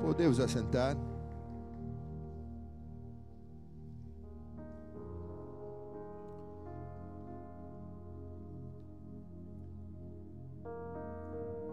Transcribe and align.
Podemos 0.00 0.40
assentar. 0.40 0.96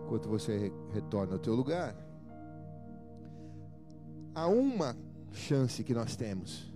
Enquanto 0.05 0.29
você 0.29 0.71
retorna 0.93 1.33
ao 1.33 1.39
teu 1.39 1.53
lugar, 1.53 1.95
há 4.33 4.47
uma 4.47 4.95
chance 5.31 5.83
que 5.83 5.93
nós 5.93 6.15
temos 6.15 6.71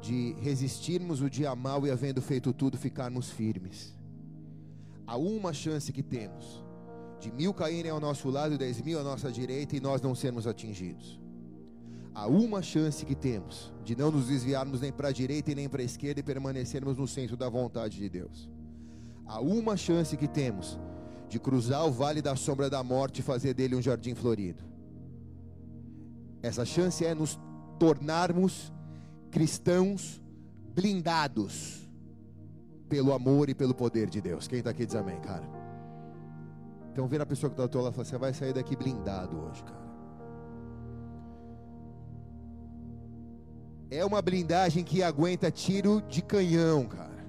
de 0.00 0.34
resistirmos 0.40 1.20
o 1.20 1.28
dia 1.28 1.54
mal 1.54 1.86
e 1.86 1.90
havendo 1.90 2.20
feito 2.22 2.52
tudo 2.52 2.76
ficarmos 2.76 3.30
firmes. 3.30 3.96
Há 5.06 5.16
uma 5.16 5.52
chance 5.52 5.92
que 5.92 6.02
temos 6.02 6.65
de 7.18 7.32
mil 7.32 7.52
caírem 7.54 7.90
ao 7.90 8.00
nosso 8.00 8.28
lado 8.30 8.54
e 8.54 8.58
dez 8.58 8.80
mil 8.80 8.98
à 8.98 9.02
nossa 9.02 9.30
direita 9.30 9.76
e 9.76 9.80
nós 9.80 10.00
não 10.00 10.14
sermos 10.14 10.46
atingidos. 10.46 11.20
Há 12.14 12.26
uma 12.26 12.62
chance 12.62 13.04
que 13.04 13.14
temos 13.14 13.72
de 13.84 13.94
não 13.94 14.10
nos 14.10 14.28
desviarmos 14.28 14.80
nem 14.80 14.90
para 14.90 15.08
a 15.08 15.12
direita 15.12 15.52
e 15.52 15.54
nem 15.54 15.68
para 15.68 15.82
a 15.82 15.84
esquerda 15.84 16.20
e 16.20 16.22
permanecermos 16.22 16.96
no 16.96 17.06
centro 17.06 17.36
da 17.36 17.48
vontade 17.48 17.98
de 17.98 18.08
Deus. 18.08 18.50
Há 19.26 19.40
uma 19.40 19.76
chance 19.76 20.16
que 20.16 20.26
temos 20.26 20.78
de 21.28 21.38
cruzar 21.38 21.84
o 21.86 21.90
vale 21.90 22.22
da 22.22 22.36
sombra 22.36 22.70
da 22.70 22.82
morte 22.82 23.18
e 23.18 23.22
fazer 23.22 23.52
dele 23.52 23.76
um 23.76 23.82
jardim 23.82 24.14
florido. 24.14 24.64
Essa 26.42 26.64
chance 26.64 27.04
é 27.04 27.14
nos 27.14 27.38
tornarmos 27.78 28.72
cristãos 29.30 30.22
blindados 30.74 31.86
pelo 32.88 33.12
amor 33.12 33.50
e 33.50 33.54
pelo 33.54 33.74
poder 33.74 34.08
de 34.08 34.20
Deus. 34.20 34.46
Quem 34.46 34.60
está 34.60 34.70
aqui 34.70 34.86
diz 34.86 34.94
amém, 34.94 35.20
cara. 35.20 35.55
Então 36.96 37.06
vira 37.06 37.24
a 37.24 37.26
pessoa 37.26 37.50
que 37.50 37.52
está 37.52 37.62
ao 37.62 37.68
teu 37.68 37.82
lado 37.82 37.92
e 37.92 37.94
fala, 37.94 38.06
você 38.06 38.16
vai 38.16 38.32
sair 38.32 38.54
daqui 38.54 38.74
blindado 38.74 39.38
hoje, 39.38 39.62
cara. 39.62 39.86
É 43.90 44.02
uma 44.02 44.22
blindagem 44.22 44.82
que 44.82 45.02
aguenta 45.02 45.50
tiro 45.50 46.00
de 46.08 46.22
canhão, 46.22 46.86
cara. 46.86 47.22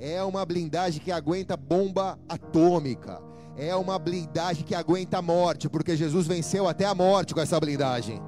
É 0.00 0.20
uma 0.24 0.44
blindagem 0.44 1.00
que 1.00 1.12
aguenta 1.12 1.56
bomba 1.56 2.18
atômica. 2.28 3.22
É 3.56 3.76
uma 3.76 4.00
blindagem 4.00 4.64
que 4.64 4.74
aguenta 4.74 5.18
a 5.18 5.22
morte, 5.22 5.68
porque 5.68 5.96
Jesus 5.96 6.26
venceu 6.26 6.66
até 6.66 6.84
a 6.84 6.92
morte 6.92 7.34
com 7.34 7.40
essa 7.40 7.60
blindagem. 7.60 8.20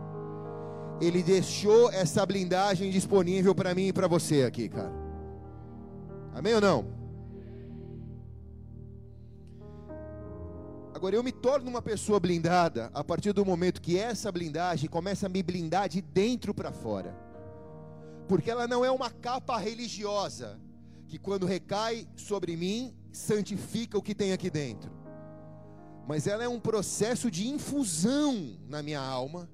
Ele 1.01 1.21
deixou 1.21 1.91
essa 1.91 2.25
blindagem 2.25 2.93
disponível 2.93 3.57
para 3.57 3.75
mim 3.75 3.89
e 3.89 3.93
para 3.93 4.07
você 4.07 4.45
aqui, 4.45 4.69
cara. 4.69 4.93
Amém 6.33 6.55
ou 6.55 6.61
não? 6.61 6.96
Agora 10.97 11.15
eu 11.15 11.23
me 11.23 11.31
torno 11.31 11.69
uma 11.69 11.83
pessoa 11.83 12.19
blindada 12.19 12.91
a 12.95 13.05
partir 13.05 13.35
do 13.35 13.45
momento 13.45 13.83
que 13.83 13.99
essa 13.99 14.33
blindagem 14.33 14.89
começa 14.89 15.27
a 15.27 15.29
me 15.29 15.43
blindar 15.43 15.91
de 15.91 16.01
dentro 16.01 16.55
para 16.55 16.73
fora. 16.73 17.15
Porque 18.27 18.51
ela 18.51 18.67
não 18.67 18.83
é 18.83 18.91
uma 18.91 19.11
capa 19.11 19.59
religiosa 19.59 20.59
que 21.07 21.19
quando 21.19 21.45
recai 21.45 22.09
sobre 22.17 22.57
mim 22.57 22.97
santifica 23.13 23.99
o 23.99 24.03
que 24.03 24.15
tem 24.15 24.33
aqui 24.33 24.49
dentro. 24.49 24.91
Mas 26.09 26.27
ela 26.27 26.43
é 26.43 26.49
um 26.49 26.59
processo 26.59 27.31
de 27.31 27.47
infusão 27.47 28.59
na 28.67 28.83
minha 28.83 29.01
alma 29.01 29.51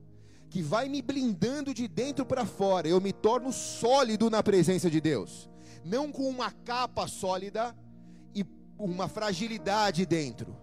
que 0.48 0.62
vai 0.62 0.88
me 0.88 1.02
blindando 1.02 1.74
de 1.74 1.88
dentro 1.88 2.24
para 2.24 2.46
fora. 2.46 2.86
Eu 2.86 3.00
me 3.00 3.12
torno 3.12 3.52
sólido 3.52 4.30
na 4.30 4.44
presença 4.44 4.88
de 4.88 5.00
Deus, 5.00 5.50
não 5.84 6.12
com 6.12 6.28
uma 6.28 6.52
capa 6.52 7.08
sólida 7.08 7.76
e 8.32 8.46
uma 8.78 9.08
fragilidade 9.08 10.06
dentro 10.06 10.56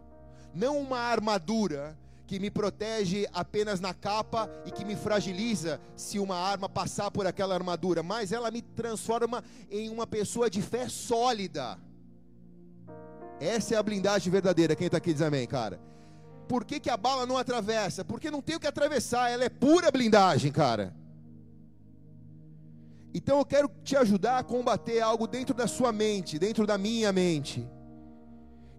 não 0.54 0.80
uma 0.80 1.00
armadura 1.00 1.98
que 2.30 2.40
me 2.40 2.52
protege 2.52 3.28
apenas 3.34 3.80
na 3.80 3.92
capa 3.92 4.48
e 4.64 4.70
que 4.70 4.86
me 4.86 4.96
fragiliza 4.96 5.82
se 5.96 6.20
uma 6.20 6.36
arma 6.36 6.70
passar 6.70 7.10
por 7.10 7.26
aquela 7.26 7.56
armadura, 7.56 8.04
mas 8.04 8.32
ela 8.32 8.52
me 8.52 8.62
transforma 8.62 9.44
em 9.72 9.90
uma 9.90 10.06
pessoa 10.06 10.48
de 10.48 10.62
fé 10.62 10.88
sólida. 10.88 11.80
Essa 13.40 13.74
é 13.74 13.78
a 13.80 13.82
blindagem 13.82 14.32
verdadeira. 14.32 14.76
Quem 14.76 14.86
está 14.86 14.98
aqui 14.98 15.12
diz 15.12 15.24
amém, 15.24 15.48
cara. 15.48 15.82
Por 16.48 16.66
que, 16.66 16.80
que 16.80 16.92
a 16.92 16.98
bala 16.98 17.26
não 17.26 17.36
atravessa? 17.36 18.06
Porque 18.06 18.30
não 18.30 18.44
tem 18.44 18.58
o 18.58 18.60
que 18.60 18.68
atravessar, 18.68 19.32
ela 19.32 19.46
é 19.46 19.50
pura 19.50 19.90
blindagem, 19.90 20.52
cara. 20.52 20.96
Então 23.12 23.40
eu 23.40 23.46
quero 23.46 23.72
te 23.84 23.96
ajudar 23.96 24.38
a 24.38 24.44
combater 24.44 25.02
algo 25.02 25.26
dentro 25.26 25.56
da 25.56 25.66
sua 25.66 25.92
mente, 25.92 26.38
dentro 26.38 26.68
da 26.68 26.78
minha 26.78 27.12
mente 27.12 27.68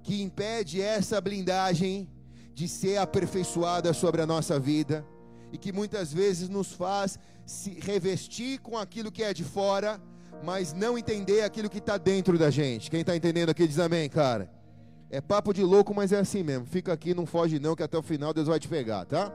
que 0.02 0.22
impede 0.22 0.80
essa 0.80 1.20
blindagem 1.20 2.08
de 2.54 2.68
ser 2.68 2.98
aperfeiçoada 2.98 3.92
sobre 3.92 4.22
a 4.22 4.26
nossa 4.26 4.58
vida 4.58 5.04
e 5.52 5.58
que 5.58 5.72
muitas 5.72 6.12
vezes 6.12 6.48
nos 6.48 6.72
faz 6.72 7.18
se 7.44 7.70
revestir 7.80 8.60
com 8.60 8.78
aquilo 8.78 9.10
que 9.10 9.22
é 9.22 9.34
de 9.34 9.44
fora, 9.44 10.00
mas 10.44 10.72
não 10.72 10.96
entender 10.96 11.42
aquilo 11.42 11.68
que 11.68 11.78
está 11.78 11.98
dentro 11.98 12.38
da 12.38 12.50
gente. 12.50 12.90
Quem 12.90 13.00
está 13.00 13.16
entendendo 13.16 13.50
aqui 13.50 13.66
diz 13.66 13.78
amém, 13.78 14.08
cara. 14.08 14.50
É 15.10 15.20
papo 15.20 15.52
de 15.52 15.62
louco, 15.62 15.92
mas 15.92 16.12
é 16.12 16.18
assim 16.18 16.42
mesmo. 16.42 16.66
Fica 16.66 16.92
aqui, 16.92 17.14
não 17.14 17.26
foge 17.26 17.58
não, 17.58 17.74
que 17.74 17.82
até 17.82 17.98
o 17.98 18.02
final 18.02 18.32
Deus 18.32 18.46
vai 18.46 18.60
te 18.60 18.68
pegar, 18.68 19.04
tá? 19.04 19.32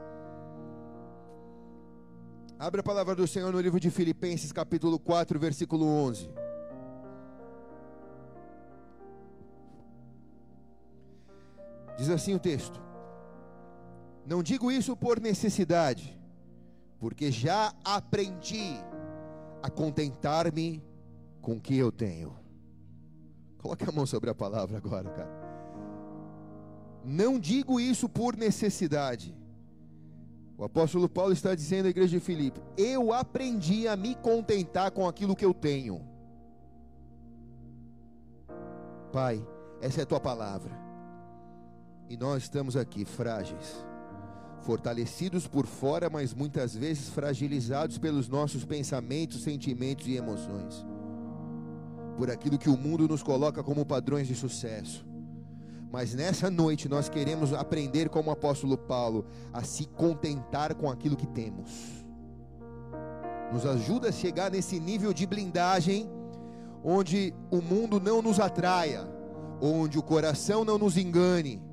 Abre 2.58 2.80
a 2.80 2.84
palavra 2.84 3.14
do 3.14 3.26
Senhor 3.26 3.52
no 3.52 3.60
livro 3.60 3.78
de 3.78 3.90
Filipenses, 3.90 4.50
capítulo 4.50 4.98
4, 4.98 5.38
versículo 5.38 5.84
11. 5.84 6.30
Diz 11.96 12.10
assim 12.10 12.34
o 12.34 12.38
texto: 12.38 12.80
Não 14.26 14.42
digo 14.42 14.70
isso 14.70 14.96
por 14.96 15.20
necessidade, 15.20 16.18
porque 16.98 17.30
já 17.30 17.72
aprendi 17.84 18.76
a 19.62 19.70
contentar-me 19.70 20.84
com 21.40 21.54
o 21.54 21.60
que 21.60 21.76
eu 21.76 21.90
tenho. 21.90 22.36
Coloque 23.58 23.88
a 23.88 23.92
mão 23.92 24.06
sobre 24.06 24.30
a 24.30 24.34
palavra 24.34 24.76
agora, 24.76 25.10
cara. 25.10 25.46
Não 27.04 27.38
digo 27.38 27.80
isso 27.80 28.08
por 28.08 28.36
necessidade. 28.36 29.34
O 30.58 30.64
apóstolo 30.64 31.08
Paulo 31.08 31.32
está 31.32 31.54
dizendo 31.54 31.86
à 31.86 31.90
igreja 31.90 32.18
de 32.18 32.20
Filipe: 32.20 32.60
Eu 32.76 33.12
aprendi 33.12 33.88
a 33.88 33.96
me 33.96 34.14
contentar 34.14 34.90
com 34.90 35.06
aquilo 35.08 35.36
que 35.36 35.44
eu 35.44 35.54
tenho. 35.54 36.00
Pai, 39.12 39.46
essa 39.80 40.00
é 40.00 40.02
a 40.02 40.06
tua 40.06 40.20
palavra. 40.20 40.85
E 42.08 42.16
nós 42.16 42.44
estamos 42.44 42.76
aqui 42.76 43.04
frágeis, 43.04 43.84
fortalecidos 44.62 45.48
por 45.48 45.66
fora, 45.66 46.08
mas 46.08 46.32
muitas 46.32 46.74
vezes 46.74 47.08
fragilizados 47.08 47.98
pelos 47.98 48.28
nossos 48.28 48.64
pensamentos, 48.64 49.42
sentimentos 49.42 50.06
e 50.06 50.14
emoções, 50.14 50.86
por 52.16 52.30
aquilo 52.30 52.58
que 52.58 52.70
o 52.70 52.76
mundo 52.76 53.08
nos 53.08 53.24
coloca 53.24 53.60
como 53.62 53.84
padrões 53.84 54.28
de 54.28 54.36
sucesso. 54.36 55.04
Mas 55.90 56.14
nessa 56.14 56.48
noite 56.48 56.88
nós 56.88 57.08
queremos 57.08 57.52
aprender, 57.52 58.08
como 58.08 58.30
o 58.30 58.32
apóstolo 58.32 58.78
Paulo, 58.78 59.26
a 59.52 59.64
se 59.64 59.86
contentar 59.86 60.76
com 60.76 60.88
aquilo 60.88 61.16
que 61.16 61.26
temos. 61.26 62.06
Nos 63.52 63.66
ajuda 63.66 64.10
a 64.10 64.12
chegar 64.12 64.50
nesse 64.50 64.78
nível 64.78 65.12
de 65.12 65.26
blindagem, 65.26 66.08
onde 66.84 67.34
o 67.50 67.60
mundo 67.60 67.98
não 67.98 68.22
nos 68.22 68.38
atraia, 68.38 69.08
onde 69.60 69.98
o 69.98 70.02
coração 70.02 70.64
não 70.64 70.78
nos 70.78 70.96
engane, 70.96 71.65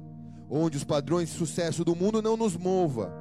onde 0.49 0.77
os 0.77 0.83
padrões 0.83 1.29
de 1.29 1.35
sucesso 1.35 1.83
do 1.83 1.95
mundo 1.95 2.21
não 2.21 2.37
nos 2.37 2.55
mova, 2.55 3.11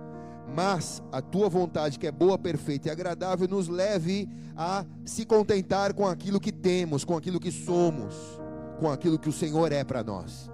mas 0.55 1.03
a 1.11 1.23
tua 1.23 1.49
vontade, 1.49 1.99
que 1.99 2.07
é 2.07 2.13
boa, 2.13 2.39
perfeita 2.39 2.89
e 2.89 2.91
agradável, 2.91 3.49
nos 3.49 3.69
leve 3.69 4.29
a 4.57 4.85
se 5.05 5.25
contentar 5.25 5.95
com 5.95 6.07
aquilo 6.07 6.39
que 6.39 6.53
temos, 6.53 7.05
com 7.05 7.17
aquilo 7.17 7.41
que 7.41 7.51
somos, 7.51 8.15
com 8.79 8.91
aquilo 8.91 9.19
que 9.19 9.29
o 9.29 9.33
Senhor 9.33 9.73
é 9.73 9.83
para 9.83 10.05
nós. 10.05 10.52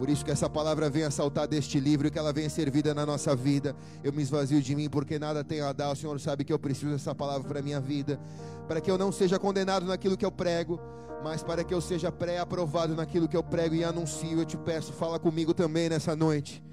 Por 0.00 0.08
isso 0.08 0.24
que 0.24 0.30
essa 0.30 0.48
palavra 0.48 0.88
venha 0.88 1.10
saltar 1.10 1.46
deste 1.46 1.78
livro 1.78 2.08
e 2.08 2.10
que 2.10 2.18
ela 2.18 2.32
venha 2.32 2.48
servida 2.48 2.94
na 2.94 3.04
nossa 3.04 3.36
vida. 3.36 3.76
Eu 4.02 4.14
me 4.14 4.22
esvazio 4.22 4.58
de 4.62 4.74
mim 4.74 4.88
porque 4.88 5.18
nada 5.18 5.44
tenho 5.44 5.66
a 5.66 5.74
dar. 5.74 5.90
O 5.90 5.94
Senhor 5.94 6.18
sabe 6.18 6.42
que 6.42 6.50
eu 6.50 6.58
preciso 6.58 6.92
dessa 6.92 7.14
palavra 7.14 7.46
para 7.46 7.58
a 7.58 7.62
minha 7.62 7.78
vida, 7.78 8.18
para 8.66 8.80
que 8.80 8.90
eu 8.90 8.96
não 8.96 9.12
seja 9.12 9.38
condenado 9.38 9.84
naquilo 9.84 10.16
que 10.16 10.24
eu 10.24 10.32
prego, 10.32 10.80
mas 11.22 11.42
para 11.42 11.62
que 11.62 11.74
eu 11.74 11.82
seja 11.82 12.10
pré-aprovado 12.10 12.94
naquilo 12.94 13.28
que 13.28 13.36
eu 13.36 13.42
prego 13.42 13.74
e 13.74 13.84
anuncio. 13.84 14.38
Eu 14.38 14.46
te 14.46 14.56
peço, 14.56 14.90
fala 14.90 15.18
comigo 15.18 15.52
também 15.52 15.90
nessa 15.90 16.16
noite. 16.16 16.64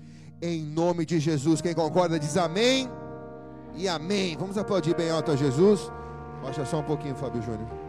Em 0.42 0.64
nome 0.64 1.06
de 1.06 1.20
Jesus. 1.20 1.60
Quem 1.60 1.74
concorda 1.74 2.18
diz 2.18 2.38
amém 2.38 2.90
e 3.76 3.90
amém. 3.90 4.38
Vamos 4.38 4.58
aplaudir 4.58 4.96
bem 4.96 5.10
alto 5.10 5.32
a 5.32 5.36
Jesus. 5.36 5.92
Baixa 6.42 6.66
só 6.66 6.80
um 6.80 6.84
pouquinho, 6.84 7.18
Fábio 7.18 7.42
Júnior. 7.42 7.87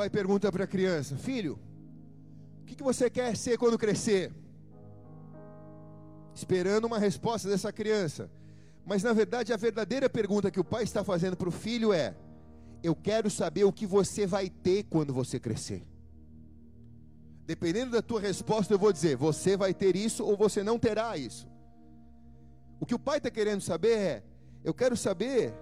Pai 0.00 0.08
pergunta 0.08 0.50
para 0.50 0.64
a 0.64 0.66
criança: 0.66 1.14
Filho, 1.14 1.58
o 2.62 2.64
que, 2.64 2.74
que 2.74 2.82
você 2.82 3.10
quer 3.10 3.36
ser 3.36 3.58
quando 3.58 3.76
crescer? 3.76 4.32
Esperando 6.34 6.86
uma 6.86 6.98
resposta 6.98 7.46
dessa 7.46 7.70
criança. 7.70 8.30
Mas 8.86 9.02
na 9.02 9.12
verdade, 9.12 9.52
a 9.52 9.58
verdadeira 9.58 10.08
pergunta 10.08 10.50
que 10.50 10.58
o 10.58 10.64
pai 10.64 10.84
está 10.84 11.04
fazendo 11.04 11.36
para 11.36 11.50
o 11.50 11.52
filho 11.52 11.92
é: 11.92 12.14
Eu 12.82 12.94
quero 12.96 13.28
saber 13.28 13.64
o 13.64 13.72
que 13.72 13.84
você 13.84 14.26
vai 14.26 14.48
ter 14.48 14.84
quando 14.84 15.12
você 15.12 15.38
crescer. 15.38 15.86
Dependendo 17.44 17.90
da 17.90 18.00
tua 18.00 18.22
resposta, 18.22 18.72
eu 18.72 18.78
vou 18.78 18.94
dizer: 18.94 19.16
você 19.16 19.54
vai 19.54 19.74
ter 19.74 19.94
isso 19.96 20.24
ou 20.24 20.34
você 20.34 20.62
não 20.62 20.78
terá 20.78 21.14
isso. 21.18 21.46
O 22.80 22.86
que 22.86 22.94
o 22.94 22.98
pai 22.98 23.18
está 23.18 23.30
querendo 23.30 23.60
saber 23.60 23.98
é: 23.98 24.22
eu 24.64 24.72
quero 24.72 24.96
saber 24.96 25.52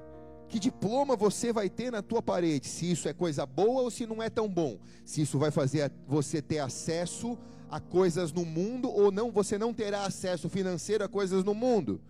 que 0.49 0.59
diploma 0.59 1.15
você 1.15 1.53
vai 1.53 1.69
ter 1.69 1.93
na 1.93 2.03
tua 2.03 2.23
parede, 2.23 2.67
se 2.67 2.91
isso 2.91 3.09
é 3.09 3.13
coisa 3.13 3.45
boa 3.45 3.83
ou 3.83 3.91
se 3.91 4.07
não 4.07 4.23
é 4.23 4.31
tão 4.31 4.49
bom, 4.49 4.79
se 5.05 5.21
isso 5.21 5.39
vai 5.39 5.51
fazer 5.51 5.93
você 6.07 6.41
ter 6.41 6.59
acesso 6.59 7.39
a 7.71 7.79
coisas 7.79 8.33
no 8.33 8.45
mundo 8.45 8.91
ou 8.91 9.13
não, 9.13 9.31
você 9.31 9.59
não 9.59 9.75
terá 9.75 10.07
acesso 10.07 10.49
financeiro 10.49 11.05
a 11.05 11.09
coisas 11.09 11.45
no 11.45 11.55
mundo. 11.55 12.01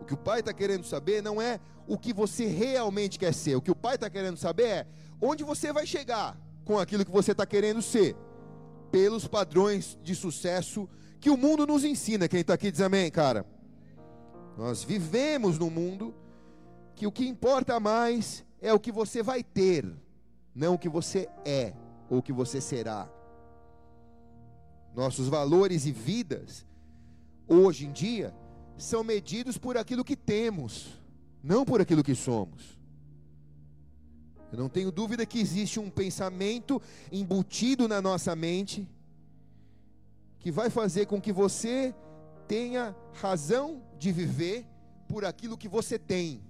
O 0.00 0.04
que 0.04 0.14
o 0.14 0.16
pai 0.16 0.40
está 0.40 0.52
querendo 0.52 0.84
saber 0.84 1.22
não 1.22 1.40
é 1.40 1.58
o 1.86 1.96
que 1.96 2.12
você 2.12 2.46
realmente 2.46 3.18
quer 3.18 3.32
ser, 3.32 3.56
o 3.56 3.62
que 3.62 3.70
o 3.70 3.76
pai 3.76 3.94
está 3.94 4.10
querendo 4.10 4.36
saber 4.36 4.66
é 4.66 4.86
onde 5.20 5.42
você 5.42 5.72
vai 5.72 5.86
chegar 5.86 6.38
com 6.64 6.78
aquilo 6.78 7.04
que 7.04 7.10
você 7.10 7.32
está 7.32 7.46
querendo 7.46 7.80
ser, 7.80 8.14
pelos 8.90 9.26
padrões 9.26 9.98
de 10.02 10.14
sucesso 10.14 10.88
que 11.18 11.30
o 11.30 11.36
mundo 11.36 11.66
nos 11.66 11.82
ensina. 11.82 12.28
Quem 12.28 12.40
está 12.40 12.54
aqui 12.54 12.70
diz 12.70 12.80
amém, 12.80 13.10
cara. 13.10 13.46
Nós 14.58 14.84
vivemos 14.84 15.58
no 15.58 15.70
mundo 15.70 16.14
que 16.94 17.06
o 17.06 17.12
que 17.12 17.26
importa 17.26 17.78
mais 17.80 18.44
é 18.60 18.72
o 18.72 18.80
que 18.80 18.92
você 18.92 19.22
vai 19.22 19.42
ter, 19.42 19.84
não 20.54 20.74
o 20.74 20.78
que 20.78 20.88
você 20.88 21.28
é 21.44 21.74
ou 22.08 22.18
o 22.18 22.22
que 22.22 22.32
você 22.32 22.60
será. 22.60 23.08
Nossos 24.94 25.28
valores 25.28 25.86
e 25.86 25.92
vidas, 25.92 26.66
hoje 27.48 27.86
em 27.86 27.92
dia, 27.92 28.34
são 28.76 29.02
medidos 29.02 29.56
por 29.56 29.76
aquilo 29.76 30.04
que 30.04 30.16
temos, 30.16 31.00
não 31.42 31.64
por 31.64 31.80
aquilo 31.80 32.02
que 32.02 32.14
somos. 32.14 32.78
Eu 34.52 34.58
não 34.58 34.68
tenho 34.68 34.92
dúvida 34.92 35.24
que 35.24 35.40
existe 35.40 35.80
um 35.80 35.88
pensamento 35.88 36.80
embutido 37.10 37.88
na 37.88 38.02
nossa 38.02 38.36
mente 38.36 38.86
que 40.38 40.50
vai 40.50 40.68
fazer 40.68 41.06
com 41.06 41.20
que 41.20 41.32
você 41.32 41.94
tenha 42.46 42.94
razão 43.14 43.82
de 43.98 44.12
viver 44.12 44.66
por 45.08 45.24
aquilo 45.24 45.56
que 45.56 45.68
você 45.68 45.98
tem. 45.98 46.42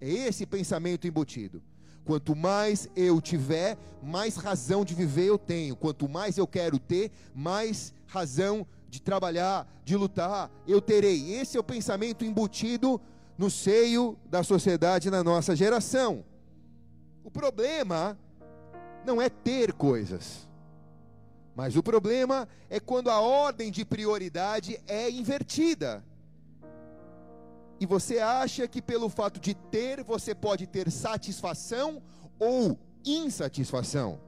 É 0.00 0.08
esse 0.08 0.46
pensamento 0.46 1.06
embutido. 1.06 1.62
Quanto 2.04 2.34
mais 2.34 2.88
eu 2.96 3.20
tiver, 3.20 3.76
mais 4.02 4.36
razão 4.36 4.84
de 4.84 4.94
viver 4.94 5.26
eu 5.26 5.38
tenho. 5.38 5.76
Quanto 5.76 6.08
mais 6.08 6.38
eu 6.38 6.46
quero 6.46 6.78
ter, 6.78 7.10
mais 7.34 7.92
razão 8.06 8.66
de 8.88 9.00
trabalhar, 9.00 9.70
de 9.84 9.96
lutar, 9.96 10.50
eu 10.66 10.80
terei. 10.80 11.34
Esse 11.34 11.56
é 11.56 11.60
o 11.60 11.64
pensamento 11.64 12.24
embutido 12.24 13.00
no 13.38 13.50
seio 13.50 14.18
da 14.26 14.42
sociedade 14.42 15.10
na 15.10 15.22
nossa 15.22 15.54
geração. 15.54 16.24
O 17.22 17.30
problema 17.30 18.18
não 19.04 19.20
é 19.20 19.28
ter 19.28 19.72
coisas, 19.72 20.48
mas 21.54 21.76
o 21.76 21.82
problema 21.82 22.48
é 22.68 22.80
quando 22.80 23.10
a 23.10 23.20
ordem 23.20 23.70
de 23.70 23.84
prioridade 23.84 24.80
é 24.86 25.10
invertida 25.10 26.04
e 27.80 27.86
você 27.86 28.18
acha 28.18 28.68
que 28.68 28.82
pelo 28.82 29.08
fato 29.08 29.40
de 29.40 29.54
ter, 29.54 30.04
você 30.04 30.34
pode 30.34 30.66
ter 30.66 30.90
satisfação 30.90 32.02
ou 32.38 32.78
insatisfação. 33.02 34.20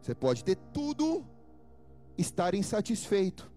Você 0.00 0.14
pode 0.14 0.42
ter 0.42 0.56
tudo, 0.72 1.22
estar 2.16 2.54
insatisfeito. 2.54 3.52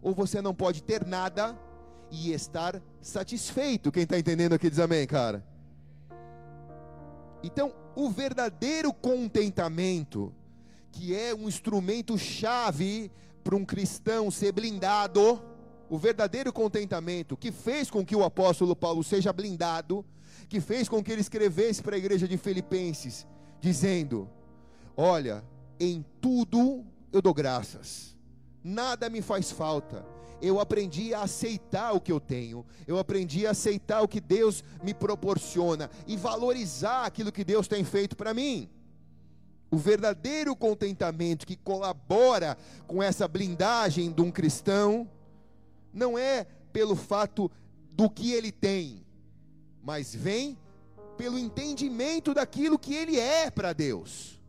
Ou 0.00 0.14
você 0.14 0.40
não 0.40 0.54
pode 0.54 0.82
ter 0.82 1.04
nada 1.04 1.54
e 2.10 2.32
estar 2.32 2.82
satisfeito. 3.02 3.92
Quem 3.92 4.04
está 4.04 4.18
entendendo 4.18 4.54
aqui 4.54 4.70
diz 4.70 4.78
amém, 4.78 5.06
cara. 5.06 5.44
Então, 7.42 7.74
o 7.94 8.08
verdadeiro 8.08 8.90
contentamento, 8.94 10.34
que 10.90 11.14
é 11.14 11.34
um 11.34 11.46
instrumento 11.46 12.16
chave 12.16 13.12
para 13.44 13.54
um 13.54 13.66
cristão 13.66 14.30
ser 14.30 14.52
blindado, 14.52 15.42
o 15.92 15.98
verdadeiro 15.98 16.50
contentamento 16.50 17.36
que 17.36 17.52
fez 17.52 17.90
com 17.90 18.02
que 18.02 18.16
o 18.16 18.24
apóstolo 18.24 18.74
Paulo 18.74 19.04
seja 19.04 19.30
blindado, 19.30 20.02
que 20.48 20.58
fez 20.58 20.88
com 20.88 21.04
que 21.04 21.12
ele 21.12 21.20
escrevesse 21.20 21.82
para 21.82 21.94
a 21.94 21.98
igreja 21.98 22.26
de 22.26 22.38
Filipenses, 22.38 23.26
dizendo: 23.60 24.26
Olha, 24.96 25.44
em 25.78 26.02
tudo 26.18 26.82
eu 27.12 27.20
dou 27.20 27.34
graças, 27.34 28.16
nada 28.64 29.10
me 29.10 29.20
faz 29.20 29.50
falta. 29.50 30.02
Eu 30.40 30.58
aprendi 30.58 31.12
a 31.12 31.24
aceitar 31.24 31.92
o 31.92 32.00
que 32.00 32.10
eu 32.10 32.18
tenho, 32.18 32.64
eu 32.86 32.98
aprendi 32.98 33.46
a 33.46 33.50
aceitar 33.50 34.00
o 34.00 34.08
que 34.08 34.18
Deus 34.18 34.64
me 34.82 34.94
proporciona 34.94 35.90
e 36.06 36.16
valorizar 36.16 37.04
aquilo 37.04 37.30
que 37.30 37.44
Deus 37.44 37.68
tem 37.68 37.84
feito 37.84 38.16
para 38.16 38.32
mim. 38.32 38.66
O 39.70 39.76
verdadeiro 39.76 40.56
contentamento 40.56 41.46
que 41.46 41.54
colabora 41.54 42.56
com 42.86 43.02
essa 43.02 43.28
blindagem 43.28 44.10
de 44.10 44.22
um 44.22 44.30
cristão 44.30 45.06
não 45.92 46.18
é 46.18 46.46
pelo 46.72 46.96
fato 46.96 47.50
do 47.90 48.08
que 48.08 48.32
ele 48.32 48.50
tem, 48.50 49.04
mas 49.82 50.14
vem 50.14 50.58
pelo 51.16 51.38
entendimento 51.38 52.32
daquilo 52.32 52.78
que 52.78 52.94
ele 52.94 53.18
é 53.18 53.50
para 53.50 53.72
Deus. 53.72 54.40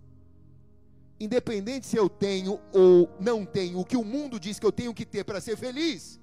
Independente 1.19 1.85
se 1.85 1.97
eu 1.97 2.09
tenho 2.09 2.59
ou 2.71 3.09
não 3.19 3.45
tenho 3.45 3.79
o 3.79 3.85
que 3.85 3.97
o 3.97 4.03
mundo 4.03 4.39
diz 4.39 4.59
que 4.59 4.65
eu 4.65 4.71
tenho 4.71 4.93
que 4.93 5.05
ter 5.05 5.23
para 5.23 5.41
ser 5.41 5.57
feliz, 5.57 6.19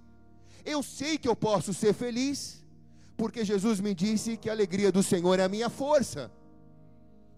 eu 0.64 0.82
sei 0.82 1.19
que 1.19 1.28
eu 1.28 1.37
posso 1.37 1.73
ser 1.73 1.93
feliz, 1.94 2.64
porque 3.16 3.44
Jesus 3.44 3.81
me 3.81 3.94
disse 3.94 4.37
que 4.37 4.49
a 4.49 4.52
alegria 4.52 4.90
do 4.90 5.02
Senhor 5.02 5.38
é 5.38 5.44
a 5.44 5.49
minha 5.49 5.70
força. 5.70 6.31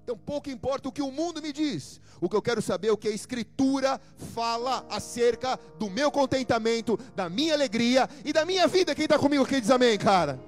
Então 0.02 0.16
pouco 0.16 0.50
importa 0.50 0.88
o 0.88 0.92
que 0.92 1.02
o 1.02 1.12
mundo 1.12 1.40
me 1.40 1.52
diz. 1.52 2.00
O 2.20 2.28
que 2.28 2.36
eu 2.36 2.42
quero 2.42 2.60
saber 2.60 2.88
é 2.88 2.92
o 2.92 2.96
que 2.96 3.08
a 3.08 3.12
Escritura 3.12 4.00
fala 4.34 4.84
acerca 4.90 5.58
do 5.78 5.88
meu 5.88 6.10
contentamento, 6.10 6.98
da 7.14 7.28
minha 7.28 7.54
alegria 7.54 8.08
e 8.24 8.32
da 8.32 8.44
minha 8.44 8.66
vida. 8.66 8.94
Quem 8.94 9.04
está 9.04 9.18
comigo 9.18 9.44
aqui 9.44 9.60
diz 9.60 9.70
amém, 9.70 9.96
cara. 9.96 10.40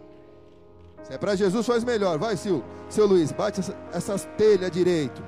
Se 1.04 1.12
é 1.12 1.18
para 1.18 1.36
Jesus, 1.36 1.66
faz 1.66 1.84
melhor. 1.84 2.18
Vai, 2.18 2.36
Sil. 2.40 2.64
Seu 2.88 3.06
Luiz, 3.06 3.30
bate 3.30 3.60
essa, 3.60 3.76
essas 3.92 4.28
telhas 4.36 4.70
direito. 4.70 5.22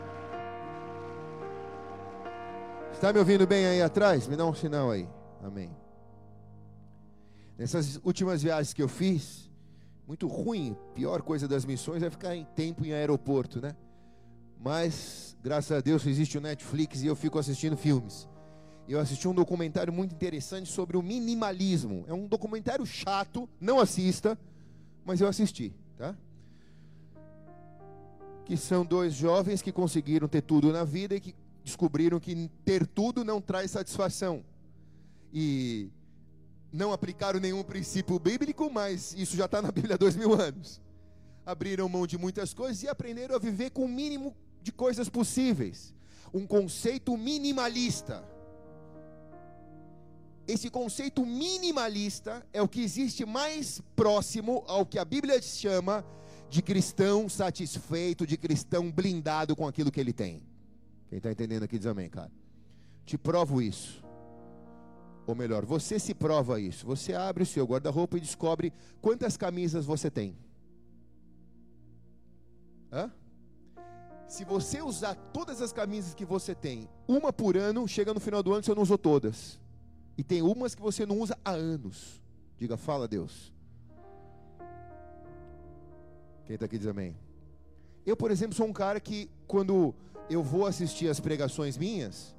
Está 2.93 3.13
me 3.13 3.19
ouvindo 3.19 3.47
bem 3.47 3.67
aí 3.67 3.83
atrás? 3.83 4.27
Me 4.27 4.37
dá 4.37 4.47
um 4.47 4.55
sinal 4.55 4.91
aí. 4.91 5.07
Amém. 5.45 5.71
Nessas 7.59 8.01
últimas 8.03 8.43
viagens 8.43 8.73
que 8.73 8.83
eu 8.83 8.89
fiz, 8.89 9.51
muito 10.07 10.27
ruim, 10.27 10.77
pior 10.95 11.23
coisa 11.23 11.47
das 11.47 11.65
missões 11.65 12.03
é 12.03 12.11
ficar 12.11 12.35
em 12.35 12.45
tempo 12.45 12.85
em 12.85 12.93
aeroporto, 12.93 13.61
né? 13.61 13.77
Mas, 14.59 15.37
graças 15.43 15.73
a 15.77 15.81
Deus, 15.81 16.07
existe 16.07 16.39
o 16.39 16.41
Netflix 16.41 17.03
e 17.03 17.07
eu 17.07 17.17
fico 17.17 17.39
assistindo 17.39 17.77
filmes. 17.77 18.29
Eu 18.89 19.01
assisti 19.01 19.27
um 19.27 19.35
documentário 19.35 19.93
muito 19.93 20.15
interessante 20.15 20.71
sobre 20.71 20.97
o 20.97 21.03
minimalismo. 21.03 22.05
É 22.07 22.15
um 22.15 22.27
documentário 22.27 22.87
chato, 22.87 23.49
não 23.61 23.81
assista, 23.81 24.39
mas 25.05 25.21
eu 25.21 25.29
assisti, 25.29 25.75
tá? 25.97 26.17
Que 28.45 28.57
são 28.57 28.85
dois 28.85 29.13
jovens 29.13 29.61
que 29.61 29.73
conseguiram 29.73 30.29
ter 30.29 30.41
tudo 30.43 30.73
na 30.73 30.85
vida 30.85 31.17
e 31.17 31.21
que 31.21 31.35
descobriram 31.65 32.21
que 32.21 32.49
ter 32.65 32.87
tudo 32.87 33.25
não 33.25 33.41
traz 33.41 33.73
satisfação. 33.73 34.45
E 35.33 35.91
não 36.73 36.93
aplicaram 36.93 37.41
nenhum 37.41 37.65
princípio 37.65 38.19
bíblico, 38.21 38.71
mas 38.71 39.13
isso 39.15 39.37
já 39.37 39.47
está 39.47 39.61
na 39.61 39.73
Bíblia 39.73 39.97
há 39.97 39.99
dois 39.99 40.15
mil 40.15 40.33
anos. 40.33 40.81
Abriram 41.45 41.89
mão 41.89 42.07
de 42.07 42.17
muitas 42.17 42.55
coisas 42.55 42.85
e 42.85 42.89
aprenderam 42.89 43.35
a 43.35 43.39
viver 43.39 43.71
com 43.71 43.85
o 43.85 43.89
mínimo 43.89 44.37
de 44.67 44.73
coisas 44.73 45.09
possíveis. 45.09 45.95
Um 46.35 46.45
conceito 46.45 47.17
minimalista. 47.17 48.17
Esse 50.47 50.69
conceito 50.69 51.25
minimalista 51.25 52.45
é 52.53 52.61
o 52.61 52.69
que 52.69 52.81
existe 52.81 53.25
mais 53.25 53.81
próximo 53.95 54.65
ao 54.67 54.85
que 54.85 54.99
a 54.99 55.05
Bíblia 55.05 55.41
chama 55.41 56.05
de 56.51 56.63
cristão 56.63 57.29
satisfeito, 57.29 58.27
de 58.27 58.37
cristão 58.37 58.91
blindado 58.91 59.55
com 59.55 59.69
aquilo 59.69 59.93
que 59.93 60.01
ele 60.01 60.13
tem. 60.13 60.43
Quem 61.09 61.19
está 61.19 61.31
entendendo 61.31 61.63
aqui 61.63 61.79
diz 61.79 61.87
amém, 61.87 62.11
cara. 62.11 62.33
Te 63.05 63.17
provo 63.17 63.63
isso. 63.63 64.05
Ou 65.29 65.35
melhor, 65.37 65.65
você 65.65 65.97
se 66.01 66.13
prova 66.13 66.61
isso. 66.61 66.85
Você 66.87 67.13
abre 67.15 67.45
o 67.45 67.47
seu 67.47 67.65
guarda-roupa 67.65 68.17
e 68.17 68.21
descobre 68.21 68.73
quantas 69.01 69.37
camisas 69.37 69.87
você 69.87 70.11
tem. 70.11 70.37
Hã? 72.93 73.13
Se 74.29 74.45
você 74.45 74.83
usar 74.83 75.15
todas 75.33 75.63
as 75.63 75.73
camisas 75.73 76.15
que 76.15 76.25
você 76.25 76.55
tem, 76.55 76.89
uma 77.07 77.33
por 77.33 77.57
ano, 77.57 77.87
chega 77.87 78.13
no 78.13 78.21
final 78.21 78.43
do 78.43 78.53
ano 78.53 78.63
você 78.63 78.75
não 78.75 78.83
usou 78.83 78.99
todas. 78.99 79.59
E 80.19 80.25
tem 80.25 80.43
umas 80.43 80.75
que 80.75 80.83
você 80.83 81.07
não 81.07 81.19
usa 81.21 81.39
há 81.45 81.53
anos. 81.53 82.21
Diga, 82.59 82.77
fala 82.77 83.07
Deus. 83.07 83.53
Quem 86.47 86.55
está 86.55 86.67
aqui 86.67 86.79
diz 86.79 86.87
amém. 86.87 87.17
Eu, 88.05 88.17
por 88.17 88.31
exemplo, 88.31 88.55
sou 88.55 88.67
um 88.67 88.73
cara 88.73 89.01
que, 89.01 89.29
quando 89.47 89.95
eu 90.31 90.43
vou 90.43 90.67
assistir 90.67 91.09
as 91.09 91.21
pregações 91.21 91.77
minhas, 91.77 92.35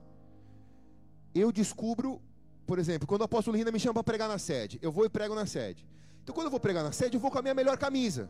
eu 1.35 1.51
descubro, 1.51 2.21
por 2.65 2.79
exemplo, 2.79 3.07
quando 3.07 3.21
o 3.21 3.25
apóstolo 3.25 3.57
Rina 3.57 3.71
me 3.71 3.79
chama 3.79 3.95
para 3.95 4.03
pregar 4.03 4.29
na 4.29 4.37
sede, 4.37 4.79
eu 4.81 4.91
vou 4.91 5.05
e 5.05 5.09
prego 5.09 5.35
na 5.35 5.45
sede. 5.45 5.85
Então, 6.23 6.33
quando 6.33 6.47
eu 6.47 6.51
vou 6.51 6.59
pregar 6.59 6.83
na 6.83 6.91
sede, 6.91 7.15
eu 7.15 7.21
vou 7.21 7.31
com 7.31 7.37
a 7.37 7.41
minha 7.41 7.53
melhor 7.53 7.77
camisa. 7.77 8.29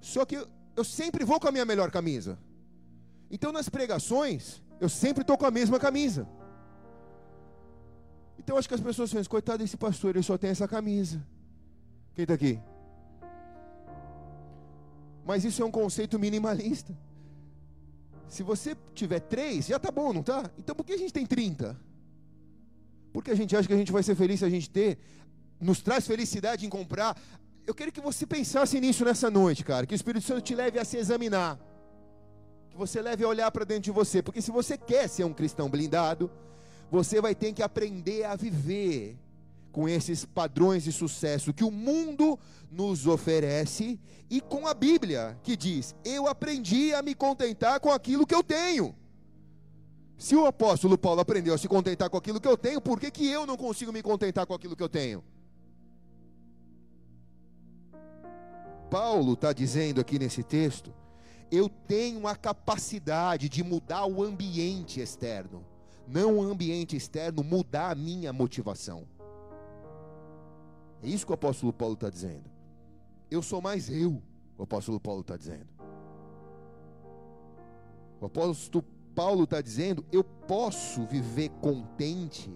Só 0.00 0.24
que 0.24 0.36
eu, 0.76 0.84
sempre 0.84 1.24
vou 1.24 1.40
com 1.40 1.48
a 1.48 1.52
minha 1.52 1.64
melhor 1.64 1.90
camisa. 1.90 2.38
Então, 3.30 3.52
nas 3.52 3.68
pregações, 3.68 4.60
Eu 4.80 4.88
sempre 4.88 5.20
estou 5.20 5.36
com 5.36 5.44
a 5.44 5.50
mesma 5.50 5.78
camisa. 5.78 6.26
Então 8.38 8.56
acho 8.56 8.66
que 8.66 8.74
as 8.74 8.80
pessoas 8.80 9.12
pensam, 9.12 9.30
coitado 9.30 9.58
desse 9.58 9.76
pastor, 9.76 10.16
ele 10.16 10.24
só 10.24 10.38
tem 10.38 10.48
essa 10.48 10.66
camisa. 10.66 11.22
Quem 12.14 12.22
está 12.22 12.32
aqui? 12.34 12.58
Mas 15.26 15.44
isso 15.44 15.62
é 15.62 15.66
um 15.66 15.70
conceito 15.70 16.18
minimalista. 16.18 16.96
Se 18.26 18.42
você 18.42 18.74
tiver 18.94 19.20
três, 19.20 19.66
já 19.66 19.78
tá 19.78 19.90
bom, 19.90 20.14
não 20.14 20.22
tá? 20.22 20.50
Então 20.58 20.74
por 20.74 20.84
que 20.84 20.94
a 20.94 20.96
gente 20.96 21.12
tem 21.12 21.26
30? 21.26 21.78
Porque 23.12 23.30
a 23.30 23.34
gente 23.34 23.54
acha 23.54 23.68
que 23.68 23.74
a 23.74 23.76
gente 23.76 23.92
vai 23.92 24.02
ser 24.02 24.14
feliz 24.14 24.38
se 24.40 24.46
a 24.46 24.48
gente 24.48 24.70
ter, 24.70 24.98
nos 25.60 25.82
traz 25.82 26.06
felicidade 26.06 26.64
em 26.64 26.70
comprar. 26.70 27.20
Eu 27.66 27.74
quero 27.74 27.92
que 27.92 28.00
você 28.00 28.26
pensasse 28.26 28.80
nisso 28.80 29.04
nessa 29.04 29.30
noite, 29.30 29.62
cara. 29.62 29.84
Que 29.84 29.94
o 29.94 30.00
Espírito 30.00 30.24
Santo 30.24 30.40
te 30.40 30.54
leve 30.54 30.78
a 30.78 30.84
se 30.84 30.96
examinar. 30.96 31.58
Você 32.80 33.02
leve 33.02 33.22
a 33.22 33.28
olhar 33.28 33.50
para 33.50 33.66
dentro 33.66 33.82
de 33.82 33.90
você. 33.90 34.22
Porque 34.22 34.40
se 34.40 34.50
você 34.50 34.78
quer 34.78 35.06
ser 35.06 35.24
um 35.24 35.34
cristão 35.34 35.68
blindado, 35.68 36.30
você 36.90 37.20
vai 37.20 37.34
ter 37.34 37.52
que 37.52 37.62
aprender 37.62 38.24
a 38.24 38.34
viver 38.34 39.18
com 39.70 39.86
esses 39.86 40.24
padrões 40.24 40.82
de 40.82 40.90
sucesso 40.90 41.52
que 41.52 41.62
o 41.62 41.70
mundo 41.70 42.38
nos 42.72 43.06
oferece 43.06 44.00
e 44.30 44.40
com 44.40 44.66
a 44.66 44.72
Bíblia, 44.72 45.38
que 45.42 45.58
diz: 45.58 45.94
Eu 46.02 46.26
aprendi 46.26 46.94
a 46.94 47.02
me 47.02 47.14
contentar 47.14 47.80
com 47.80 47.90
aquilo 47.90 48.26
que 48.26 48.34
eu 48.34 48.42
tenho. 48.42 48.94
Se 50.16 50.34
o 50.34 50.46
apóstolo 50.46 50.96
Paulo 50.96 51.20
aprendeu 51.20 51.52
a 51.52 51.58
se 51.58 51.68
contentar 51.68 52.08
com 52.08 52.16
aquilo 52.16 52.40
que 52.40 52.48
eu 52.48 52.56
tenho, 52.56 52.80
por 52.80 52.98
que, 52.98 53.10
que 53.10 53.28
eu 53.28 53.44
não 53.44 53.58
consigo 53.58 53.92
me 53.92 54.02
contentar 54.02 54.46
com 54.46 54.54
aquilo 54.54 54.74
que 54.74 54.82
eu 54.82 54.88
tenho? 54.88 55.22
Paulo 58.90 59.34
está 59.34 59.52
dizendo 59.52 60.00
aqui 60.00 60.18
nesse 60.18 60.42
texto: 60.42 60.94
eu 61.50 61.68
tenho 61.68 62.26
a 62.26 62.36
capacidade 62.36 63.48
de 63.48 63.62
mudar 63.62 64.06
o 64.06 64.22
ambiente 64.22 65.00
externo, 65.00 65.64
não 66.06 66.38
o 66.38 66.42
ambiente 66.42 66.96
externo 66.96 67.42
mudar 67.42 67.90
a 67.90 67.94
minha 67.94 68.32
motivação. 68.32 69.06
É 71.02 71.08
isso 71.08 71.24
que 71.24 71.32
o 71.32 71.34
apóstolo 71.34 71.72
Paulo 71.72 71.94
está 71.94 72.10
dizendo. 72.10 72.50
Eu 73.30 73.42
sou 73.42 73.60
mais 73.60 73.88
eu, 73.88 74.22
o 74.58 74.62
apóstolo 74.62 75.00
Paulo 75.00 75.22
está 75.22 75.36
dizendo. 75.36 75.68
O 78.20 78.26
apóstolo 78.26 78.84
Paulo 79.14 79.44
está 79.44 79.60
dizendo: 79.60 80.04
eu 80.12 80.22
posso 80.22 81.06
viver 81.06 81.48
contente, 81.60 82.52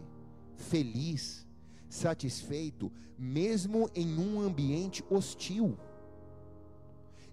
feliz, 0.56 1.46
satisfeito, 1.88 2.92
mesmo 3.18 3.88
em 3.94 4.18
um 4.18 4.40
ambiente 4.40 5.02
hostil. 5.08 5.78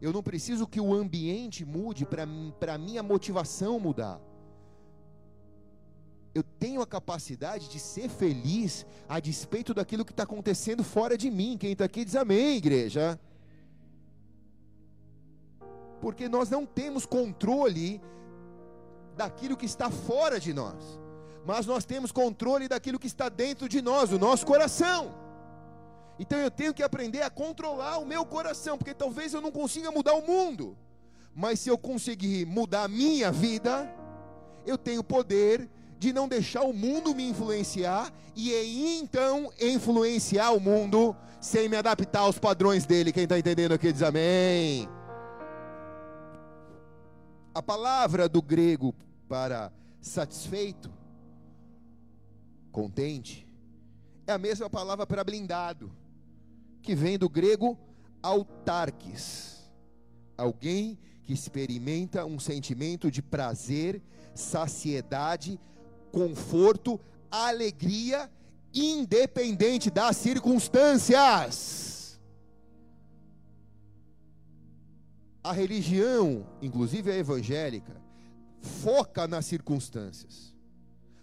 Eu 0.01 0.11
não 0.11 0.23
preciso 0.23 0.67
que 0.67 0.81
o 0.81 0.93
ambiente 0.93 1.63
mude 1.63 2.05
para 2.05 2.73
a 2.73 2.77
minha 2.77 3.03
motivação 3.03 3.79
mudar 3.79 4.19
eu 6.33 6.43
tenho 6.43 6.81
a 6.81 6.87
capacidade 6.87 7.67
de 7.67 7.79
ser 7.79 8.09
feliz 8.09 8.85
a 9.07 9.19
despeito 9.19 9.73
daquilo 9.73 10.05
que 10.05 10.11
está 10.11 10.23
acontecendo 10.23 10.83
fora 10.83 11.17
de 11.17 11.29
mim. 11.29 11.57
Quem 11.57 11.73
está 11.73 11.85
aqui 11.85 12.05
diz 12.05 12.15
amém, 12.15 12.55
igreja. 12.55 13.19
Porque 15.99 16.29
nós 16.29 16.49
não 16.49 16.65
temos 16.65 17.05
controle 17.05 18.01
daquilo 19.15 19.57
que 19.57 19.65
está 19.65 19.91
fora 19.91 20.39
de 20.39 20.53
nós, 20.53 20.99
mas 21.45 21.65
nós 21.65 21.83
temos 21.85 22.11
controle 22.11 22.67
daquilo 22.67 22.97
que 22.97 23.07
está 23.07 23.27
dentro 23.27 23.67
de 23.67 23.81
nós, 23.81 24.11
o 24.11 24.17
nosso 24.17 24.45
coração. 24.45 25.13
Então 26.21 26.37
eu 26.37 26.51
tenho 26.51 26.71
que 26.71 26.83
aprender 26.83 27.23
a 27.23 27.31
controlar 27.31 27.97
o 27.97 28.05
meu 28.05 28.23
coração, 28.23 28.77
porque 28.77 28.93
talvez 28.93 29.33
eu 29.33 29.41
não 29.41 29.51
consiga 29.51 29.89
mudar 29.91 30.13
o 30.13 30.21
mundo, 30.21 30.77
mas 31.33 31.59
se 31.59 31.67
eu 31.67 31.79
conseguir 31.79 32.45
mudar 32.45 32.83
a 32.83 32.87
minha 32.87 33.31
vida, 33.31 33.91
eu 34.63 34.77
tenho 34.77 35.03
poder 35.03 35.67
de 35.97 36.13
não 36.13 36.27
deixar 36.27 36.61
o 36.61 36.73
mundo 36.73 37.15
me 37.15 37.27
influenciar 37.27 38.13
e 38.35 38.99
então 38.99 39.51
influenciar 39.59 40.51
o 40.51 40.59
mundo 40.59 41.15
sem 41.39 41.67
me 41.67 41.75
adaptar 41.75 42.19
aos 42.19 42.37
padrões 42.37 42.85
dele. 42.85 43.11
Quem 43.11 43.23
está 43.23 43.39
entendendo 43.39 43.71
aqui 43.71 43.91
diz 43.91 44.03
amém. 44.03 44.87
A 47.51 47.63
palavra 47.63 48.29
do 48.29 48.43
grego 48.43 48.93
para 49.27 49.73
satisfeito, 49.99 50.91
contente, 52.71 53.47
é 54.27 54.33
a 54.33 54.37
mesma 54.37 54.69
palavra 54.69 55.07
para 55.07 55.23
blindado, 55.23 55.91
que 56.81 56.95
vem 56.95 57.17
do 57.17 57.29
grego 57.29 57.77
autarques, 58.21 59.71
alguém 60.37 60.97
que 61.23 61.33
experimenta 61.33 62.25
um 62.25 62.39
sentimento 62.39 63.09
de 63.09 63.21
prazer, 63.21 64.01
saciedade, 64.33 65.59
conforto, 66.11 66.99
alegria, 67.29 68.29
independente 68.73 69.89
das 69.89 70.17
circunstâncias. 70.17 72.19
A 75.43 75.51
religião, 75.51 76.45
inclusive 76.61 77.11
a 77.11 77.15
evangélica, 77.15 77.99
foca 78.61 79.27
nas 79.27 79.45
circunstâncias. 79.45 80.55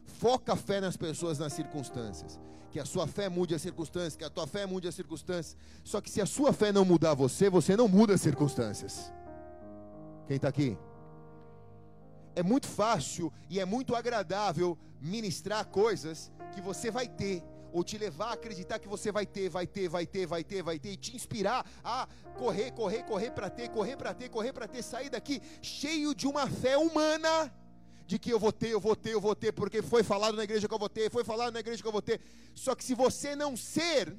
Foca 0.05 0.55
a 0.55 0.57
fé 0.57 0.81
nas 0.81 0.97
pessoas 0.97 1.39
nas 1.39 1.53
circunstâncias. 1.53 2.39
Que 2.71 2.79
a 2.79 2.85
sua 2.85 3.07
fé 3.07 3.29
mude 3.29 3.55
as 3.55 3.63
circunstâncias, 3.63 4.17
que 4.17 4.25
a 4.25 4.31
tua 4.31 4.47
fé 4.47 4.67
mude 4.67 4.87
as 4.87 4.95
circunstâncias. 4.95 5.57
Só 5.85 6.01
que 6.01 6.11
se 6.11 6.21
a 6.21 6.27
sua 6.27 6.53
fé 6.53 6.71
não 6.73 6.85
mudar 6.85 7.15
você, 7.15 7.49
você 7.49 7.77
não 7.77 7.89
muda 7.89 8.15
as 8.15 8.21
circunstâncias. 8.21 9.13
Quem 10.27 10.37
está 10.37 10.49
aqui? 10.49 10.77
é 12.39 12.43
muito 12.43 12.69
fácil 12.69 13.33
e 13.51 13.59
é 13.59 13.65
muito 13.65 13.97
agradável 13.97 14.79
ministrar 15.01 15.67
coisas 15.67 16.31
que 16.55 16.61
você 16.61 16.89
vai 16.89 17.09
ter, 17.09 17.43
ou 17.73 17.83
te 17.83 17.99
levar 17.99 18.29
a 18.29 18.33
acreditar 18.35 18.79
que 18.79 18.87
você 18.87 19.11
vai 19.11 19.27
ter, 19.27 19.49
vai 19.49 19.67
ter, 19.67 19.89
vai 19.89 20.07
ter, 20.07 20.25
vai 20.25 20.45
ter, 20.45 20.63
vai 20.63 20.79
ter, 20.79 20.93
e 20.93 20.97
te 20.97 21.17
inspirar 21.17 21.67
a 21.83 22.07
correr, 22.37 22.71
correr, 22.71 23.03
correr 23.03 23.33
para 23.33 23.51
ter, 23.51 23.69
correr 23.71 23.97
para 23.97 24.15
ter, 24.15 24.29
correr 24.29 24.53
para 24.53 24.69
ter, 24.69 24.83
sair 24.85 25.11
daqui 25.11 25.43
cheio 25.61 26.15
de 26.15 26.29
uma 26.29 26.49
fé 26.49 26.79
humana, 26.79 27.53
de 28.09 28.19
que 28.19 28.31
eu 28.33 28.41
vou 28.41 28.51
ter, 28.51 28.71
eu 28.71 28.81
vou 28.81 28.97
ter, 28.97 29.13
eu 29.13 29.21
vou 29.21 29.37
ter, 29.37 29.53
porque 29.53 29.83
foi 29.83 30.03
falado 30.03 30.35
na 30.35 30.43
igreja 30.43 30.67
que 30.67 30.73
eu 30.73 30.79
vou 30.79 30.89
ter, 30.89 31.11
foi 31.11 31.23
falado 31.23 31.53
na 31.53 31.61
igreja 31.61 31.83
que 31.83 31.87
eu 31.87 31.93
vou 31.93 32.01
ter. 32.01 32.19
Só 32.55 32.75
que 32.75 32.83
se 32.83 32.95
você 32.95 33.37
não 33.37 33.55
ser, 33.55 34.17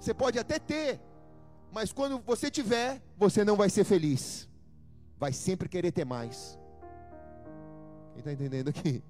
você 0.00 0.14
pode 0.14 0.38
até 0.38 0.58
ter, 0.58 0.98
mas 1.70 1.92
quando 1.92 2.18
você 2.20 2.50
tiver, 2.50 3.02
você 3.18 3.44
não 3.44 3.54
vai 3.54 3.68
ser 3.68 3.84
feliz, 3.84 4.48
vai 5.18 5.30
sempre 5.30 5.68
querer 5.68 5.92
ter 5.92 6.06
mais. 6.06 6.58
Quem 8.12 8.20
está 8.20 8.32
entendendo 8.32 8.68
aqui? 8.68 9.02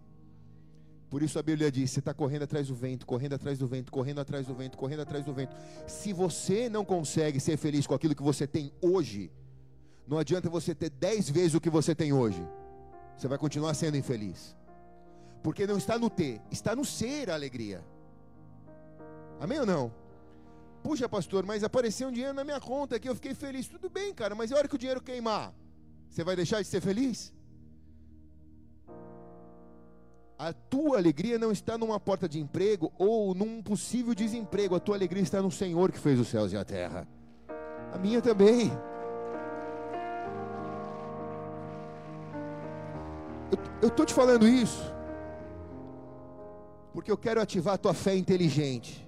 Por 1.09 1.23
isso 1.23 1.39
a 1.39 1.43
Bíblia 1.43 1.71
diz: 1.71 1.93
você 1.93 2.01
está 2.01 2.13
correndo 2.13 2.43
atrás 2.43 2.67
do 2.67 2.75
vento, 2.75 3.07
correndo 3.07 3.35
atrás 3.35 3.57
do 3.57 3.69
vento, 3.69 3.93
correndo 3.93 4.21
atrás 4.21 4.49
do 4.49 4.55
vento, 4.55 4.77
correndo 4.77 5.03
atrás 5.03 5.25
do 5.25 5.33
vento. 5.33 5.55
Se 5.87 6.13
você 6.13 6.69
não 6.69 6.85
consegue 6.85 7.39
ser 7.39 7.57
feliz 7.57 7.87
com 7.87 7.95
aquilo 7.95 8.17
que 8.17 8.23
você 8.23 8.49
tem 8.49 8.73
hoje, 8.83 9.31
não 10.09 10.19
adianta 10.19 10.51
você 10.51 10.75
ter 10.75 10.91
dez 10.91 11.31
vezes 11.31 11.55
o 11.55 11.61
que 11.61 11.71
você 11.71 11.95
tem 11.95 12.13
hoje. 12.13 12.45
Você 13.17 13.29
vai 13.29 13.39
continuar 13.39 13.75
sendo 13.75 13.97
infeliz. 13.97 14.57
Porque 15.43 15.67
não 15.67 15.77
está 15.77 15.99
no 15.99 16.09
ter, 16.09 16.41
está 16.51 16.75
no 16.75 16.85
ser 16.85 17.31
a 17.31 17.35
alegria. 17.35 17.85
Amém 19.41 19.61
ou 19.61 19.67
não? 19.67 19.93
Puxa, 20.83 21.09
pastor, 21.09 21.45
mas 21.47 21.65
apareceu 21.65 22.09
um 22.09 22.13
dinheiro 22.13 22.35
na 22.35 22.45
minha 22.45 22.61
conta 22.61 22.97
aqui, 22.97 23.09
eu 23.09 23.15
fiquei 23.15 23.35
feliz. 23.35 23.67
Tudo 23.67 23.89
bem, 23.89 24.13
cara, 24.15 24.35
mas 24.35 24.53
a 24.53 24.57
hora 24.57 24.69
que 24.69 24.75
o 24.75 24.79
dinheiro 24.79 25.01
queimar? 25.01 25.55
Você 26.09 26.23
vai 26.23 26.37
deixar 26.37 26.61
de 26.61 26.69
ser 26.69 26.81
feliz? 26.81 27.33
A 30.39 30.53
tua 30.53 30.99
alegria 30.99 31.39
não 31.39 31.53
está 31.53 31.79
numa 31.79 31.99
porta 32.01 32.29
de 32.29 32.41
emprego 32.41 32.93
ou 32.99 33.35
num 33.35 33.63
possível 33.63 34.15
desemprego. 34.15 34.75
A 34.75 34.81
tua 34.81 34.97
alegria 34.97 35.23
está 35.23 35.41
no 35.41 35.51
Senhor 35.51 35.91
que 35.93 35.99
fez 35.99 36.19
os 36.19 36.29
céus 36.29 36.53
e 36.53 36.57
a 36.57 36.65
terra. 36.65 37.09
A 37.93 37.99
minha 37.99 38.21
também. 38.21 38.71
Eu 43.83 43.89
estou 43.89 44.05
te 44.05 44.15
falando 44.15 44.47
isso 44.47 44.95
porque 46.95 47.11
eu 47.11 47.19
quero 47.19 47.41
ativar 47.41 47.75
a 47.75 47.79
tua 47.79 47.93
fé 47.93 48.17
inteligente, 48.17 49.05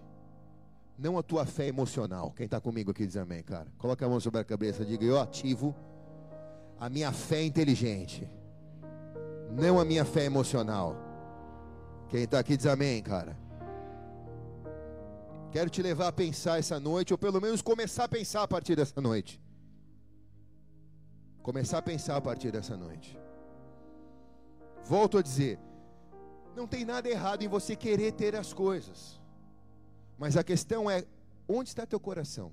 não 0.99 1.17
a 1.17 1.23
tua 1.23 1.47
fé 1.47 1.69
emocional. 1.69 2.33
Quem 2.33 2.47
está 2.47 2.61
comigo 2.61 2.91
aqui 2.91 3.07
diz 3.07 3.17
amém, 3.17 3.45
cara. 3.45 3.69
Coloca 3.79 4.05
a 4.05 4.09
mão 4.09 4.19
sobre 4.19 4.41
a 4.41 4.45
cabeça 4.45 4.85
diga: 4.85 5.05
Eu 5.05 5.21
ativo 5.21 5.75
a 6.81 6.91
minha 6.91 7.13
fé 7.13 7.45
inteligente, 7.45 8.29
não 9.53 9.79
a 9.79 9.85
minha 9.85 10.05
fé 10.05 10.25
emocional. 10.25 10.97
Quem 12.09 12.25
está 12.25 12.41
aqui 12.41 12.57
diz 12.57 12.67
amém, 12.67 13.01
cara. 13.03 13.39
Quero 15.53 15.71
te 15.71 15.81
levar 15.81 16.09
a 16.09 16.13
pensar 16.13 16.59
essa 16.59 16.81
noite, 16.81 17.15
ou 17.15 17.19
pelo 17.19 17.41
menos 17.41 17.63
começar 17.63 18.05
a 18.05 18.09
pensar 18.09 18.43
a 18.43 18.49
partir 18.49 18.75
dessa 18.75 19.01
noite. 19.01 19.41
Começar 21.41 21.79
a 21.79 21.83
pensar 21.83 22.17
a 22.17 22.21
partir 22.21 22.51
dessa 22.51 22.77
noite. 22.77 23.17
Volto 24.89 25.19
a 25.19 25.23
dizer: 25.23 25.59
não 26.55 26.67
tem 26.67 26.85
nada 26.85 27.09
errado 27.09 27.43
em 27.43 27.49
você 27.49 27.75
querer 27.75 28.13
ter 28.13 28.37
as 28.37 28.53
coisas, 28.53 29.21
mas 30.17 30.37
a 30.37 30.45
questão 30.45 30.89
é: 30.89 31.05
onde 31.49 31.71
está 31.71 31.85
teu 31.85 31.99
coração? 31.99 32.53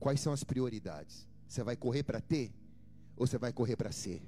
Quais 0.00 0.20
são 0.20 0.32
as 0.32 0.42
prioridades? 0.42 1.28
Você 1.46 1.62
vai 1.62 1.76
correr 1.76 2.02
para 2.02 2.20
ter 2.20 2.50
ou 3.14 3.26
você 3.26 3.36
vai 3.36 3.52
correr 3.52 3.76
para 3.76 3.92
ser? 3.92 4.22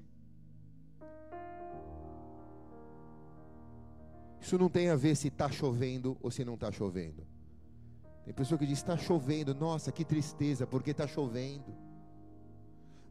Isso 4.40 4.58
não 4.58 4.68
tem 4.68 4.90
a 4.90 4.96
ver 4.96 5.16
se 5.16 5.28
está 5.28 5.50
chovendo 5.50 6.16
ou 6.23 6.30
se 6.30 6.44
não 6.44 6.54
está 6.54 6.70
chovendo. 6.70 7.26
Tem 8.26 8.35
pessoa 8.35 8.58
que 8.58 8.66
diz: 8.66 8.78
está 8.78 8.96
chovendo, 8.96 9.54
nossa, 9.54 9.90
que 9.90 10.04
tristeza, 10.04 10.66
porque 10.66 10.90
está 10.90 11.06
chovendo. 11.06 11.75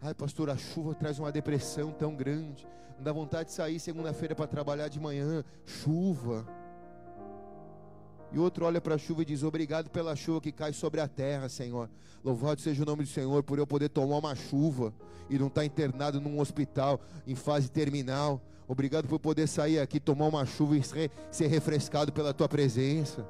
Ai, 0.01 0.13
pastor, 0.13 0.49
a 0.49 0.57
chuva 0.57 0.93
traz 0.93 1.19
uma 1.19 1.31
depressão 1.31 1.91
tão 1.91 2.15
grande. 2.15 2.67
Não 2.97 3.03
dá 3.03 3.11
vontade 3.11 3.49
de 3.49 3.55
sair 3.55 3.79
segunda-feira 3.79 4.35
para 4.35 4.47
trabalhar 4.47 4.87
de 4.87 4.99
manhã. 4.99 5.43
Chuva. 5.65 6.45
E 8.31 8.39
outro 8.39 8.65
olha 8.65 8.81
para 8.81 8.95
a 8.95 8.97
chuva 8.97 9.21
e 9.21 9.25
diz: 9.25 9.43
Obrigado 9.43 9.89
pela 9.89 10.15
chuva 10.15 10.41
que 10.41 10.51
cai 10.51 10.73
sobre 10.73 11.01
a 11.01 11.07
terra, 11.07 11.49
Senhor. 11.49 11.89
Louvado 12.23 12.59
seja 12.59 12.83
o 12.83 12.85
nome 12.85 13.03
do 13.03 13.09
Senhor 13.09 13.43
por 13.43 13.59
eu 13.59 13.67
poder 13.67 13.89
tomar 13.89 14.17
uma 14.17 14.35
chuva 14.35 14.93
e 15.29 15.37
não 15.37 15.47
estar 15.47 15.61
tá 15.61 15.65
internado 15.65 16.19
num 16.19 16.39
hospital 16.39 16.99
em 17.25 17.35
fase 17.35 17.69
terminal. 17.69 18.41
Obrigado 18.67 19.07
por 19.07 19.19
poder 19.19 19.47
sair 19.47 19.79
aqui, 19.79 19.99
tomar 19.99 20.27
uma 20.27 20.45
chuva 20.45 20.75
e 20.75 20.81
ser 21.31 21.47
refrescado 21.47 22.11
pela 22.11 22.33
tua 22.33 22.49
presença. 22.49 23.25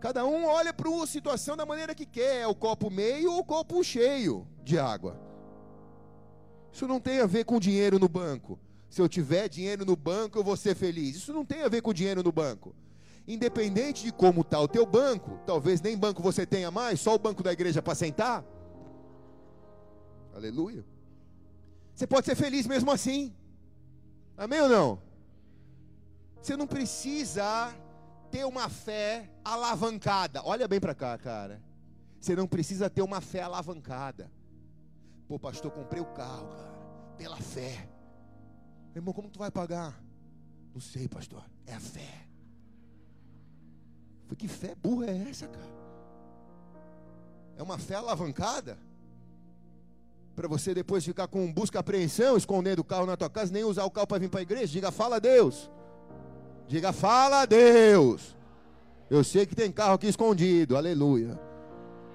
Cada 0.00 0.24
um 0.24 0.46
olha 0.46 0.72
para 0.72 0.88
a 0.88 1.06
situação 1.06 1.56
da 1.56 1.66
maneira 1.66 1.94
que 1.94 2.06
quer, 2.06 2.42
é 2.42 2.46
o 2.46 2.54
copo 2.54 2.88
meio 2.90 3.32
ou 3.32 3.40
o 3.40 3.44
copo 3.44 3.82
cheio 3.82 4.46
de 4.62 4.78
água. 4.78 5.20
Isso 6.72 6.86
não 6.86 7.00
tem 7.00 7.20
a 7.20 7.26
ver 7.26 7.44
com 7.44 7.58
dinheiro 7.58 7.98
no 7.98 8.08
banco. 8.08 8.58
Se 8.88 9.02
eu 9.02 9.08
tiver 9.08 9.48
dinheiro 9.48 9.84
no 9.84 9.96
banco, 9.96 10.38
eu 10.38 10.44
vou 10.44 10.56
ser 10.56 10.76
feliz. 10.76 11.16
Isso 11.16 11.32
não 11.32 11.44
tem 11.44 11.62
a 11.62 11.68
ver 11.68 11.82
com 11.82 11.92
dinheiro 11.92 12.22
no 12.22 12.30
banco. 12.30 12.74
Independente 13.26 14.04
de 14.04 14.12
como 14.12 14.42
está 14.42 14.60
o 14.60 14.68
teu 14.68 14.86
banco, 14.86 15.38
talvez 15.44 15.80
nem 15.80 15.98
banco 15.98 16.22
você 16.22 16.46
tenha 16.46 16.70
mais, 16.70 17.00
só 17.00 17.14
o 17.14 17.18
banco 17.18 17.42
da 17.42 17.52
igreja 17.52 17.82
para 17.82 17.94
sentar. 17.94 18.44
Aleluia. 20.34 20.84
Você 21.94 22.06
pode 22.06 22.24
ser 22.24 22.36
feliz 22.36 22.66
mesmo 22.66 22.90
assim. 22.90 23.34
Amém 24.36 24.60
ou 24.60 24.68
não? 24.68 25.02
Você 26.40 26.56
não 26.56 26.66
precisa 26.66 27.74
ter 28.30 28.44
uma 28.44 28.68
fé 28.68 29.30
alavancada. 29.44 30.42
Olha 30.44 30.68
bem 30.68 30.80
para 30.80 30.94
cá, 30.94 31.16
cara. 31.18 31.62
Você 32.20 32.34
não 32.34 32.46
precisa 32.46 32.90
ter 32.90 33.02
uma 33.02 33.20
fé 33.20 33.42
alavancada. 33.42 34.30
Pô, 35.26 35.38
pastor, 35.38 35.70
comprei 35.70 36.00
o 36.00 36.06
carro, 36.06 36.48
cara, 36.48 37.14
pela 37.16 37.36
fé. 37.36 37.88
Irmão, 38.94 39.12
como 39.12 39.30
tu 39.30 39.38
vai 39.38 39.50
pagar? 39.50 40.02
Não 40.72 40.80
sei, 40.80 41.06
pastor. 41.06 41.44
É 41.66 41.74
a 41.74 41.80
fé. 41.80 42.26
Foi 44.26 44.36
que 44.36 44.48
fé 44.48 44.74
burra 44.74 45.06
é 45.06 45.28
essa, 45.28 45.46
cara? 45.46 45.78
É 47.56 47.62
uma 47.62 47.78
fé 47.78 47.94
alavancada? 47.94 48.78
para 50.38 50.46
você 50.46 50.72
depois 50.72 51.04
ficar 51.04 51.26
com 51.26 51.52
busca 51.52 51.80
apreensão, 51.80 52.36
escondendo 52.36 52.78
o 52.78 52.84
carro 52.84 53.06
na 53.06 53.16
tua 53.16 53.28
casa, 53.28 53.52
nem 53.52 53.64
usar 53.64 53.84
o 53.84 53.90
carro 53.90 54.06
para 54.06 54.20
vir 54.20 54.30
para 54.30 54.38
a 54.38 54.42
igreja. 54.42 54.68
Diga, 54.68 54.92
fala 54.92 55.16
a 55.16 55.18
Deus. 55.18 55.68
Diga, 56.68 56.92
fala 56.92 57.46
Deus. 57.46 58.36
Eu 59.08 59.24
sei 59.24 59.46
que 59.46 59.56
tem 59.56 59.72
carro 59.72 59.94
aqui 59.94 60.06
escondido, 60.06 60.76
aleluia. 60.76 61.40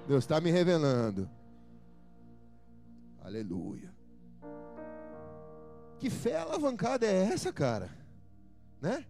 Deus 0.06 0.22
está 0.22 0.40
me 0.40 0.50
revelando. 0.50 1.28
Aleluia. 3.20 3.92
Que 5.98 6.08
fé 6.08 6.36
alavancada 6.36 7.04
é 7.04 7.32
essa, 7.32 7.52
cara? 7.52 7.90
Né? 8.80 9.04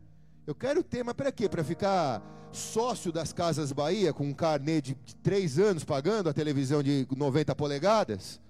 Eu 0.47 0.55
quero 0.55 0.83
ter, 0.83 1.05
mas 1.05 1.15
para 1.15 1.31
quê? 1.31 1.47
Para 1.47 1.63
ficar 1.63 2.23
sócio 2.51 3.13
das 3.13 3.33
Casas 3.33 3.71
Bahia 3.71 4.15
com 4.15 4.25
um 4.25 4.33
carnê 4.33 4.81
de, 4.81 4.95
de 4.95 5.17
três 5.17 5.59
anos 5.59 5.85
pagando 5.85 6.31
a 6.31 6.33
televisão 6.33 6.83
de 6.83 7.07
90 7.15 7.55
polegadas? 7.55 8.41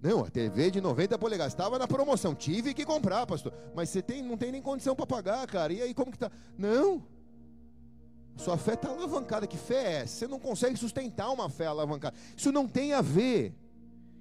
Não, 0.00 0.24
a 0.24 0.30
TV 0.30 0.70
de 0.70 0.80
90 0.80 1.18
polegadas 1.18 1.52
estava 1.52 1.78
na 1.78 1.88
promoção, 1.88 2.34
tive 2.34 2.72
que 2.72 2.84
comprar, 2.84 3.26
pastor. 3.26 3.52
Mas 3.74 3.88
você 3.90 4.00
tem, 4.00 4.22
não 4.22 4.36
tem 4.36 4.52
nem 4.52 4.62
condição 4.62 4.94
para 4.94 5.06
pagar, 5.06 5.46
cara. 5.46 5.72
E 5.72 5.82
aí 5.82 5.92
como 5.92 6.12
que 6.12 6.18
tá? 6.18 6.30
Não. 6.56 7.02
Sua 8.36 8.56
fé 8.56 8.74
está 8.74 8.88
alavancada. 8.88 9.46
Que 9.46 9.56
fé 9.56 9.74
é 9.74 9.92
essa? 10.02 10.14
Você 10.14 10.28
não 10.28 10.38
consegue 10.38 10.76
sustentar 10.76 11.28
uma 11.30 11.50
fé 11.50 11.66
alavancada. 11.66 12.16
Isso 12.36 12.52
não 12.52 12.68
tem 12.68 12.92
a 12.92 13.02
ver 13.02 13.52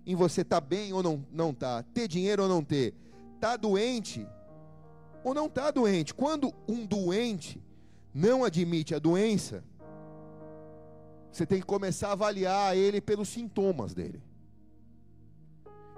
em 0.06 0.16
você 0.16 0.42
estar 0.42 0.60
tá 0.60 0.68
bem 0.68 0.92
ou 0.94 1.04
não 1.04 1.24
não 1.32 1.54
tá, 1.54 1.84
ter 1.94 2.08
dinheiro 2.08 2.44
ou 2.44 2.50
não 2.50 2.64
ter, 2.64 2.96
tá 3.40 3.56
doente 3.56 4.28
ou 5.24 5.34
não 5.34 5.48
tá 5.48 5.70
doente. 5.70 6.14
Quando 6.14 6.52
um 6.68 6.86
doente 6.86 7.62
não 8.12 8.44
admite 8.44 8.96
a 8.96 9.00
doença, 9.00 9.64
você 11.32 11.46
tem 11.46 11.60
que 11.60 11.66
começar 11.68 12.10
a 12.10 12.14
avaliar 12.14 12.76
ele 12.76 13.00
pelos 13.00 13.30
sintomas 13.30 13.94
dele. 13.94 14.24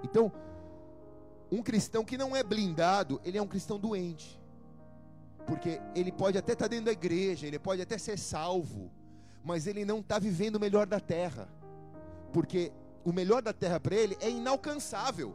Então, 0.02 0.32
um 1.50 1.62
cristão 1.62 2.04
que 2.04 2.16
não 2.16 2.34
é 2.34 2.42
blindado, 2.42 3.20
ele 3.24 3.38
é 3.38 3.42
um 3.42 3.46
cristão 3.46 3.78
doente. 3.78 4.40
Porque 5.46 5.80
ele 5.94 6.12
pode 6.12 6.38
até 6.38 6.52
estar 6.52 6.68
dentro 6.68 6.86
da 6.86 6.92
igreja, 6.92 7.46
ele 7.46 7.58
pode 7.58 7.82
até 7.82 7.98
ser 7.98 8.18
salvo, 8.18 8.90
mas 9.44 9.66
ele 9.66 9.84
não 9.84 9.98
está 9.98 10.18
vivendo 10.18 10.56
o 10.56 10.60
melhor 10.60 10.86
da 10.86 11.00
terra. 11.00 11.48
Porque 12.32 12.72
o 13.04 13.12
melhor 13.12 13.42
da 13.42 13.52
terra 13.52 13.80
para 13.80 13.96
ele 13.96 14.16
é 14.20 14.30
inalcançável. 14.30 15.34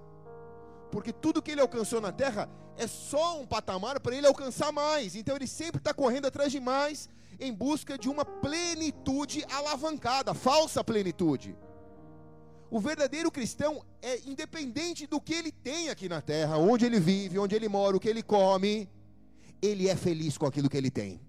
Porque 0.91 1.11
tudo 1.11 1.41
que 1.41 1.51
ele 1.51 1.61
alcançou 1.61 1.99
na 1.99 2.11
terra 2.11 2.49
é 2.77 2.87
só 2.87 3.39
um 3.39 3.45
patamar 3.45 3.99
para 3.99 4.15
ele 4.15 4.27
alcançar 4.27 4.71
mais. 4.71 5.15
Então 5.15 5.35
ele 5.35 5.47
sempre 5.47 5.79
está 5.79 5.93
correndo 5.93 6.27
atrás 6.27 6.51
de 6.51 6.59
mais, 6.59 7.09
em 7.39 7.53
busca 7.53 7.97
de 7.97 8.07
uma 8.07 8.23
plenitude 8.23 9.43
alavancada, 9.51 10.33
falsa 10.33 10.83
plenitude. 10.83 11.57
O 12.69 12.79
verdadeiro 12.79 13.31
cristão 13.31 13.83
é 14.01 14.19
independente 14.27 15.05
do 15.05 15.21
que 15.21 15.33
ele 15.33 15.51
tem 15.51 15.89
aqui 15.89 16.09
na 16.09 16.21
terra, 16.21 16.57
onde 16.57 16.85
ele 16.85 16.99
vive, 16.99 17.39
onde 17.39 17.55
ele 17.55 17.69
mora, 17.69 17.95
o 17.95 17.99
que 17.99 18.09
ele 18.09 18.23
come, 18.23 18.89
ele 19.61 19.87
é 19.87 19.95
feliz 19.95 20.37
com 20.37 20.45
aquilo 20.45 20.69
que 20.69 20.77
ele 20.77 20.89
tem. 20.89 21.21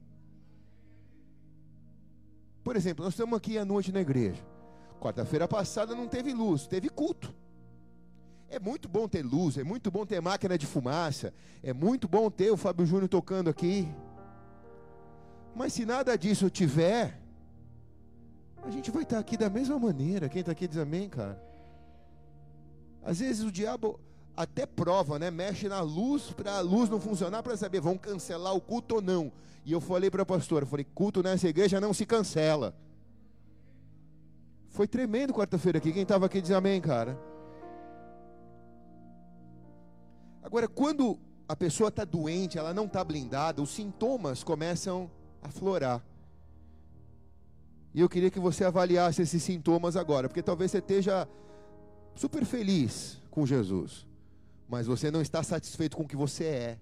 Por 2.65 2.75
exemplo, 2.75 3.05
nós 3.05 3.15
estamos 3.15 3.37
aqui 3.37 3.59
à 3.59 3.65
noite 3.65 3.93
na 3.93 4.01
igreja. 4.01 4.45
Quarta-feira 5.01 5.47
passada 5.47 5.95
não 5.95 6.09
teve 6.09 6.33
luz, 6.33 6.67
teve 6.67 6.89
culto. 6.89 7.33
É 8.49 8.59
muito 8.59 8.89
bom 8.89 9.07
ter 9.07 9.23
luz, 9.25 9.59
é 9.59 9.65
muito 9.65 9.91
bom 9.91 10.07
ter 10.07 10.21
máquina 10.21 10.57
de 10.57 10.67
fumaça, 10.67 11.35
é 11.63 11.73
muito 11.73 12.09
bom 12.09 12.31
ter 12.31 12.51
o 12.51 12.57
Fábio 12.57 12.87
Júnior 12.87 13.09
tocando 13.09 13.51
aqui. 13.51 13.89
Mas 15.55 15.73
se 15.73 15.85
nada 15.85 16.17
disso 16.17 16.49
tiver, 16.51 17.21
a 18.67 18.71
gente 18.71 18.91
vai 18.91 19.05
estar 19.05 19.19
aqui 19.19 19.37
da 19.37 19.49
mesma 19.49 19.79
maneira. 19.79 20.29
Quem 20.29 20.41
está 20.41 20.51
aqui 20.51 20.67
diz 20.67 20.77
amém, 20.77 21.09
cara. 21.09 21.41
Às 23.05 23.21
vezes 23.21 23.45
o 23.45 23.53
diabo 23.53 24.01
até 24.37 24.67
prova, 24.67 25.19
né? 25.21 25.31
Mexe 25.31 25.69
na 25.69 25.81
luz 25.81 26.33
para 26.33 26.57
a 26.57 26.61
luz 26.61 26.91
não 26.91 27.01
funcionar 27.01 27.45
para 27.45 27.57
saber 27.57 27.81
vão 27.81 27.97
cancelar 27.97 28.55
o 28.55 28.61
culto 28.61 28.97
ou 28.97 29.01
não. 29.01 29.31
E 29.65 29.71
eu 29.71 29.81
falei 29.81 30.11
para 30.11 30.25
a 30.25 30.27
pastora, 30.27 30.67
falei, 30.67 30.85
culto 30.85 31.23
nessa 31.23 31.49
igreja 31.49 31.81
não 31.81 31.95
se 31.95 32.05
cancela. 32.05 32.75
Foi 34.69 34.89
tremendo 34.89 35.33
quarta-feira 35.33 35.79
aqui. 35.79 35.93
Quem 35.93 36.03
estava 36.03 36.27
aqui 36.27 36.41
diz 36.41 36.51
amém, 36.51 36.81
cara. 36.81 37.17
Agora, 40.43 40.67
quando 40.67 41.19
a 41.49 41.55
pessoa 41.55 41.89
está 41.89 42.05
doente, 42.05 42.59
ela 42.59 42.75
não 42.75 42.87
está 42.87 43.03
blindada, 43.05 43.63
os 43.63 43.71
sintomas 43.71 44.43
começam 44.43 45.09
a 45.41 45.49
florar. 45.49 46.03
E 47.97 48.01
eu 48.01 48.11
queria 48.11 48.31
que 48.31 48.39
você 48.39 48.63
avaliasse 48.63 49.23
esses 49.23 49.43
sintomas 49.43 49.97
agora, 49.97 50.29
porque 50.29 50.43
talvez 50.43 50.71
você 50.71 50.81
esteja 50.81 51.27
super 52.15 52.45
feliz 52.45 53.19
com 53.31 53.47
Jesus, 53.47 54.07
mas 54.69 54.87
você 54.87 55.11
não 55.11 55.23
está 55.23 55.43
satisfeito 55.43 55.97
com 55.97 56.03
o 56.03 56.07
que 56.07 56.15
você 56.15 56.45
é, 56.45 56.79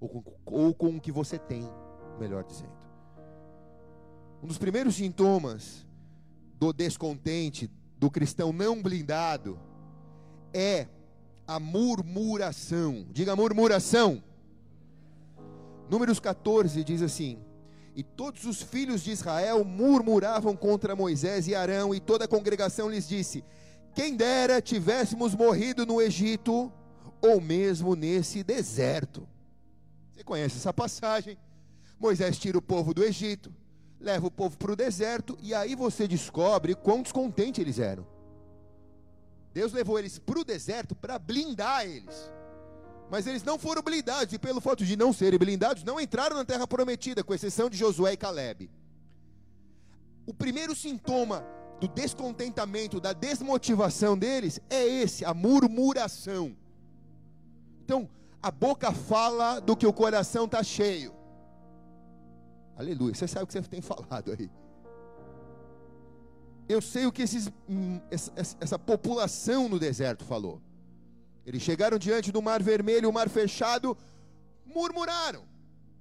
ou 0.00 0.08
com, 0.08 0.24
ou 0.46 0.74
com 0.74 0.96
o 0.96 1.00
que 1.02 1.12
você 1.12 1.38
tem, 1.38 1.68
melhor 2.18 2.44
dizendo. 2.44 2.72
Um 4.42 4.46
dos 4.46 4.56
primeiros 4.56 4.94
sintomas 4.94 5.86
do 6.58 6.72
descontente, 6.72 7.70
do 7.98 8.10
cristão 8.10 8.54
não 8.54 8.82
blindado, 8.82 9.60
é 10.50 10.88
a 11.46 11.60
murmuração. 11.60 13.06
Diga 13.10 13.36
murmuração. 13.36 14.24
Números 15.90 16.18
14 16.18 16.82
diz 16.82 17.02
assim: 17.02 17.38
e 17.96 18.02
todos 18.02 18.44
os 18.44 18.60
filhos 18.60 19.02
de 19.02 19.10
Israel 19.10 19.64
murmuravam 19.64 20.54
contra 20.54 20.94
Moisés 20.94 21.48
e 21.48 21.54
Arão, 21.54 21.94
e 21.94 21.98
toda 21.98 22.26
a 22.26 22.28
congregação 22.28 22.90
lhes 22.90 23.08
disse: 23.08 23.42
Quem 23.94 24.14
dera 24.14 24.60
tivéssemos 24.60 25.34
morrido 25.34 25.86
no 25.86 26.02
Egito, 26.02 26.70
ou 27.22 27.40
mesmo 27.40 27.96
nesse 27.96 28.44
deserto. 28.44 29.26
Você 30.12 30.22
conhece 30.22 30.58
essa 30.58 30.74
passagem? 30.74 31.38
Moisés 31.98 32.38
tira 32.38 32.58
o 32.58 32.62
povo 32.62 32.92
do 32.92 33.02
Egito, 33.02 33.50
leva 33.98 34.26
o 34.26 34.30
povo 34.30 34.58
para 34.58 34.72
o 34.72 34.76
deserto, 34.76 35.38
e 35.40 35.54
aí 35.54 35.74
você 35.74 36.06
descobre 36.06 36.74
quão 36.74 37.00
descontente 37.00 37.62
eles 37.62 37.78
eram. 37.78 38.06
Deus 39.54 39.72
levou 39.72 39.98
eles 39.98 40.18
para 40.18 40.38
o 40.38 40.44
deserto 40.44 40.94
para 40.94 41.18
blindar 41.18 41.86
eles. 41.86 42.30
Mas 43.10 43.26
eles 43.26 43.42
não 43.42 43.58
foram 43.58 43.82
blindados, 43.82 44.32
e 44.32 44.38
pelo 44.38 44.60
fato 44.60 44.84
de 44.84 44.96
não 44.96 45.12
serem 45.12 45.38
blindados, 45.38 45.84
não 45.84 46.00
entraram 46.00 46.36
na 46.36 46.44
terra 46.44 46.66
prometida, 46.66 47.22
com 47.22 47.32
exceção 47.32 47.70
de 47.70 47.76
Josué 47.76 48.14
e 48.14 48.16
Caleb. 48.16 48.70
O 50.26 50.34
primeiro 50.34 50.74
sintoma 50.74 51.46
do 51.80 51.86
descontentamento, 51.86 53.00
da 53.00 53.12
desmotivação 53.12 54.18
deles 54.18 54.60
é 54.68 54.84
esse, 54.84 55.24
a 55.24 55.32
murmuração. 55.32 56.56
Então, 57.84 58.08
a 58.42 58.50
boca 58.50 58.92
fala 58.92 59.60
do 59.60 59.76
que 59.76 59.86
o 59.86 59.92
coração 59.92 60.46
está 60.46 60.62
cheio. 60.62 61.14
Aleluia. 62.76 63.14
Você 63.14 63.28
sabe 63.28 63.44
o 63.44 63.46
que 63.46 63.52
você 63.52 63.62
tem 63.62 63.80
falado 63.80 64.32
aí. 64.32 64.50
Eu 66.68 66.82
sei 66.82 67.06
o 67.06 67.12
que 67.12 67.22
esses, 67.22 67.48
hum, 67.68 68.00
essa, 68.10 68.32
essa 68.60 68.78
população 68.78 69.68
no 69.68 69.78
deserto 69.78 70.24
falou. 70.24 70.60
Eles 71.46 71.62
chegaram 71.62 71.96
diante 71.96 72.32
do 72.32 72.42
mar 72.42 72.60
vermelho, 72.60 73.08
o 73.08 73.12
mar 73.12 73.28
fechado, 73.28 73.96
murmuraram. 74.66 75.44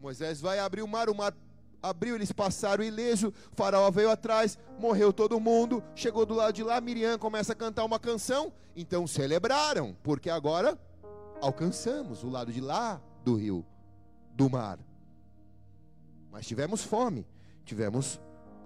Moisés 0.01 0.41
vai 0.41 0.57
abrir 0.57 0.81
o 0.81 0.87
mar, 0.87 1.07
o 1.07 1.15
mar 1.15 1.35
abriu, 1.83 2.15
eles 2.15 2.31
passaram 2.31 2.83
ileso, 2.83 3.31
faraó 3.51 3.91
veio 3.91 4.09
atrás, 4.09 4.57
morreu 4.79 5.13
todo 5.13 5.39
mundo, 5.39 5.83
chegou 5.93 6.25
do 6.25 6.33
lado 6.33 6.53
de 6.53 6.63
lá, 6.63 6.81
Miriam 6.81 7.19
começa 7.19 7.53
a 7.53 7.55
cantar 7.55 7.85
uma 7.85 7.99
canção, 7.99 8.51
então 8.75 9.05
celebraram, 9.05 9.95
porque 10.01 10.31
agora 10.31 10.79
alcançamos 11.39 12.23
o 12.23 12.29
lado 12.29 12.51
de 12.51 12.59
lá 12.59 12.99
do 13.23 13.35
rio, 13.35 13.63
do 14.33 14.49
mar. 14.49 14.79
Mas 16.31 16.47
tivemos 16.47 16.83
fome, 16.83 17.25
tivemos 17.63 18.19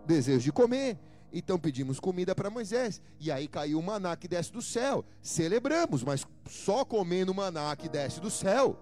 desejo 0.06 0.46
de 0.46 0.52
comer, 0.54 0.98
então 1.32 1.60
pedimos 1.60 2.00
comida 2.00 2.34
para 2.36 2.50
Moisés, 2.50 3.02
e 3.20 3.32
aí 3.32 3.48
caiu 3.48 3.80
o 3.80 3.84
maná 3.84 4.16
que 4.16 4.28
desce 4.28 4.52
do 4.52 4.62
céu. 4.62 5.06
Celebramos, 5.22 6.04
mas 6.04 6.26
só 6.50 6.84
comendo 6.84 7.32
o 7.32 7.36
maná 7.36 7.76
que 7.76 7.88
desce 7.88 8.20
do 8.20 8.30
céu. 8.30 8.78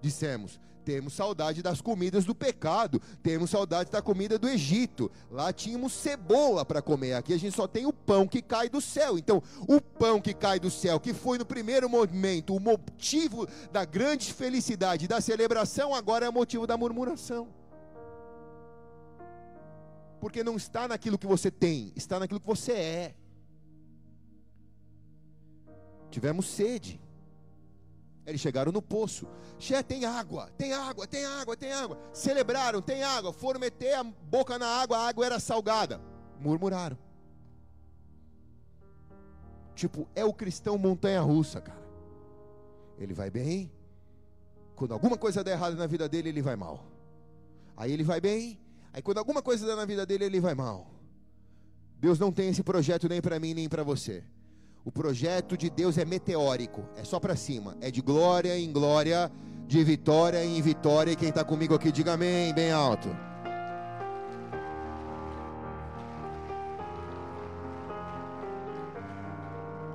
Dissemos: 0.00 0.60
temos 0.84 1.14
saudade 1.14 1.62
das 1.62 1.80
comidas 1.80 2.24
do 2.24 2.34
pecado, 2.34 3.00
temos 3.22 3.50
saudade 3.50 3.90
da 3.90 4.02
comida 4.02 4.38
do 4.38 4.48
Egito. 4.48 5.10
Lá 5.30 5.52
tínhamos 5.52 5.92
cebola 5.92 6.64
para 6.64 6.82
comer, 6.82 7.14
aqui 7.14 7.32
a 7.32 7.38
gente 7.38 7.56
só 7.56 7.66
tem 7.66 7.86
o 7.86 7.92
pão 7.92 8.26
que 8.26 8.42
cai 8.42 8.68
do 8.68 8.80
céu. 8.80 9.16
Então, 9.16 9.42
o 9.68 9.80
pão 9.80 10.20
que 10.20 10.34
cai 10.34 10.58
do 10.58 10.70
céu, 10.70 10.98
que 10.98 11.14
foi 11.14 11.38
no 11.38 11.46
primeiro 11.46 11.88
momento 11.88 12.54
o 12.54 12.60
motivo 12.60 13.46
da 13.70 13.84
grande 13.84 14.32
felicidade, 14.32 15.08
da 15.08 15.20
celebração, 15.20 15.94
agora 15.94 16.26
é 16.26 16.30
motivo 16.30 16.66
da 16.66 16.76
murmuração. 16.76 17.61
Porque 20.22 20.44
não 20.44 20.54
está 20.56 20.86
naquilo 20.86 21.18
que 21.18 21.26
você 21.26 21.50
tem, 21.50 21.92
está 21.96 22.20
naquilo 22.20 22.38
que 22.38 22.46
você 22.46 22.72
é. 22.72 23.14
Tivemos 26.12 26.46
sede. 26.46 27.00
Eles 28.24 28.40
chegaram 28.40 28.70
no 28.70 28.80
poço. 28.80 29.26
Xé, 29.58 29.82
tem 29.82 30.04
água, 30.04 30.48
tem 30.56 30.72
água, 30.72 31.08
tem 31.08 31.24
água, 31.24 31.56
tem 31.56 31.72
água. 31.72 31.98
Celebraram, 32.12 32.80
tem 32.80 33.02
água. 33.02 33.32
Foram 33.32 33.58
meter 33.58 33.94
a 33.94 34.04
boca 34.04 34.60
na 34.60 34.68
água, 34.68 34.96
a 34.98 35.08
água 35.08 35.26
era 35.26 35.40
salgada. 35.40 36.00
Murmuraram. 36.38 36.96
Tipo, 39.74 40.06
é 40.14 40.24
o 40.24 40.32
cristão 40.32 40.78
montanha 40.78 41.20
russa, 41.20 41.60
cara. 41.60 41.82
Ele 42.96 43.12
vai 43.12 43.28
bem. 43.28 43.72
Quando 44.76 44.94
alguma 44.94 45.18
coisa 45.18 45.42
der 45.42 45.54
errado 45.54 45.74
na 45.74 45.88
vida 45.88 46.08
dele, 46.08 46.28
ele 46.28 46.42
vai 46.42 46.54
mal. 46.54 46.84
Aí 47.76 47.90
ele 47.90 48.04
vai 48.04 48.20
bem. 48.20 48.61
Aí 48.92 49.00
quando 49.00 49.18
alguma 49.18 49.40
coisa 49.40 49.66
der 49.66 49.76
na 49.76 49.84
vida 49.84 50.04
dele, 50.04 50.24
ele 50.24 50.40
vai 50.40 50.54
mal. 50.54 50.90
Deus 51.98 52.18
não 52.18 52.32
tem 52.32 52.48
esse 52.48 52.62
projeto 52.62 53.08
nem 53.08 53.22
para 53.22 53.38
mim, 53.38 53.54
nem 53.54 53.68
para 53.68 53.82
você. 53.82 54.22
O 54.84 54.90
projeto 54.90 55.56
de 55.56 55.70
Deus 55.70 55.96
é 55.96 56.04
meteórico, 56.04 56.84
é 56.96 57.04
só 57.04 57.20
para 57.20 57.36
cima, 57.36 57.76
é 57.80 57.90
de 57.90 58.02
glória 58.02 58.58
em 58.58 58.72
glória, 58.72 59.30
de 59.66 59.82
vitória 59.84 60.44
em 60.44 60.60
vitória. 60.60 61.12
E 61.12 61.16
quem 61.16 61.28
está 61.28 61.44
comigo 61.44 61.74
aqui, 61.74 61.92
diga 61.92 62.14
amém, 62.14 62.52
bem 62.52 62.72
alto. 62.72 63.08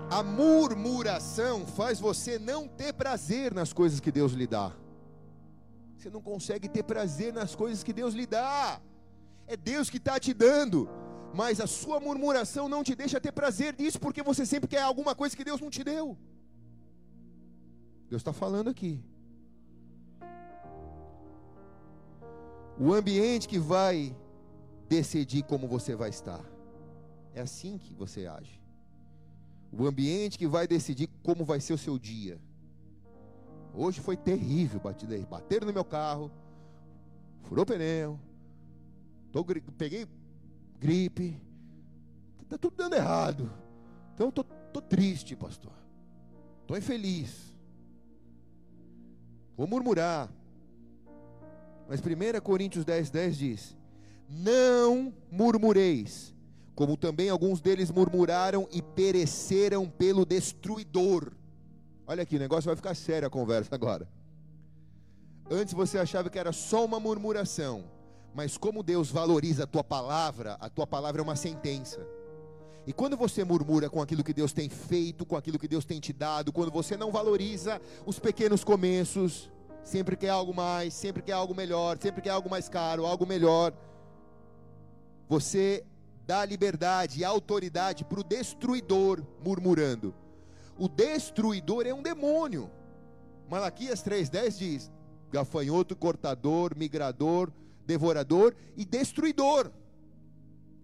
A 0.10 0.24
murmuração 0.24 1.66
faz 1.66 2.00
você 2.00 2.40
não 2.40 2.68
ter 2.68 2.94
prazer 2.94 3.54
nas 3.54 3.74
coisas 3.74 4.00
que 4.00 4.12
Deus 4.12 4.32
lhe 4.32 4.48
dá. 4.48 4.72
Você 5.98 6.10
não 6.10 6.22
consegue 6.22 6.70
ter 6.70 6.84
prazer 6.84 7.34
nas 7.34 7.56
coisas 7.56 7.84
que 7.84 7.92
Deus 7.92 8.14
lhe 8.14 8.26
dá. 8.26 8.80
É 9.48 9.58
Deus 9.58 9.90
que 9.90 9.98
está 9.98 10.20
te 10.20 10.34
dando 10.34 10.90
mas 11.34 11.60
a 11.60 11.68
sua 11.68 12.00
murmuração 12.00 12.68
não 12.70 12.84
te 12.84 12.96
deixa 12.96 13.20
ter 13.20 13.32
prazer 13.32 13.76
nisso, 13.78 14.00
porque 14.00 14.24
você 14.24 14.46
sempre 14.46 14.68
quer 14.68 14.82
alguma 14.82 15.14
coisa 15.14 15.36
que 15.36 15.44
Deus 15.44 15.62
não 15.62 15.70
te 15.70 15.84
deu. 15.84 16.18
Deus 18.10 18.22
está 18.22 18.34
falando 18.34 18.70
aqui. 18.70 19.04
O 22.80 22.94
ambiente 22.94 23.48
que 23.48 23.60
vai 23.60 24.16
decidir 24.88 25.44
como 25.44 25.68
você 25.68 25.96
vai 25.96 26.10
estar. 26.10 26.44
É 27.34 27.42
assim 27.42 27.78
que 27.78 27.94
você 27.94 28.26
age. 28.26 28.62
O 29.72 29.86
ambiente 29.86 30.38
que 30.38 30.48
vai 30.48 30.68
decidir 30.68 31.08
como 31.22 31.44
vai 31.44 31.60
ser 31.60 31.74
o 31.74 31.78
seu 31.78 32.00
dia. 32.00 32.40
Hoje 33.80 34.02
foi 34.02 34.18
terrível, 34.18 34.82
bateram 35.30 35.68
no 35.68 35.74
meu 35.74 35.86
carro, 35.86 36.32
furou 37.44 37.64
pneu, 37.64 38.20
tô, 39.32 39.46
peguei 39.78 40.08
gripe, 40.80 41.40
está 42.42 42.58
tudo 42.58 42.76
dando 42.76 42.96
errado. 42.96 43.52
Então 44.16 44.28
eu 44.28 44.32
tô, 44.32 44.44
tô 44.44 44.82
triste, 44.82 45.36
pastor. 45.36 45.74
Estou 46.62 46.76
infeliz. 46.76 47.56
Vou 49.56 49.68
murmurar. 49.68 50.28
Mas 51.88 52.02
1 52.02 52.42
Coríntios 52.42 52.84
10, 52.84 53.12
10 53.12 53.38
diz: 53.38 53.78
Não 54.28 55.14
murmureis, 55.32 56.34
como 56.74 56.98
também 56.98 57.30
alguns 57.30 57.62
deles 57.62 57.92
murmuraram 57.92 58.68
e 58.72 58.82
pereceram 58.82 59.88
pelo 59.88 60.26
destruidor. 60.26 61.32
Olha 62.08 62.24
aqui, 62.24 62.38
o 62.38 62.40
negócio 62.40 62.68
vai 62.68 62.76
ficar 62.76 62.96
sério 62.96 63.28
a 63.28 63.30
conversa 63.30 63.76
agora. 63.76 64.08
Antes 65.52 65.74
você 65.74 65.98
achava 65.98 66.30
que 66.30 66.40
era 66.40 66.54
só 66.54 66.86
uma 66.86 67.02
murmuração. 67.02 67.84
Mas 68.34 68.58
como 68.58 68.82
Deus 68.82 69.12
valoriza 69.12 69.66
a 69.66 69.68
tua 69.68 69.84
palavra, 69.84 70.58
a 70.60 70.70
tua 70.70 70.88
palavra 70.88 71.22
é 71.22 71.24
uma 71.24 71.36
sentença. 71.36 72.00
E 72.86 72.94
quando 72.94 73.18
você 73.18 73.44
murmura 73.44 73.90
com 73.90 74.02
aquilo 74.02 74.24
que 74.24 74.34
Deus 74.34 74.54
tem 74.54 74.70
feito, 74.70 75.26
com 75.26 75.36
aquilo 75.36 75.60
que 75.60 75.68
Deus 75.68 75.84
tem 75.84 76.00
te 76.00 76.14
dado, 76.14 76.54
quando 76.54 76.72
você 76.72 76.96
não 76.96 77.12
valoriza 77.12 77.82
os 78.06 78.20
pequenos 78.20 78.64
começos, 78.64 79.52
sempre 79.84 80.16
quer 80.16 80.30
algo 80.30 80.54
mais, 80.54 80.94
sempre 80.94 81.22
quer 81.22 81.34
algo 81.34 81.54
melhor, 81.54 81.98
sempre 82.00 82.22
quer 82.22 82.30
algo 82.30 82.50
mais 82.50 82.70
caro, 82.70 83.06
algo 83.06 83.26
melhor, 83.26 83.74
você 85.28 85.84
dá 86.26 86.46
liberdade 86.46 87.20
e 87.20 87.26
autoridade 87.26 88.06
para 88.06 88.22
o 88.22 88.24
destruidor 88.24 89.22
murmurando. 89.44 90.14
O 90.78 90.88
destruidor 90.88 91.86
é 91.86 91.94
um 91.94 92.02
demônio. 92.02 92.70
Malaquias 93.50 94.04
3,10 94.04 94.58
diz: 94.58 94.92
gafanhoto, 95.32 95.96
cortador, 95.96 96.76
migrador, 96.76 97.52
devorador 97.86 98.56
e 98.76 98.86
destruidor. 98.86 99.72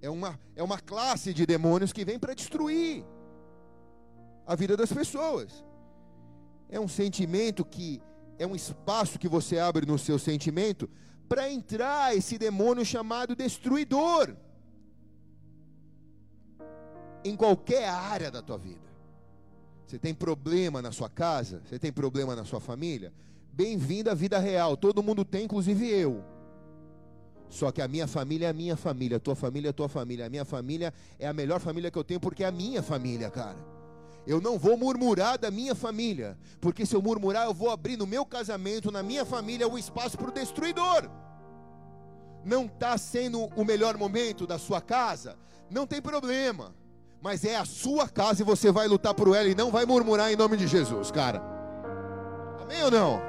É 0.01 0.09
uma, 0.09 0.39
é 0.55 0.63
uma 0.63 0.79
classe 0.79 1.33
de 1.33 1.45
demônios 1.45 1.93
que 1.93 2.03
vem 2.03 2.19
para 2.19 2.33
destruir 2.33 3.05
a 4.45 4.55
vida 4.55 4.75
das 4.75 4.91
pessoas. 4.91 5.63
É 6.69 6.79
um 6.79 6.87
sentimento 6.87 7.63
que 7.63 8.01
é 8.37 8.47
um 8.47 8.55
espaço 8.55 9.19
que 9.19 9.27
você 9.27 9.59
abre 9.59 9.85
no 9.85 9.97
seu 9.97 10.17
sentimento 10.17 10.89
para 11.29 11.49
entrar 11.49 12.15
esse 12.15 12.37
demônio 12.37 12.85
chamado 12.85 13.35
destruidor 13.35 14.35
em 17.23 17.35
qualquer 17.35 17.87
área 17.87 18.29
da 18.29 18.41
tua 18.41 18.57
vida. 18.57 18.92
Você 19.93 19.99
tem 19.99 20.11
problema 20.11 20.81
na 20.81 20.91
sua 20.91 21.07
casa? 21.07 21.61
Você 21.69 21.77
tem 21.77 21.93
problema 21.93 22.35
na 22.35 22.43
sua 22.43 22.59
família? 22.59 23.13
Bem-vindo 23.51 24.09
à 24.09 24.15
vida 24.15 24.39
real. 24.39 24.75
Todo 24.75 25.03
mundo 25.03 25.23
tem, 25.23 25.45
inclusive 25.45 25.87
eu. 25.87 26.23
Só 27.47 27.71
que 27.71 27.79
a 27.79 27.87
minha 27.87 28.07
família 28.07 28.47
é 28.47 28.49
a 28.49 28.53
minha 28.53 28.75
família, 28.75 29.17
a 29.17 29.19
tua 29.19 29.35
família 29.35 29.67
é 29.67 29.69
a 29.69 29.73
tua 29.73 29.87
família. 29.87 30.25
A 30.25 30.29
minha 30.31 30.45
família 30.45 30.91
é 31.19 31.27
a 31.27 31.31
melhor 31.31 31.59
família 31.59 31.91
que 31.91 31.97
eu 31.99 32.03
tenho 32.03 32.19
porque 32.19 32.43
é 32.43 32.47
a 32.47 32.51
minha 32.51 32.81
família, 32.81 33.29
cara. 33.29 33.55
Eu 34.25 34.41
não 34.41 34.57
vou 34.57 34.75
murmurar 34.75 35.37
da 35.37 35.51
minha 35.51 35.75
família, 35.75 36.39
porque 36.59 36.87
se 36.87 36.95
eu 36.95 37.01
murmurar, 37.01 37.45
eu 37.45 37.53
vou 37.53 37.69
abrir 37.69 37.95
no 37.95 38.07
meu 38.07 38.25
casamento, 38.25 38.91
na 38.91 39.03
minha 39.03 39.23
família, 39.23 39.67
o 39.67 39.77
espaço 39.77 40.17
para 40.17 40.29
o 40.29 40.33
destruidor. 40.33 41.07
Não 42.43 42.65
está 42.65 42.97
sendo 42.97 43.43
o 43.55 43.63
melhor 43.63 43.95
momento 43.95 44.47
da 44.47 44.57
sua 44.57 44.81
casa? 44.81 45.37
Não 45.69 45.85
tem 45.85 46.01
problema, 46.01 46.73
mas 47.23 47.45
é 47.45 47.55
a 47.55 47.63
sua 47.63 48.09
casa 48.09 48.41
e 48.41 48.45
você 48.45 48.69
vai 48.69 48.85
lutar 48.85 49.13
por 49.13 49.33
ela 49.33 49.47
e 49.47 49.55
não 49.55 49.71
vai 49.71 49.85
murmurar 49.85 50.29
em 50.29 50.35
nome 50.35 50.57
de 50.57 50.67
Jesus, 50.67 51.09
cara. 51.09 51.41
Amém 52.61 52.83
ou 52.83 52.91
não? 52.91 53.21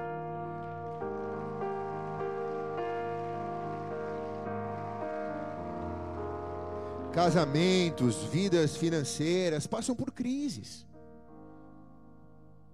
Casamentos, 7.12 8.16
vidas 8.24 8.76
financeiras 8.76 9.64
passam 9.64 9.94
por 9.94 10.10
crises. 10.10 10.84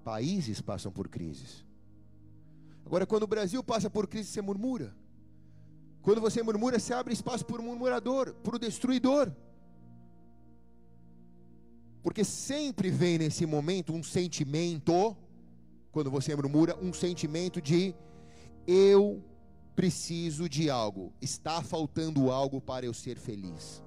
Países 0.02 0.62
passam 0.62 0.90
por 0.90 1.06
crises. 1.06 1.62
Agora, 2.87 3.04
quando 3.04 3.24
o 3.24 3.26
Brasil 3.26 3.62
passa 3.62 3.90
por 3.90 4.06
crise, 4.06 4.30
você 4.30 4.40
murmura. 4.40 4.96
Quando 6.00 6.18
você 6.18 6.42
murmura, 6.42 6.78
você 6.78 6.94
abre 6.94 7.12
espaço 7.12 7.44
para 7.44 7.61
o 7.61 7.64
murmurador, 7.64 8.33
para 8.42 8.56
o 8.56 8.59
destruidor. 8.59 9.30
Porque 12.03 12.25
sempre 12.25 12.91
vem 12.91 13.19
nesse 13.19 13.45
momento 13.45 13.93
um 13.93 14.03
sentimento, 14.03 15.17
quando 15.93 16.11
você 16.11 16.35
murmura, 16.35 16.77
um 16.81 16.93
sentimento 16.93 17.61
de 17.61 17.95
eu 18.67 19.23
preciso 19.75 20.49
de 20.49 20.71
algo, 20.71 21.13
está 21.21 21.63
faltando 21.63 22.31
algo 22.31 22.61
para 22.61 22.87
eu 22.87 22.95
ser 22.95 23.17
feliz. 23.19 23.83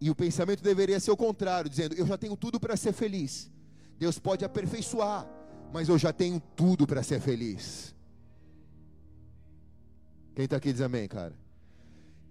E 0.00 0.10
o 0.10 0.14
pensamento 0.14 0.62
deveria 0.62 1.00
ser 1.00 1.10
o 1.10 1.16
contrário, 1.16 1.68
dizendo: 1.68 1.94
eu 1.94 2.06
já 2.06 2.16
tenho 2.16 2.36
tudo 2.36 2.60
para 2.60 2.76
ser 2.76 2.92
feliz. 2.92 3.50
Deus 3.98 4.18
pode 4.18 4.44
aperfeiçoar, 4.44 5.28
mas 5.72 5.88
eu 5.88 5.98
já 5.98 6.12
tenho 6.12 6.40
tudo 6.54 6.86
para 6.86 7.02
ser 7.02 7.20
feliz. 7.20 7.94
Quem 10.36 10.44
está 10.44 10.56
aqui 10.56 10.72
diz 10.72 10.80
amém, 10.80 11.08
cara? 11.08 11.34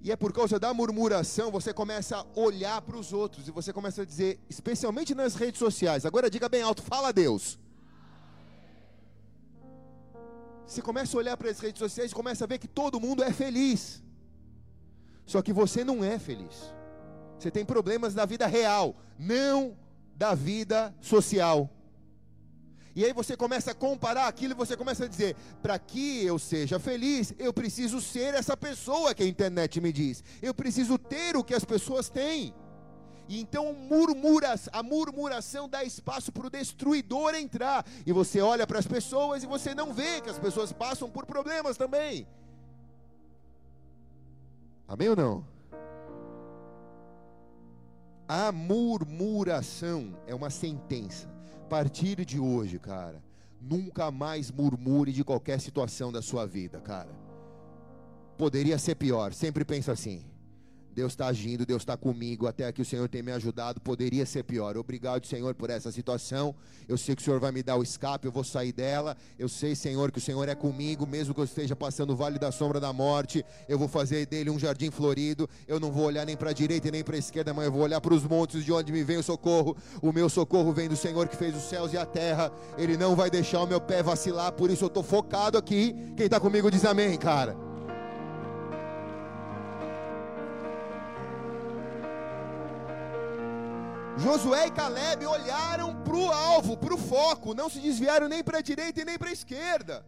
E 0.01 0.11
é 0.11 0.15
por 0.15 0.31
causa 0.31 0.59
da 0.59 0.73
murmuração, 0.73 1.51
você 1.51 1.73
começa 1.73 2.17
a 2.17 2.25
olhar 2.39 2.81
para 2.81 2.97
os 2.97 3.11
outros 3.11 3.47
e 3.47 3.51
você 3.51 3.73
começa 3.73 4.03
a 4.03 4.05
dizer, 4.05 4.39
especialmente 4.49 5.15
nas 5.15 5.35
redes 5.35 5.59
sociais, 5.59 6.05
agora 6.05 6.29
diga 6.29 6.47
bem 6.47 6.61
alto, 6.61 6.83
fala 6.83 7.09
a 7.09 7.11
Deus. 7.11 7.59
Você 10.65 10.81
começa 10.81 11.15
a 11.15 11.19
olhar 11.19 11.37
para 11.37 11.49
as 11.49 11.59
redes 11.59 11.79
sociais 11.79 12.11
e 12.11 12.15
começa 12.15 12.43
a 12.43 12.47
ver 12.47 12.59
que 12.59 12.67
todo 12.67 12.99
mundo 12.99 13.23
é 13.23 13.31
feliz. 13.31 14.03
Só 15.25 15.41
que 15.41 15.53
você 15.53 15.83
não 15.83 16.03
é 16.03 16.19
feliz. 16.19 16.73
Você 17.39 17.49
tem 17.49 17.65
problemas 17.65 18.13
da 18.13 18.25
vida 18.25 18.45
real, 18.45 18.95
não 19.17 19.77
da 20.15 20.35
vida 20.35 20.93
social. 20.99 21.69
E 22.97 23.05
aí 23.05 23.13
você 23.13 23.37
começa 23.37 23.69
a 23.69 23.75
comparar 23.75 24.25
aquilo 24.27 24.53
e 24.53 24.55
você 24.55 24.75
começa 24.75 25.05
a 25.05 25.07
dizer: 25.07 25.35
para 25.61 25.77
que 25.77 26.25
eu 26.25 26.39
seja 26.39 26.79
feliz, 26.79 27.31
eu 27.37 27.53
preciso 27.53 28.01
ser 28.01 28.33
essa 28.33 28.57
pessoa 28.57 29.13
que 29.13 29.21
a 29.21 29.27
internet 29.27 29.79
me 29.79 29.93
diz. 29.93 30.23
Eu 30.41 30.51
preciso 30.51 30.97
ter 30.97 31.37
o 31.37 31.43
que 31.43 31.53
as 31.53 31.63
pessoas 31.63 32.09
têm. 32.09 32.55
E 33.29 33.39
então 33.39 33.71
murmuras, 33.71 34.67
a 34.73 34.81
murmuração 34.81 35.69
dá 35.69 35.83
espaço 35.83 36.31
para 36.31 36.47
o 36.47 36.49
destruidor 36.49 37.35
entrar. 37.35 37.85
E 38.03 38.11
você 38.11 38.41
olha 38.41 38.65
para 38.65 38.79
as 38.79 38.87
pessoas 38.87 39.43
e 39.43 39.45
você 39.45 39.75
não 39.75 39.93
vê 39.93 40.19
que 40.19 40.31
as 40.31 40.39
pessoas 40.39 40.73
passam 40.73 41.07
por 41.07 41.27
problemas 41.27 41.77
também. 41.77 42.27
Amém 44.87 45.09
ou 45.09 45.15
não? 45.15 45.45
A 48.27 48.51
murmuração 48.51 50.17
é 50.25 50.33
uma 50.33 50.49
sentença. 50.49 51.36
Partir 51.69 52.23
de 52.23 52.39
hoje, 52.39 52.79
cara, 52.79 53.21
nunca 53.61 54.09
mais 54.09 54.49
murmure 54.49 55.11
de 55.11 55.23
qualquer 55.23 55.59
situação 55.59 56.11
da 56.11 56.21
sua 56.21 56.45
vida, 56.45 56.79
cara. 56.79 57.09
Poderia 58.37 58.77
ser 58.77 58.95
pior, 58.95 59.33
sempre 59.33 59.65
pensa 59.65 59.91
assim. 59.91 60.23
Deus 60.97 61.13
está 61.13 61.27
agindo, 61.27 61.63
Deus 61.63 61.83
está 61.83 61.95
comigo, 61.95 62.47
até 62.47 62.65
aqui 62.65 62.81
o 62.81 62.85
Senhor 62.85 63.07
tem 63.07 63.21
me 63.21 63.31
ajudado, 63.31 63.79
poderia 63.79 64.25
ser 64.25 64.41
pior. 64.41 64.75
Obrigado, 64.75 65.27
Senhor, 65.27 65.53
por 65.53 65.69
essa 65.69 65.91
situação. 65.91 66.55
Eu 66.87 66.97
sei 66.97 67.15
que 67.15 67.21
o 67.21 67.25
Senhor 67.25 67.39
vai 67.39 67.51
me 67.51 67.61
dar 67.61 67.75
o 67.75 67.83
escape, 67.83 68.25
eu 68.25 68.31
vou 68.31 68.43
sair 68.43 68.71
dela. 68.71 69.15
Eu 69.37 69.47
sei, 69.47 69.75
Senhor, 69.75 70.11
que 70.11 70.17
o 70.17 70.21
Senhor 70.21 70.49
é 70.49 70.55
comigo, 70.55 71.05
mesmo 71.05 71.35
que 71.35 71.39
eu 71.39 71.43
esteja 71.43 71.75
passando 71.75 72.13
o 72.13 72.15
vale 72.15 72.39
da 72.39 72.51
sombra 72.51 72.79
da 72.79 72.91
morte. 72.91 73.45
Eu 73.69 73.77
vou 73.77 73.87
fazer 73.87 74.25
dele 74.25 74.49
um 74.49 74.57
jardim 74.57 74.89
florido. 74.89 75.47
Eu 75.67 75.79
não 75.79 75.91
vou 75.91 76.03
olhar 76.03 76.25
nem 76.25 76.35
para 76.35 76.49
a 76.49 76.53
direita 76.53 76.89
nem 76.89 77.03
para 77.03 77.15
a 77.15 77.19
esquerda, 77.19 77.53
mas 77.53 77.65
eu 77.65 77.71
vou 77.71 77.83
olhar 77.83 78.01
para 78.01 78.15
os 78.15 78.23
montes 78.23 78.65
de 78.65 78.73
onde 78.73 78.91
me 78.91 79.03
vem 79.03 79.17
o 79.17 79.23
socorro. 79.23 79.77
O 80.01 80.11
meu 80.11 80.27
socorro 80.27 80.73
vem 80.73 80.89
do 80.89 80.95
Senhor 80.95 81.27
que 81.27 81.37
fez 81.37 81.55
os 81.55 81.69
céus 81.69 81.93
e 81.93 81.97
a 81.97 82.07
terra. 82.07 82.51
Ele 82.75 82.97
não 82.97 83.15
vai 83.15 83.29
deixar 83.29 83.61
o 83.61 83.67
meu 83.67 83.79
pé 83.79 84.01
vacilar, 84.01 84.51
por 84.51 84.71
isso 84.71 84.85
eu 84.85 84.87
estou 84.87 85.03
focado 85.03 85.59
aqui. 85.59 85.93
Quem 86.15 86.25
está 86.25 86.39
comigo 86.39 86.71
diz 86.71 86.83
amém, 86.85 87.15
cara. 87.19 87.66
Josué 94.17 94.67
e 94.67 94.71
Caleb 94.71 95.25
olharam 95.25 95.95
para 96.03 96.15
o 96.15 96.31
alvo, 96.31 96.75
para 96.75 96.93
o 96.93 96.97
foco, 96.97 97.53
não 97.53 97.69
se 97.69 97.79
desviaram 97.79 98.27
nem 98.27 98.43
para 98.43 98.57
a 98.57 98.61
direita 98.61 99.01
e 99.01 99.05
nem 99.05 99.17
para 99.17 99.29
a 99.29 99.33
esquerda. 99.33 100.05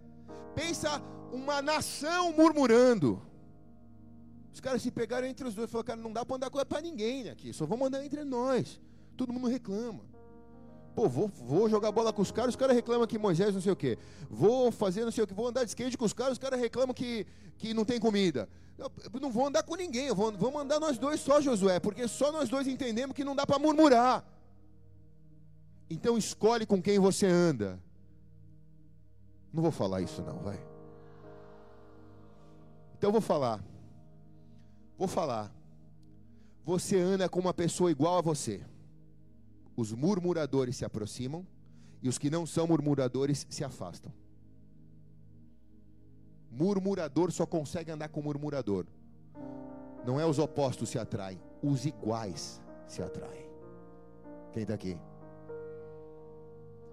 Pensa 0.56 1.02
uma 1.32 1.62
nação 1.62 2.34
murmurando. 2.34 3.22
Os 4.52 4.60
caras 4.60 4.82
se 4.82 4.90
pegaram 4.90 5.28
entre 5.28 5.48
os 5.48 5.54
dois 5.54 5.70
e 5.70 5.72
falaram: 5.72 5.86
cara, 5.86 6.02
não 6.02 6.12
dá 6.12 6.26
para 6.26 6.36
andar 6.38 6.50
para 6.50 6.82
ninguém 6.82 7.30
aqui, 7.30 7.54
só 7.54 7.66
vamos 7.66 7.88
andar 7.88 8.04
entre 8.04 8.24
nós. 8.24 8.82
Todo 9.16 9.32
mundo 9.32 9.48
reclama. 9.48 10.04
Pô, 11.00 11.08
vou, 11.08 11.30
vou 11.30 11.70
jogar 11.70 11.94
bola 11.94 12.12
com 12.12 12.22
os 12.22 12.30
caras, 12.30 12.50
os 12.50 12.56
caras 12.58 12.76
reclamam 12.76 13.08
que 13.08 13.18
Moisés 13.18 13.54
não 13.56 13.62
sei 13.62 13.72
o 13.72 13.76
quê. 13.76 13.98
Vou 14.30 14.70
fazer 14.70 15.06
não 15.06 15.12
sei 15.14 15.24
o 15.24 15.28
que, 15.28 15.34
vou 15.34 15.48
andar 15.48 15.64
de 15.64 15.70
skate 15.70 15.98
com 15.98 16.04
os 16.04 16.12
caras, 16.12 16.34
os 16.34 16.38
caras 16.38 16.60
reclamam 16.60 16.94
que, 16.94 17.26
que 17.58 17.74
não 17.74 17.86
tem 17.86 18.02
comida. 18.02 18.50
Eu 18.78 18.92
não 19.22 19.32
vou 19.32 19.48
andar 19.48 19.64
com 19.64 19.76
ninguém, 19.76 20.08
eu 20.08 20.16
vou, 20.16 20.30
vamos 20.34 20.62
andar 20.62 20.78
nós 20.78 20.98
dois 20.98 21.22
só, 21.22 21.40
Josué, 21.40 21.80
porque 21.80 22.06
só 22.06 22.34
nós 22.34 22.50
dois 22.50 22.68
entendemos 22.68 23.16
que 23.16 23.24
não 23.24 23.34
dá 23.34 23.48
para 23.48 23.58
murmurar. 23.58 24.26
Então 25.90 26.18
escolhe 26.18 26.66
com 26.66 26.82
quem 26.82 27.00
você 27.00 27.28
anda. 27.28 27.82
Não 29.54 29.64
vou 29.64 29.72
falar 29.72 30.02
isso 30.02 30.22
não, 30.22 30.40
vai. 30.40 30.60
Então 32.98 33.08
eu 33.08 33.14
vou 33.14 33.22
falar. 33.22 33.64
Vou 34.98 35.08
falar. 35.08 35.50
Você 36.66 37.00
anda 37.00 37.30
com 37.30 37.40
uma 37.40 37.54
pessoa 37.54 37.90
igual 37.90 38.18
a 38.18 38.22
você 38.22 38.66
os 39.80 39.94
murmuradores 39.94 40.76
se 40.76 40.84
aproximam 40.84 41.46
e 42.02 42.10
os 42.10 42.18
que 42.18 42.30
não 42.30 42.46
são 42.46 42.68
murmuradores 42.68 43.48
se 43.50 43.64
afastam. 43.64 44.12
Murmurador 46.52 47.32
só 47.32 47.46
consegue 47.46 47.92
andar 47.92 48.10
com 48.10 48.22
murmurador. 48.22 48.86
Não 50.06 50.20
é 50.20 50.26
os 50.26 50.38
opostos 50.38 50.90
se 50.90 51.00
atraem, 51.00 51.40
os 51.64 51.86
iguais 51.86 52.62
se 52.88 53.02
atraem. 53.02 53.48
Quem 54.52 54.64
está 54.64 54.74
aqui? 54.74 54.98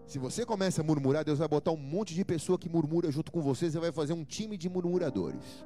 Se 0.06 0.20
você 0.20 0.46
começa 0.46 0.80
a 0.80 0.84
murmurar, 0.84 1.24
Deus 1.24 1.40
vai 1.40 1.48
botar 1.48 1.72
um 1.72 1.76
monte 1.76 2.14
de 2.14 2.24
pessoa 2.24 2.56
que 2.58 2.68
murmura 2.68 3.10
junto 3.10 3.32
com 3.32 3.42
você, 3.42 3.68
você 3.68 3.80
vai 3.80 3.90
fazer 3.90 4.12
um 4.12 4.24
time 4.24 4.56
de 4.56 4.68
murmuradores. 4.68 5.64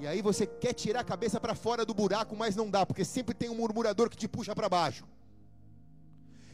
E 0.00 0.06
aí 0.06 0.22
você 0.22 0.46
quer 0.46 0.72
tirar 0.72 1.00
a 1.00 1.04
cabeça 1.04 1.40
para 1.40 1.54
fora 1.54 1.84
do 1.84 1.92
buraco, 1.92 2.36
mas 2.36 2.54
não 2.54 2.70
dá, 2.70 2.86
porque 2.86 3.04
sempre 3.04 3.34
tem 3.34 3.48
um 3.48 3.54
murmurador 3.54 4.08
que 4.08 4.16
te 4.16 4.28
puxa 4.28 4.54
para 4.54 4.68
baixo. 4.68 5.04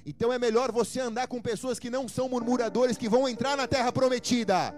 Então 0.06 0.32
é 0.32 0.38
melhor 0.38 0.72
você 0.72 1.00
andar 1.00 1.26
com 1.26 1.40
pessoas 1.40 1.78
que 1.78 1.90
não 1.90 2.08
são 2.08 2.28
murmuradores, 2.28 2.96
que 2.96 3.08
vão 3.08 3.28
entrar 3.28 3.56
na 3.56 3.66
terra 3.66 3.92
prometida. 3.92 4.74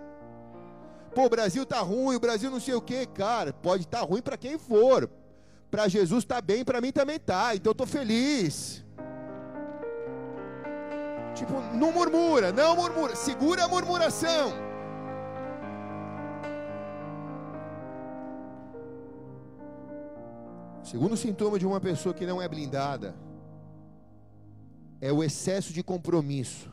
Pô, 1.15 1.27
o 1.27 1.31
Brasil 1.31 1.65
tá 1.65 1.81
ruim, 1.81 2.17
o 2.17 2.21
Brasil 2.21 2.51
não 2.51 2.61
sei 2.61 2.75
o 2.75 2.81
que, 2.81 3.07
cara. 3.07 3.53
Pode 3.53 3.85
estar 3.85 4.01
tá 4.01 4.05
ruim 4.05 4.21
para 4.21 4.37
quem 4.37 4.59
for. 4.59 5.09
Para 5.71 5.89
Jesus 5.89 6.25
tá 6.25 6.41
bem, 6.41 6.65
para 6.65 6.81
mim 6.81 6.93
também 6.93 7.19
tá. 7.19 7.55
Então 7.55 7.71
eu 7.71 7.75
tô 7.75 7.87
feliz. 7.87 8.85
Tipo, 11.35 11.55
não 11.75 11.93
murmura, 11.93 12.53
não 12.53 12.77
murmura, 12.77 13.15
segura 13.15 13.65
a 13.65 13.69
murmuração. 13.69 14.53
Segundo 20.87 21.17
sintoma 21.17 21.59
de 21.59 21.67
uma 21.67 21.81
pessoa 21.81 22.15
que 22.15 22.25
não 22.25 22.41
é 22.41 22.49
blindada 22.49 23.13
é 25.01 25.13
o 25.13 25.21
excesso 25.21 25.73
de 25.73 25.83
compromisso. 25.83 26.73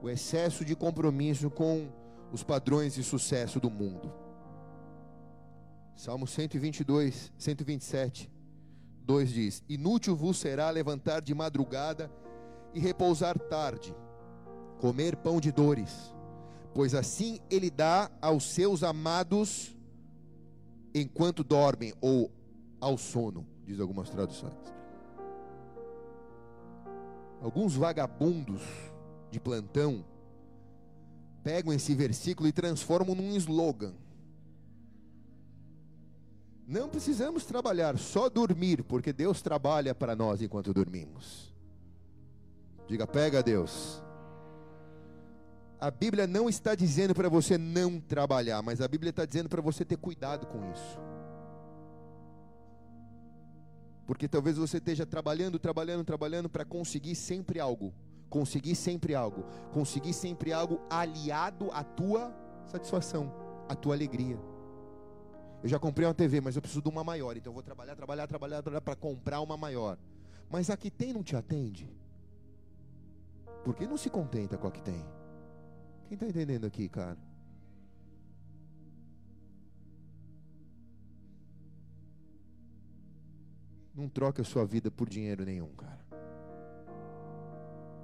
O 0.00 0.08
excesso 0.08 0.64
de 0.64 0.74
compromisso 0.74 1.50
com 1.50 1.86
os 2.32 2.42
padrões 2.42 2.94
de 2.94 3.02
sucesso 3.02 3.60
do 3.60 3.70
mundo. 3.70 4.10
Salmo 5.94 6.26
122, 6.26 7.30
127, 7.36 8.30
2 9.02 9.30
diz: 9.30 9.62
Inútil 9.68 10.16
vos 10.16 10.38
será 10.38 10.70
levantar 10.70 11.20
de 11.20 11.34
madrugada 11.34 12.10
e 12.72 12.80
repousar 12.80 13.38
tarde, 13.38 13.94
comer 14.80 15.14
pão 15.14 15.38
de 15.38 15.52
dores, 15.52 15.92
pois 16.72 16.94
assim 16.94 17.38
ele 17.50 17.70
dá 17.70 18.10
aos 18.22 18.44
seus 18.44 18.82
amados 18.82 19.73
enquanto 20.94 21.42
dormem 21.42 21.92
ou 22.00 22.30
ao 22.80 22.96
sono, 22.96 23.46
diz 23.66 23.80
algumas 23.80 24.08
traduções. 24.08 24.54
Alguns 27.42 27.74
vagabundos 27.74 28.62
de 29.30 29.40
plantão 29.40 30.04
pegam 31.42 31.72
esse 31.72 31.94
versículo 31.94 32.48
e 32.48 32.52
transformam 32.52 33.14
num 33.14 33.36
slogan. 33.36 33.92
Não 36.66 36.88
precisamos 36.88 37.44
trabalhar, 37.44 37.98
só 37.98 38.30
dormir, 38.30 38.82
porque 38.84 39.12
Deus 39.12 39.42
trabalha 39.42 39.94
para 39.94 40.16
nós 40.16 40.40
enquanto 40.40 40.72
dormimos. 40.72 41.52
Diga, 42.88 43.06
pega 43.06 43.42
Deus. 43.42 44.03
A 45.84 45.90
Bíblia 45.90 46.26
não 46.26 46.48
está 46.48 46.74
dizendo 46.74 47.14
para 47.14 47.28
você 47.28 47.58
não 47.58 48.00
trabalhar, 48.00 48.62
mas 48.62 48.80
a 48.80 48.88
Bíblia 48.88 49.10
está 49.10 49.26
dizendo 49.26 49.50
para 49.50 49.60
você 49.60 49.84
ter 49.84 49.98
cuidado 49.98 50.46
com 50.46 50.72
isso. 50.72 50.98
Porque 54.06 54.26
talvez 54.26 54.56
você 54.56 54.78
esteja 54.78 55.04
trabalhando, 55.04 55.58
trabalhando, 55.58 56.02
trabalhando 56.02 56.48
para 56.48 56.64
conseguir 56.64 57.14
sempre 57.14 57.60
algo. 57.60 57.92
Conseguir 58.30 58.74
sempre 58.76 59.14
algo. 59.14 59.44
Conseguir 59.74 60.14
sempre 60.14 60.54
algo 60.54 60.80
aliado 60.88 61.70
à 61.70 61.84
tua 61.84 62.34
satisfação, 62.64 63.30
à 63.68 63.74
tua 63.74 63.94
alegria. 63.94 64.40
Eu 65.62 65.68
já 65.68 65.78
comprei 65.78 66.08
uma 66.08 66.14
TV, 66.14 66.40
mas 66.40 66.56
eu 66.56 66.62
preciso 66.62 66.80
de 66.80 66.88
uma 66.88 67.04
maior. 67.04 67.36
Então 67.36 67.50
eu 67.50 67.54
vou 67.54 67.62
trabalhar, 67.62 67.94
trabalhar, 67.94 68.26
trabalhar, 68.26 68.62
trabalhar 68.62 68.80
para 68.80 68.96
comprar 68.96 69.42
uma 69.42 69.58
maior. 69.58 69.98
Mas 70.50 70.70
a 70.70 70.78
que 70.78 70.90
tem 70.90 71.12
não 71.12 71.22
te 71.22 71.36
atende? 71.36 71.94
Por 73.62 73.74
que 73.74 73.86
não 73.86 73.98
se 73.98 74.08
contenta 74.08 74.56
com 74.56 74.66
a 74.66 74.70
que 74.70 74.80
tem? 74.80 75.04
Quem 76.08 76.16
está 76.16 76.26
entendendo 76.26 76.66
aqui, 76.66 76.88
cara? 76.88 77.16
Não 83.94 84.08
troca 84.08 84.42
a 84.42 84.44
sua 84.44 84.66
vida 84.66 84.90
por 84.90 85.08
dinheiro 85.08 85.44
nenhum, 85.44 85.72
cara. 85.74 86.04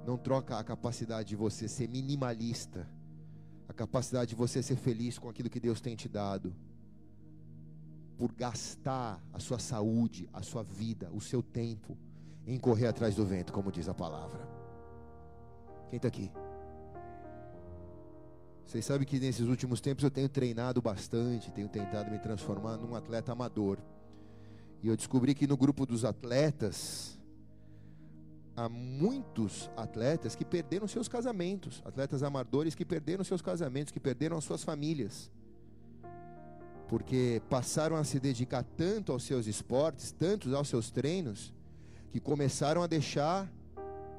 Não 0.05 0.17
troca 0.17 0.57
a 0.57 0.63
capacidade 0.63 1.29
de 1.29 1.35
você 1.35 1.67
ser 1.67 1.87
minimalista, 1.87 2.87
a 3.67 3.73
capacidade 3.73 4.29
de 4.29 4.35
você 4.35 4.63
ser 4.63 4.77
feliz 4.77 5.19
com 5.19 5.29
aquilo 5.29 5.49
que 5.49 5.59
Deus 5.59 5.81
tem 5.81 5.95
te 5.95 6.07
dado, 6.07 6.55
por 8.17 8.31
gastar 8.33 9.21
a 9.33 9.39
sua 9.39 9.59
saúde, 9.59 10.29
a 10.31 10.41
sua 10.41 10.63
vida, 10.63 11.09
o 11.11 11.19
seu 11.19 11.43
tempo 11.43 11.97
em 12.47 12.57
correr 12.57 12.87
atrás 12.87 13.15
do 13.15 13.25
vento, 13.25 13.51
como 13.51 13.71
diz 13.71 13.87
a 13.89 13.93
palavra. 13.93 14.47
Quem 15.89 15.97
está 15.97 16.07
aqui? 16.07 16.31
Vocês 18.71 18.85
sabem 18.85 19.05
que 19.05 19.19
nesses 19.19 19.47
últimos 19.47 19.81
tempos 19.81 20.01
eu 20.01 20.09
tenho 20.09 20.29
treinado 20.29 20.81
bastante, 20.81 21.51
tenho 21.51 21.67
tentado 21.67 22.09
me 22.09 22.17
transformar 22.17 22.77
num 22.77 22.95
atleta 22.95 23.33
amador. 23.33 23.77
E 24.81 24.87
eu 24.87 24.95
descobri 24.95 25.35
que 25.35 25.45
no 25.45 25.57
grupo 25.57 25.85
dos 25.85 26.05
atletas, 26.05 27.19
há 28.55 28.69
muitos 28.69 29.69
atletas 29.75 30.35
que 30.35 30.45
perderam 30.45 30.87
seus 30.87 31.09
casamentos, 31.09 31.81
atletas 31.83 32.23
amadores 32.23 32.73
que 32.73 32.85
perderam 32.85 33.25
seus 33.25 33.41
casamentos, 33.41 33.91
que 33.91 33.99
perderam 33.99 34.37
as 34.37 34.45
suas 34.45 34.63
famílias. 34.63 35.29
Porque 36.87 37.41
passaram 37.49 37.97
a 37.97 38.05
se 38.05 38.21
dedicar 38.21 38.63
tanto 38.63 39.11
aos 39.11 39.23
seus 39.23 39.47
esportes, 39.47 40.13
tanto 40.13 40.55
aos 40.55 40.69
seus 40.69 40.89
treinos, 40.89 41.53
que 42.09 42.21
começaram 42.21 42.81
a 42.81 42.87
deixar 42.87 43.51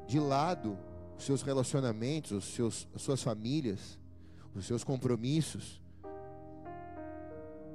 de 0.06 0.20
lado 0.20 0.78
os 1.16 1.24
seus 1.24 1.40
relacionamentos, 1.40 2.32
os 2.32 2.44
seus, 2.44 2.86
as 2.94 3.00
suas 3.00 3.22
famílias, 3.22 4.01
os 4.54 4.66
seus 4.66 4.84
compromissos. 4.84 5.82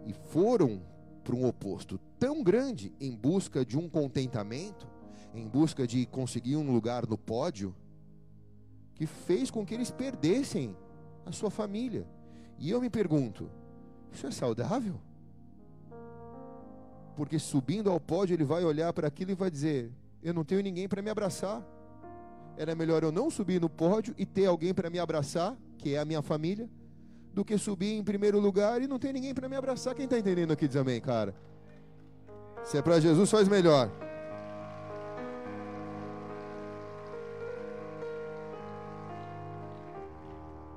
E 0.06 0.14
foram 0.14 0.82
para 1.24 1.36
um 1.36 1.46
oposto 1.46 2.00
tão 2.18 2.42
grande 2.42 2.94
em 3.00 3.16
busca 3.16 3.66
de 3.66 3.78
um 3.78 3.90
contentamento, 3.90 4.88
em 5.34 5.48
busca 5.48 5.86
de 5.86 6.06
conseguir 6.06 6.56
um 6.56 6.72
lugar 6.72 7.06
no 7.06 7.18
pódio, 7.18 7.76
que 8.96 9.06
fez 9.06 9.52
com 9.52 9.66
que 9.66 9.74
eles 9.74 9.92
perdessem 9.92 10.76
a 11.26 11.32
sua 11.32 11.52
família. 11.52 12.08
E 12.58 12.70
eu 12.70 12.82
me 12.82 12.90
pergunto: 12.90 13.50
isso 14.12 14.26
é 14.26 14.32
saudável? 14.32 15.00
Porque 17.16 17.40
subindo 17.40 17.90
ao 17.90 18.00
pódio, 18.00 18.36
ele 18.36 18.44
vai 18.44 18.64
olhar 18.64 18.94
para 18.94 19.08
aquilo 19.08 19.32
e 19.32 19.36
vai 19.36 19.50
dizer: 19.50 19.92
Eu 20.24 20.34
não 20.34 20.44
tenho 20.44 20.62
ninguém 20.62 20.88
para 20.88 21.02
me 21.02 21.10
abraçar. 21.10 21.64
Era 22.58 22.74
melhor 22.74 23.04
eu 23.04 23.12
não 23.12 23.30
subir 23.30 23.62
no 23.62 23.70
pódio 23.70 24.16
e 24.18 24.26
ter 24.26 24.48
alguém 24.48 24.74
para 24.74 24.90
me 24.90 24.98
abraçar, 24.98 25.56
que 25.78 25.94
é 25.94 26.00
a 26.00 26.06
minha 26.06 26.24
família, 26.24 26.68
do 27.32 27.46
que 27.46 27.56
subir 27.56 27.94
em 27.94 28.04
primeiro 28.04 28.40
lugar 28.40 28.82
e 28.82 28.88
não 28.88 28.98
ter 28.98 29.14
ninguém 29.14 29.32
para 29.32 29.48
me 29.48 29.56
abraçar. 29.56 29.94
Quem 29.94 30.06
está 30.06 30.18
entendendo 30.18 30.52
aqui 30.52 30.68
diz 30.68 30.76
amém, 30.76 31.00
cara? 31.00 31.36
Se 32.64 32.76
é 32.80 32.82
para 32.82 33.00
Jesus, 33.00 33.30
faz 33.30 33.48
melhor. 33.48 33.92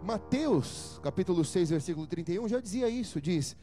Mateus, 0.02 1.00
capítulo 1.02 1.44
6, 1.44 1.70
versículo 1.70 2.06
31, 2.06 2.46
já 2.46 2.60
dizia 2.60 2.90
isso, 2.90 3.22
diz: 3.22 3.56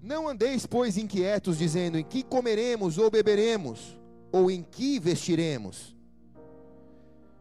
Não 0.00 0.28
andeis, 0.28 0.66
pois, 0.66 0.96
inquietos, 0.96 1.58
dizendo 1.58 1.98
em 1.98 2.04
que 2.04 2.22
comeremos 2.22 2.96
ou 2.96 3.10
beberemos, 3.10 3.98
ou 4.30 4.50
em 4.50 4.62
que 4.62 5.00
vestiremos. 5.00 5.95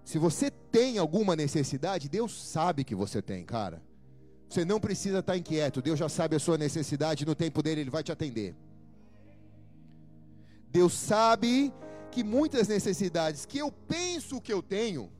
Se 0.05 0.19
você 0.19 0.51
tem 0.51 0.99
alguma 0.99 1.35
necessidade, 1.35 2.07
Deus 2.07 2.31
sabe 2.39 2.83
que 2.83 2.93
você 2.93 3.23
tem, 3.23 3.43
cara. 3.43 3.81
Você 4.47 4.63
não 4.63 4.79
precisa 4.79 5.19
estar 5.19 5.35
inquieto, 5.35 5.81
Deus 5.81 5.97
já 5.97 6.07
sabe 6.07 6.35
a 6.35 6.39
sua 6.39 6.59
necessidade, 6.59 7.25
no 7.25 7.33
tempo 7.33 7.63
dele 7.63 7.81
ele 7.81 7.89
vai 7.89 8.03
te 8.03 8.11
atender. 8.11 8.55
Deus 10.69 10.93
sabe 10.93 11.73
que 12.11 12.23
muitas 12.23 12.67
necessidades 12.67 13.47
que 13.47 13.57
eu 13.57 13.71
penso 13.71 14.39
que 14.39 14.53
eu 14.53 14.61
tenho, 14.61 15.11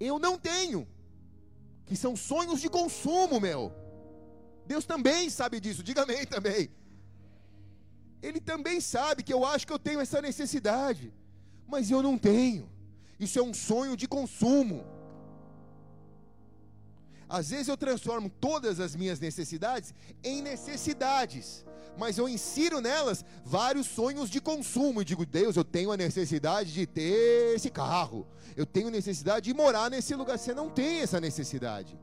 eu 0.00 0.18
não 0.18 0.38
tenho, 0.38 0.88
que 1.84 1.94
são 1.94 2.16
sonhos 2.16 2.58
de 2.58 2.70
consumo, 2.70 3.38
meu. 3.38 3.70
Deus 4.66 4.86
também 4.86 5.28
sabe 5.28 5.60
disso, 5.60 5.82
diga 5.82 6.04
amém 6.04 6.24
também. 6.24 6.70
Ele 8.22 8.40
também 8.40 8.80
sabe 8.80 9.22
que 9.22 9.32
eu 9.32 9.44
acho 9.44 9.66
que 9.66 9.72
eu 9.74 9.78
tenho 9.78 10.00
essa 10.00 10.22
necessidade, 10.22 11.12
mas 11.66 11.90
eu 11.90 12.02
não 12.02 12.16
tenho. 12.16 12.79
Isso 13.20 13.38
é 13.38 13.42
um 13.42 13.52
sonho 13.52 13.96
de 13.96 14.08
consumo. 14.08 14.82
Às 17.28 17.50
vezes 17.50 17.68
eu 17.68 17.76
transformo 17.76 18.28
todas 18.28 18.80
as 18.80 18.96
minhas 18.96 19.20
necessidades 19.20 19.94
em 20.24 20.42
necessidades, 20.42 21.64
mas 21.96 22.18
eu 22.18 22.28
insiro 22.28 22.80
nelas 22.80 23.24
vários 23.44 23.86
sonhos 23.86 24.28
de 24.28 24.40
consumo 24.40 25.02
e 25.02 25.04
digo: 25.04 25.24
Deus, 25.24 25.54
eu 25.56 25.62
tenho 25.62 25.92
a 25.92 25.96
necessidade 25.96 26.72
de 26.72 26.86
ter 26.86 27.54
esse 27.54 27.70
carro, 27.70 28.26
eu 28.56 28.66
tenho 28.66 28.90
necessidade 28.90 29.44
de 29.44 29.54
morar 29.54 29.90
nesse 29.90 30.14
lugar. 30.14 30.38
Você 30.38 30.54
não 30.54 30.70
tem 30.70 31.00
essa 31.00 31.20
necessidade. 31.20 31.96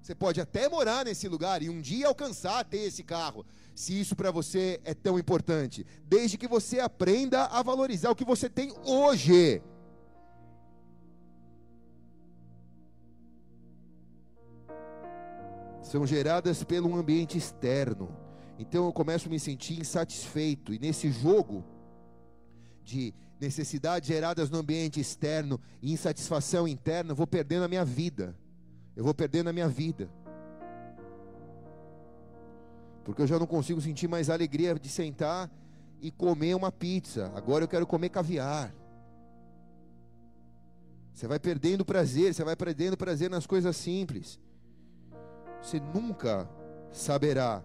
Você 0.00 0.14
pode 0.14 0.40
até 0.40 0.68
morar 0.68 1.04
nesse 1.04 1.26
lugar 1.28 1.62
e 1.62 1.68
um 1.68 1.80
dia 1.80 2.06
alcançar 2.06 2.62
ter 2.64 2.82
esse 2.88 3.02
carro, 3.02 3.44
se 3.74 3.98
isso 3.98 4.14
para 4.14 4.30
você 4.30 4.80
é 4.84 4.94
tão 4.94 5.18
importante, 5.18 5.84
desde 6.06 6.38
que 6.38 6.46
você 6.46 6.80
aprenda 6.80 7.46
a 7.46 7.62
valorizar 7.62 8.10
o 8.10 8.16
que 8.16 8.24
você 8.24 8.48
tem 8.48 8.72
hoje. 8.84 9.62
são 15.94 16.04
geradas 16.04 16.64
pelo 16.64 16.92
ambiente 16.96 17.38
externo. 17.38 18.08
Então 18.58 18.86
eu 18.86 18.92
começo 18.92 19.28
a 19.28 19.30
me 19.30 19.38
sentir 19.38 19.78
insatisfeito. 19.78 20.74
E 20.74 20.78
nesse 20.80 21.08
jogo 21.08 21.64
de 22.82 23.14
necessidades 23.40 24.08
geradas 24.08 24.50
no 24.50 24.58
ambiente 24.58 24.98
externo 24.98 25.60
e 25.80 25.92
insatisfação 25.92 26.66
interna, 26.66 27.12
eu 27.12 27.14
vou 27.14 27.28
perdendo 27.28 27.64
a 27.64 27.68
minha 27.68 27.84
vida. 27.84 28.36
Eu 28.96 29.04
vou 29.04 29.14
perdendo 29.14 29.50
a 29.50 29.52
minha 29.52 29.68
vida. 29.68 30.10
Porque 33.04 33.22
eu 33.22 33.26
já 33.26 33.38
não 33.38 33.46
consigo 33.46 33.80
sentir 33.80 34.08
mais 34.08 34.30
alegria 34.30 34.74
de 34.74 34.88
sentar 34.88 35.50
e 36.00 36.10
comer 36.10 36.54
uma 36.54 36.72
pizza. 36.72 37.30
Agora 37.34 37.64
eu 37.64 37.68
quero 37.68 37.86
comer 37.86 38.08
caviar. 38.08 38.74
Você 41.12 41.28
vai 41.28 41.38
perdendo 41.38 41.84
prazer, 41.84 42.34
você 42.34 42.42
vai 42.42 42.56
perdendo 42.56 42.96
prazer 42.96 43.30
nas 43.30 43.46
coisas 43.46 43.76
simples 43.76 44.40
você 45.64 45.80
nunca 45.80 46.48
saberá 46.92 47.64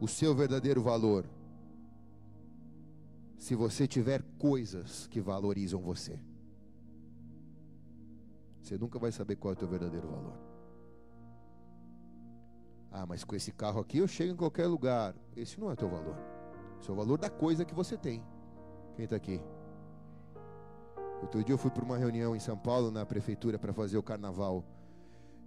o 0.00 0.08
seu 0.08 0.34
verdadeiro 0.34 0.82
valor 0.82 1.24
se 3.38 3.54
você 3.54 3.86
tiver 3.86 4.22
coisas 4.38 5.06
que 5.06 5.20
valorizam 5.20 5.80
você. 5.80 6.18
Você 8.60 8.76
nunca 8.76 8.98
vai 8.98 9.12
saber 9.12 9.36
qual 9.36 9.52
é 9.52 9.56
o 9.56 9.58
teu 9.58 9.68
verdadeiro 9.68 10.08
valor. 10.08 10.43
Ah, 12.96 13.04
mas 13.04 13.24
com 13.24 13.34
esse 13.34 13.50
carro 13.50 13.80
aqui 13.80 13.98
eu 13.98 14.06
chego 14.06 14.32
em 14.34 14.36
qualquer 14.36 14.68
lugar. 14.68 15.16
Esse 15.36 15.58
não 15.58 15.68
é 15.68 15.72
o 15.72 15.76
teu 15.76 15.88
valor. 15.88 16.16
Esse 16.80 16.88
é 16.88 16.92
o 16.92 16.96
valor 16.96 17.18
da 17.18 17.28
coisa 17.28 17.64
que 17.64 17.74
você 17.74 17.96
tem. 17.96 18.22
Quem 18.94 19.02
está 19.04 19.16
aqui? 19.16 19.40
Outro 21.20 21.42
dia 21.42 21.52
eu 21.52 21.58
fui 21.58 21.72
para 21.72 21.84
uma 21.84 21.98
reunião 21.98 22.36
em 22.36 22.38
São 22.38 22.56
Paulo, 22.56 22.92
na 22.92 23.04
prefeitura, 23.04 23.58
para 23.58 23.72
fazer 23.72 23.98
o 23.98 24.02
carnaval 24.02 24.64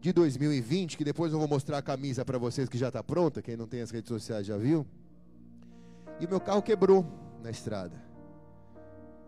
de 0.02 0.12
2020, 0.12 0.98
que 0.98 1.06
depois 1.06 1.32
eu 1.32 1.40
vou 1.40 1.48
mostrar 1.48 1.78
a 1.78 1.82
camisa 1.82 2.26
para 2.26 2.38
vocês 2.38 2.68
que 2.68 2.78
já 2.78 2.90
está 2.90 3.02
pronta, 3.02 3.42
quem 3.42 3.56
não 3.56 3.66
tem 3.66 3.80
as 3.80 3.92
redes 3.92 4.10
sociais 4.10 4.46
já 4.46 4.58
viu. 4.58 4.86
E 6.20 6.28
meu 6.28 6.42
carro 6.42 6.62
quebrou 6.62 7.06
na 7.42 7.50
estrada. 7.50 7.96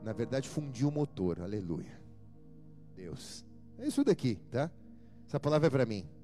Na 0.04 0.12
verdade, 0.12 0.50
fundiu 0.50 0.90
o 0.90 0.92
motor. 0.92 1.40
Aleluia. 1.40 2.02
Deus. 2.98 3.46
É 3.78 3.88
isso 3.88 4.04
daqui, 4.04 4.36
tá? 4.52 4.70
Essa 5.26 5.40
palavra 5.40 5.68
é 5.68 5.70
para 5.70 5.86
mim. 5.86 6.19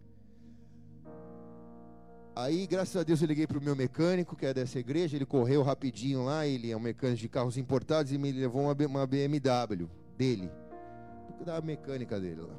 Aí, 2.35 2.67
graças 2.67 2.97
a 2.97 3.03
Deus, 3.03 3.21
eu 3.21 3.27
liguei 3.29 3.47
para 3.47 3.57
o 3.57 3.61
meu 3.61 3.77
mecânico, 3.77 4.35
que 4.35 4.45
é 4.45 4.53
dessa 4.53 4.77
igreja. 4.77 5.15
Ele 5.15 5.25
correu 5.25 5.63
rapidinho 5.63 6.25
lá. 6.25 6.45
Ele 6.45 6.69
é 6.69 6.75
um 6.75 6.81
mecânico 6.81 7.21
de 7.21 7.29
carros 7.29 7.57
importados 7.57 8.11
e 8.11 8.17
me 8.17 8.29
levou 8.29 8.63
uma 8.63 8.75
BMW 8.75 9.87
dele, 10.17 10.51
da 11.45 11.61
mecânica 11.61 12.19
dele 12.19 12.41
lá. 12.41 12.55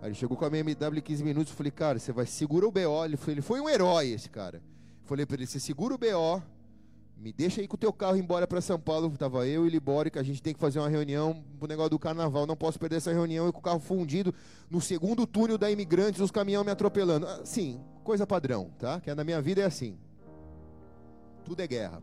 Aí 0.00 0.08
ele 0.08 0.14
chegou 0.14 0.36
com 0.36 0.44
a 0.44 0.50
minha 0.50 0.60
MW 0.60 1.02
15 1.02 1.24
minutos. 1.24 1.52
Eu 1.52 1.56
falei, 1.56 1.72
cara, 1.72 1.98
você 1.98 2.12
vai 2.12 2.24
segura 2.24 2.68
o 2.68 2.70
BO. 2.70 3.04
Ele 3.04 3.16
foi, 3.16 3.34
ele 3.34 3.42
foi 3.42 3.60
um 3.60 3.68
herói, 3.68 4.10
esse 4.10 4.30
cara. 4.30 4.58
Eu 5.02 5.06
falei 5.06 5.26
para 5.26 5.38
ele, 5.38 5.46
você 5.46 5.58
segura 5.58 5.92
o 5.92 5.98
BO, 5.98 6.40
me 7.20 7.34
deixa 7.34 7.60
aí 7.60 7.68
com 7.68 7.74
o 7.74 7.78
teu 7.78 7.92
carro 7.92 8.16
embora 8.16 8.46
para 8.46 8.62
São 8.62 8.80
Paulo. 8.80 9.14
Tava 9.16 9.46
eu 9.46 9.66
e 9.66 9.70
Libório, 9.70 10.10
que 10.10 10.18
a 10.18 10.22
gente 10.22 10.42
tem 10.42 10.54
que 10.54 10.60
fazer 10.60 10.78
uma 10.78 10.88
reunião 10.88 11.44
pro 11.58 11.68
negócio 11.68 11.90
do 11.90 11.98
carnaval. 11.98 12.46
Não 12.46 12.56
posso 12.56 12.78
perder 12.78 12.96
essa 12.96 13.12
reunião 13.12 13.46
e 13.46 13.52
com 13.52 13.58
o 13.58 13.62
carro 13.62 13.78
fundido 13.78 14.34
no 14.70 14.80
segundo 14.80 15.26
túnel 15.26 15.58
da 15.58 15.70
Imigrantes, 15.70 16.20
os 16.22 16.30
caminhões 16.30 16.64
me 16.64 16.72
atropelando. 16.72 17.26
Ah, 17.26 17.42
sim, 17.44 17.78
coisa 18.02 18.26
padrão, 18.26 18.70
tá? 18.78 19.00
Que 19.00 19.14
na 19.14 19.22
minha 19.22 19.42
vida 19.42 19.60
é 19.60 19.66
assim. 19.66 19.98
Tudo 21.44 21.60
é 21.60 21.66
guerra. 21.66 22.02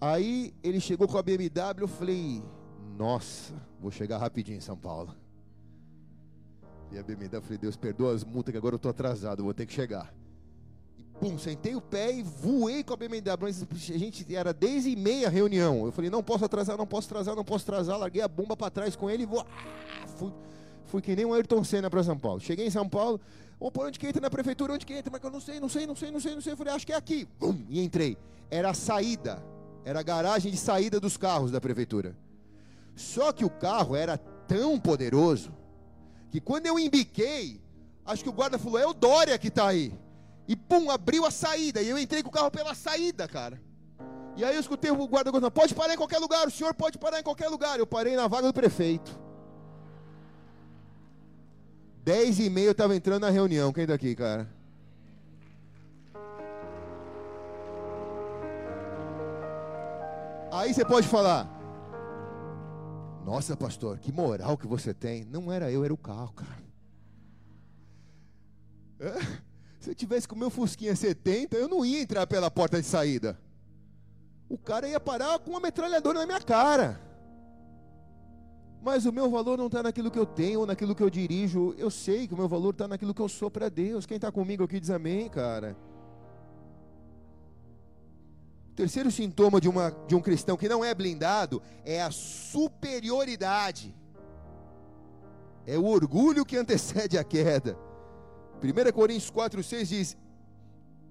Aí 0.00 0.54
ele 0.62 0.80
chegou 0.80 1.06
com 1.06 1.18
a 1.18 1.22
BMW, 1.22 1.82
eu 1.82 1.88
falei, 1.88 2.42
nossa, 2.96 3.52
vou 3.78 3.90
chegar 3.90 4.16
rapidinho 4.16 4.56
em 4.56 4.62
São 4.62 4.78
Paulo. 4.78 5.14
E 6.90 6.98
a 6.98 7.02
BMW, 7.02 7.42
falei, 7.42 7.58
Deus, 7.58 7.76
perdoa 7.76 8.14
as 8.14 8.24
multas 8.24 8.52
que 8.52 8.58
agora 8.58 8.76
eu 8.76 8.78
tô 8.78 8.88
atrasado, 8.88 9.44
vou 9.44 9.52
ter 9.52 9.66
que 9.66 9.74
chegar. 9.74 10.14
Pum, 11.20 11.38
sentei 11.38 11.74
o 11.74 11.80
pé 11.80 12.12
e 12.12 12.22
voei 12.22 12.84
com 12.84 12.92
a 12.92 12.96
BMW. 12.96 13.46
A 13.48 13.98
gente 13.98 14.36
era 14.36 14.52
10 14.52 14.86
e 14.86 14.96
meia 14.96 15.30
reunião. 15.30 15.86
Eu 15.86 15.92
falei, 15.92 16.10
não 16.10 16.22
posso 16.22 16.44
atrasar, 16.44 16.76
não 16.76 16.86
posso 16.86 17.08
atrasar, 17.08 17.34
não 17.34 17.44
posso 17.44 17.64
atrasar. 17.64 17.98
Larguei 17.98 18.22
a 18.22 18.28
bomba 18.28 18.56
para 18.56 18.70
trás 18.70 18.94
com 18.94 19.08
ele 19.08 19.22
e 19.22 19.26
vou. 19.26 19.40
Ah, 19.40 20.06
fui, 20.06 20.32
fui 20.84 21.02
que 21.02 21.16
nem 21.16 21.24
um 21.24 21.32
Ayrton 21.32 21.64
Senna 21.64 21.88
para 21.88 22.02
São 22.02 22.18
Paulo. 22.18 22.40
Cheguei 22.40 22.66
em 22.66 22.70
São 22.70 22.86
Paulo, 22.86 23.18
por 23.58 23.86
onde 23.86 23.98
que 23.98 24.06
entra 24.06 24.20
na 24.20 24.28
prefeitura, 24.28 24.74
onde 24.74 24.84
que 24.84 24.92
entra? 24.92 25.10
Mas 25.10 25.24
eu 25.24 25.30
não 25.30 25.40
sei, 25.40 25.58
não 25.58 25.68
sei, 25.68 25.86
não 25.86 25.96
sei, 25.96 26.10
não 26.10 26.20
sei, 26.20 26.34
não 26.34 26.40
sei. 26.42 26.52
Eu 26.52 26.56
falei, 26.56 26.74
acho 26.74 26.86
que 26.86 26.92
é 26.92 26.96
aqui. 26.96 27.26
Bum, 27.40 27.58
e 27.70 27.82
entrei. 27.82 28.18
Era 28.50 28.70
a 28.70 28.74
saída, 28.74 29.42
era 29.84 30.00
a 30.00 30.02
garagem 30.02 30.52
de 30.52 30.58
saída 30.58 31.00
dos 31.00 31.16
carros 31.16 31.50
da 31.50 31.60
prefeitura. 31.60 32.14
Só 32.94 33.32
que 33.32 33.44
o 33.44 33.50
carro 33.50 33.96
era 33.96 34.18
tão 34.18 34.78
poderoso 34.78 35.50
que 36.30 36.40
quando 36.40 36.66
eu 36.66 36.78
embiquei, 36.78 37.60
acho 38.04 38.22
que 38.22 38.28
o 38.28 38.32
guarda 38.32 38.58
falou: 38.58 38.78
é 38.78 38.86
o 38.86 38.92
Dória 38.92 39.38
que 39.38 39.48
está 39.48 39.68
aí. 39.68 39.92
E 40.48 40.54
pum, 40.54 40.90
abriu 40.90 41.24
a 41.24 41.30
saída. 41.30 41.82
E 41.82 41.88
eu 41.88 41.98
entrei 41.98 42.22
com 42.22 42.28
o 42.28 42.32
carro 42.32 42.50
pela 42.50 42.74
saída, 42.74 43.26
cara. 43.26 43.60
E 44.36 44.44
aí 44.44 44.54
eu 44.54 44.60
escutei 44.60 44.90
o 44.90 45.08
guarda 45.08 45.30
falando: 45.30 45.50
pode 45.50 45.74
parar 45.74 45.94
em 45.94 45.96
qualquer 45.96 46.18
lugar, 46.18 46.46
o 46.46 46.50
senhor 46.50 46.74
pode 46.74 46.98
parar 46.98 47.20
em 47.20 47.22
qualquer 47.22 47.48
lugar. 47.48 47.78
Eu 47.78 47.86
parei 47.86 48.14
na 48.14 48.28
vaga 48.28 48.48
do 48.48 48.52
prefeito. 48.52 49.18
Dez 52.04 52.38
e 52.38 52.48
meia 52.48 52.66
eu 52.66 52.72
estava 52.72 52.94
entrando 52.94 53.22
na 53.22 53.30
reunião. 53.30 53.72
Quem 53.72 53.86
daqui, 53.86 54.14
tá 54.14 54.22
cara? 54.22 54.56
Aí 60.52 60.72
você 60.72 60.84
pode 60.84 61.08
falar: 61.08 61.48
Nossa, 63.24 63.56
pastor, 63.56 63.98
que 63.98 64.12
moral 64.12 64.56
que 64.56 64.66
você 64.66 64.94
tem. 64.94 65.24
Não 65.24 65.50
era 65.50 65.70
eu, 65.70 65.84
era 65.84 65.92
o 65.92 65.98
carro, 65.98 66.32
cara. 66.32 66.66
Se 69.86 69.90
eu 69.90 69.94
tivesse 69.94 70.26
com 70.26 70.34
o 70.34 70.38
meu 70.38 70.50
Fusquinha 70.50 70.96
70, 70.96 71.56
eu 71.56 71.68
não 71.68 71.84
ia 71.84 72.02
entrar 72.02 72.26
pela 72.26 72.50
porta 72.50 72.82
de 72.82 72.88
saída. 72.88 73.38
O 74.48 74.58
cara 74.58 74.88
ia 74.88 74.98
parar 74.98 75.38
com 75.38 75.52
uma 75.52 75.60
metralhadora 75.60 76.18
na 76.18 76.26
minha 76.26 76.40
cara. 76.40 77.00
Mas 78.82 79.06
o 79.06 79.12
meu 79.12 79.30
valor 79.30 79.56
não 79.56 79.66
está 79.66 79.84
naquilo 79.84 80.10
que 80.10 80.18
eu 80.18 80.26
tenho 80.26 80.58
ou 80.58 80.66
naquilo 80.66 80.92
que 80.92 81.04
eu 81.04 81.08
dirijo. 81.08 81.72
Eu 81.78 81.88
sei 81.88 82.26
que 82.26 82.34
o 82.34 82.36
meu 82.36 82.48
valor 82.48 82.70
está 82.70 82.88
naquilo 82.88 83.14
que 83.14 83.22
eu 83.22 83.28
sou 83.28 83.48
para 83.48 83.68
Deus. 83.68 84.06
Quem 84.06 84.16
está 84.16 84.32
comigo 84.32 84.64
aqui 84.64 84.80
diz 84.80 84.90
amém, 84.90 85.28
cara. 85.28 85.76
O 88.72 88.74
terceiro 88.74 89.08
sintoma 89.12 89.60
de, 89.60 89.68
uma, 89.68 89.94
de 90.08 90.16
um 90.16 90.20
cristão 90.20 90.56
que 90.56 90.68
não 90.68 90.84
é 90.84 90.92
blindado 90.92 91.62
é 91.84 92.02
a 92.02 92.10
superioridade. 92.10 93.94
É 95.64 95.78
o 95.78 95.84
orgulho 95.84 96.44
que 96.44 96.56
antecede 96.56 97.16
a 97.16 97.22
queda. 97.22 97.85
1 98.62 98.92
Coríntios 98.92 99.30
4, 99.30 99.62
6 99.62 99.88
diz: 99.88 100.16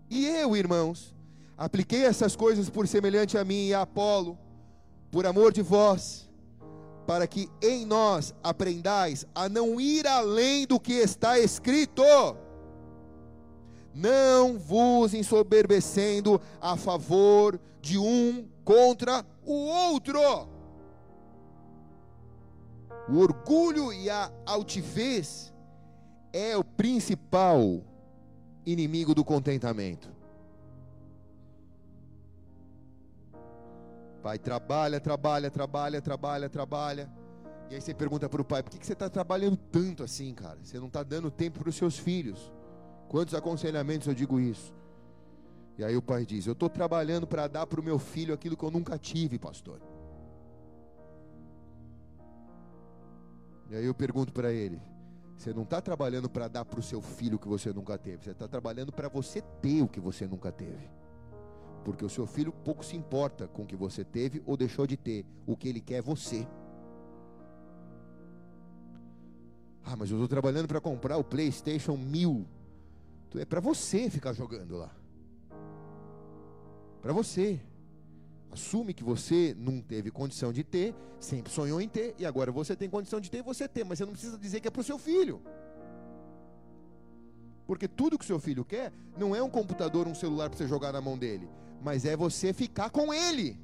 E 0.09 0.25
eu, 0.25 0.55
irmãos, 0.55 1.15
apliquei 1.57 2.05
essas 2.05 2.35
coisas 2.35 2.69
por 2.69 2.87
semelhante 2.87 3.37
a 3.37 3.45
mim 3.45 3.67
e 3.67 3.73
a 3.73 3.81
Apolo, 3.81 4.37
por 5.11 5.25
amor 5.25 5.53
de 5.53 5.61
vós 5.61 6.25
para 7.05 7.27
que 7.27 7.49
em 7.61 7.85
nós 7.85 8.33
aprendais 8.43 9.25
a 9.33 9.47
não 9.47 9.79
ir 9.79 10.07
além 10.07 10.65
do 10.65 10.79
que 10.79 10.93
está 10.93 11.37
escrito, 11.39 12.03
não 13.93 14.57
vos 14.57 15.13
ensoberbecendo 15.13 16.41
a 16.59 16.75
favor 16.75 17.59
de 17.81 17.97
um 17.97 18.47
contra 18.63 19.25
o 19.45 19.53
outro. 19.53 20.19
O 23.07 23.19
orgulho 23.19 23.93
e 23.93 24.09
a 24.09 24.31
altivez 24.45 25.53
é 26.35 26.57
o 26.57 26.65
principal 26.65 27.81
inimigo 28.65 29.15
do 29.15 29.23
contentamento. 29.23 30.09
Pai, 34.21 34.37
trabalha, 34.37 34.99
trabalha, 34.99 35.49
trabalha, 35.49 36.01
trabalha, 36.01 36.49
trabalha. 36.49 37.09
E 37.69 37.75
aí 37.75 37.79
você 37.79 37.93
pergunta 37.93 38.27
para 38.27 38.41
o 38.41 38.45
pai: 38.45 38.61
por 38.61 38.69
que, 38.69 38.85
você 38.85 38.91
está 38.91 39.09
trabalhando 39.09 39.55
tanto 39.55 40.03
assim, 40.03 40.33
cara? 40.33 40.59
Você 40.61 40.77
não 40.77 40.87
está 40.87 41.03
dando 41.03 41.31
tempo 41.31 41.59
para 41.59 41.69
os 41.69 41.75
seus 41.75 41.97
filhos. 41.97 42.51
Quantos 43.07 43.33
aconselhamentos 43.33 44.05
eu 44.05 44.13
digo 44.13 44.37
isso? 44.37 44.73
E 45.77 45.85
aí 45.85 45.95
o 45.95 46.01
pai 46.01 46.25
diz: 46.25 46.47
Eu 46.47 46.53
estou 46.53 46.69
trabalhando 46.69 47.25
para 47.25 47.47
dar 47.47 47.65
para 47.65 47.79
o 47.79 47.83
meu 47.83 47.97
filho 47.97 48.33
aquilo 48.33 48.57
que 48.57 48.63
eu 48.65 48.71
nunca 48.71 48.97
tive, 48.97 49.39
pastor. 49.39 49.79
E 53.69 53.75
aí 53.75 53.85
eu 53.85 53.93
pergunto 53.93 54.33
para 54.33 54.51
ele: 54.51 54.81
Você 55.37 55.53
não 55.53 55.63
está 55.63 55.81
trabalhando 55.81 56.29
para 56.29 56.47
dar 56.47 56.65
para 56.65 56.79
o 56.79 56.83
seu 56.83 57.01
filho 57.01 57.35
o 57.35 57.39
que 57.39 57.47
você 57.47 57.73
nunca 57.73 57.97
teve, 57.97 58.23
você 58.23 58.31
está 58.31 58.47
trabalhando 58.47 58.91
para 58.91 59.09
você 59.09 59.41
ter 59.61 59.81
o 59.81 59.87
que 59.87 59.99
você 59.99 60.25
nunca 60.27 60.51
teve 60.51 60.89
porque 61.85 62.03
o 62.03 62.09
seu 62.09 62.25
filho 62.25 62.51
pouco 62.51 62.83
se 62.83 62.97
importa 62.97 63.47
com 63.47 63.61
o 63.61 63.65
que 63.65 63.75
você 63.75 64.03
teve 64.03 64.41
ou 64.43 64.57
deixou 64.57 64.87
de 64.87 64.97
ter. 64.97 65.23
O 65.45 65.55
que 65.55 65.69
ele 65.69 65.79
quer 65.79 65.97
é 65.97 66.01
você. 66.01 66.47
Ah, 69.83 69.95
mas 69.95 70.09
eu 70.09 70.17
estou 70.17 70.27
trabalhando 70.27 70.67
para 70.67 70.81
comprar 70.81 71.15
o 71.15 71.23
PlayStation 71.23 71.95
1000. 71.95 72.43
Então 73.29 73.39
é 73.39 73.45
para 73.45 73.59
você 73.59 74.09
ficar 74.09 74.33
jogando 74.33 74.75
lá. 74.75 74.91
Para 77.03 77.13
você. 77.13 77.61
Assume 78.51 78.93
que 78.93 79.03
você 79.03 79.55
não 79.57 79.81
teve 79.81 80.11
condição 80.11 80.53
de 80.53 80.63
ter, 80.63 80.95
sempre 81.19 81.51
sonhou 81.51 81.81
em 81.81 81.89
ter, 81.89 82.15
e 82.17 82.25
agora 82.25 82.51
você 82.51 82.75
tem 82.75 82.89
condição 82.89 83.19
de 83.19 83.29
ter, 83.29 83.41
você 83.41 83.67
tem, 83.67 83.83
mas 83.83 83.97
você 83.97 84.05
não 84.05 84.13
precisa 84.13 84.37
dizer 84.37 84.61
que 84.61 84.67
é 84.67 84.71
para 84.71 84.81
o 84.81 84.83
seu 84.83 84.97
filho. 84.97 85.41
Porque 87.67 87.87
tudo 87.87 88.17
que 88.17 88.25
seu 88.25 88.39
filho 88.39 88.63
quer 88.63 88.93
não 89.17 89.35
é 89.35 89.43
um 89.43 89.49
computador, 89.49 90.07
um 90.07 90.15
celular 90.15 90.49
para 90.49 90.57
você 90.57 90.67
jogar 90.67 90.93
na 90.93 91.01
mão 91.01 91.17
dele 91.17 91.49
mas 91.85 92.03
é 92.03 92.17
você 92.17 92.51
ficar 92.51 92.89
com 92.89 93.13
Ele. 93.13 93.59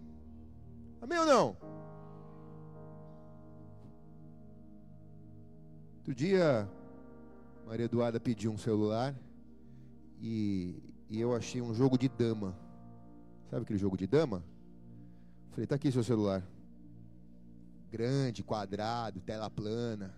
Amém 1.02 1.18
ou 1.18 1.26
não? 1.26 1.58
Outro 5.98 6.14
dia, 6.14 6.70
Maria 7.66 7.86
Eduarda 7.86 8.20
pediu 8.20 8.52
um 8.52 8.60
celular 8.60 9.16
e, 10.20 10.76
e 11.10 11.20
eu 11.20 11.36
achei 11.36 11.64
um 11.64 11.74
jogo 11.74 11.98
de 11.98 12.08
dama. 12.08 12.56
Sabe 13.50 13.64
aquele 13.64 13.80
jogo 13.80 13.98
de 13.98 14.06
dama? 14.06 14.44
Falei, 15.52 15.68
tá 15.68 15.76
aqui 15.76 15.92
seu 15.92 16.04
celular. 16.04 16.44
Grande, 17.92 18.44
quadrado, 18.44 19.20
tela 19.22 19.50
plana. 19.50 20.16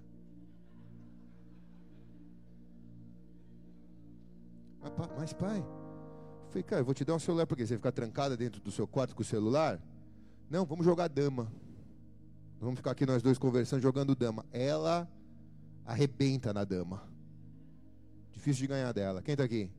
Mas 5.17 5.33
pai, 5.33 5.63
Falei, 6.49 6.61
cara, 6.63 6.81
eu 6.81 6.85
vou 6.85 6.93
te 6.93 7.03
dar 7.03 7.15
um 7.15 7.19
celular 7.19 7.47
porque 7.47 7.65
você 7.65 7.75
ficar 7.75 7.91
trancada 7.91 8.37
dentro 8.37 8.61
do 8.61 8.69
seu 8.69 8.85
quarto 8.85 9.15
com 9.15 9.23
o 9.23 9.25
celular? 9.25 9.81
Não, 10.49 10.65
vamos 10.65 10.85
jogar 10.85 11.07
dama. 11.07 11.51
Vamos 12.59 12.75
ficar 12.77 12.91
aqui 12.91 13.07
nós 13.07 13.23
dois 13.23 13.39
conversando, 13.39 13.81
jogando 13.81 14.15
dama. 14.15 14.45
Ela 14.51 15.09
arrebenta 15.83 16.53
na 16.53 16.63
dama. 16.63 17.01
Difícil 18.31 18.61
de 18.61 18.67
ganhar 18.67 18.91
dela. 18.91 19.21
Quem 19.23 19.33
está 19.33 19.43
aqui? 19.43 19.71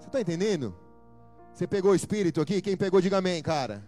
Você 0.00 0.08
está 0.08 0.20
entendendo? 0.20 0.74
Você 1.54 1.66
pegou 1.66 1.92
o 1.92 1.94
espírito 1.94 2.40
aqui? 2.40 2.60
Quem 2.60 2.76
pegou, 2.76 3.00
diga 3.00 3.18
amém, 3.18 3.40
cara. 3.40 3.84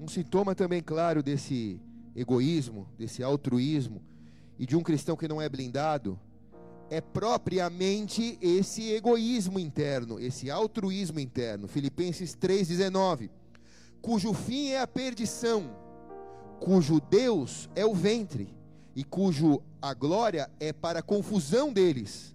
Um 0.00 0.08
sintoma 0.08 0.54
também 0.54 0.82
claro 0.82 1.22
desse 1.22 1.78
egoísmo, 2.16 2.88
desse 2.96 3.22
altruísmo 3.22 4.00
e 4.58 4.64
de 4.64 4.74
um 4.74 4.82
cristão 4.82 5.14
que 5.14 5.28
não 5.28 5.42
é 5.42 5.46
blindado 5.46 6.18
é 6.88 7.02
propriamente 7.02 8.38
esse 8.40 8.90
egoísmo 8.92 9.58
interno, 9.58 10.18
esse 10.18 10.50
altruísmo 10.50 11.20
interno. 11.20 11.68
Filipenses 11.68 12.34
3,19. 12.34 13.28
Cujo 14.00 14.32
fim 14.32 14.70
é 14.70 14.80
a 14.80 14.86
perdição, 14.86 15.70
cujo 16.58 16.98
Deus 16.98 17.68
é 17.74 17.84
o 17.84 17.94
ventre, 17.94 18.48
e 18.96 19.04
cujo 19.04 19.62
a 19.82 19.92
glória 19.92 20.50
é 20.58 20.72
para 20.72 21.00
a 21.00 21.02
confusão 21.02 21.70
deles. 21.70 22.34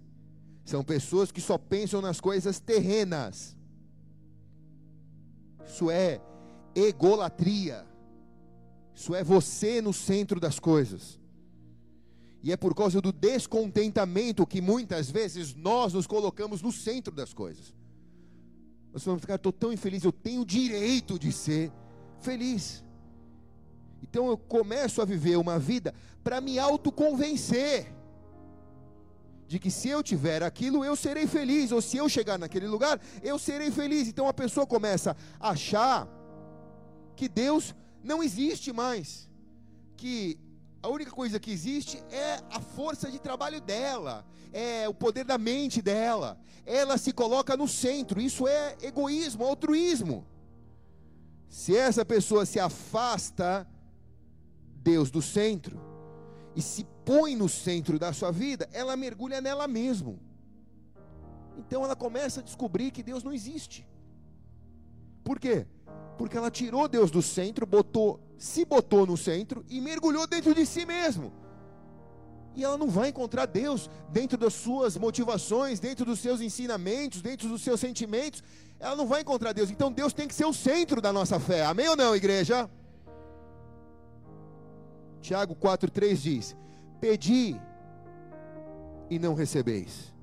São 0.64 0.84
pessoas 0.84 1.32
que 1.32 1.40
só 1.40 1.58
pensam 1.58 2.00
nas 2.00 2.20
coisas 2.20 2.60
terrenas. 2.60 3.56
Isso 5.66 5.90
é 5.90 6.20
egolatria. 6.76 7.86
Isso 8.94 9.14
é 9.14 9.24
você 9.24 9.80
no 9.80 9.92
centro 9.92 10.38
das 10.38 10.58
coisas. 10.58 11.18
E 12.42 12.52
é 12.52 12.56
por 12.56 12.74
causa 12.74 13.00
do 13.00 13.10
descontentamento 13.10 14.46
que 14.46 14.60
muitas 14.60 15.10
vezes 15.10 15.54
nós 15.54 15.92
nos 15.92 16.06
colocamos 16.06 16.62
no 16.62 16.70
centro 16.70 17.12
das 17.12 17.34
coisas. 17.34 17.74
Nós 18.92 19.02
falamos, 19.02 19.24
cara, 19.24 19.36
estou 19.36 19.52
tão 19.52 19.72
infeliz, 19.72 20.04
eu 20.04 20.12
tenho 20.12 20.42
o 20.42 20.46
direito 20.46 21.18
de 21.18 21.32
ser 21.32 21.72
feliz. 22.20 22.84
Então 24.02 24.28
eu 24.28 24.38
começo 24.38 25.02
a 25.02 25.04
viver 25.04 25.36
uma 25.36 25.58
vida 25.58 25.94
para 26.22 26.40
me 26.40 26.58
autoconvencer 26.58 27.92
de 29.48 29.58
que 29.58 29.70
se 29.70 29.88
eu 29.88 30.02
tiver 30.02 30.42
aquilo, 30.42 30.84
eu 30.84 30.96
serei 30.96 31.26
feliz, 31.26 31.70
ou 31.72 31.80
se 31.80 31.96
eu 31.96 32.08
chegar 32.08 32.38
naquele 32.38 32.66
lugar, 32.66 33.00
eu 33.22 33.38
serei 33.38 33.70
feliz. 33.70 34.08
Então 34.08 34.28
a 34.28 34.34
pessoa 34.34 34.66
começa 34.66 35.16
a 35.38 35.50
achar 35.50 36.08
que 37.16 37.28
Deus 37.28 37.74
não 38.02 38.22
existe 38.22 38.72
mais 38.72 39.28
que 39.96 40.38
a 40.82 40.88
única 40.88 41.10
coisa 41.10 41.40
que 41.40 41.50
existe 41.50 41.96
é 42.10 42.40
a 42.50 42.60
força 42.60 43.10
de 43.10 43.18
trabalho 43.18 43.60
dela, 43.60 44.24
é 44.52 44.88
o 44.88 44.94
poder 44.94 45.24
da 45.24 45.36
mente 45.36 45.82
dela. 45.82 46.38
Ela 46.64 46.96
se 46.98 47.12
coloca 47.12 47.56
no 47.56 47.66
centro. 47.66 48.20
Isso 48.20 48.46
é 48.46 48.76
egoísmo, 48.82 49.44
altruísmo. 49.44 50.24
Se 51.48 51.76
essa 51.76 52.04
pessoa 52.04 52.46
se 52.46 52.60
afasta 52.60 53.66
Deus 54.82 55.10
do 55.10 55.22
centro 55.22 55.80
e 56.54 56.62
se 56.62 56.84
põe 57.04 57.34
no 57.34 57.48
centro 57.48 57.98
da 57.98 58.12
sua 58.12 58.30
vida, 58.30 58.68
ela 58.72 58.96
mergulha 58.96 59.40
nela 59.40 59.66
mesmo. 59.66 60.20
Então 61.58 61.84
ela 61.84 61.96
começa 61.96 62.40
a 62.40 62.42
descobrir 62.42 62.90
que 62.90 63.02
Deus 63.02 63.24
não 63.24 63.32
existe. 63.32 63.86
Por 65.24 65.40
quê? 65.40 65.66
Porque 66.16 66.36
ela 66.36 66.50
tirou 66.50 66.88
Deus 66.88 67.10
do 67.10 67.20
centro, 67.20 67.66
botou, 67.66 68.20
se 68.38 68.64
botou 68.64 69.06
no 69.06 69.16
centro 69.16 69.64
e 69.68 69.80
mergulhou 69.80 70.26
dentro 70.26 70.54
de 70.54 70.64
si 70.64 70.86
mesmo. 70.86 71.32
E 72.54 72.64
ela 72.64 72.78
não 72.78 72.88
vai 72.88 73.10
encontrar 73.10 73.44
Deus 73.44 73.90
dentro 74.10 74.38
das 74.38 74.54
suas 74.54 74.96
motivações, 74.96 75.78
dentro 75.78 76.06
dos 76.06 76.18
seus 76.20 76.40
ensinamentos, 76.40 77.20
dentro 77.20 77.48
dos 77.48 77.60
seus 77.60 77.78
sentimentos. 77.78 78.42
Ela 78.80 78.96
não 78.96 79.06
vai 79.06 79.20
encontrar 79.20 79.52
Deus. 79.52 79.70
Então 79.70 79.92
Deus 79.92 80.14
tem 80.14 80.26
que 80.26 80.34
ser 80.34 80.46
o 80.46 80.54
centro 80.54 81.02
da 81.02 81.12
nossa 81.12 81.38
fé. 81.38 81.66
Amém 81.66 81.86
ou 81.88 81.96
não, 81.96 82.16
igreja? 82.16 82.68
Tiago 85.20 85.54
4,3 85.54 86.16
diz: 86.16 86.56
Pedi 86.98 87.60
e 89.10 89.18
não 89.18 89.34
recebeis, 89.34 90.14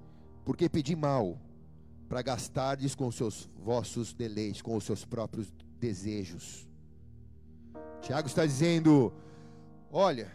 porque 0.43 0.67
pedi 0.67 0.95
mal, 0.95 1.37
para 2.09 2.21
gastardes 2.21 2.95
com 2.95 3.07
os 3.07 3.15
seus 3.15 3.49
vossos 3.55 4.13
deleites, 4.13 4.61
com 4.61 4.75
os 4.75 4.83
seus 4.83 5.05
próprios 5.05 5.53
desejos. 5.83 6.65
Tiago 8.01 8.27
está 8.27 8.45
dizendo: 8.45 9.13
olha, 9.91 10.31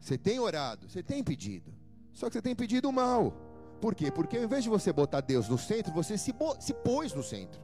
você 0.00 0.18
tem 0.18 0.38
orado, 0.40 0.88
você 0.88 1.02
tem 1.02 1.22
pedido, 1.22 1.72
só 2.12 2.26
que 2.26 2.34
você 2.34 2.42
tem 2.42 2.56
pedido 2.56 2.92
mal. 2.92 3.32
Por 3.80 3.94
quê? 3.94 4.10
Porque 4.10 4.36
ao 4.36 4.44
invés 4.44 4.64
de 4.64 4.70
você 4.70 4.92
botar 4.92 5.20
Deus 5.20 5.48
no 5.48 5.58
centro, 5.58 5.92
você 5.92 6.16
se, 6.16 6.32
se 6.60 6.74
pôs 6.74 7.12
no 7.12 7.22
centro. 7.22 7.60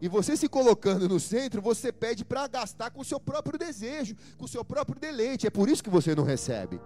E 0.00 0.08
você 0.08 0.36
se 0.36 0.48
colocando 0.48 1.08
no 1.08 1.20
centro, 1.20 1.62
você 1.62 1.92
pede 1.92 2.24
para 2.24 2.48
gastar 2.48 2.90
com 2.90 3.02
o 3.02 3.04
seu 3.04 3.20
próprio 3.20 3.56
desejo, 3.56 4.16
com 4.36 4.46
o 4.46 4.48
seu 4.48 4.64
próprio 4.64 4.98
deleite. 4.98 5.46
É 5.46 5.50
por 5.50 5.68
isso 5.68 5.84
que 5.84 5.90
você 5.90 6.12
não 6.12 6.24
recebe. 6.24 6.80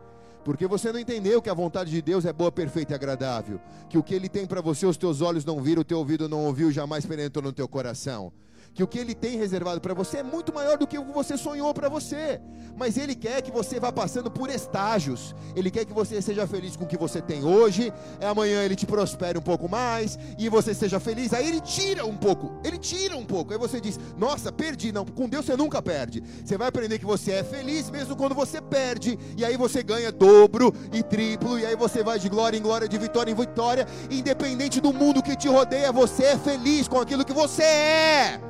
Porque 0.44 0.66
você 0.66 0.92
não 0.92 1.00
entendeu 1.00 1.40
que 1.40 1.48
a 1.48 1.54
vontade 1.54 1.90
de 1.90 2.02
Deus 2.02 2.26
é 2.26 2.32
boa, 2.32 2.52
perfeita 2.52 2.92
e 2.92 2.94
agradável. 2.94 3.58
Que 3.88 3.96
o 3.96 4.02
que 4.02 4.14
Ele 4.14 4.28
tem 4.28 4.46
para 4.46 4.60
você, 4.60 4.84
os 4.84 4.98
teus 4.98 5.22
olhos 5.22 5.46
não 5.46 5.62
viram, 5.62 5.80
o 5.80 5.84
teu 5.84 5.98
ouvido 5.98 6.28
não 6.28 6.44
ouviu, 6.44 6.70
jamais 6.70 7.06
penetrou 7.06 7.42
no 7.42 7.54
teu 7.54 7.66
coração 7.66 8.32
que 8.76 8.82
o 8.82 8.86
que 8.86 8.98
ele 8.98 9.14
tem 9.14 9.38
reservado 9.38 9.80
para 9.80 9.94
você 9.94 10.18
é 10.18 10.22
muito 10.22 10.52
maior 10.52 10.76
do 10.76 10.86
que 10.86 10.98
o 10.98 11.04
que 11.06 11.10
você 11.10 11.38
sonhou 11.38 11.72
para 11.72 11.88
você. 11.88 12.38
Mas 12.76 12.98
ele 12.98 13.14
quer 13.14 13.40
que 13.40 13.50
você 13.50 13.80
vá 13.80 13.90
passando 13.90 14.30
por 14.30 14.50
estágios. 14.50 15.34
Ele 15.56 15.70
quer 15.70 15.86
que 15.86 15.94
você 15.94 16.20
seja 16.20 16.46
feliz 16.46 16.76
com 16.76 16.84
o 16.84 16.86
que 16.86 16.98
você 16.98 17.22
tem 17.22 17.42
hoje. 17.42 17.90
É 18.20 18.26
amanhã 18.26 18.62
ele 18.62 18.76
te 18.76 18.84
prospere 18.84 19.38
um 19.38 19.42
pouco 19.42 19.66
mais 19.66 20.18
e 20.38 20.50
você 20.50 20.74
seja 20.74 21.00
feliz. 21.00 21.32
Aí 21.32 21.48
ele 21.48 21.62
tira 21.62 22.04
um 22.04 22.18
pouco. 22.18 22.52
Ele 22.62 22.76
tira 22.76 23.16
um 23.16 23.24
pouco. 23.24 23.54
Aí 23.54 23.58
você 23.58 23.80
diz: 23.80 23.98
"Nossa, 24.14 24.52
perdi". 24.52 24.92
Não, 24.92 25.06
com 25.06 25.26
Deus 25.26 25.46
você 25.46 25.56
nunca 25.56 25.80
perde. 25.80 26.22
Você 26.44 26.58
vai 26.58 26.68
aprender 26.68 26.98
que 26.98 27.06
você 27.06 27.32
é 27.32 27.42
feliz 27.42 27.88
mesmo 27.88 28.14
quando 28.14 28.34
você 28.34 28.60
perde. 28.60 29.18
E 29.38 29.42
aí 29.42 29.56
você 29.56 29.82
ganha 29.82 30.12
dobro 30.12 30.70
e 30.92 31.02
triplo 31.02 31.58
e 31.58 31.64
aí 31.64 31.76
você 31.76 32.04
vai 32.04 32.18
de 32.18 32.28
glória 32.28 32.58
em 32.58 32.62
glória, 32.62 32.86
de 32.86 32.98
vitória 32.98 33.32
em 33.32 33.34
vitória, 33.34 33.86
independente 34.10 34.82
do 34.82 34.92
mundo 34.92 35.22
que 35.22 35.34
te 35.34 35.48
rodeia, 35.48 35.90
você 35.90 36.24
é 36.24 36.36
feliz 36.36 36.86
com 36.86 37.00
aquilo 37.00 37.24
que 37.24 37.32
você 37.32 37.62
é. 37.62 38.40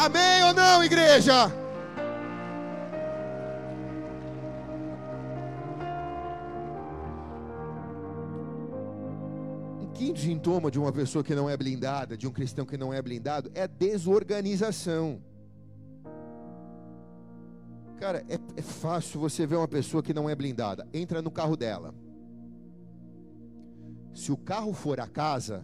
Amém 0.00 0.42
ou 0.44 0.54
não, 0.54 0.82
igreja? 0.82 1.52
Quinto 9.92 10.18
sintoma 10.18 10.70
de 10.70 10.78
uma 10.78 10.90
pessoa 10.90 11.22
que 11.22 11.34
não 11.34 11.50
é 11.50 11.54
blindada, 11.54 12.16
de 12.16 12.26
um 12.26 12.30
cristão 12.30 12.64
que 12.64 12.78
não 12.78 12.94
é 12.94 13.02
blindado, 13.02 13.50
é 13.54 13.68
desorganização. 13.68 15.20
Cara, 17.98 18.24
é, 18.26 18.38
é 18.56 18.62
fácil 18.62 19.20
você 19.20 19.46
ver 19.46 19.56
uma 19.56 19.68
pessoa 19.68 20.02
que 20.02 20.14
não 20.14 20.30
é 20.30 20.34
blindada. 20.34 20.88
Entra 20.94 21.20
no 21.20 21.30
carro 21.30 21.58
dela. 21.58 21.94
Se 24.14 24.32
o 24.32 24.36
carro 24.38 24.72
for 24.72 24.98
a 24.98 25.06
casa, 25.06 25.62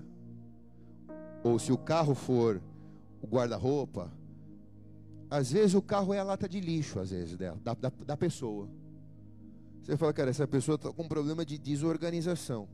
ou 1.43 1.59
se 1.59 1.73
o 1.73 1.79
carro 1.79 2.15
for 2.15 2.61
o 3.23 3.27
guarda-roupa, 3.27 4.13
às 5.31 5.51
vezes 5.51 5.75
o 5.75 5.83
carro 5.83 6.15
é 6.15 6.19
a 6.19 6.25
lata 6.25 6.49
de 6.49 6.61
lixo, 6.61 7.01
às 7.01 7.11
vezes, 7.11 7.37
dela, 7.37 7.59
da, 7.63 7.75
da, 7.75 7.93
da 8.05 8.17
pessoa. 8.17 8.69
Você 9.83 9.97
fala, 9.97 10.13
cara, 10.13 10.31
essa 10.31 10.47
pessoa 10.47 10.77
está 10.77 10.93
com 10.93 11.03
um 11.03 11.09
problema 11.09 11.45
de 11.45 11.59
desorganização. 11.59 12.69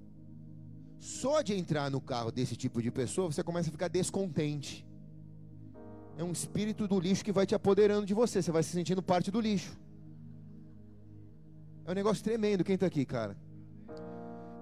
Só 0.99 1.43
de 1.43 1.55
entrar 1.55 1.91
no 1.91 2.01
carro 2.01 2.31
desse 2.31 2.57
tipo 2.57 2.81
de 2.81 2.91
pessoa, 2.91 3.31
você 3.31 3.43
começa 3.43 3.69
a 3.69 3.73
ficar 3.73 3.89
descontente. 3.89 4.87
É 6.17 6.23
um 6.23 6.33
espírito 6.33 6.87
do 6.87 7.01
lixo 7.01 7.25
que 7.25 7.33
vai 7.33 7.47
te 7.47 7.55
apoderando 7.55 8.07
de 8.07 8.15
você. 8.15 8.43
Você 8.43 8.53
vai 8.53 8.63
se 8.63 8.71
sentindo 8.71 9.03
parte 9.03 9.31
do 9.31 9.41
lixo. 9.41 9.77
É 11.85 11.91
um 11.91 11.95
negócio 11.95 12.23
tremendo. 12.23 12.63
Quem 12.63 12.75
está 12.75 12.87
aqui, 12.87 13.05
cara? 13.05 13.37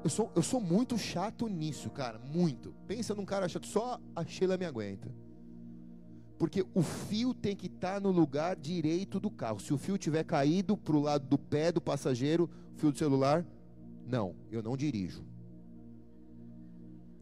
Eu 0.03 0.09
sou, 0.09 0.33
eu 0.35 0.43
sou 0.43 0.61
muito 0.61 0.97
chato 0.97 1.47
nisso, 1.47 1.91
cara. 1.91 2.19
Muito. 2.19 2.75
Pensa 2.87 3.15
num 3.15 3.25
cara 3.25 3.49
chato. 3.49 3.67
Só 3.67 4.01
a 4.17 4.25
Sheila 4.25 4.57
me 4.57 4.65
aguenta. 4.65 5.13
Porque 6.41 6.67
o 6.73 6.83
fio 6.83 7.35
tem 7.35 7.55
que 7.55 7.67
estar 7.67 7.97
tá 7.97 8.01
no 8.01 8.11
lugar 8.11 8.57
direito 8.57 9.21
do 9.21 9.31
carro. 9.31 9.61
Se 9.61 9.75
o 9.75 9.77
fio 9.77 9.99
tiver 9.99 10.25
caído 10.25 10.75
para 10.75 10.97
o 10.97 11.01
lado 11.03 11.27
do 11.27 11.37
pé 11.37 11.71
do 11.71 11.83
passageiro, 11.83 12.49
fio 12.77 12.91
do 12.91 12.97
celular, 12.97 13.45
não, 14.07 14.35
eu 14.51 14.63
não 14.63 14.75
dirijo. 14.75 15.23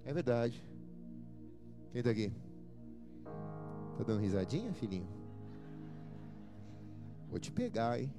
É 0.04 0.12
verdade. 0.12 0.64
Quem 1.90 1.98
está 1.98 2.12
aqui? 2.12 2.32
Tá 3.96 4.04
dando 4.06 4.20
risadinha, 4.20 4.72
filhinho? 4.72 5.08
Vou 7.28 7.40
te 7.40 7.50
pegar, 7.50 8.00
hein? 8.00 8.14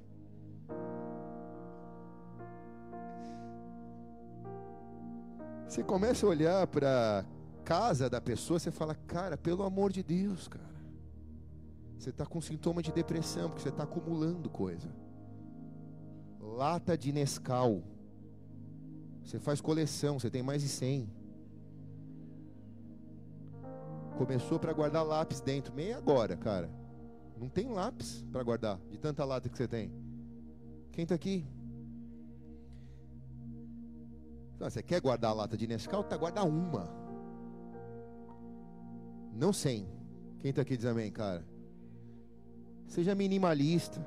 Você 5.66 5.82
começa 5.82 6.26
a 6.26 6.28
olhar 6.28 6.66
para 6.66 7.24
casa 7.64 8.10
da 8.10 8.20
pessoa, 8.20 8.58
você 8.58 8.70
fala, 8.70 8.94
cara, 9.06 9.38
pelo 9.38 9.62
amor 9.62 9.90
de 9.90 10.02
Deus, 10.02 10.46
cara. 10.46 10.79
Você 12.00 12.08
está 12.08 12.24
com 12.24 12.40
sintoma 12.40 12.82
de 12.82 12.90
depressão, 12.90 13.50
porque 13.50 13.62
você 13.62 13.68
está 13.68 13.82
acumulando 13.82 14.48
coisa. 14.48 14.88
Lata 16.40 16.96
de 16.96 17.12
Nescau. 17.12 17.82
Você 19.22 19.38
faz 19.38 19.60
coleção, 19.60 20.18
você 20.18 20.30
tem 20.30 20.42
mais 20.42 20.62
de 20.62 20.68
100. 20.68 21.12
Começou 24.16 24.58
para 24.58 24.72
guardar 24.72 25.04
lápis 25.04 25.42
dentro. 25.42 25.74
Meia 25.74 25.98
agora, 25.98 26.38
cara. 26.38 26.70
Não 27.38 27.50
tem 27.50 27.68
lápis 27.68 28.24
para 28.32 28.42
guardar, 28.42 28.80
de 28.90 28.96
tanta 28.96 29.22
lata 29.22 29.50
que 29.50 29.58
você 29.58 29.68
tem. 29.68 29.92
Quem 30.92 31.02
está 31.02 31.14
aqui? 31.14 31.46
Então, 34.54 34.70
você 34.70 34.82
quer 34.82 35.02
guardar 35.02 35.32
a 35.32 35.34
lata 35.34 35.54
de 35.54 35.66
Nescau? 35.66 36.02
Tá, 36.02 36.16
guarda 36.16 36.42
uma. 36.44 36.88
Não 39.34 39.52
100. 39.52 39.86
Quem 40.38 40.48
está 40.48 40.62
aqui 40.62 40.78
diz 40.78 40.86
amém, 40.86 41.12
cara? 41.12 41.49
Seja 42.90 43.14
minimalista. 43.14 44.04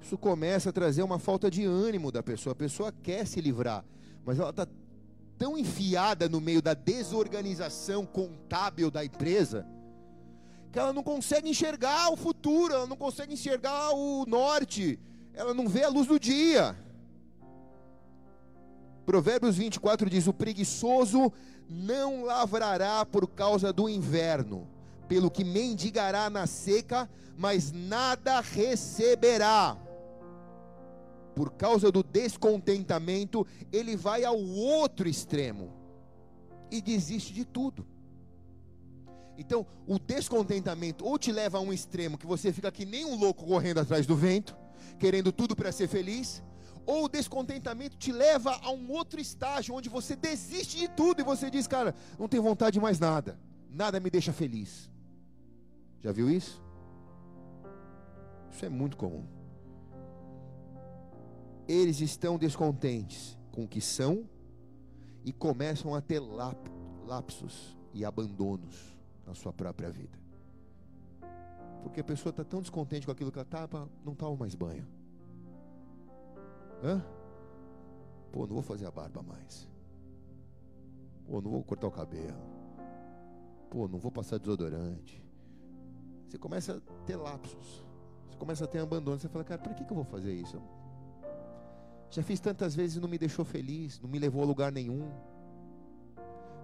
Isso 0.00 0.16
começa 0.16 0.70
a 0.70 0.72
trazer 0.72 1.02
uma 1.02 1.18
falta 1.18 1.50
de 1.50 1.64
ânimo 1.64 2.12
da 2.12 2.22
pessoa. 2.22 2.52
A 2.52 2.56
pessoa 2.56 2.94
quer 3.02 3.26
se 3.26 3.40
livrar, 3.40 3.84
mas 4.24 4.38
ela 4.38 4.50
está 4.50 4.66
tão 5.36 5.58
enfiada 5.58 6.28
no 6.28 6.40
meio 6.40 6.62
da 6.62 6.74
desorganização 6.74 8.06
contábil 8.06 8.88
da 8.88 9.04
empresa 9.04 9.66
que 10.70 10.78
ela 10.78 10.92
não 10.92 11.02
consegue 11.02 11.50
enxergar 11.50 12.12
o 12.12 12.16
futuro, 12.16 12.72
ela 12.72 12.86
não 12.86 12.96
consegue 12.96 13.34
enxergar 13.34 13.90
o 13.90 14.24
norte, 14.24 15.00
ela 15.34 15.52
não 15.52 15.68
vê 15.68 15.82
a 15.82 15.88
luz 15.88 16.06
do 16.06 16.20
dia. 16.20 16.76
Provérbios 19.04 19.56
24 19.56 20.08
diz: 20.08 20.28
O 20.28 20.32
preguiçoso 20.32 21.32
não 21.68 22.22
lavrará 22.22 23.04
por 23.04 23.26
causa 23.26 23.72
do 23.72 23.88
inverno 23.88 24.68
pelo 25.10 25.28
que 25.28 25.42
mendigará 25.42 26.30
na 26.30 26.46
seca, 26.46 27.10
mas 27.36 27.72
nada 27.72 28.40
receberá. 28.40 29.76
Por 31.34 31.50
causa 31.54 31.90
do 31.90 32.00
descontentamento, 32.00 33.44
ele 33.72 33.96
vai 33.96 34.24
ao 34.24 34.38
outro 34.38 35.08
extremo 35.08 35.72
e 36.70 36.80
desiste 36.80 37.32
de 37.32 37.44
tudo. 37.44 37.84
Então, 39.36 39.66
o 39.84 39.98
descontentamento 39.98 41.04
ou 41.04 41.18
te 41.18 41.32
leva 41.32 41.58
a 41.58 41.60
um 41.60 41.72
extremo 41.72 42.16
que 42.16 42.26
você 42.26 42.52
fica 42.52 42.70
que 42.70 42.86
nem 42.86 43.04
um 43.04 43.18
louco 43.18 43.44
correndo 43.44 43.80
atrás 43.80 44.06
do 44.06 44.14
vento, 44.14 44.56
querendo 44.96 45.32
tudo 45.32 45.56
para 45.56 45.72
ser 45.72 45.88
feliz, 45.88 46.40
ou 46.86 47.06
o 47.06 47.08
descontentamento 47.08 47.96
te 47.96 48.12
leva 48.12 48.60
a 48.62 48.70
um 48.70 48.92
outro 48.92 49.20
estágio 49.20 49.74
onde 49.74 49.88
você 49.88 50.14
desiste 50.14 50.78
de 50.78 50.86
tudo 50.86 51.20
e 51.20 51.24
você 51.24 51.50
diz, 51.50 51.66
cara, 51.66 51.96
não 52.16 52.28
tenho 52.28 52.44
vontade 52.44 52.74
de 52.74 52.80
mais 52.80 53.00
nada, 53.00 53.36
nada 53.68 53.98
me 53.98 54.08
deixa 54.08 54.32
feliz. 54.32 54.88
Já 56.02 56.12
viu 56.12 56.30
isso? 56.30 56.62
Isso 58.50 58.64
é 58.64 58.68
muito 58.68 58.96
comum. 58.96 59.26
Eles 61.68 62.00
estão 62.00 62.38
descontentes 62.38 63.38
com 63.52 63.64
o 63.64 63.68
que 63.68 63.80
são 63.80 64.28
e 65.24 65.32
começam 65.32 65.94
a 65.94 66.00
ter 66.00 66.20
lapsos 67.06 67.78
e 67.92 68.04
abandonos 68.04 68.96
na 69.26 69.34
sua 69.34 69.52
própria 69.52 69.90
vida. 69.90 70.18
Porque 71.82 72.00
a 72.00 72.04
pessoa 72.04 72.30
está 72.30 72.44
tão 72.44 72.60
descontente 72.60 73.06
com 73.06 73.12
aquilo 73.12 73.30
que 73.30 73.38
ela 73.38 73.46
estava, 73.46 73.88
não 74.04 74.14
toma 74.14 74.36
mais 74.36 74.54
banho. 74.54 74.86
Hã? 76.82 77.04
Pô, 78.32 78.46
não 78.46 78.54
vou 78.54 78.62
fazer 78.62 78.86
a 78.86 78.90
barba 78.90 79.22
mais. 79.22 79.68
Pô, 81.26 81.40
não 81.40 81.50
vou 81.50 81.62
cortar 81.62 81.86
o 81.86 81.90
cabelo. 81.90 82.38
Pô, 83.68 83.86
não 83.86 83.98
vou 83.98 84.10
passar 84.10 84.38
desodorante. 84.38 85.22
Você 86.30 86.38
começa 86.38 86.76
a 86.76 87.04
ter 87.04 87.16
lapsos. 87.16 87.84
Você 88.30 88.38
começa 88.38 88.64
a 88.64 88.68
ter 88.68 88.78
abandono. 88.78 89.18
Você 89.18 89.28
fala, 89.28 89.42
cara, 89.42 89.60
para 89.60 89.74
que, 89.74 89.84
que 89.84 89.90
eu 89.90 89.96
vou 89.96 90.04
fazer 90.04 90.32
isso? 90.32 90.62
Já 92.08 92.22
fiz 92.22 92.38
tantas 92.38 92.72
vezes 92.74 92.96
e 92.96 93.00
não 93.00 93.08
me 93.08 93.18
deixou 93.18 93.44
feliz, 93.44 93.98
não 94.00 94.08
me 94.08 94.16
levou 94.16 94.42
a 94.42 94.46
lugar 94.46 94.70
nenhum. 94.70 95.10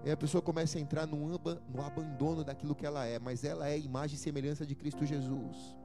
E 0.05 0.11
a 0.11 0.15
pessoa 0.15 0.41
começa 0.41 0.77
a 0.77 0.81
entrar 0.81 1.05
no, 1.05 1.17
no 1.17 1.81
abandono 1.81 2.45
daquilo 2.45 2.73
que 2.73 2.85
ela 2.85 3.05
é, 3.05 3.19
mas 3.19 3.43
ela 3.43 3.67
é 3.67 3.77
imagem 3.77 4.15
e 4.15 4.19
semelhança 4.19 4.65
de 4.65 4.73
Cristo 4.73 5.05
Jesus. 5.05 5.75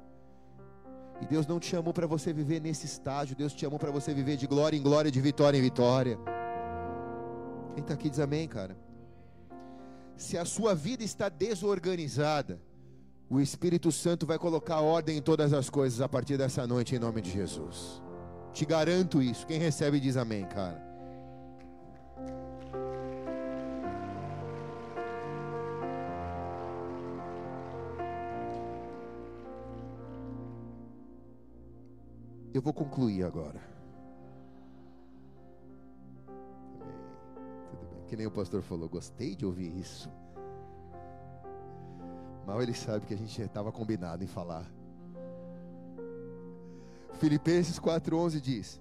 E 1.21 1.27
Deus 1.27 1.45
não 1.45 1.59
te 1.59 1.67
chamou 1.67 1.93
para 1.93 2.07
você 2.07 2.33
viver 2.33 2.61
nesse 2.61 2.87
estágio, 2.87 3.35
Deus 3.35 3.53
te 3.53 3.63
chamou 3.63 3.81
para 3.81 3.91
você 3.91 4.15
viver 4.15 4.37
de 4.37 4.47
glória 4.47 4.77
em 4.77 4.83
glória, 4.83 5.11
de 5.11 5.21
vitória 5.21 5.59
em 5.59 5.63
vitória. 5.63 6.17
Quem 7.75 7.83
está 7.83 7.95
aqui 7.95 8.09
diz 8.09 8.21
amém, 8.21 8.47
cara. 8.47 8.77
Se 10.17 10.39
a 10.39 10.45
sua 10.45 10.73
vida 10.73 11.03
está 11.03 11.29
desorganizada, 11.29 12.61
o 13.33 13.41
Espírito 13.41 13.91
Santo 13.91 14.27
vai 14.27 14.39
colocar 14.39 14.83
ordem 14.83 15.17
em 15.17 15.23
todas 15.23 15.55
as 15.55 15.71
coisas 15.71 16.03
a 16.03 16.09
partir 16.09 16.37
dessa 16.37 16.67
noite, 16.67 16.95
em 16.95 16.99
nome 16.99 17.23
de 17.23 17.31
Jesus. 17.31 18.03
Te 18.53 18.67
garanto 18.67 19.23
isso. 19.23 19.47
Quem 19.47 19.59
recebe 19.59 19.99
diz 19.99 20.19
amém, 20.19 20.45
cara. 20.45 20.93
Eu 32.53 32.61
vou 32.61 32.75
concluir 32.75 33.25
agora. 33.25 33.63
Tudo 37.71 37.87
bem. 37.91 38.05
Que 38.09 38.15
nem 38.15 38.27
o 38.27 38.31
pastor 38.31 38.61
falou, 38.61 38.91
gostei 38.91 39.35
de 39.35 39.47
ouvir 39.47 39.75
isso. 39.79 40.11
Mal 42.47 42.63
ele 42.63 42.75
sabe 42.75 43.07
que 43.07 43.15
a 43.15 43.17
gente 43.17 43.41
estava 43.41 43.71
combinado 43.71 44.25
em 44.25 44.27
falar. 44.27 44.71
Filipenses 47.19 47.79
4:11 47.79 48.41
diz: 48.41 48.81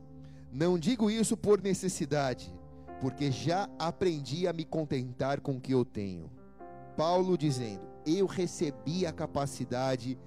Não 0.51 0.77
digo 0.77 1.09
isso 1.09 1.37
por 1.37 1.61
necessidade, 1.61 2.53
porque 2.99 3.31
já 3.31 3.69
aprendi 3.77 4.47
a 4.47 4.53
me 4.53 4.65
contentar 4.65 5.39
com 5.41 5.57
o 5.57 5.61
que 5.61 5.73
eu 5.73 5.85
tenho. 5.85 6.31
Paulo 6.97 7.37
dizendo: 7.37 7.81
Eu 8.05 8.25
recebi 8.25 9.05
a 9.05 9.11
capacidade 9.11 10.17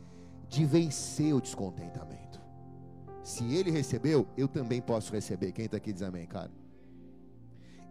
de 0.49 0.64
vencer 0.64 1.35
o 1.35 1.41
descontentamento. 1.41 2.41
Se 3.22 3.43
ele 3.55 3.70
recebeu, 3.70 4.28
eu 4.37 4.47
também 4.47 4.80
posso 4.80 5.12
receber. 5.12 5.51
Quem 5.51 5.64
está 5.64 5.78
aqui 5.78 5.93
diz 5.93 6.03
amém, 6.03 6.26
cara. 6.26 6.53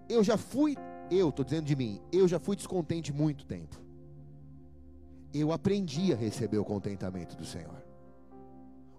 Eu 0.08 0.24
já 0.24 0.38
fui, 0.38 0.78
eu 1.10 1.30
estou 1.30 1.44
dizendo 1.44 1.66
de 1.66 1.76
mim, 1.76 2.00
eu 2.12 2.28
já 2.28 2.40
fui 2.40 2.56
descontente 2.56 3.12
muito 3.12 3.46
tempo. 3.46 3.83
Eu 5.34 5.52
aprendi 5.52 6.14
a 6.14 6.16
receber 6.16 6.58
o 6.58 6.66
contentamento 6.66 7.36
do 7.36 7.46
Senhor. 7.46 7.84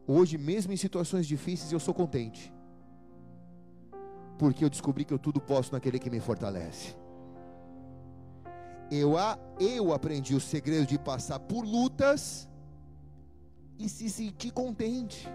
Hoje, 0.07 0.37
mesmo 0.37 0.72
em 0.72 0.76
situações 0.76 1.26
difíceis, 1.26 1.72
eu 1.72 1.80
sou 1.80 1.95
contente. 1.95 2.53
Porque 4.39 4.64
eu 4.64 4.70
descobri 4.70 5.05
que 5.05 5.14
eu 5.14 5.18
tudo 5.18 5.41
posso 5.41 5.72
naquele 5.72 5.99
que 5.99 6.11
me 6.11 6.20
fortalece. 6.20 6.97
Eu, 8.91 9.14
eu 9.61 9.93
aprendi 9.93 10.35
o 10.35 10.41
segredo 10.41 10.87
de 10.87 10.99
passar 10.99 11.39
por 11.39 11.64
lutas 11.64 12.49
e 13.78 13.89
se 13.89 14.11
sentir 14.11 14.51
contente 14.51 15.26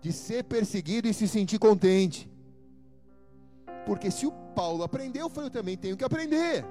de 0.00 0.12
ser 0.12 0.44
perseguido 0.44 1.08
e 1.08 1.14
se 1.14 1.28
sentir 1.28 1.58
contente. 1.58 2.28
Porque 3.86 4.10
se 4.10 4.26
o 4.26 4.32
Paulo 4.54 4.82
aprendeu, 4.82 5.30
eu 5.34 5.50
também 5.50 5.76
tenho 5.76 5.96
que 5.96 6.04
aprender. 6.04 6.64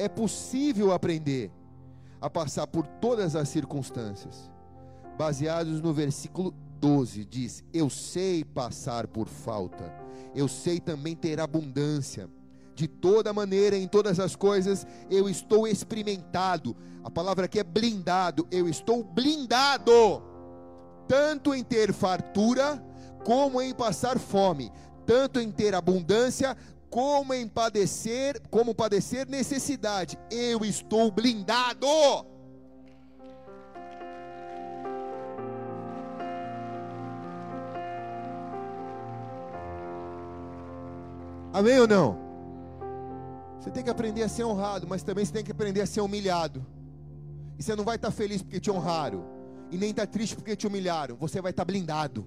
É 0.00 0.08
possível 0.08 0.92
aprender 0.92 1.52
a 2.22 2.30
passar 2.30 2.66
por 2.66 2.86
todas 2.86 3.36
as 3.36 3.50
circunstâncias. 3.50 4.50
Baseados 5.18 5.82
no 5.82 5.92
versículo 5.92 6.54
12, 6.80 7.22
diz: 7.26 7.62
Eu 7.70 7.90
sei 7.90 8.42
passar 8.42 9.06
por 9.06 9.28
falta, 9.28 9.92
eu 10.34 10.48
sei 10.48 10.80
também 10.80 11.14
ter 11.14 11.38
abundância. 11.38 12.30
De 12.74 12.88
toda 12.88 13.30
maneira, 13.30 13.76
em 13.76 13.86
todas 13.86 14.18
as 14.18 14.34
coisas, 14.34 14.86
eu 15.10 15.28
estou 15.28 15.68
experimentado. 15.68 16.74
A 17.04 17.10
palavra 17.10 17.44
aqui 17.44 17.58
é 17.58 17.62
blindado. 17.62 18.48
Eu 18.50 18.66
estou 18.66 19.04
blindado 19.04 20.22
tanto 21.06 21.54
em 21.54 21.62
ter 21.62 21.92
fartura, 21.92 22.82
como 23.22 23.60
em 23.60 23.74
passar 23.74 24.18
fome, 24.18 24.72
tanto 25.04 25.38
em 25.38 25.52
ter 25.52 25.74
abundância, 25.74 26.56
como 26.90 27.32
em 27.32 27.46
padecer, 27.46 28.42
como 28.50 28.74
padecer 28.74 29.26
necessidade. 29.28 30.18
Eu 30.30 30.64
estou 30.64 31.10
blindado. 31.10 31.86
Amém 41.52 41.78
ou 41.78 41.86
não? 41.86 42.18
Você 43.60 43.70
tem 43.70 43.84
que 43.84 43.90
aprender 43.90 44.22
a 44.22 44.28
ser 44.28 44.44
honrado, 44.44 44.86
mas 44.88 45.02
também 45.02 45.24
você 45.24 45.32
tem 45.32 45.44
que 45.44 45.52
aprender 45.52 45.82
a 45.82 45.86
ser 45.86 46.00
humilhado. 46.00 46.64
E 47.58 47.62
você 47.62 47.76
não 47.76 47.84
vai 47.84 47.96
estar 47.96 48.10
feliz 48.10 48.42
porque 48.42 48.58
te 48.58 48.70
honraram 48.70 49.24
e 49.70 49.76
nem 49.76 49.90
está 49.90 50.06
triste 50.06 50.34
porque 50.34 50.56
te 50.56 50.66
humilharam. 50.66 51.16
Você 51.16 51.40
vai 51.40 51.50
estar 51.50 51.64
tá 51.64 51.66
blindado. 51.66 52.26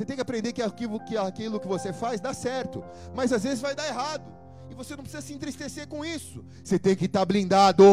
Você 0.00 0.06
tem 0.06 0.16
que 0.16 0.22
aprender 0.22 0.54
que 0.54 0.62
aquilo, 0.62 0.98
que 0.98 1.14
aquilo 1.14 1.60
que 1.60 1.68
você 1.68 1.92
faz 1.92 2.22
dá 2.22 2.32
certo, 2.32 2.82
mas 3.14 3.34
às 3.34 3.42
vezes 3.42 3.60
vai 3.60 3.74
dar 3.74 3.86
errado. 3.86 4.24
E 4.70 4.74
você 4.74 4.96
não 4.96 5.02
precisa 5.02 5.20
se 5.20 5.34
entristecer 5.34 5.86
com 5.86 6.02
isso. 6.02 6.42
Você 6.64 6.78
tem 6.78 6.96
que 6.96 7.04
estar 7.04 7.18
tá 7.18 7.24
blindado. 7.26 7.84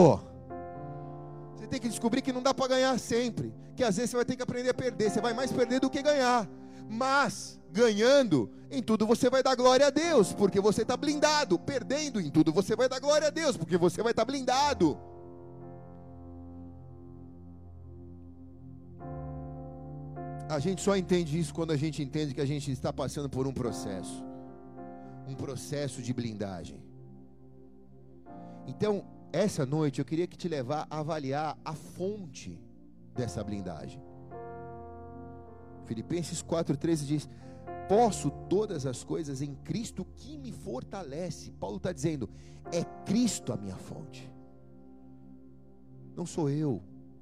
Você 1.53 1.67
tem 1.67 1.81
que 1.81 1.89
descobrir 1.89 2.21
que 2.21 2.31
não 2.31 2.41
dá 2.41 2.53
para 2.53 2.69
ganhar 2.69 2.97
sempre. 2.97 3.53
Que 3.75 3.83
às 3.83 3.97
vezes 3.97 4.11
você 4.11 4.15
vai 4.15 4.23
ter 4.23 4.37
que 4.37 4.41
aprender 4.41 4.69
a 4.69 4.73
perder. 4.73 5.11
Você 5.11 5.19
vai 5.19 5.33
mais 5.33 5.51
perder 5.51 5.81
do 5.81 5.89
que 5.89 6.01
ganhar. 6.01 6.47
Mas, 6.89 7.59
ganhando, 7.73 8.49
em 8.71 8.81
tudo 8.81 9.05
você 9.05 9.29
vai 9.29 9.43
dar 9.43 9.55
glória 9.55 9.87
a 9.87 9.89
Deus, 9.89 10.31
porque 10.31 10.61
você 10.61 10.83
está 10.83 10.95
blindado. 10.95 11.59
Perdendo 11.59 12.21
em 12.21 12.29
tudo 12.29 12.53
você 12.53 12.73
vai 12.73 12.87
dar 12.87 13.01
glória 13.01 13.27
a 13.27 13.31
Deus, 13.31 13.57
porque 13.57 13.75
você 13.75 14.01
vai 14.01 14.13
estar 14.13 14.23
tá 14.23 14.31
blindado. 14.31 14.97
A 20.49 20.59
gente 20.59 20.81
só 20.81 20.95
entende 20.95 21.37
isso 21.37 21.53
quando 21.53 21.71
a 21.71 21.77
gente 21.77 22.01
entende 22.01 22.33
que 22.33 22.41
a 22.41 22.45
gente 22.45 22.71
está 22.71 22.93
passando 22.93 23.29
por 23.29 23.45
um 23.45 23.53
processo 23.53 24.27
um 25.27 25.35
processo 25.35 26.01
de 26.01 26.13
blindagem. 26.13 26.81
Então, 28.65 29.05
essa 29.31 29.65
noite 29.65 29.99
eu 29.99 30.05
queria 30.05 30.25
que 30.25 30.37
te 30.37 30.47
levar 30.47 30.87
a 30.89 30.99
avaliar 30.99 31.57
a 31.63 31.73
fonte 31.73 32.59
dessa 33.13 33.43
blindagem. 33.43 34.01
Filipenses 35.85 36.41
4,13 36.41 37.05
diz: 37.05 37.29
Posso 37.87 38.31
todas 38.49 38.85
as 38.85 39.03
coisas 39.03 39.41
em 39.41 39.53
Cristo 39.55 40.05
que 40.15 40.37
me 40.37 40.51
fortalece. 40.51 41.51
Paulo 41.51 41.77
está 41.77 41.91
dizendo: 41.91 42.29
é 42.71 42.83
Cristo 43.05 43.53
a 43.53 43.57
minha 43.57 43.75
fonte. 43.75 44.29
Não 46.15 46.25
sou 46.25 46.49
eu, 46.49 46.81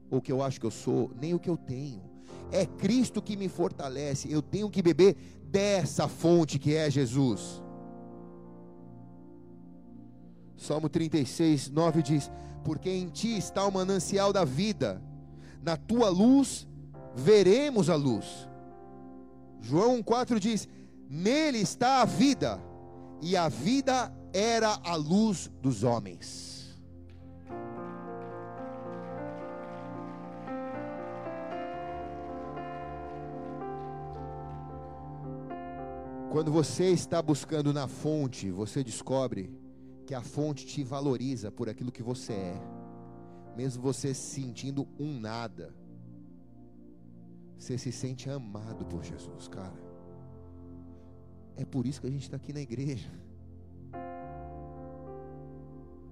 ou 0.10 0.20
o 0.20 0.22
que 0.22 0.32
eu 0.32 0.42
acho 0.42 0.60
que 0.60 0.66
eu 0.66 0.72
sou, 0.72 1.12
nem 1.20 1.34
o 1.34 1.40
que 1.40 1.50
eu 1.50 1.58
tenho 1.58 2.15
é 2.52 2.66
Cristo 2.66 3.22
que 3.22 3.36
me 3.36 3.50
fortalece. 3.50 4.32
Eu 4.32 4.42
tenho 4.42 4.70
que 4.70 4.82
beber 4.82 5.16
dessa 5.44 6.08
fonte 6.08 6.60
que 6.60 6.76
é 6.76 6.90
Jesus. 6.90 7.62
Salmo 10.58 10.90
36, 10.90 11.70
9 11.70 12.02
diz: 12.02 12.32
Porque 12.64 12.90
em 12.90 13.08
ti 13.10 13.38
está 13.38 13.66
o 13.66 13.72
manancial 13.72 14.32
da 14.32 14.44
vida, 14.44 15.02
na 15.62 15.78
tua 15.78 16.10
luz 16.10 16.68
veremos 17.16 17.90
a 17.90 17.96
luz. 17.96 18.48
João 19.62 20.02
4 20.02 20.40
diz: 20.40 20.68
Nele 21.10 21.60
está 21.60 22.02
a 22.02 22.06
vida, 22.06 22.60
e 23.22 23.36
a 23.36 23.48
vida 23.50 24.14
era 24.34 24.80
a 24.84 24.96
luz 24.96 25.52
dos 25.62 25.84
homens. 25.84 26.55
Quando 36.36 36.52
você 36.52 36.90
está 36.90 37.22
buscando 37.22 37.72
na 37.72 37.88
fonte, 37.88 38.52
você 38.52 38.84
descobre 38.84 39.58
que 40.06 40.14
a 40.14 40.22
fonte 40.22 40.66
te 40.66 40.84
valoriza 40.84 41.50
por 41.50 41.70
aquilo 41.70 41.94
que 41.94 42.04
você 42.04 42.34
é, 42.34 42.62
mesmo 43.56 43.82
você 43.82 44.14
se 44.14 44.32
sentindo 44.32 44.86
um 45.00 45.18
nada, 45.18 45.74
você 47.58 47.78
se 47.78 47.90
sente 47.90 48.30
amado 48.30 48.86
por 48.86 49.02
Jesus, 49.02 49.48
cara. 49.48 49.82
É 51.56 51.64
por 51.64 51.88
isso 51.88 52.02
que 52.02 52.08
a 52.08 52.12
gente 52.12 52.24
está 52.24 52.36
aqui 52.36 52.52
na 52.52 52.60
igreja 52.60 53.10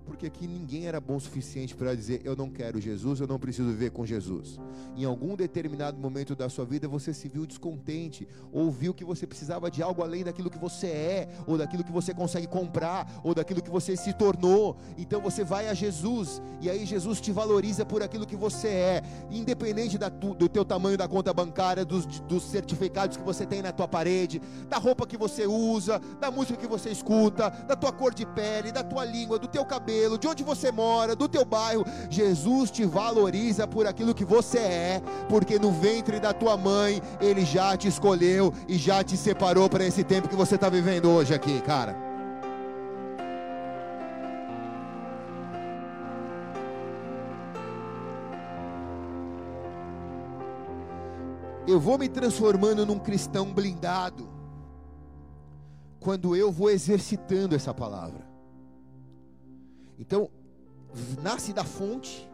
porque 0.05 0.27
aqui 0.27 0.47
ninguém 0.47 0.85
era 0.85 0.99
bom 0.99 1.15
o 1.15 1.19
suficiente 1.19 1.75
para 1.75 1.95
dizer 1.95 2.21
eu 2.23 2.35
não 2.35 2.49
quero 2.49 2.79
Jesus, 2.79 3.19
eu 3.19 3.27
não 3.27 3.39
preciso 3.39 3.69
viver 3.69 3.91
com 3.91 4.05
Jesus. 4.05 4.59
Em 4.95 5.05
algum 5.05 5.35
determinado 5.35 5.97
momento 5.97 6.35
da 6.35 6.49
sua 6.49 6.65
vida 6.65 6.87
você 6.87 7.13
se 7.13 7.27
viu 7.27 7.45
descontente, 7.45 8.27
ou 8.51 8.71
viu 8.71 8.93
que 8.93 9.05
você 9.05 9.25
precisava 9.25 9.71
de 9.71 9.81
algo 9.81 10.03
além 10.03 10.23
daquilo 10.23 10.49
que 10.49 10.57
você 10.57 10.87
é, 10.87 11.29
ou 11.47 11.57
daquilo 11.57 11.83
que 11.83 11.91
você 11.91 12.13
consegue 12.13 12.47
comprar, 12.47 13.21
ou 13.23 13.33
daquilo 13.33 13.61
que 13.61 13.69
você 13.69 13.95
se 13.95 14.13
tornou. 14.13 14.77
Então 14.97 15.21
você 15.21 15.43
vai 15.43 15.69
a 15.69 15.73
Jesus, 15.73 16.41
e 16.61 16.69
aí 16.69 16.85
Jesus 16.85 17.21
te 17.21 17.31
valoriza 17.31 17.85
por 17.85 18.03
aquilo 18.03 18.25
que 18.25 18.35
você 18.35 18.67
é, 18.67 19.03
independente 19.31 19.97
da 19.97 20.09
tu, 20.09 20.33
do 20.33 20.49
teu 20.49 20.65
tamanho 20.65 20.97
da 20.97 21.07
conta 21.07 21.33
bancária, 21.33 21.85
dos, 21.85 22.05
dos 22.05 22.43
certificados 22.43 23.17
que 23.17 23.23
você 23.23 23.45
tem 23.45 23.61
na 23.61 23.71
tua 23.71 23.87
parede, 23.87 24.41
da 24.67 24.77
roupa 24.77 25.07
que 25.07 25.17
você 25.17 25.47
usa, 25.47 25.99
da 26.19 26.29
música 26.29 26.57
que 26.57 26.67
você 26.67 26.89
escuta, 26.89 27.49
da 27.49 27.75
tua 27.75 27.91
cor 27.91 28.13
de 28.13 28.25
pele, 28.25 28.71
da 28.71 28.83
tua 28.83 29.05
língua, 29.05 29.39
do 29.39 29.47
teu 29.47 29.65
cabelo 29.65 29.92
cabelo, 29.93 30.17
de 30.17 30.27
onde 30.27 30.43
você 30.43 30.71
mora, 30.71 31.15
do 31.15 31.27
teu 31.27 31.45
bairro. 31.45 31.85
Jesus 32.09 32.71
te 32.71 32.83
valoriza 32.83 33.67
por 33.67 33.85
aquilo 33.85 34.13
que 34.13 34.25
você 34.25 34.59
é, 34.59 35.01
porque 35.29 35.59
no 35.59 35.71
ventre 35.71 36.19
da 36.19 36.33
tua 36.33 36.57
mãe 36.57 37.01
ele 37.21 37.45
já 37.45 37.77
te 37.77 37.87
escolheu 37.87 38.53
e 38.67 38.77
já 38.77 39.03
te 39.03 39.15
separou 39.15 39.69
para 39.69 39.85
esse 39.85 40.03
tempo 40.03 40.27
que 40.27 40.35
você 40.35 40.55
está 40.55 40.69
vivendo 40.69 41.09
hoje 41.09 41.33
aqui, 41.33 41.61
cara. 41.61 41.95
Eu 51.65 51.79
vou 51.79 51.97
me 51.97 52.09
transformando 52.09 52.85
num 52.85 52.99
cristão 52.99 53.53
blindado 53.53 54.29
quando 55.97 56.35
eu 56.35 56.51
vou 56.51 56.69
exercitando 56.69 57.55
essa 57.55 57.73
palavra. 57.73 58.32
Então, 59.97 60.29
nasce 61.21 61.53
da 61.53 61.63
fonte, 61.63 62.29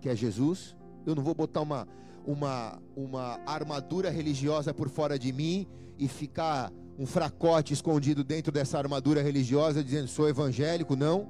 que 0.00 0.08
é 0.08 0.16
Jesus. 0.16 0.76
Eu 1.06 1.14
não 1.14 1.22
vou 1.22 1.34
botar 1.34 1.60
uma, 1.60 1.86
uma, 2.26 2.80
uma 2.96 3.40
armadura 3.46 4.10
religiosa 4.10 4.72
por 4.72 4.88
fora 4.88 5.18
de 5.18 5.32
mim 5.32 5.66
e 5.98 6.08
ficar 6.08 6.72
um 6.98 7.06
fracote 7.06 7.72
escondido 7.72 8.22
dentro 8.22 8.52
dessa 8.52 8.78
armadura 8.78 9.22
religiosa 9.22 9.82
dizendo 9.82 10.08
sou 10.08 10.28
evangélico, 10.28 10.96
não. 10.96 11.28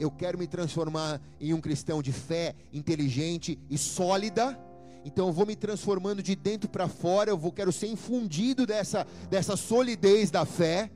Eu 0.00 0.10
quero 0.10 0.38
me 0.38 0.46
transformar 0.46 1.20
em 1.40 1.52
um 1.52 1.60
cristão 1.60 2.02
de 2.02 2.12
fé 2.12 2.54
inteligente 2.72 3.58
e 3.70 3.76
sólida. 3.76 4.58
Então 5.04 5.26
eu 5.26 5.32
vou 5.32 5.44
me 5.44 5.54
transformando 5.54 6.22
de 6.22 6.34
dentro 6.34 6.68
para 6.68 6.88
fora, 6.88 7.30
eu 7.30 7.38
vou 7.38 7.52
quero 7.52 7.72
ser 7.72 7.88
infundido 7.88 8.66
dessa 8.66 9.06
dessa 9.28 9.56
solidez 9.56 10.30
da 10.30 10.44
fé. 10.44 10.90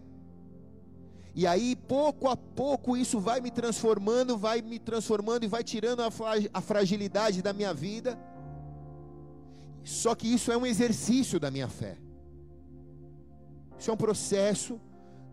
E 1.37 1.47
aí, 1.47 1.77
pouco 1.77 2.29
a 2.29 2.37
pouco, 2.37 2.97
isso 2.97 3.21
vai 3.21 3.43
me 3.43 3.51
transformando, 3.51 4.39
vai 4.39 4.63
me 4.63 4.79
transformando 4.79 5.45
e 5.45 5.47
vai 5.47 5.63
tirando 5.63 6.01
a, 6.01 6.61
fragilidade 6.63 7.43
da 7.43 7.53
minha 7.53 7.75
vida. 7.75 8.19
Só 9.85 10.15
que 10.15 10.27
isso 10.27 10.51
é 10.51 10.57
um 10.57 10.65
exercício 10.65 11.39
da 11.39 11.51
minha 11.51 11.69
fé. 11.69 11.99
Isso 13.79 13.91
é 13.91 13.93
um 13.93 13.99
processo 13.99 14.81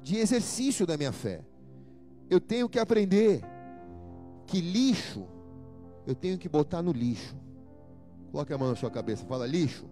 de 0.02 0.18
exercício 0.18 0.86
da 0.86 0.98
minha 0.98 1.14
fé. 1.14 1.40
Eu 2.30 2.42
tenho 2.42 2.68
que 2.68 2.80
aprender 2.80 3.42
que 4.46 4.60
lixo 4.60 5.26
eu 6.06 6.14
tenho 6.14 6.38
que 6.38 6.50
botar 6.50 6.82
no 6.82 6.92
lixo. 6.92 7.34
Coloque 8.32 8.52
a 8.52 8.58
mão 8.58 8.70
na 8.70 8.76
sua 8.76 8.92
cabeça, 8.92 9.26
fala 9.26 9.48
lixo. 9.48 9.86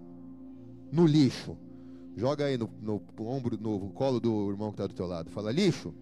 No 0.91 1.05
lixo. 1.05 1.57
Joga 2.16 2.45
aí 2.45 2.57
no, 2.57 2.70
no 2.82 3.01
ombro, 3.20 3.57
no 3.57 3.89
colo 3.91 4.20
do 4.20 4.49
irmão 4.49 4.70
que 4.70 4.76
está 4.76 4.88
do 4.88 4.93
teu 4.93 5.07
lado. 5.07 5.30
Fala, 5.30 5.51
lixo. 5.51 5.93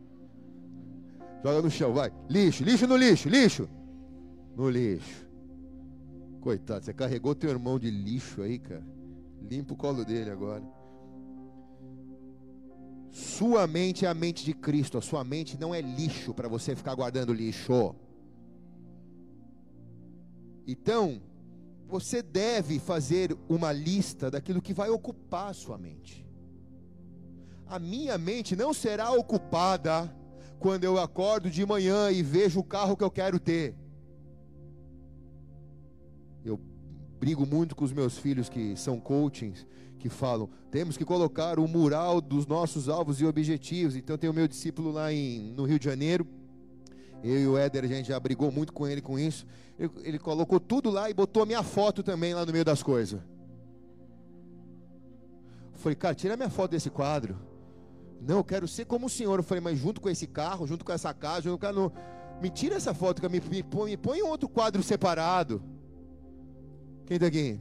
Joga 1.43 1.61
no 1.61 1.69
chão, 1.69 1.93
vai. 1.93 2.11
Lixo, 2.29 2.63
lixo 2.63 2.87
no 2.87 2.97
lixo, 2.97 3.29
lixo. 3.29 3.69
No 4.55 4.69
lixo. 4.69 5.27
Coitado, 6.41 6.85
você 6.85 6.93
carregou 6.93 7.35
teu 7.35 7.49
irmão 7.49 7.77
de 7.77 7.89
lixo 7.89 8.41
aí, 8.41 8.59
cara. 8.59 8.85
Limpa 9.41 9.73
o 9.73 9.77
colo 9.77 10.03
dele 10.03 10.29
agora. 10.29 10.63
Sua 13.11 13.65
mente 13.67 14.05
é 14.05 14.09
a 14.09 14.13
mente 14.13 14.43
de 14.43 14.53
Cristo. 14.53 14.97
A 14.97 15.01
sua 15.01 15.23
mente 15.23 15.59
não 15.59 15.73
é 15.73 15.81
lixo 15.81 16.33
para 16.33 16.47
você 16.47 16.75
ficar 16.75 16.95
guardando 16.95 17.33
lixo. 17.33 17.95
Então, 20.67 21.21
você 21.89 22.21
deve 22.21 22.77
fazer 22.77 23.35
uma 23.49 23.71
lista 23.71 24.29
daquilo 24.29 24.61
que 24.61 24.73
vai 24.73 24.89
ocupar 24.89 25.49
a 25.49 25.53
sua 25.53 25.77
mente. 25.77 26.25
A 27.65 27.79
minha 27.79 28.17
mente 28.17 28.55
não 28.55 28.73
será 28.73 29.11
ocupada 29.11 30.13
quando 30.59 30.83
eu 30.83 30.99
acordo 30.99 31.49
de 31.49 31.65
manhã 31.65 32.11
e 32.11 32.21
vejo 32.21 32.59
o 32.59 32.63
carro 32.63 32.95
que 32.95 33.03
eu 33.03 33.09
quero 33.09 33.39
ter. 33.39 33.75
Eu 36.45 36.59
brigo 37.19 37.45
muito 37.45 37.75
com 37.75 37.83
os 37.83 37.91
meus 37.91 38.17
filhos 38.17 38.49
que 38.49 38.75
são 38.75 38.99
coachings, 38.99 39.65
que 39.97 40.09
falam: 40.09 40.49
temos 40.69 40.95
que 40.95 41.03
colocar 41.03 41.57
o 41.57 41.67
mural 41.67 42.21
dos 42.21 42.45
nossos 42.45 42.87
alvos 42.87 43.19
e 43.19 43.25
objetivos. 43.25 43.95
Então, 43.95 44.17
tem 44.17 44.29
o 44.29 44.33
meu 44.33 44.47
discípulo 44.47 44.91
lá 44.91 45.11
em, 45.11 45.53
no 45.53 45.63
Rio 45.63 45.79
de 45.79 45.85
Janeiro. 45.85 46.27
Eu 47.23 47.39
e 47.39 47.47
o 47.47 47.57
Éder, 47.57 47.83
a 47.83 47.87
gente 47.87 48.07
já 48.07 48.19
brigou 48.19 48.51
muito 48.51 48.71
com 48.71 48.87
ele 48.87 49.01
com 49.01 49.19
isso. 49.19 49.45
Ele, 49.77 49.91
ele 50.03 50.19
colocou 50.19 50.59
tudo 50.59 50.89
lá 50.89 51.09
e 51.09 51.13
botou 51.13 51.43
a 51.43 51.45
minha 51.45 51.63
foto 51.63 52.01
também 52.01 52.33
lá 52.33 52.45
no 52.45 52.51
meio 52.51 52.65
das 52.65 52.81
coisas. 52.81 53.19
Eu 55.73 55.79
falei, 55.79 55.95
cara, 55.95 56.15
tira 56.15 56.37
minha 56.37 56.49
foto 56.49 56.71
desse 56.71 56.89
quadro. 56.89 57.37
Não, 58.21 58.37
eu 58.37 58.43
quero 58.43 58.67
ser 58.67 58.85
como 58.85 59.07
o 59.07 59.09
Senhor. 59.09 59.39
Eu 59.39 59.43
falei, 59.43 59.61
mas 59.61 59.77
junto 59.77 60.01
com 60.01 60.09
esse 60.09 60.27
carro, 60.27 60.67
junto 60.67 60.83
com 60.83 60.91
essa 60.91 61.13
casa, 61.13 61.43
junto 61.43 61.59
com 61.59 61.67
a... 61.67 61.91
me 62.41 62.49
tira 62.49 62.75
essa 62.75 62.93
foto, 62.93 63.21
me, 63.29 63.39
me, 63.39 63.63
põe, 63.63 63.91
me 63.91 63.97
põe 63.97 64.21
outro 64.21 64.47
quadro 64.47 64.81
separado. 64.81 65.61
Quem 67.05 67.15
está 67.15 67.27
aqui? 67.27 67.59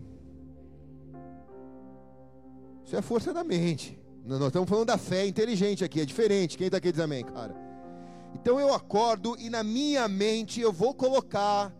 Isso 2.84 2.96
é 2.96 2.98
a 2.98 3.02
força 3.02 3.32
da 3.32 3.44
mente. 3.44 3.98
Nós 4.24 4.40
estamos 4.40 4.68
falando 4.68 4.86
da 4.86 4.98
fé 4.98 5.26
inteligente 5.26 5.84
aqui, 5.84 6.00
é 6.00 6.04
diferente. 6.04 6.56
Quem 6.56 6.66
está 6.66 6.78
aqui 6.78 6.92
diz 6.92 7.00
amém, 7.00 7.24
cara? 7.24 7.67
Então 8.34 8.58
eu 8.60 8.72
acordo 8.72 9.36
e 9.38 9.50
na 9.50 9.62
minha 9.62 10.06
mente 10.08 10.60
eu 10.60 10.72
vou 10.72 10.94
colocar 10.94 11.72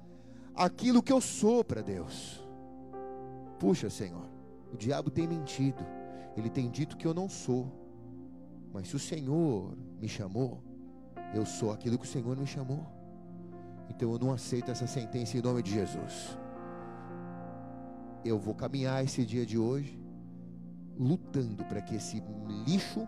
aquilo 0.54 1.02
que 1.02 1.12
eu 1.12 1.20
sou 1.20 1.62
para 1.62 1.82
Deus. 1.82 2.44
Puxa, 3.58 3.90
Senhor, 3.90 4.28
o 4.72 4.76
diabo 4.76 5.10
tem 5.10 5.26
mentido. 5.26 5.84
Ele 6.36 6.50
tem 6.50 6.70
dito 6.70 6.96
que 6.96 7.06
eu 7.06 7.14
não 7.14 7.28
sou. 7.28 7.72
Mas 8.72 8.88
se 8.88 8.96
o 8.96 8.98
Senhor 8.98 9.76
me 10.00 10.08
chamou, 10.08 10.62
eu 11.34 11.44
sou 11.44 11.72
aquilo 11.72 11.98
que 11.98 12.04
o 12.04 12.08
Senhor 12.08 12.36
me 12.36 12.46
chamou. 12.46 12.86
Então 13.88 14.12
eu 14.12 14.18
não 14.18 14.32
aceito 14.32 14.70
essa 14.70 14.86
sentença 14.86 15.36
em 15.36 15.42
nome 15.42 15.62
de 15.62 15.72
Jesus. 15.72 16.38
Eu 18.24 18.38
vou 18.38 18.54
caminhar 18.54 19.04
esse 19.04 19.24
dia 19.24 19.46
de 19.46 19.58
hoje 19.58 19.98
lutando 20.98 21.64
para 21.64 21.80
que 21.80 21.94
esse 21.94 22.22
lixo 22.66 23.06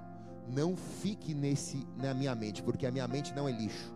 não 0.50 0.76
fique 0.76 1.34
nesse 1.34 1.86
na 1.96 2.12
minha 2.12 2.34
mente, 2.34 2.62
porque 2.62 2.86
a 2.86 2.90
minha 2.90 3.06
mente 3.06 3.34
não 3.34 3.48
é 3.48 3.52
lixo. 3.52 3.92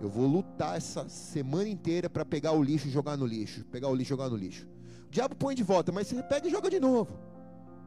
Eu 0.00 0.08
vou 0.08 0.26
lutar 0.26 0.76
essa 0.76 1.08
semana 1.08 1.68
inteira 1.68 2.08
para 2.08 2.24
pegar 2.24 2.52
o 2.52 2.62
lixo 2.62 2.88
e 2.88 2.90
jogar 2.90 3.16
no 3.16 3.26
lixo. 3.26 3.64
Pegar 3.66 3.88
o 3.88 3.94
lixo 3.94 4.08
e 4.08 4.16
jogar 4.16 4.30
no 4.30 4.36
lixo. 4.36 4.66
O 5.06 5.10
diabo 5.10 5.34
põe 5.34 5.54
de 5.54 5.62
volta, 5.62 5.92
mas 5.92 6.06
você 6.06 6.22
pega 6.22 6.48
e 6.48 6.50
joga 6.50 6.70
de 6.70 6.80
novo. 6.80 7.18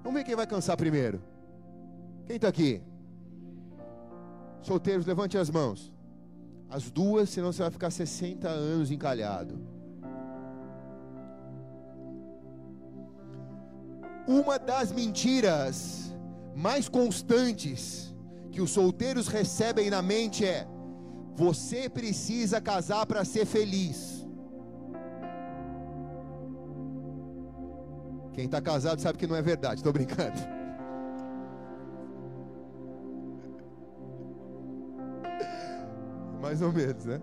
Vamos 0.03 0.13
ver 0.19 0.23
quem 0.23 0.35
vai 0.35 0.45
cansar 0.45 0.77
primeiro. 0.77 1.21
Quem 2.27 2.35
está 2.35 2.49
aqui? 2.49 2.81
Solteiros, 4.61 5.05
levante 5.05 5.37
as 5.37 5.49
mãos. 5.49 5.91
As 6.69 6.91
duas, 6.91 7.29
senão 7.29 7.51
você 7.51 7.63
vai 7.63 7.71
ficar 7.71 7.89
60 7.89 8.47
anos 8.47 8.91
encalhado. 8.91 9.59
Uma 14.27 14.57
das 14.57 14.91
mentiras 14.91 16.12
mais 16.55 16.87
constantes 16.87 18.13
que 18.51 18.61
os 18.61 18.71
solteiros 18.71 19.27
recebem 19.27 19.89
na 19.89 20.01
mente 20.01 20.45
é: 20.45 20.67
você 21.35 21.89
precisa 21.89 22.61
casar 22.61 23.05
para 23.05 23.25
ser 23.25 23.45
feliz. 23.45 24.23
Quem 28.33 28.45
está 28.45 28.61
casado 28.61 28.99
sabe 28.99 29.17
que 29.17 29.27
não 29.27 29.35
é 29.35 29.41
verdade, 29.41 29.75
estou 29.75 29.93
brincando. 29.93 30.39
Mais 36.41 36.61
ou 36.61 36.71
menos, 36.71 37.05
né? 37.05 37.21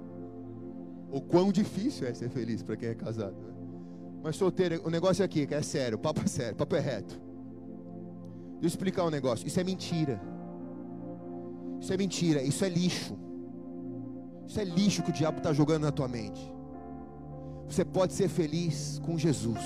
O 1.11 1.21
quão 1.21 1.51
difícil 1.51 2.07
é 2.07 2.15
ser 2.15 2.31
feliz 2.31 2.63
para 2.63 2.77
quem 2.77 2.89
é 2.91 2.95
casado. 2.95 3.35
Né? 3.37 3.53
Mas 4.23 4.37
solteiro, 4.37 4.81
o 4.85 4.91
negócio 4.91 5.23
é 5.23 5.25
aqui, 5.25 5.47
é 5.51 5.63
sério, 5.63 5.99
o 5.99 6.01
papo 6.01 6.23
é 6.25 6.27
sério, 6.29 6.53
o 6.55 6.57
papo 6.57 6.77
é 6.77 6.81
reto. 6.81 7.30
Deixa 8.61 8.75
eu 8.75 8.79
explicar 8.79 9.05
um 9.05 9.11
negócio. 9.11 9.47
Isso 9.47 9.59
é 9.59 9.65
mentira. 9.65 10.21
Isso 11.81 11.93
é 11.93 11.97
mentira, 11.97 12.43
isso 12.43 12.63
é 12.63 12.69
lixo. 12.69 13.19
Isso 14.47 14.61
é 14.61 14.65
lixo 14.65 15.03
que 15.03 15.11
o 15.11 15.13
diabo 15.13 15.39
está 15.39 15.53
jogando 15.53 15.85
na 15.85 15.91
tua 15.93 16.07
mente. 16.07 16.53
Você 17.67 17.85
pode 17.85 18.13
ser 18.13 18.29
feliz 18.29 19.01
com 19.05 19.17
Jesus. 19.17 19.61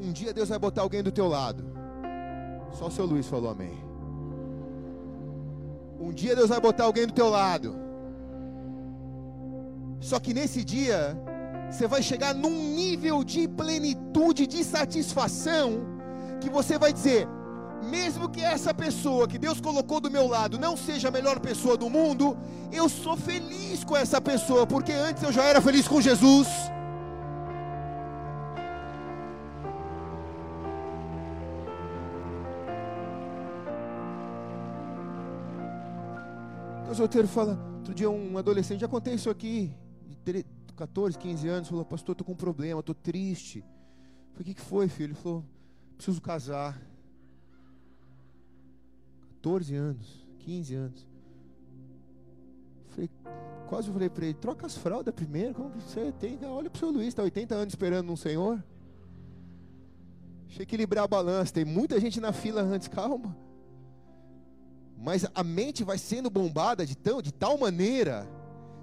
Um 0.00 0.10
dia 0.10 0.32
Deus 0.34 0.48
vai 0.48 0.58
botar 0.58 0.82
alguém 0.82 1.02
do 1.02 1.12
teu 1.12 1.28
lado. 1.28 1.64
Só 2.72 2.86
o 2.88 2.90
seu 2.90 3.06
Luiz 3.06 3.26
falou 3.26 3.50
amém. 3.50 3.78
Um 6.00 6.12
dia 6.12 6.34
Deus 6.34 6.48
vai 6.48 6.60
botar 6.60 6.84
alguém 6.84 7.06
do 7.06 7.12
teu 7.12 7.28
lado. 7.28 7.76
Só 10.00 10.18
que 10.18 10.34
nesse 10.34 10.64
dia, 10.64 11.16
você 11.70 11.86
vai 11.86 12.02
chegar 12.02 12.34
num 12.34 12.74
nível 12.74 13.22
de 13.22 13.46
plenitude, 13.46 14.46
de 14.46 14.64
satisfação, 14.64 15.97
que 16.38 16.50
você 16.50 16.78
vai 16.78 16.92
dizer: 16.92 17.28
mesmo 17.82 18.28
que 18.28 18.40
essa 18.40 18.74
pessoa 18.74 19.28
que 19.28 19.38
Deus 19.38 19.60
colocou 19.60 20.00
do 20.00 20.10
meu 20.10 20.26
lado 20.26 20.58
não 20.58 20.76
seja 20.76 21.08
a 21.08 21.10
melhor 21.10 21.38
pessoa 21.40 21.76
do 21.76 21.88
mundo, 21.88 22.36
eu 22.72 22.88
sou 22.88 23.16
feliz 23.16 23.84
com 23.84 23.96
essa 23.96 24.20
pessoa, 24.20 24.66
porque 24.66 24.92
antes 24.92 25.22
eu 25.22 25.32
já 25.32 25.44
era 25.44 25.60
feliz 25.60 25.86
com 25.86 26.00
Jesus. 26.00 26.48
O 36.90 36.94
solteiro 36.94 37.28
fala, 37.28 37.56
outro 37.76 37.94
dia 37.94 38.10
um 38.10 38.36
adolescente, 38.36 38.80
já 38.80 38.88
contei 38.88 39.14
isso 39.14 39.30
aqui, 39.30 39.72
de 40.24 40.44
14, 40.74 41.16
15 41.18 41.48
anos, 41.48 41.68
falou, 41.68 41.84
pastor, 41.84 42.12
estou 42.12 42.24
com 42.24 42.32
um 42.32 42.36
problema, 42.36 42.80
estou 42.80 42.94
triste. 42.94 43.64
Falei, 44.32 44.40
o 44.40 44.44
que, 44.44 44.54
que 44.54 44.60
foi, 44.60 44.88
filho? 44.88 45.12
Ele 45.12 45.14
falou, 45.14 45.44
preciso 45.98 46.22
casar. 46.22 46.80
14 49.42 49.74
anos, 49.74 50.26
15 50.38 50.74
anos. 50.74 51.06
Falei, 52.90 53.10
quase 53.68 53.90
falei 53.90 54.08
para 54.08 54.24
ele, 54.24 54.34
troca 54.34 54.66
as 54.66 54.76
fraldas 54.76 55.14
primeiro, 55.14 55.54
como 55.54 55.70
você 55.70 56.12
tem? 56.12 56.38
Olha 56.44 56.70
para 56.70 56.76
o 56.76 56.80
seu 56.80 56.90
Luiz, 56.90 57.08
está 57.08 57.22
80 57.22 57.54
anos 57.54 57.72
esperando 57.72 58.12
um 58.12 58.16
Senhor. 58.16 58.62
Deixa 60.46 60.62
eu 60.62 60.64
equilibrar 60.64 61.04
a 61.04 61.08
balança, 61.08 61.52
tem 61.52 61.64
muita 61.64 62.00
gente 62.00 62.20
na 62.20 62.32
fila 62.32 62.62
antes, 62.62 62.88
calma. 62.88 63.36
Mas 64.96 65.26
a 65.34 65.44
mente 65.44 65.84
vai 65.84 65.98
sendo 65.98 66.30
bombada 66.30 66.86
de, 66.86 66.96
tão, 66.96 67.20
de 67.20 67.32
tal 67.32 67.58
maneira 67.58 68.26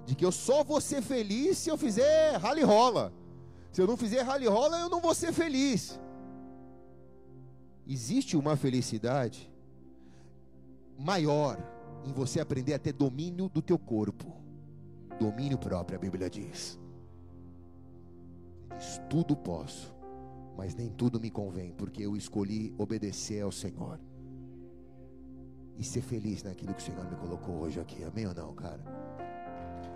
de 0.06 0.14
que 0.14 0.24
eu 0.24 0.32
só 0.32 0.62
vou 0.62 0.80
ser 0.80 1.02
feliz 1.02 1.58
se 1.58 1.68
eu 1.68 1.76
fizer 1.76 2.36
rally 2.36 2.62
rola. 2.62 3.12
Se 3.72 3.82
eu 3.82 3.86
não 3.86 3.96
fizer 3.96 4.22
rally 4.22 4.46
rola, 4.46 4.78
eu 4.78 4.88
não 4.88 5.00
vou 5.00 5.14
ser 5.14 5.32
feliz. 5.32 6.00
Existe 7.86 8.36
uma 8.36 8.56
felicidade 8.56 9.50
maior 10.98 11.56
em 12.04 12.12
você 12.12 12.40
aprender 12.40 12.74
a 12.74 12.78
ter 12.78 12.92
domínio 12.92 13.48
do 13.48 13.62
teu 13.62 13.78
corpo. 13.78 14.34
Domínio 15.20 15.56
próprio, 15.56 15.96
a 15.96 16.00
Bíblia 16.00 16.28
diz. 16.28 16.78
Diz: 18.76 19.00
tudo 19.08 19.36
posso, 19.36 19.94
mas 20.56 20.74
nem 20.74 20.90
tudo 20.90 21.20
me 21.20 21.30
convém, 21.30 21.72
porque 21.72 22.02
eu 22.02 22.16
escolhi 22.16 22.74
obedecer 22.76 23.42
ao 23.42 23.52
Senhor. 23.52 24.00
E 25.78 25.84
ser 25.84 26.02
feliz 26.02 26.42
naquilo 26.42 26.74
que 26.74 26.82
o 26.82 26.84
Senhor 26.84 27.04
me 27.08 27.16
colocou 27.16 27.56
hoje 27.56 27.78
aqui. 27.78 28.02
Amém 28.02 28.26
ou 28.26 28.34
não, 28.34 28.54
cara? 28.54 28.80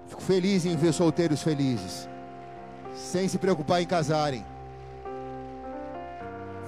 Fico 0.07 0.23
feliz 0.23 0.65
em 0.65 0.77
ver 0.77 0.93
solteiros 0.93 1.43
felizes, 1.43 2.09
sem 2.95 3.29
se 3.29 3.39
preocupar 3.39 3.81
em 3.81 3.87
casarem. 3.87 4.45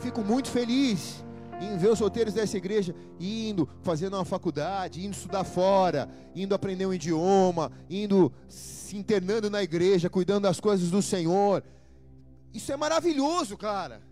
Fico 0.03 0.25
muito 0.25 0.49
feliz 0.49 1.25
em 1.61 1.77
ver 1.77 1.89
os 1.91 1.99
solteiros 1.99 2.35
dessa 2.35 2.57
igreja 2.57 2.93
indo, 3.21 3.69
fazendo 3.83 4.17
uma 4.17 4.25
faculdade, 4.25 5.05
indo 5.05 5.13
estudar 5.13 5.45
fora, 5.45 6.11
indo 6.35 6.57
aprender 6.57 6.87
um 6.87 6.93
idioma, 6.93 7.71
indo 7.89 8.33
se 8.49 8.97
internando 8.97 9.49
na 9.49 9.63
igreja, 9.63 10.11
cuidando 10.11 10.43
das 10.43 10.59
coisas 10.59 10.91
do 10.91 11.01
Senhor. 11.01 11.63
Isso 12.53 12.73
é 12.73 12.77
maravilhoso, 12.77 13.57
cara. 13.57 14.03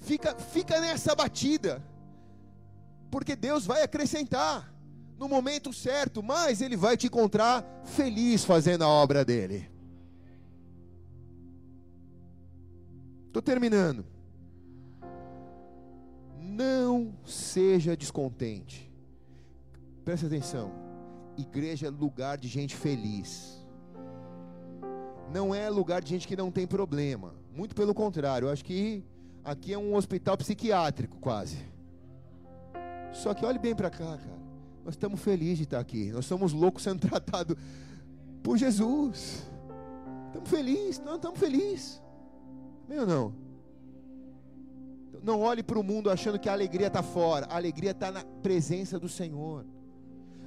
Fica, 0.00 0.34
fica 0.34 0.80
nessa 0.80 1.14
batida, 1.14 1.84
porque 3.10 3.36
Deus 3.36 3.66
vai 3.66 3.82
acrescentar 3.82 4.74
no 5.18 5.28
momento 5.28 5.74
certo, 5.74 6.22
mas 6.22 6.62
Ele 6.62 6.76
vai 6.76 6.96
te 6.96 7.06
encontrar 7.06 7.82
feliz 7.84 8.46
fazendo 8.46 8.82
a 8.82 8.88
obra 8.88 9.26
dele. 9.26 9.70
Estou 13.26 13.42
terminando. 13.42 14.15
Não 16.56 17.12
seja 17.26 17.94
descontente. 17.94 18.90
Presta 20.02 20.26
atenção. 20.26 20.72
Igreja 21.36 21.88
é 21.88 21.90
lugar 21.90 22.38
de 22.38 22.48
gente 22.48 22.74
feliz. 22.74 23.62
Não 25.30 25.54
é 25.54 25.68
lugar 25.68 26.00
de 26.00 26.08
gente 26.08 26.26
que 26.26 26.34
não 26.34 26.50
tem 26.50 26.66
problema. 26.66 27.34
Muito 27.54 27.74
pelo 27.74 27.92
contrário. 27.92 28.48
Eu 28.48 28.52
acho 28.52 28.64
que 28.64 29.04
aqui 29.44 29.74
é 29.74 29.78
um 29.78 29.94
hospital 29.94 30.34
psiquiátrico, 30.38 31.18
quase. 31.18 31.58
Só 33.12 33.34
que 33.34 33.44
olhe 33.44 33.58
bem 33.58 33.74
para 33.74 33.90
cá, 33.90 34.16
cara. 34.16 34.40
Nós 34.82 34.94
estamos 34.94 35.20
felizes 35.20 35.58
de 35.58 35.64
estar 35.64 35.80
aqui. 35.80 36.10
Nós 36.10 36.24
somos 36.24 36.54
loucos 36.54 36.84
sendo 36.84 37.00
tratados 37.06 37.54
por 38.42 38.56
Jesus. 38.56 39.46
Estamos 40.28 40.48
felizes. 40.48 41.04
Nós 41.04 41.16
estamos 41.16 41.38
felizes. 41.38 42.02
Meu 42.88 43.06
não. 43.06 43.45
Não 45.26 45.40
olhe 45.40 45.60
para 45.60 45.76
o 45.76 45.82
mundo 45.82 46.08
achando 46.08 46.38
que 46.38 46.48
a 46.48 46.52
alegria 46.52 46.86
está 46.86 47.02
fora. 47.02 47.46
A 47.46 47.56
alegria 47.56 47.90
está 47.90 48.12
na 48.12 48.22
presença 48.44 48.96
do 48.96 49.08
Senhor. 49.08 49.66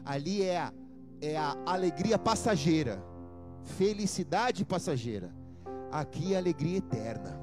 Ali 0.05 0.41
é 0.41 0.57
a, 0.57 0.73
é 1.19 1.35
a 1.35 1.53
alegria 1.65 2.17
passageira. 2.17 3.03
Felicidade 3.77 4.63
passageira. 4.63 5.35
Aqui 5.91 6.33
é 6.33 6.37
alegria 6.37 6.77
eterna. 6.77 7.37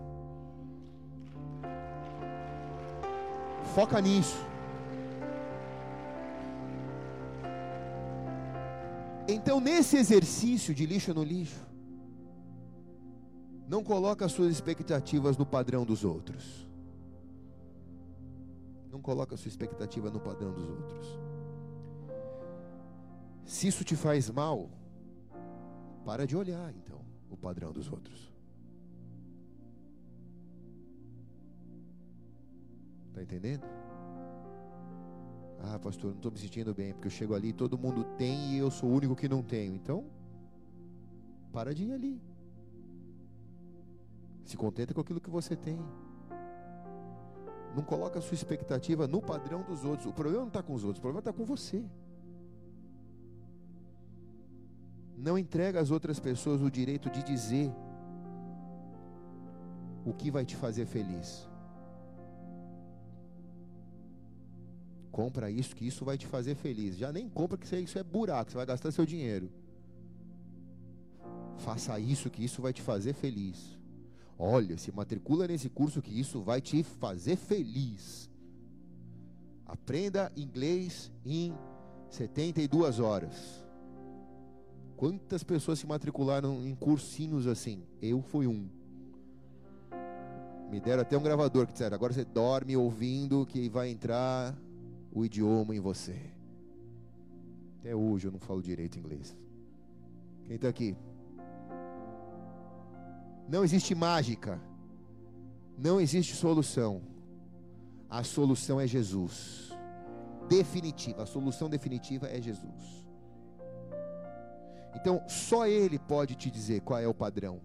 Foca 3.74 4.01
nisso. 4.01 4.43
Então, 9.28 9.61
nesse 9.61 9.99
exercício 9.99 10.74
de 10.74 10.87
lixo 10.87 11.12
no 11.12 11.22
lixo, 11.22 11.61
não 13.68 13.84
coloca 13.84 14.24
as 14.24 14.32
suas 14.32 14.51
expectativas 14.51 15.37
no 15.37 15.45
padrão 15.45 15.84
dos 15.84 16.03
outros. 16.03 16.66
Não 18.97 19.03
coloca 19.03 19.34
a 19.34 19.38
sua 19.38 19.51
expectativa 19.51 20.11
no 20.11 20.18
padrão 20.18 20.55
dos 20.55 20.66
outros. 20.70 21.18
Se 23.44 23.68
isso 23.68 23.84
te 23.84 23.94
faz 23.94 24.30
mal, 24.30 24.70
para 26.03 26.26
de 26.26 26.34
olhar 26.34 26.74
então 26.74 27.05
o 27.28 27.36
padrão 27.36 27.72
dos 27.74 27.92
outros. 27.92 28.32
Está 33.09 33.22
entendendo? 33.22 33.66
Ah, 35.61 35.78
pastor, 35.78 36.12
não 36.12 36.16
estou 36.16 36.32
me 36.32 36.38
sentindo 36.38 36.74
bem, 36.74 36.94
porque 36.94 37.09
eu 37.09 37.11
chego 37.11 37.34
ali, 37.34 37.53
todo 37.53 37.76
mundo 37.76 38.03
tem 38.16 38.55
e 38.55 38.57
eu 38.57 38.70
sou 38.70 38.88
o 38.88 38.94
único 38.94 39.14
que 39.14 39.28
não 39.28 39.42
tenho. 39.42 39.74
Então, 39.74 40.07
para 41.53 41.74
de 41.74 41.84
ir 41.84 41.92
ali. 41.92 42.22
Se 44.42 44.57
contenta 44.57 44.94
com 44.94 45.03
aquilo 45.03 45.20
que 45.20 45.28
você 45.28 45.55
tem. 45.55 45.78
Não 47.77 47.83
coloca 47.83 48.18
a 48.18 48.22
sua 48.22 48.35
expectativa 48.35 49.07
no 49.07 49.20
padrão 49.20 49.62
dos 49.62 49.85
outros. 49.85 50.07
O 50.09 50.12
problema 50.12 50.41
não 50.41 50.49
está 50.49 50.62
com 50.62 50.72
os 50.72 50.83
outros, 50.83 50.99
o 50.99 51.03
problema 51.03 51.18
está 51.18 51.31
com 51.31 51.45
você. 51.45 51.85
Não 55.14 55.37
entrega 55.37 55.79
às 55.79 55.91
outras 55.91 56.18
pessoas 56.18 56.62
o 56.62 56.70
direito 56.70 57.11
de 57.11 57.22
dizer 57.22 57.70
o 60.07 60.14
que 60.14 60.31
vai 60.31 60.47
te 60.47 60.57
fazer 60.57 60.87
feliz. 60.87 61.47
Compra 65.12 65.51
isso, 65.51 65.77
que 65.77 65.87
isso 65.87 66.03
vai 66.03 66.16
te 66.16 66.27
fazer 66.27 66.55
feliz. 66.55 66.97
Já 66.97 67.12
nem 67.12 67.29
compra, 67.29 67.59
que 67.59 67.77
isso 67.77 67.99
é 67.99 68.03
buraco, 68.03 68.51
você 68.53 68.57
vai 68.57 68.66
gastar 68.66 68.91
seu 68.91 69.05
dinheiro. 69.05 69.51
Faça 71.59 71.99
isso, 72.01 72.31
que 72.31 72.43
isso 72.43 72.62
vai 72.62 72.72
te 72.72 72.81
fazer 72.81 73.12
feliz. 73.12 73.77
Olha, 74.39 74.76
se 74.76 74.93
matricula 74.93 75.47
nesse 75.47 75.68
curso 75.68 76.03
que 76.03 76.18
isso 76.18 76.43
vai 76.43 76.61
te 76.61 76.82
fazer 76.82 77.37
feliz. 77.37 78.30
Aprenda 79.64 80.30
inglês 80.37 81.11
em 81.24 81.55
72 82.11 83.01
horas. 83.01 83.64
Quantas 84.97 85.43
pessoas 85.43 85.78
se 85.78 85.87
matricularam 85.87 86.66
em 86.66 86.74
cursinhos 86.74 87.47
assim? 87.47 87.82
Eu 88.01 88.22
fui 88.22 88.47
um. 88.47 88.68
Me 90.70 90.80
deram 90.80 91.03
até 91.03 91.16
um 91.16 91.22
gravador 91.22 91.66
que 91.66 91.72
disseram: 91.72 91.95
agora 91.95 92.12
você 92.12 92.24
dorme 92.24 92.76
ouvindo 92.76 93.47
que 93.47 93.68
vai 93.68 93.91
entrar 93.91 94.57
o 95.12 95.24
idioma 95.24 95.74
em 95.74 95.80
você. 95.80 96.18
Até 97.80 97.95
hoje 97.95 98.26
eu 98.26 98.32
não 98.32 98.39
falo 98.39 98.62
direito 98.62 98.99
inglês. 98.99 99.37
Quem 100.45 100.57
está 100.57 100.68
aqui? 100.68 100.97
Não 103.49 103.64
existe 103.64 103.94
mágica. 103.94 104.61
Não 105.78 106.01
existe 106.01 106.34
solução. 106.34 107.03
A 108.09 108.22
solução 108.24 108.80
é 108.80 108.86
Jesus. 108.86 109.70
Definitiva. 110.49 111.22
A 111.22 111.26
solução 111.26 111.68
definitiva 111.68 112.26
é 112.28 112.40
Jesus. 112.40 113.05
Então, 114.94 115.22
só 115.28 115.66
Ele 115.66 115.99
pode 115.99 116.34
te 116.34 116.51
dizer 116.51 116.80
qual 116.80 116.99
é 116.99 117.07
o 117.07 117.14
padrão. 117.14 117.61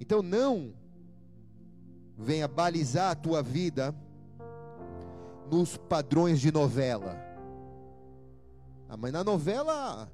Então, 0.00 0.22
não 0.22 0.72
venha 2.16 2.48
balizar 2.48 3.12
a 3.12 3.14
tua 3.14 3.42
vida 3.42 3.94
nos 5.50 5.76
padrões 5.76 6.40
de 6.40 6.50
novela. 6.50 7.16
Ah, 8.88 8.96
mas 8.96 9.12
na 9.12 9.22
novela 9.22 10.10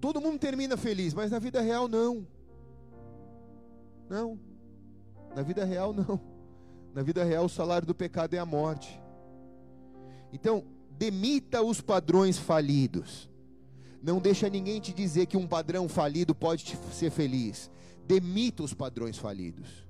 todo 0.00 0.20
mundo 0.20 0.38
termina 0.38 0.76
feliz, 0.76 1.12
mas 1.12 1.30
na 1.30 1.38
vida 1.38 1.60
real 1.60 1.88
não. 1.88 2.26
Não. 4.14 4.38
Na 5.34 5.42
vida 5.42 5.64
real 5.64 5.90
não. 5.92 6.20
Na 6.94 7.02
vida 7.02 7.24
real 7.24 7.46
o 7.46 7.48
salário 7.48 7.84
do 7.84 7.94
pecado 7.94 8.34
é 8.34 8.38
a 8.38 8.46
morte. 8.46 9.00
Então, 10.32 10.64
demita 10.96 11.60
os 11.62 11.80
padrões 11.80 12.38
falidos. 12.38 13.28
Não 14.00 14.20
deixa 14.20 14.48
ninguém 14.48 14.80
te 14.80 14.92
dizer 14.92 15.26
que 15.26 15.36
um 15.36 15.48
padrão 15.48 15.88
falido 15.88 16.32
pode 16.32 16.64
te 16.64 16.76
ser 16.92 17.10
feliz. 17.10 17.68
Demita 18.06 18.62
os 18.62 18.72
padrões 18.72 19.18
falidos. 19.18 19.84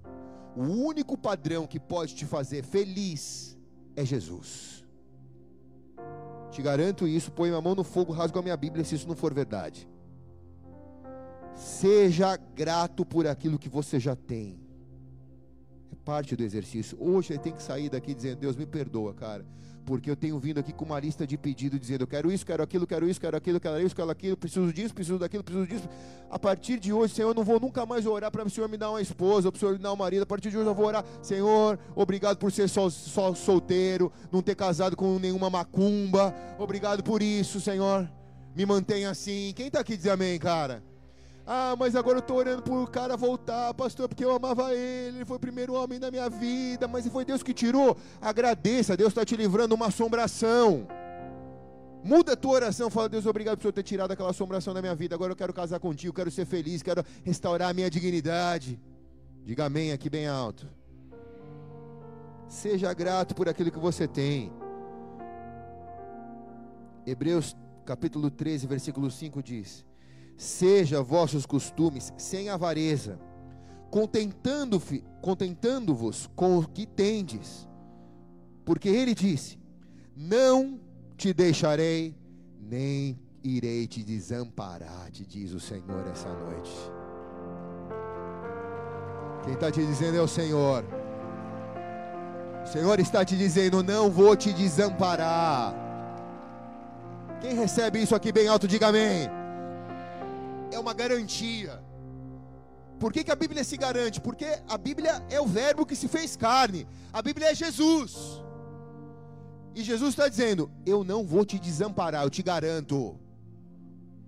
O 0.56 0.62
único 0.62 1.18
padrão 1.18 1.66
que 1.66 1.78
pode 1.78 2.14
te 2.14 2.24
fazer 2.24 2.64
feliz 2.64 3.58
é 3.94 4.06
Jesus. 4.06 4.86
Te 6.50 6.62
garanto 6.62 7.06
isso, 7.06 7.30
põe 7.30 7.50
a 7.50 7.60
mão 7.60 7.74
no 7.74 7.84
fogo, 7.84 8.12
rasgo 8.12 8.38
a 8.38 8.42
minha 8.42 8.56
Bíblia 8.56 8.84
se 8.84 8.94
isso 8.94 9.08
não 9.08 9.16
for 9.16 9.34
verdade. 9.34 9.86
Seja 11.54 12.36
grato 12.36 13.04
por 13.04 13.26
aquilo 13.26 13.58
que 13.58 13.68
você 13.68 14.00
já 14.00 14.16
tem. 14.16 14.58
É 15.92 15.96
parte 16.04 16.34
do 16.34 16.42
exercício. 16.42 16.96
Hoje 17.00 17.28
você 17.28 17.38
tem 17.38 17.52
que 17.52 17.62
sair 17.62 17.88
daqui 17.88 18.14
dizendo: 18.14 18.40
Deus 18.40 18.56
me 18.56 18.66
perdoa, 18.66 19.14
cara 19.14 19.44
porque 19.84 20.10
eu 20.10 20.16
tenho 20.16 20.38
vindo 20.38 20.58
aqui 20.58 20.72
com 20.72 20.84
uma 20.84 20.98
lista 20.98 21.26
de 21.26 21.36
pedido 21.36 21.78
dizendo: 21.78 22.02
eu 22.02 22.06
quero 22.06 22.32
isso, 22.32 22.44
quero 22.44 22.62
aquilo, 22.62 22.86
quero 22.86 23.08
isso, 23.08 23.20
quero 23.20 23.36
aquilo, 23.36 23.60
quero 23.60 23.80
isso, 23.80 23.94
quero 23.94 24.10
aquilo, 24.10 24.36
preciso 24.36 24.72
disso, 24.72 24.94
preciso 24.94 25.18
daquilo, 25.18 25.44
preciso 25.44 25.66
disso. 25.66 25.88
A 26.30 26.38
partir 26.38 26.80
de 26.80 26.92
hoje, 26.92 27.14
Senhor, 27.14 27.28
eu 27.28 27.34
não 27.34 27.44
vou 27.44 27.60
nunca 27.60 27.84
mais 27.84 28.06
orar 28.06 28.30
para 28.30 28.44
o 28.44 28.50
Senhor 28.50 28.68
me 28.68 28.76
dar 28.76 28.90
uma 28.90 29.00
esposa, 29.00 29.52
para 29.52 29.56
o 29.56 29.60
Senhor 29.60 29.72
me 29.72 29.78
dar 29.78 29.92
um 29.92 29.96
marido. 29.96 30.22
A 30.22 30.26
partir 30.26 30.50
de 30.50 30.56
hoje 30.56 30.66
eu 30.66 30.74
vou 30.74 30.86
orar: 30.86 31.04
Senhor, 31.22 31.78
obrigado 31.94 32.38
por 32.38 32.50
ser 32.50 32.68
só, 32.68 32.88
só 32.88 33.34
solteiro, 33.34 34.10
não 34.32 34.42
ter 34.42 34.54
casado 34.54 34.96
com 34.96 35.18
nenhuma 35.18 35.50
macumba. 35.50 36.34
Obrigado 36.58 37.02
por 37.02 37.22
isso, 37.22 37.60
Senhor. 37.60 38.10
Me 38.56 38.64
mantenha 38.64 39.10
assim. 39.10 39.52
Quem 39.54 39.66
está 39.66 39.80
aqui 39.80 39.96
diz 39.96 40.06
amém, 40.06 40.38
cara? 40.38 40.82
Ah, 41.46 41.76
mas 41.78 41.94
agora 41.94 42.16
eu 42.16 42.20
estou 42.20 42.38
orando 42.38 42.62
por 42.62 42.82
o 42.82 42.86
cara 42.86 43.16
voltar, 43.16 43.74
pastor, 43.74 44.08
porque 44.08 44.24
eu 44.24 44.34
amava 44.34 44.74
ele, 44.74 45.18
ele 45.18 45.24
foi 45.26 45.36
o 45.36 45.40
primeiro 45.40 45.74
homem 45.74 46.00
da 46.00 46.10
minha 46.10 46.30
vida, 46.30 46.88
mas 46.88 47.06
foi 47.06 47.24
Deus 47.24 47.42
que 47.42 47.52
tirou. 47.52 47.96
Agradeça, 48.20 48.96
Deus 48.96 49.10
está 49.10 49.24
te 49.24 49.36
livrando 49.36 49.74
uma 49.74 49.88
assombração. 49.88 50.86
Muda 52.02 52.32
a 52.32 52.36
tua 52.36 52.52
oração, 52.52 52.88
fala, 52.88 53.10
Deus, 53.10 53.26
obrigado 53.26 53.56
por 53.56 53.62
Senhor 53.62 53.72
ter 53.72 53.82
tirado 53.82 54.10
aquela 54.10 54.30
assombração 54.30 54.72
da 54.72 54.80
minha 54.80 54.94
vida. 54.94 55.14
Agora 55.14 55.32
eu 55.32 55.36
quero 55.36 55.52
casar 55.52 55.78
contigo, 55.80 56.14
quero 56.14 56.30
ser 56.30 56.46
feliz, 56.46 56.82
quero 56.82 57.04
restaurar 57.22 57.70
a 57.70 57.74
minha 57.74 57.90
dignidade. 57.90 58.80
Diga 59.44 59.66
amém 59.66 59.92
aqui 59.92 60.08
bem 60.08 60.26
alto. 60.26 60.66
Seja 62.48 62.92
grato 62.94 63.34
por 63.34 63.48
aquilo 63.48 63.70
que 63.70 63.78
você 63.78 64.08
tem. 64.08 64.50
Hebreus 67.06 67.54
capítulo 67.84 68.30
13, 68.30 68.66
versículo 68.66 69.10
5 69.10 69.42
diz: 69.42 69.84
Seja 70.36 71.02
vossos 71.02 71.46
costumes 71.46 72.12
sem 72.16 72.48
avareza, 72.48 73.18
contentando-vos 73.90 75.02
contentando 75.22 75.96
com 76.34 76.58
o 76.58 76.68
que 76.68 76.84
tendes. 76.86 77.68
Porque 78.64 78.88
ele 78.88 79.14
disse: 79.14 79.58
Não 80.16 80.80
te 81.16 81.32
deixarei, 81.32 82.14
nem 82.60 83.18
irei 83.42 83.86
te 83.86 84.02
desamparar, 84.02 85.10
te 85.10 85.24
diz 85.24 85.52
o 85.52 85.60
Senhor 85.60 86.06
essa 86.12 86.28
noite. 86.28 86.72
Quem 89.44 89.54
está 89.54 89.70
te 89.70 89.84
dizendo 89.86 90.16
é 90.16 90.20
o 90.20 90.28
Senhor. 90.28 90.84
O 92.64 92.66
Senhor 92.66 92.98
está 92.98 93.24
te 93.24 93.36
dizendo: 93.36 93.82
Não 93.82 94.10
vou 94.10 94.36
te 94.36 94.52
desamparar. 94.52 95.74
Quem 97.40 97.54
recebe 97.54 98.02
isso 98.02 98.14
aqui 98.14 98.32
bem 98.32 98.48
alto, 98.48 98.66
diga 98.66 98.88
amém 98.88 99.43
é 100.74 100.78
uma 100.78 100.94
garantia. 100.94 101.82
Por 102.98 103.12
que, 103.12 103.24
que 103.24 103.30
a 103.30 103.36
Bíblia 103.36 103.64
se 103.64 103.76
garante? 103.76 104.20
Porque 104.20 104.46
a 104.68 104.78
Bíblia 104.78 105.22
é 105.30 105.40
o 105.40 105.46
Verbo 105.46 105.86
que 105.86 105.96
se 105.96 106.08
fez 106.08 106.36
carne, 106.36 106.86
a 107.12 107.20
Bíblia 107.20 107.50
é 107.50 107.54
Jesus. 107.54 108.42
E 109.74 109.82
Jesus 109.82 110.10
está 110.10 110.28
dizendo: 110.28 110.70
Eu 110.86 111.02
não 111.02 111.24
vou 111.24 111.44
te 111.44 111.58
desamparar, 111.58 112.24
eu 112.24 112.30
te 112.30 112.42
garanto. 112.42 113.18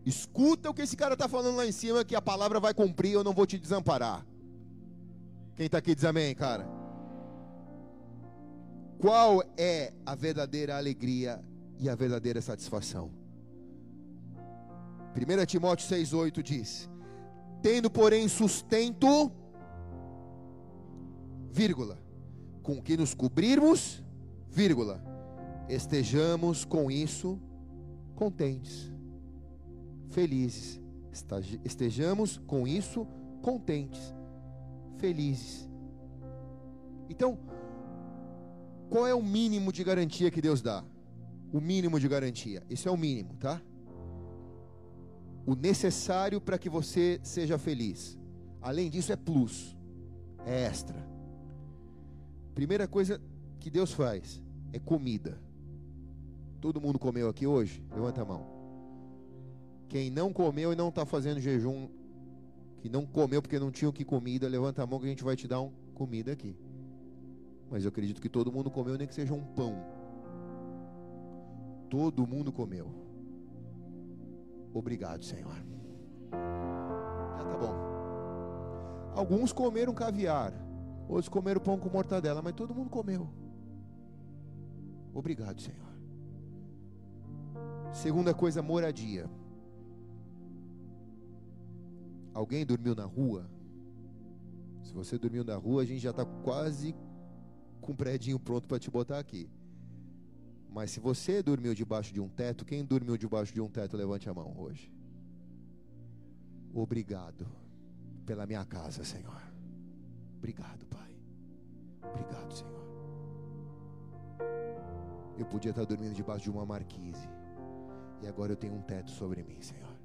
Escuta 0.04 0.70
o 0.70 0.74
que 0.74 0.82
esse 0.82 0.96
cara 0.96 1.14
está 1.14 1.28
falando 1.28 1.56
lá 1.56 1.66
em 1.66 1.72
cima, 1.72 2.04
que 2.04 2.14
a 2.14 2.22
palavra 2.22 2.60
vai 2.60 2.72
cumprir, 2.72 3.12
eu 3.12 3.24
não 3.24 3.32
vou 3.32 3.46
te 3.46 3.58
desamparar. 3.58 4.24
Quem 5.56 5.66
está 5.66 5.78
aqui 5.78 5.94
diz 5.94 6.04
amém, 6.04 6.34
cara. 6.34 6.68
Qual 8.98 9.42
é 9.56 9.92
a 10.04 10.14
verdadeira 10.14 10.76
alegria 10.76 11.42
e 11.78 11.88
a 11.88 11.94
verdadeira 11.94 12.40
satisfação? 12.40 13.10
1 15.16 15.46
Timóteo 15.46 15.88
6,8 15.88 16.42
diz: 16.42 16.90
Tendo, 17.62 17.90
porém, 17.90 18.28
sustento, 18.28 19.32
vírgula, 21.50 21.98
com 22.62 22.82
que 22.82 22.96
nos 22.96 23.14
cobrirmos, 23.14 24.04
vírgula, 24.50 25.02
estejamos 25.68 26.64
com 26.64 26.90
isso 26.90 27.40
contentes, 28.14 28.92
felizes. 30.10 30.80
Estejamos 31.64 32.36
com 32.46 32.68
isso 32.68 33.06
contentes, 33.40 34.14
felizes. 34.98 35.66
Então, 37.08 37.38
qual 38.90 39.06
é 39.06 39.14
o 39.14 39.22
mínimo 39.22 39.72
de 39.72 39.82
garantia 39.82 40.30
que 40.30 40.42
Deus 40.42 40.60
dá? 40.60 40.84
O 41.50 41.60
mínimo 41.60 41.98
de 41.98 42.06
garantia. 42.06 42.62
Isso 42.68 42.86
é 42.86 42.92
o 42.92 42.98
mínimo, 42.98 43.34
tá? 43.36 43.62
O 45.46 45.54
necessário 45.54 46.40
para 46.40 46.58
que 46.58 46.68
você 46.68 47.20
seja 47.22 47.56
feliz. 47.56 48.18
Além 48.60 48.90
disso, 48.90 49.12
é 49.12 49.16
plus, 49.16 49.76
é 50.44 50.64
extra. 50.64 51.06
Primeira 52.52 52.88
coisa 52.88 53.20
que 53.60 53.70
Deus 53.70 53.92
faz 53.92 54.42
é 54.72 54.78
comida. 54.80 55.40
Todo 56.60 56.80
mundo 56.80 56.98
comeu 56.98 57.28
aqui 57.28 57.46
hoje? 57.46 57.84
Levanta 57.94 58.22
a 58.22 58.24
mão. 58.24 58.44
Quem 59.88 60.10
não 60.10 60.32
comeu 60.32 60.72
e 60.72 60.76
não 60.76 60.88
está 60.88 61.06
fazendo 61.06 61.40
jejum, 61.40 61.88
que 62.78 62.88
não 62.88 63.06
comeu 63.06 63.40
porque 63.40 63.58
não 63.58 63.70
tinha 63.70 63.88
o 63.88 63.92
que 63.92 64.04
comida, 64.04 64.48
levanta 64.48 64.82
a 64.82 64.86
mão 64.86 64.98
que 64.98 65.06
a 65.06 65.08
gente 65.08 65.22
vai 65.22 65.36
te 65.36 65.46
dar 65.46 65.60
um 65.60 65.70
comida 65.94 66.32
aqui. 66.32 66.56
Mas 67.70 67.84
eu 67.84 67.88
acredito 67.88 68.20
que 68.20 68.28
todo 68.28 68.50
mundo 68.50 68.70
comeu, 68.70 68.98
nem 68.98 69.06
que 69.06 69.14
seja 69.14 69.32
um 69.32 69.44
pão. 69.44 69.76
Todo 71.88 72.26
mundo 72.26 72.52
comeu. 72.52 73.05
Obrigado, 74.78 75.24
Senhor. 75.24 75.56
Já 76.30 77.44
tá 77.46 77.56
bom. 77.56 77.74
Alguns 79.14 79.50
comeram 79.50 79.94
caviar, 79.94 80.52
outros 81.08 81.30
comeram 81.30 81.62
pão 81.62 81.78
com 81.78 81.88
mortadela, 81.88 82.42
mas 82.42 82.52
todo 82.52 82.74
mundo 82.74 82.90
comeu. 82.90 83.26
Obrigado, 85.14 85.62
Senhor. 85.62 85.96
Segunda 87.90 88.34
coisa, 88.34 88.60
moradia. 88.60 89.30
Alguém 92.34 92.66
dormiu 92.66 92.94
na 92.94 93.06
rua? 93.06 93.48
Se 94.82 94.92
você 94.92 95.16
dormiu 95.16 95.42
na 95.42 95.56
rua, 95.56 95.80
a 95.80 95.86
gente 95.86 96.00
já 96.00 96.10
está 96.10 96.26
quase 96.26 96.94
com 97.80 97.92
um 97.92 97.96
predinho 97.96 98.38
pronto 98.38 98.68
para 98.68 98.78
te 98.78 98.90
botar 98.90 99.18
aqui. 99.18 99.48
Mas 100.76 100.90
se 100.90 101.00
você 101.00 101.42
dormiu 101.42 101.74
debaixo 101.74 102.12
de 102.12 102.20
um 102.20 102.28
teto, 102.28 102.62
quem 102.62 102.84
dormiu 102.84 103.16
debaixo 103.16 103.50
de 103.50 103.62
um 103.62 103.66
teto, 103.66 103.96
levante 103.96 104.28
a 104.28 104.34
mão 104.34 104.54
hoje. 104.58 104.92
Obrigado 106.74 107.46
pela 108.26 108.44
minha 108.44 108.62
casa, 108.62 109.02
Senhor. 109.02 109.40
Obrigado, 110.36 110.84
Pai. 110.84 111.10
Obrigado, 112.10 112.52
Senhor. 112.52 112.86
Eu 115.38 115.46
podia 115.46 115.70
estar 115.70 115.86
dormindo 115.86 116.12
debaixo 116.12 116.44
de 116.44 116.50
uma 116.50 116.66
marquise. 116.66 117.26
E 118.20 118.26
agora 118.26 118.52
eu 118.52 118.56
tenho 118.56 118.74
um 118.74 118.82
teto 118.82 119.10
sobre 119.10 119.42
mim, 119.42 119.62
Senhor. 119.62 119.96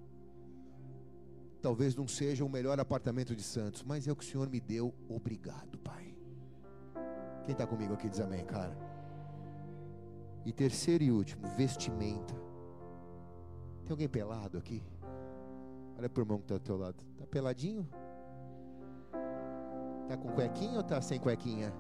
Talvez 1.62 1.98
não 1.98 2.08
seja 2.08 2.46
o 2.46 2.50
melhor 2.50 2.80
apartamento 2.80 3.36
de 3.36 3.44
Santos, 3.44 3.84
mas 3.84 4.08
é 4.08 4.12
o 4.14 4.16
que 4.16 4.24
o 4.24 4.28
Senhor 4.28 4.50
me 4.50 4.62
deu. 4.62 4.96
Obrigado, 5.10 5.78
Pai. 5.80 6.16
Quem 7.44 7.52
está 7.52 7.68
comigo 7.68 7.94
aqui 7.94 8.08
diz 8.08 8.22
amém, 8.22 8.46
cara. 8.46 8.91
E 10.46 10.52
terceiro 10.52 11.04
e 11.04 11.12
último, 11.12 11.48
vestimenta. 11.56 12.34
Tem 13.86 13.92
alguém 13.92 14.08
pelado 14.08 14.58
aqui? 14.58 14.84
Olha 15.98 16.10
para 16.10 16.22
o 16.22 16.24
irmão 16.24 16.38
que 16.38 16.46
está 16.46 16.56
ao 16.56 16.60
teu 16.60 16.78
lado. 16.78 17.04
Está 17.14 17.26
peladinho? 17.28 17.88
Está 20.04 20.18
com 20.18 20.30
cuequinha 20.30 20.74
ou 20.74 20.82
está 20.82 21.02
sem 21.02 21.20
cuequinha? 21.20 21.72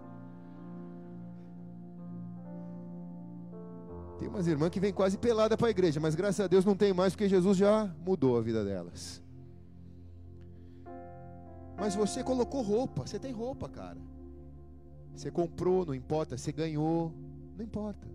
Tem 4.20 4.28
umas 4.28 4.45
irmãs 4.45 4.70
que 4.70 4.80
vêm 4.80 4.93
quase 4.93 5.18
pelada 5.18 5.57
para 5.57 5.68
a 5.68 5.72
igreja, 5.72 5.99
mas 5.99 6.14
graças 6.14 6.39
a 6.39 6.47
Deus 6.47 6.64
não 6.64 6.76
tem 6.76 6.93
mais, 6.93 7.14
porque 7.14 7.28
Jesus 7.28 7.57
já 7.57 7.91
mudou 8.05 8.38
a 8.38 8.41
vida 8.41 8.64
delas. 8.64 9.20
Mas 11.76 11.95
você 11.95 12.24
colocou 12.24 12.62
roupa, 12.62 13.07
você 13.07 13.18
tem 13.18 13.32
roupa, 13.32 13.68
cara. 13.68 13.97
Você 15.16 15.32
comprou, 15.32 15.84
não 15.84 15.95
importa, 15.95 16.38
você 16.38 16.51
ganhou, 16.51 17.12
não 17.57 17.66
importa. 17.66 18.07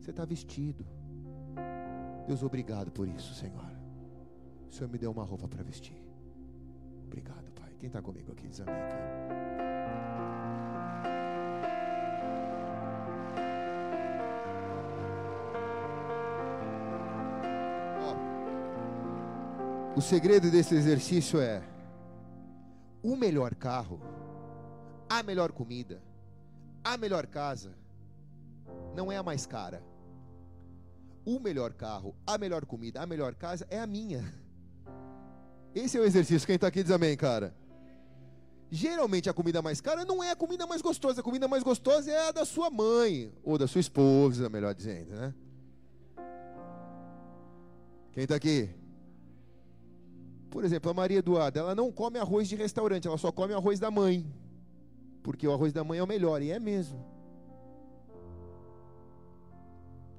Você 0.00 0.10
está 0.10 0.24
vestido. 0.24 0.86
Deus, 2.26 2.42
obrigado 2.42 2.90
por 2.90 3.06
isso, 3.06 3.34
Senhor. 3.34 3.70
O 4.68 4.72
Senhor 4.72 4.90
me 4.90 4.96
deu 4.96 5.10
uma 5.10 5.24
roupa 5.24 5.46
para 5.46 5.62
vestir. 5.62 6.02
Obrigado, 7.06 7.50
Pai. 7.52 7.74
Quem 7.78 7.88
está 7.88 8.00
comigo 8.00 8.32
aqui 8.32 8.48
diz 8.48 8.60
amém, 8.60 8.74
cara. 8.74 9.20
O 19.96 20.00
segredo 20.00 20.50
desse 20.50 20.74
exercício 20.74 21.38
é 21.40 21.62
o 23.02 23.14
melhor 23.14 23.54
carro, 23.54 24.00
a 25.06 25.22
melhor 25.22 25.52
comida, 25.52 26.02
a 26.82 26.96
melhor 26.96 27.26
casa, 27.26 27.74
não 28.94 29.12
é 29.12 29.18
a 29.18 29.22
mais 29.22 29.44
cara. 29.44 29.89
O 31.24 31.38
melhor 31.38 31.72
carro, 31.72 32.14
a 32.26 32.38
melhor 32.38 32.64
comida, 32.64 33.00
a 33.00 33.06
melhor 33.06 33.34
casa 33.34 33.66
é 33.70 33.78
a 33.78 33.86
minha. 33.86 34.24
Esse 35.74 35.96
é 35.96 36.00
o 36.00 36.04
exercício. 36.04 36.46
Quem 36.46 36.56
está 36.56 36.66
aqui 36.66 36.82
diz 36.82 36.90
amém, 36.90 37.16
cara. 37.16 37.54
Geralmente 38.70 39.28
a 39.28 39.34
comida 39.34 39.60
mais 39.60 39.80
cara 39.80 40.04
não 40.04 40.22
é 40.22 40.30
a 40.30 40.36
comida 40.36 40.66
mais 40.66 40.80
gostosa. 40.80 41.20
A 41.20 41.24
comida 41.24 41.48
mais 41.48 41.62
gostosa 41.62 42.10
é 42.10 42.28
a 42.28 42.32
da 42.32 42.44
sua 42.44 42.70
mãe 42.70 43.32
ou 43.42 43.58
da 43.58 43.66
sua 43.66 43.80
esposa, 43.80 44.48
melhor 44.48 44.74
dizendo, 44.74 45.10
né? 45.14 45.34
Quem 48.12 48.24
está 48.24 48.36
aqui? 48.36 48.70
Por 50.50 50.64
exemplo, 50.64 50.90
a 50.90 50.94
Maria 50.94 51.18
Eduarda, 51.18 51.60
ela 51.60 51.74
não 51.74 51.92
come 51.92 52.18
arroz 52.18 52.48
de 52.48 52.56
restaurante, 52.56 53.06
ela 53.06 53.18
só 53.18 53.30
come 53.30 53.54
arroz 53.54 53.78
da 53.78 53.90
mãe. 53.90 54.26
Porque 55.22 55.46
o 55.46 55.52
arroz 55.52 55.72
da 55.72 55.84
mãe 55.84 55.98
é 55.98 56.02
o 56.02 56.06
melhor, 56.06 56.42
e 56.42 56.50
é 56.50 56.58
mesmo. 56.58 57.04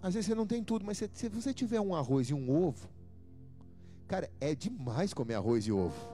Às 0.02 0.16
vezes 0.16 0.28
você 0.28 0.36
não 0.36 0.48
tem 0.48 0.64
tudo, 0.64 0.86
mas 0.86 0.98
se, 0.98 1.10
se 1.14 1.30
você 1.30 1.54
tiver 1.54 1.80
um 1.80 1.94
arroz 1.94 2.30
e 2.30 2.34
um 2.34 2.50
ovo, 2.50 2.90
cara, 4.08 4.30
é 4.40 4.56
demais 4.56 5.14
comer 5.14 5.36
arroz 5.36 5.66
e 5.68 5.72
ovo. 5.72 6.12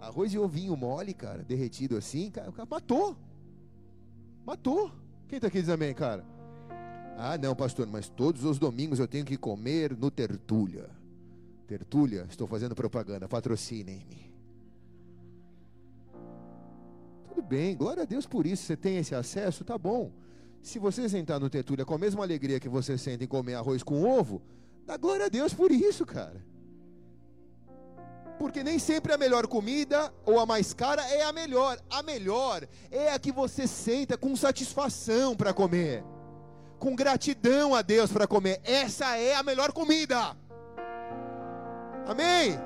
Arroz 0.00 0.32
e 0.32 0.38
ovinho 0.38 0.74
mole, 0.76 1.12
cara, 1.12 1.42
derretido 1.42 1.96
assim, 1.96 2.30
cara, 2.30 2.50
matou. 2.68 3.14
Matou. 4.46 4.90
Quem 5.28 5.36
está 5.36 5.48
aqui 5.48 5.60
diz 5.60 5.68
amém, 5.68 5.92
cara? 5.92 6.24
Ah, 7.18 7.36
não, 7.36 7.54
pastor, 7.54 7.86
mas 7.86 8.08
todos 8.08 8.44
os 8.44 8.58
domingos 8.58 8.98
eu 8.98 9.06
tenho 9.06 9.26
que 9.26 9.36
comer 9.36 9.94
no 9.94 10.10
Tertúlia. 10.10 10.88
Tertúlia, 11.66 12.26
estou 12.30 12.46
fazendo 12.46 12.74
propaganda, 12.74 13.28
patrocinem-me. 13.28 14.32
Tudo 17.28 17.42
bem, 17.42 17.76
glória 17.76 18.04
a 18.04 18.06
Deus 18.06 18.26
por 18.26 18.46
isso. 18.46 18.64
Você 18.64 18.76
tem 18.76 18.96
esse 18.96 19.14
acesso, 19.14 19.62
tá 19.62 19.76
bom. 19.76 20.10
Se 20.62 20.78
você 20.78 21.08
sentar 21.08 21.40
no 21.40 21.48
Tetúlia 21.48 21.84
com 21.84 21.94
a 21.94 21.98
mesma 21.98 22.22
alegria 22.22 22.60
que 22.60 22.68
você 22.68 22.98
sente 22.98 23.24
em 23.24 23.26
comer 23.26 23.54
arroz 23.54 23.82
com 23.82 24.04
ovo, 24.04 24.42
dá 24.86 24.96
glória 24.96 25.26
a 25.26 25.28
Deus 25.28 25.54
por 25.54 25.72
isso, 25.72 26.04
cara. 26.04 26.44
Porque 28.38 28.62
nem 28.62 28.78
sempre 28.78 29.12
a 29.12 29.18
melhor 29.18 29.46
comida 29.46 30.12
ou 30.24 30.38
a 30.38 30.46
mais 30.46 30.72
cara 30.72 31.02
é 31.10 31.22
a 31.22 31.32
melhor. 31.32 31.78
A 31.90 32.02
melhor 32.02 32.66
é 32.90 33.12
a 33.12 33.18
que 33.18 33.32
você 33.32 33.66
senta 33.66 34.16
com 34.16 34.34
satisfação 34.34 35.36
para 35.36 35.52
comer, 35.52 36.02
com 36.78 36.96
gratidão 36.96 37.74
a 37.74 37.82
Deus 37.82 38.10
para 38.10 38.26
comer. 38.26 38.60
Essa 38.64 39.16
é 39.16 39.34
a 39.34 39.42
melhor 39.42 39.72
comida. 39.72 40.36
Amém? 42.06 42.58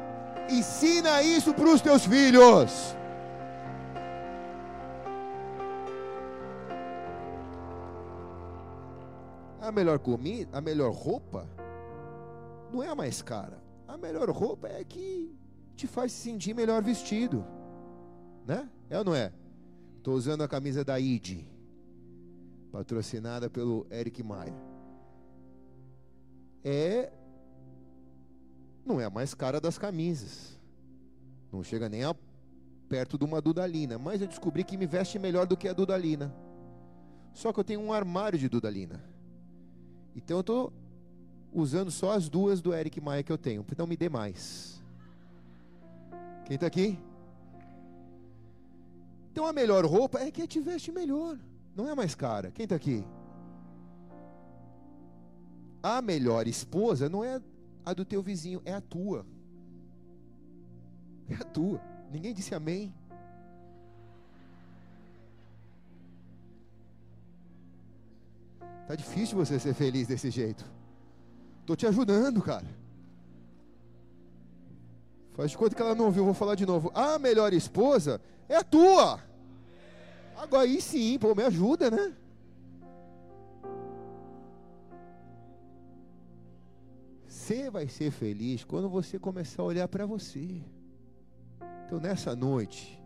Ensina 0.48 1.22
isso 1.22 1.52
para 1.52 1.68
os 1.68 1.80
teus 1.80 2.06
filhos. 2.06 2.96
A 9.64 9.72
melhor 9.72 9.98
comida, 9.98 10.58
a 10.58 10.60
melhor 10.60 10.92
roupa, 10.92 11.48
não 12.70 12.82
é 12.82 12.88
a 12.88 12.94
mais 12.94 13.22
cara. 13.22 13.62
A 13.88 13.96
melhor 13.96 14.28
roupa 14.28 14.68
é 14.68 14.84
que 14.84 15.34
te 15.74 15.86
faz 15.86 16.12
se 16.12 16.18
sentir 16.18 16.52
melhor 16.52 16.82
vestido. 16.82 17.42
Né? 18.46 18.68
É 18.90 18.98
ou 18.98 19.04
não 19.04 19.14
é? 19.14 19.32
Estou 19.96 20.16
usando 20.16 20.42
a 20.42 20.48
camisa 20.48 20.84
da 20.84 21.00
ID, 21.00 21.46
patrocinada 22.70 23.48
pelo 23.48 23.86
Eric 23.90 24.22
Maia. 24.22 24.54
É. 26.62 27.10
Não 28.84 29.00
é 29.00 29.06
a 29.06 29.10
mais 29.10 29.32
cara 29.32 29.62
das 29.62 29.78
camisas. 29.78 30.60
Não 31.50 31.62
chega 31.64 31.88
nem 31.88 32.04
a 32.04 32.14
perto 32.86 33.16
de 33.16 33.24
uma 33.24 33.40
Dudalina. 33.40 33.98
Mas 33.98 34.20
eu 34.20 34.26
descobri 34.26 34.62
que 34.62 34.76
me 34.76 34.84
veste 34.84 35.18
melhor 35.18 35.46
do 35.46 35.56
que 35.56 35.68
a 35.68 35.72
Dudalina. 35.72 36.34
Só 37.32 37.50
que 37.50 37.60
eu 37.60 37.64
tenho 37.64 37.80
um 37.80 37.94
armário 37.94 38.38
de 38.38 38.46
Dudalina. 38.46 39.13
Então 40.14 40.38
eu 40.38 40.40
estou 40.40 40.72
usando 41.52 41.90
só 41.90 42.12
as 42.12 42.28
duas 42.28 42.60
do 42.60 42.74
Eric 42.74 43.00
Maia 43.00 43.22
que 43.22 43.32
eu 43.32 43.38
tenho. 43.38 43.64
Então 43.70 43.86
me 43.86 43.96
dê 43.96 44.08
mais. 44.08 44.82
Quem 46.44 46.56
está 46.56 46.66
aqui? 46.66 46.98
Então 49.32 49.46
a 49.46 49.52
melhor 49.52 49.84
roupa 49.84 50.20
é 50.20 50.30
que 50.30 50.46
te 50.46 50.60
veste 50.60 50.92
melhor. 50.92 51.38
Não 51.74 51.88
é 51.88 51.94
mais 51.94 52.14
cara. 52.14 52.50
Quem 52.50 52.64
está 52.64 52.76
aqui? 52.76 53.04
A 55.82 56.00
melhor 56.00 56.46
esposa 56.46 57.08
não 57.08 57.24
é 57.24 57.40
a 57.84 57.92
do 57.92 58.04
teu 58.04 58.22
vizinho, 58.22 58.62
é 58.64 58.72
a 58.72 58.80
tua. 58.80 59.26
É 61.28 61.34
a 61.34 61.44
tua. 61.44 61.80
Ninguém 62.10 62.32
disse 62.32 62.54
amém. 62.54 62.94
Tá 68.86 68.94
difícil 68.94 69.36
você 69.36 69.58
ser 69.58 69.74
feliz 69.74 70.06
desse 70.06 70.30
jeito. 70.30 70.64
Tô 71.64 71.74
te 71.74 71.86
ajudando, 71.86 72.42
cara. 72.42 72.66
Faz 75.32 75.50
de 75.50 75.58
conta 75.58 75.74
que 75.74 75.82
ela 75.82 75.94
não 75.94 76.06
ouviu, 76.06 76.24
vou 76.24 76.34
falar 76.34 76.54
de 76.54 76.66
novo. 76.66 76.92
A 76.94 77.18
melhor 77.18 77.52
esposa 77.52 78.20
é 78.48 78.56
a 78.56 78.62
tua. 78.62 79.20
Agora 80.36 80.64
aí 80.64 80.80
sim, 80.80 81.18
pô, 81.18 81.34
me 81.34 81.42
ajuda, 81.42 81.90
né? 81.90 82.12
Você 87.26 87.70
vai 87.70 87.88
ser 87.88 88.10
feliz 88.10 88.64
quando 88.64 88.88
você 88.88 89.18
começar 89.18 89.62
a 89.62 89.66
olhar 89.66 89.88
para 89.88 90.06
você. 90.06 90.62
Então 91.86 91.98
nessa 91.98 92.36
noite, 92.36 93.02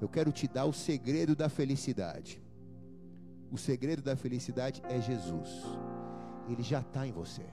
eu 0.00 0.08
quero 0.08 0.32
te 0.32 0.46
dar 0.46 0.66
o 0.66 0.72
segredo 0.72 1.34
da 1.34 1.48
felicidade. 1.48 2.42
O 3.50 3.58
segredo 3.58 4.02
da 4.02 4.16
felicidade 4.16 4.82
é 4.88 5.00
Jesus. 5.00 5.48
Ele 6.48 6.62
já 6.62 6.80
está 6.80 7.06
em 7.06 7.12
você. 7.12 7.44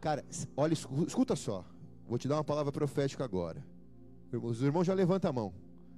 Cara, 0.00 0.24
olha, 0.56 0.72
escuta 0.72 1.36
só. 1.36 1.64
Vou 2.08 2.18
te 2.18 2.28
dar 2.28 2.36
uma 2.36 2.44
palavra 2.44 2.72
profética 2.72 3.24
agora. 3.24 3.64
Os 4.32 4.62
irmãos 4.62 4.84
já 4.84 4.94
levantam 4.94 5.30
a 5.30 5.32
mão. 5.32 5.54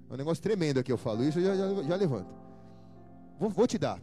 É 0.09 0.15
um 0.15 0.17
negócio 0.17 0.43
tremendo 0.43 0.81
aqui, 0.81 0.91
eu 0.91 0.97
falo 0.97 1.23
isso, 1.23 1.41
já, 1.41 1.55
já, 1.55 1.83
já 1.83 1.97
levanta. 1.97 2.35
Vou, 3.39 3.51
vou 3.51 3.67
te 3.67 3.79
dar. 3.79 4.01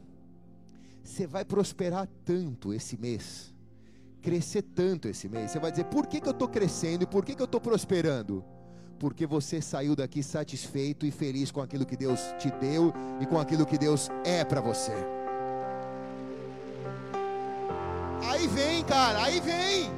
Você 1.04 1.28
vai 1.28 1.44
prosperar 1.44 2.08
tanto 2.24 2.74
esse 2.74 2.98
mês. 2.98 3.54
Crescer 4.22 4.62
tanto 4.62 5.08
esse 5.08 5.28
mês. 5.28 5.52
Você 5.52 5.60
vai 5.60 5.72
dizer, 5.72 5.86
por 5.86 6.08
que, 6.08 6.22
que 6.22 6.28
eu 6.28 6.32
estou 6.32 6.48
crescendo 6.48 7.04
e 7.04 7.08
por 7.08 7.26
que, 7.26 7.36
que 7.36 7.42
eu 7.42 7.46
estou 7.46 7.60
prosperando? 7.60 8.44
Porque 9.00 9.26
você 9.26 9.62
saiu 9.62 9.96
daqui 9.96 10.24
satisfeito 10.24 11.06
e 11.06 11.12
feliz 11.12 11.52
com 11.52 11.62
aquilo 11.62 11.86
que 11.86 11.98
Deus 11.98 12.20
te 12.40 12.50
deu 12.52 12.94
e 13.20 13.26
com 13.26 13.40
aquilo 13.40 13.66
que 13.66 13.78
Deus 13.78 14.10
é 14.24 14.44
para 14.44 14.62
você. 14.62 14.94
Aí 18.30 18.48
vem, 18.48 18.84
cara, 18.84 19.24
aí 19.24 19.40
vem. 19.40 19.92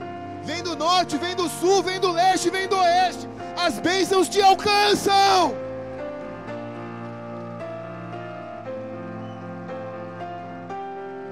Vem 0.44 0.64
do 0.64 0.76
norte, 0.76 1.18
vem 1.18 1.36
do 1.36 1.50
sul, 1.50 1.84
vem 1.84 2.00
do 2.00 2.12
leste, 2.12 2.50
vem 2.50 2.68
do 2.68 2.78
oeste. 2.78 3.28
As 3.58 3.80
bênçãos 3.80 4.30
te 4.30 4.42
alcançam. 4.42 5.54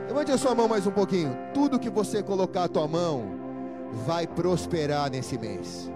Levante 0.08 0.32
a 0.32 0.38
sua 0.38 0.54
mão 0.54 0.68
mais 0.68 0.86
um 0.86 0.92
pouquinho. 0.92 1.38
Tudo 1.54 1.80
que 1.80 1.90
você 1.90 2.22
colocar 2.22 2.66
a 2.66 2.68
tua 2.68 2.88
mão 2.88 3.36
vai 4.06 4.28
prosperar 4.28 5.10
nesse 5.10 5.38
mês 5.38 5.90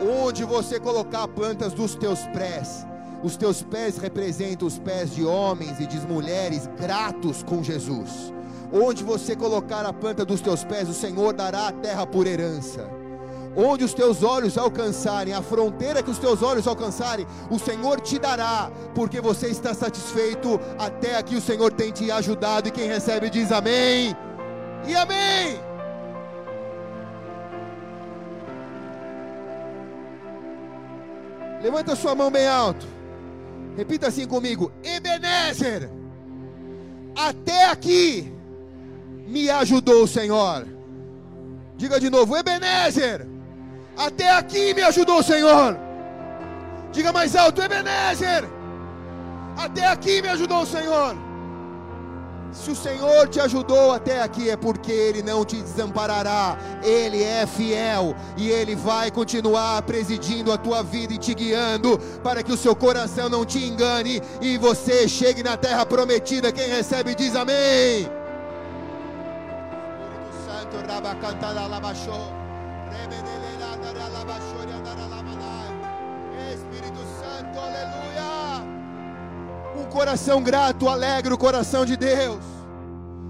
onde 0.00 0.44
você 0.44 0.80
colocar 0.80 1.28
plantas 1.28 1.72
dos 1.72 1.94
teus 1.94 2.20
pés. 2.28 2.86
Os 3.22 3.36
teus 3.36 3.62
pés 3.62 3.98
representam 3.98 4.66
os 4.66 4.78
pés 4.78 5.14
de 5.14 5.24
homens 5.24 5.78
e 5.78 5.86
de 5.86 5.98
mulheres 6.06 6.68
gratos 6.78 7.42
com 7.42 7.62
Jesus. 7.62 8.32
Onde 8.72 9.04
você 9.04 9.36
colocar 9.36 9.84
a 9.84 9.92
planta 9.92 10.24
dos 10.24 10.40
teus 10.40 10.64
pés, 10.64 10.88
o 10.88 10.94
Senhor 10.94 11.34
dará 11.34 11.68
a 11.68 11.72
terra 11.72 12.06
por 12.06 12.26
herança. 12.26 12.88
onde 13.56 13.84
os 13.84 13.92
teus 13.92 14.22
olhos 14.22 14.56
alcançarem, 14.56 15.34
a 15.34 15.42
fronteira 15.42 16.02
que 16.02 16.10
os 16.10 16.18
teus 16.18 16.40
olhos 16.40 16.68
alcançarem, 16.68 17.26
o 17.50 17.58
Senhor 17.58 18.00
te 18.00 18.18
dará, 18.18 18.70
porque 18.94 19.20
você 19.20 19.48
está 19.48 19.74
satisfeito. 19.74 20.60
Até 20.78 21.16
aqui 21.16 21.34
o 21.34 21.40
Senhor 21.40 21.72
tem 21.72 21.90
te 21.90 22.10
ajudado, 22.10 22.68
e 22.68 22.70
quem 22.70 22.86
recebe 22.86 23.28
diz 23.28 23.50
amém 23.50 24.16
e 24.86 24.94
amém. 24.94 25.69
Levanta 31.62 31.94
sua 31.94 32.14
mão 32.14 32.30
bem 32.30 32.46
alto. 32.46 32.86
Repita 33.76 34.08
assim 34.08 34.26
comigo: 34.26 34.72
Ebenezer, 34.82 35.90
até 37.14 37.66
aqui 37.66 38.32
me 39.26 39.48
ajudou 39.50 40.04
o 40.04 40.08
Senhor. 40.08 40.66
Diga 41.76 42.00
de 42.00 42.10
novo: 42.10 42.36
Ebenezer, 42.36 43.26
até 43.96 44.30
aqui 44.32 44.74
me 44.74 44.82
ajudou 44.82 45.18
o 45.18 45.22
Senhor. 45.22 45.78
Diga 46.92 47.12
mais 47.12 47.36
alto: 47.36 47.62
Ebenezer, 47.62 48.44
até 49.56 49.86
aqui 49.86 50.22
me 50.22 50.28
ajudou 50.28 50.62
o 50.62 50.66
Senhor. 50.66 51.29
Se 52.52 52.70
o 52.70 52.76
Senhor 52.76 53.28
te 53.28 53.40
ajudou 53.40 53.92
até 53.92 54.22
aqui 54.22 54.50
é 54.50 54.56
porque 54.56 54.90
Ele 54.90 55.22
não 55.22 55.44
te 55.44 55.56
desamparará, 55.56 56.58
Ele 56.82 57.22
é 57.22 57.46
fiel 57.46 58.14
e 58.36 58.50
Ele 58.50 58.74
vai 58.74 59.10
continuar 59.10 59.80
presidindo 59.82 60.52
a 60.52 60.58
tua 60.58 60.82
vida 60.82 61.14
e 61.14 61.18
te 61.18 61.32
guiando 61.32 61.98
para 62.22 62.42
que 62.42 62.52
o 62.52 62.56
seu 62.56 62.74
coração 62.74 63.28
não 63.28 63.44
te 63.44 63.64
engane 63.64 64.20
e 64.40 64.58
você 64.58 65.08
chegue 65.08 65.42
na 65.42 65.56
terra 65.56 65.86
prometida. 65.86 66.52
Quem 66.52 66.68
recebe 66.68 67.14
diz 67.14 67.36
amém. 67.36 68.00
Espírito 68.00 68.20
Santo, 70.44 70.76
Espírito 70.76 71.00
coração 79.90 80.42
grato 80.42 80.88
alegra 80.88 81.34
o 81.34 81.38
coração 81.38 81.84
de 81.84 81.96
Deus. 81.96 82.38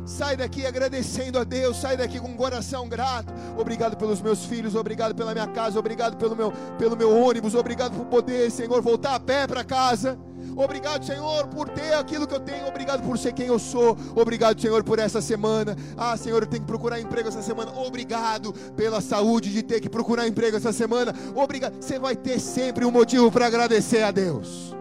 Sai 0.04 0.36
daqui 0.36 0.66
agradecendo 0.66 1.38
a 1.38 1.44
Deus, 1.44 1.76
sai 1.76 1.96
daqui 1.96 2.20
com 2.20 2.28
um 2.28 2.36
coração 2.36 2.88
grato. 2.88 3.32
Obrigado 3.56 3.96
pelos 3.96 4.20
meus 4.20 4.44
filhos, 4.44 4.74
obrigado 4.74 5.14
pela 5.14 5.32
minha 5.32 5.46
casa, 5.46 5.78
obrigado 5.78 6.16
pelo 6.16 6.36
meu, 6.36 6.52
pelo 6.78 6.96
meu 6.96 7.16
ônibus, 7.16 7.54
obrigado 7.54 7.96
por 7.96 8.06
poder, 8.06 8.50
Senhor, 8.50 8.80
voltar 8.82 9.14
a 9.14 9.20
pé 9.20 9.46
para 9.46 9.64
casa. 9.64 10.18
Obrigado, 10.56 11.04
Senhor, 11.04 11.46
por 11.48 11.68
ter 11.68 11.94
aquilo 11.94 12.26
que 12.26 12.34
eu 12.34 12.40
tenho. 12.40 12.66
Obrigado 12.66 13.02
por 13.02 13.16
ser 13.18 13.32
quem 13.32 13.46
eu 13.46 13.58
sou. 13.58 13.96
Obrigado, 14.16 14.60
Senhor, 14.60 14.82
por 14.82 14.98
essa 14.98 15.20
semana. 15.20 15.76
Ah, 15.96 16.16
Senhor, 16.16 16.42
eu 16.42 16.48
tenho 16.48 16.62
que 16.62 16.66
procurar 16.66 17.00
emprego 17.00 17.28
essa 17.28 17.42
semana. 17.42 17.72
Obrigado 17.78 18.52
pela 18.76 19.00
saúde 19.00 19.52
de 19.52 19.62
ter 19.62 19.80
que 19.80 19.88
procurar 19.88 20.26
emprego 20.26 20.56
essa 20.56 20.72
semana. 20.72 21.14
Obrigado. 21.34 21.80
Você 21.80 21.98
vai 21.98 22.16
ter 22.16 22.40
sempre 22.40 22.84
um 22.84 22.90
motivo 22.90 23.30
para 23.30 23.46
agradecer 23.46 24.02
a 24.02 24.10
Deus. 24.10 24.79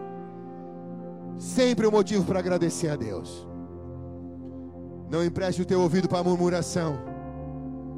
Sempre 1.40 1.86
um 1.86 1.90
motivo 1.90 2.22
para 2.26 2.38
agradecer 2.38 2.90
a 2.90 2.96
Deus. 2.96 3.48
Não 5.08 5.24
empreste 5.24 5.62
o 5.62 5.64
teu 5.64 5.80
ouvido 5.80 6.06
para 6.06 6.18
a 6.18 6.22
murmuração. 6.22 6.98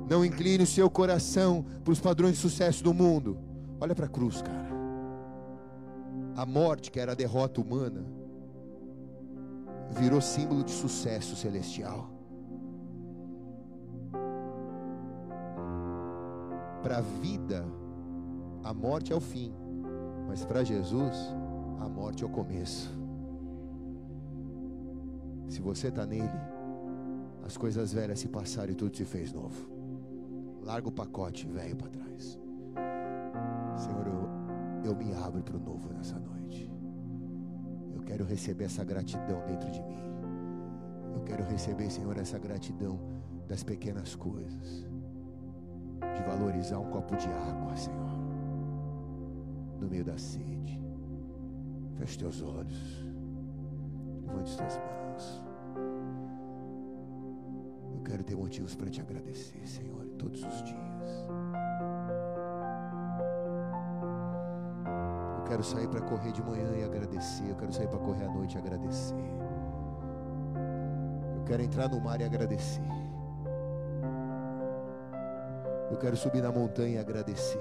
Não 0.09 0.25
incline 0.25 0.63
o 0.63 0.67
seu 0.67 0.89
coração 0.89 1.65
para 1.83 1.93
os 1.93 1.99
padrões 1.99 2.35
de 2.35 2.39
sucesso 2.39 2.85
do 2.85 2.95
mundo. 2.95 3.37
Olha 3.81 3.97
para 3.97 4.07
a 4.07 4.09
cruz, 4.09 4.41
cara. 4.41 4.71
A 6.37 6.47
morte, 6.47 6.93
que 6.93 7.01
era 7.01 7.13
a 7.13 7.17
derrota 7.17 7.61
humana, 7.61 8.07
virou 9.91 10.21
símbolo 10.21 10.63
de 10.63 10.71
sucesso 10.71 11.35
celestial. 11.35 12.09
Para 16.81 16.99
a 16.99 17.01
vida, 17.01 17.67
a 18.63 18.73
morte 18.73 19.13
é 19.13 19.17
o 19.17 19.21
fim, 19.21 19.53
mas 20.29 20.45
para 20.45 20.63
Jesus, 20.63 21.17
a 21.81 21.89
morte 21.89 22.23
é 22.23 22.27
o 22.27 22.31
começo. 22.31 23.02
Se 25.53 25.61
você 25.61 25.89
está 25.89 26.07
nele, 26.07 26.41
as 27.45 27.59
coisas 27.59 27.93
velhas 27.93 28.21
se 28.21 28.27
passaram 28.27 28.73
e 28.73 28.75
tudo 28.75 28.97
se 28.97 29.05
fez 29.05 29.35
novo. 29.35 29.71
Larga 30.63 30.89
o 30.89 30.93
pacote 30.93 31.47
velho 31.47 31.77
para 31.77 31.91
trás. 31.91 32.39
Senhor, 33.77 34.07
eu, 34.07 34.93
eu 34.93 34.97
me 34.97 35.13
abro 35.13 35.43
para 35.43 35.59
o 35.59 35.61
novo 35.61 35.93
nessa 35.93 36.19
noite. 36.19 36.73
Eu 37.95 38.01
quero 38.01 38.25
receber 38.25 38.65
essa 38.65 38.83
gratidão 38.83 39.45
dentro 39.47 39.71
de 39.71 39.83
mim. 39.83 40.01
Eu 41.15 41.21
quero 41.21 41.45
receber, 41.45 41.91
Senhor, 41.91 42.17
essa 42.17 42.39
gratidão 42.39 42.99
das 43.47 43.63
pequenas 43.63 44.15
coisas. 44.15 44.87
De 46.17 46.23
valorizar 46.27 46.79
um 46.79 46.89
copo 46.89 47.15
de 47.15 47.29
água, 47.29 47.77
Senhor. 47.77 48.11
No 49.79 49.87
meio 49.87 50.03
da 50.03 50.17
sede. 50.17 50.81
Feche 51.99 52.21
teus 52.21 52.41
olhos. 52.41 53.12
Levante 54.33 54.51
as 54.51 54.57
tuas 54.57 54.79
mãos. 54.79 55.43
Eu 57.95 58.03
quero 58.03 58.25
ter 58.25 58.35
motivos 58.35 58.75
para 58.75 58.91
te 58.91 59.01
agradecer, 59.01 59.67
Senhor, 59.67 60.07
todos 60.19 60.43
os 60.43 60.63
dias. 60.63 61.27
Eu 65.37 65.45
quero 65.45 65.63
sair 65.63 65.89
para 65.89 66.01
correr 66.01 66.33
de 66.33 66.43
manhã 66.43 66.71
e 66.77 66.83
agradecer. 66.83 67.49
Eu 67.49 67.57
quero 67.57 67.73
sair 67.73 67.89
para 67.89 67.99
correr 67.99 68.25
à 68.25 68.33
noite 68.33 68.55
e 68.55 68.59
agradecer. 68.59 69.15
Eu 71.37 71.45
quero 71.45 71.63
entrar 71.63 71.89
no 71.89 72.01
mar 72.01 72.21
e 72.21 72.25
agradecer. 72.25 72.81
Eu 75.91 75.99
quero 75.99 76.17
subir 76.17 76.43
na 76.43 76.51
montanha 76.51 76.97
e 76.97 76.99
agradecer. 76.99 77.61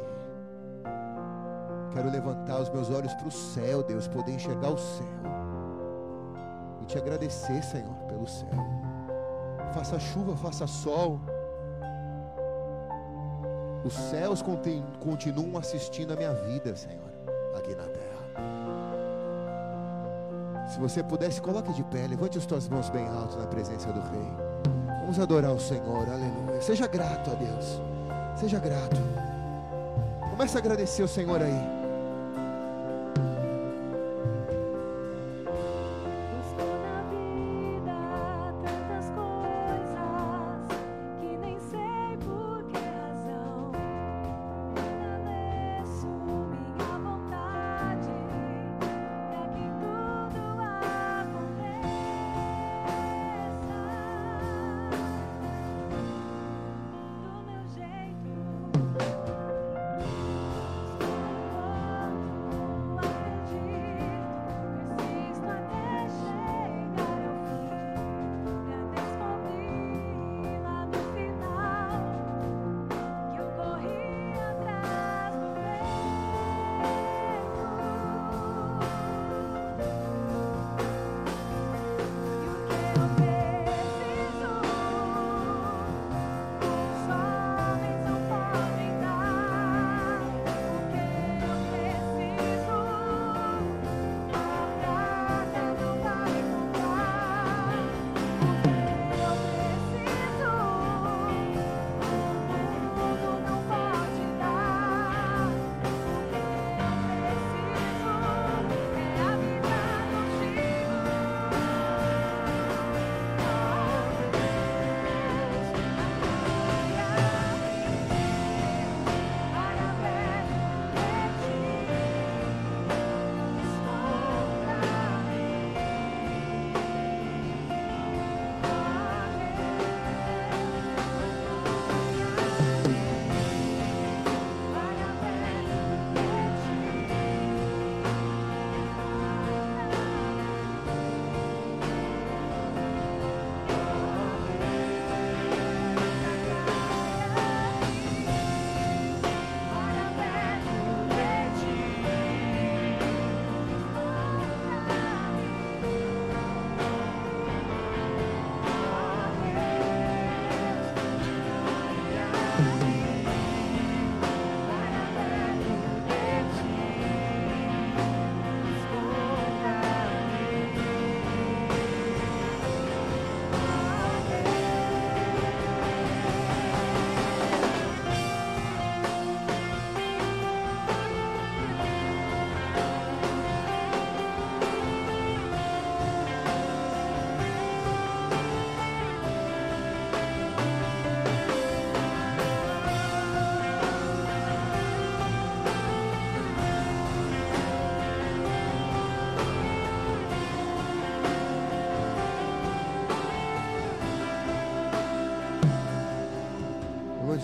Quero 1.92 2.10
levantar 2.10 2.62
os 2.62 2.70
meus 2.70 2.90
olhos 2.90 3.14
para 3.16 3.28
o 3.28 3.32
céu, 3.32 3.84
Deus, 3.84 4.08
poder 4.08 4.32
enxergar 4.32 4.70
o 4.70 4.78
céu. 4.78 5.41
Te 6.92 6.98
agradecer, 6.98 7.64
Senhor, 7.64 7.96
pelo 8.08 8.28
céu 8.28 8.50
faça 9.72 10.00
chuva, 10.00 10.36
faça 10.36 10.68
sol. 10.68 11.20
Os 13.84 13.94
céus 13.94 14.44
continuam 15.00 15.58
assistindo 15.58 16.14
a 16.14 16.16
minha 16.16 16.34
vida, 16.34 16.76
Senhor, 16.76 17.10
aqui 17.58 17.74
na 17.74 17.86
terra. 17.86 18.12
Se 20.68 20.80
você 20.80 21.02
pudesse, 21.04 21.42
coloque 21.42 21.74
de 21.74 21.84
pé, 21.84 22.06
levante 22.08 22.38
as 22.38 22.46
tuas 22.46 22.70
mãos 22.70 22.90
bem 22.90 23.08
alto 23.08 23.38
na 23.38 23.48
presença 23.48 23.92
do 23.92 24.00
Rei. 24.00 24.32
Vamos 25.02 25.20
adorar 25.20 25.52
o 25.52 25.60
Senhor, 25.60 26.08
aleluia. 26.08 26.62
Seja 26.62 26.88
grato 26.88 27.32
a 27.32 27.34
Deus, 27.34 27.82
seja 28.36 28.60
grato. 28.60 29.02
Comece 30.30 30.56
a 30.58 30.60
agradecer 30.60 31.04
o 31.04 31.08
Senhor 31.08 31.42
aí. 31.42 31.81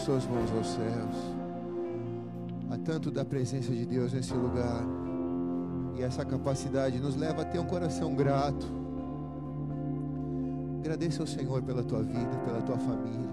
Tuas 0.07 0.25
mãos 0.25 0.49
aos 0.55 0.67
céus. 0.67 1.35
Há 2.71 2.77
tanto 2.77 3.11
da 3.11 3.25
presença 3.25 3.73
de 3.73 3.85
Deus 3.85 4.13
nesse 4.13 4.33
lugar. 4.33 4.81
E 5.97 6.01
essa 6.01 6.23
capacidade 6.23 6.97
nos 6.97 7.17
leva 7.17 7.41
a 7.41 7.45
ter 7.45 7.59
um 7.59 7.65
coração 7.65 8.15
grato. 8.15 8.65
Agradeça 10.79 11.23
ao 11.23 11.27
Senhor 11.27 11.61
pela 11.61 11.83
tua 11.83 12.01
vida, 12.01 12.37
pela 12.45 12.61
tua 12.61 12.77
família, 12.77 13.29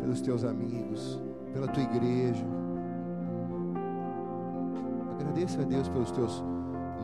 pelos 0.00 0.22
teus 0.22 0.42
amigos, 0.42 1.20
pela 1.52 1.68
tua 1.68 1.82
igreja. 1.82 2.46
Agradeça 5.20 5.60
a 5.60 5.64
Deus 5.64 5.86
pelos 5.90 6.10
teus 6.12 6.42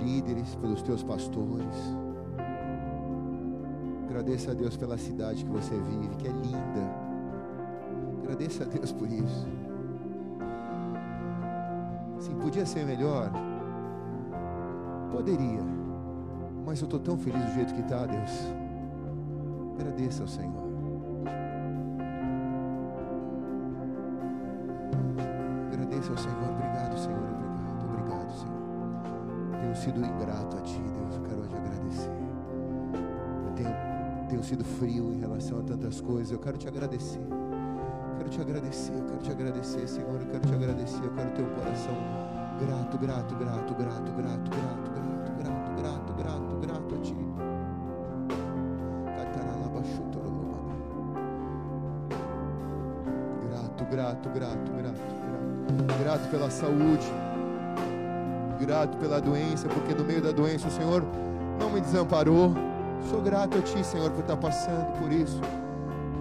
líderes, 0.02 0.54
pelos 0.54 0.80
teus 0.80 1.02
pastores. 1.02 1.76
Agradeça 4.06 4.52
a 4.52 4.54
Deus 4.54 4.74
pela 4.74 4.96
cidade 4.96 5.44
que 5.44 5.50
você 5.50 5.74
vive, 5.74 6.16
que 6.16 6.28
é 6.28 6.32
linda. 6.32 7.13
Agradeça 8.24 8.64
a 8.64 8.66
Deus 8.66 8.90
por 8.90 9.06
isso. 9.06 9.46
Sim, 12.18 12.34
podia 12.40 12.64
ser 12.64 12.86
melhor. 12.86 13.30
Poderia. 15.12 15.60
Mas 16.64 16.80
eu 16.80 16.86
estou 16.86 16.98
tão 16.98 17.18
feliz 17.18 17.44
do 17.44 17.52
jeito 17.52 17.74
que 17.74 17.82
está, 17.82 18.06
Deus. 18.06 18.30
Agradeça 19.78 20.22
ao 20.22 20.28
Senhor. 20.28 20.64
Agradeça 25.70 26.10
ao 26.10 26.16
Senhor. 26.16 26.50
Obrigado, 26.50 26.98
Senhor. 26.98 27.18
Obrigado. 27.18 27.84
Obrigado, 27.90 28.32
Senhor. 28.32 29.60
Tenho 29.60 29.76
sido 29.76 29.98
ingrato 29.98 30.56
a 30.56 30.60
Ti, 30.62 30.80
Deus. 30.80 31.16
Eu 31.16 31.22
quero 31.24 31.46
te 31.46 31.56
agradecer. 31.56 32.10
Eu 33.46 33.52
tenho, 33.54 34.28
tenho 34.30 34.42
sido 34.42 34.64
frio 34.64 35.12
em 35.12 35.20
relação 35.20 35.60
a 35.60 35.62
tantas 35.62 36.00
coisas. 36.00 36.32
Eu 36.32 36.38
quero 36.38 36.56
te 36.56 36.66
agradecer. 36.66 37.20
Te 38.34 38.40
agradecer. 38.40 38.92
Eu 38.92 39.04
quero 39.04 39.18
te 39.18 39.30
agradecer, 39.30 39.86
Senhor. 39.86 40.20
Eu 40.20 40.26
quero 40.26 40.40
te 40.40 40.54
agradecer. 40.54 41.04
Eu 41.04 41.10
quero 41.12 41.30
ter 41.30 41.42
um 41.42 41.54
coração 41.54 41.94
grato, 42.58 42.98
grato, 42.98 43.34
grato, 43.36 43.74
grato, 43.74 44.12
grato, 44.12 44.50
grato, 44.50 44.90
grato, 44.90 45.30
grato, 45.38 45.72
grato, 45.76 46.12
grato, 46.14 46.56
grato 46.60 46.94
a 46.94 46.98
Ti. 46.98 47.16
Grato, 53.48 53.84
grato, 53.88 54.28
grato, 54.28 54.30
grato, 54.34 54.72
grato. 54.72 55.00
Grato 56.02 56.28
pela 56.30 56.50
saúde. 56.50 57.06
Grato 58.60 58.96
pela 58.98 59.20
doença, 59.20 59.68
porque 59.68 59.94
no 59.94 60.02
meio 60.02 60.20
da 60.20 60.32
doença 60.32 60.66
o 60.66 60.72
Senhor 60.72 61.04
não 61.60 61.70
me 61.70 61.80
desamparou. 61.80 62.52
Sou 63.08 63.22
grato 63.22 63.58
a 63.58 63.62
Ti, 63.62 63.84
Senhor, 63.84 64.10
por 64.10 64.22
estar 64.22 64.36
passando 64.36 64.90
por 64.98 65.12
isso. 65.12 65.40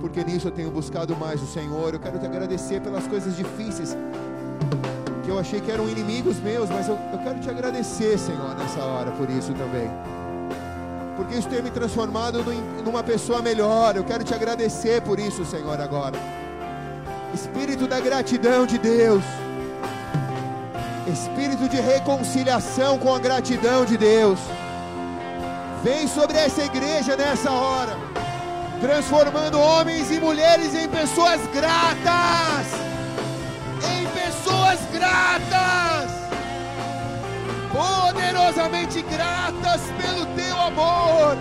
Porque 0.03 0.21
nisso 0.21 0.49
eu 0.49 0.51
tenho 0.51 0.69
buscado 0.69 1.15
mais 1.15 1.41
o 1.41 1.47
Senhor. 1.47 1.93
Eu 1.93 1.99
quero 2.01 2.19
te 2.19 2.25
agradecer 2.25 2.81
pelas 2.81 3.07
coisas 3.07 3.37
difíceis 3.37 3.95
que 5.23 5.29
eu 5.29 5.39
achei 5.39 5.61
que 5.61 5.71
eram 5.71 5.87
inimigos 5.87 6.41
meus, 6.41 6.69
mas 6.69 6.89
eu, 6.89 6.99
eu 7.13 7.19
quero 7.19 7.39
te 7.39 7.49
agradecer, 7.49 8.19
Senhor, 8.19 8.53
nessa 8.53 8.83
hora 8.83 9.11
por 9.11 9.29
isso 9.29 9.53
também. 9.53 9.89
Porque 11.15 11.35
isso 11.35 11.47
tem 11.47 11.61
me 11.61 11.69
transformado 11.69 12.43
numa 12.83 13.01
pessoa 13.01 13.41
melhor. 13.41 13.95
Eu 13.95 14.03
quero 14.03 14.25
te 14.25 14.33
agradecer 14.33 15.01
por 15.03 15.17
isso, 15.17 15.45
Senhor, 15.45 15.79
agora. 15.79 16.19
Espírito 17.33 17.87
da 17.87 18.01
gratidão 18.01 18.65
de 18.65 18.77
Deus. 18.77 19.23
Espírito 21.07 21.69
de 21.69 21.79
reconciliação 21.79 22.99
com 22.99 23.15
a 23.15 23.19
gratidão 23.19 23.85
de 23.85 23.95
Deus. 23.95 24.39
Vem 25.81 26.09
sobre 26.09 26.37
essa 26.37 26.61
igreja 26.65 27.15
nessa 27.15 27.51
hora, 27.51 27.95
transformando 28.83 29.57
homens 29.57 30.11
e 30.11 30.19
mulheres 30.19 30.75
em 30.75 30.89
pessoas 30.89 31.39
gratas. 31.53 32.67
Em 33.81 34.05
pessoas 34.07 34.77
gratas. 34.91 36.11
Poderosamente 37.71 39.01
gratas 39.03 39.81
pelo 40.01 40.25
teu 40.35 40.59
amor, 40.59 41.37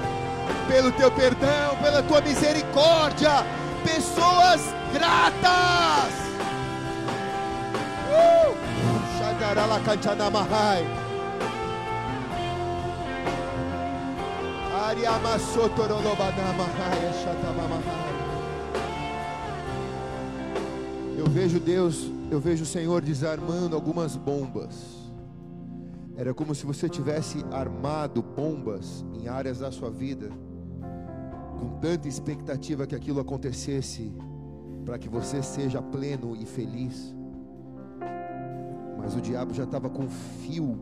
pelo 0.68 0.92
teu 0.92 1.10
perdão, 1.10 1.76
pela 1.82 2.00
tua 2.04 2.20
misericórdia. 2.20 3.44
Pessoas 3.84 4.60
gratas. 4.92 6.14
Uh! 8.08 8.56
Eu 21.16 21.26
vejo 21.26 21.58
Deus, 21.58 22.10
eu 22.30 22.38
vejo 22.38 22.64
o 22.64 22.66
Senhor 22.66 23.00
desarmando 23.00 23.74
algumas 23.74 24.16
bombas. 24.16 25.02
Era 26.16 26.34
como 26.34 26.54
se 26.54 26.66
você 26.66 26.88
tivesse 26.88 27.44
armado 27.50 28.22
bombas 28.22 29.04
em 29.14 29.28
áreas 29.28 29.60
da 29.60 29.72
sua 29.72 29.90
vida, 29.90 30.28
com 31.58 31.78
tanta 31.80 32.06
expectativa 32.06 32.86
que 32.86 32.94
aquilo 32.94 33.20
acontecesse, 33.20 34.12
para 34.84 34.98
que 34.98 35.08
você 35.08 35.42
seja 35.42 35.80
pleno 35.80 36.36
e 36.36 36.44
feliz. 36.44 37.14
Mas 38.98 39.16
o 39.16 39.20
diabo 39.20 39.54
já 39.54 39.64
estava 39.64 39.88
com 39.88 40.06
fio 40.08 40.78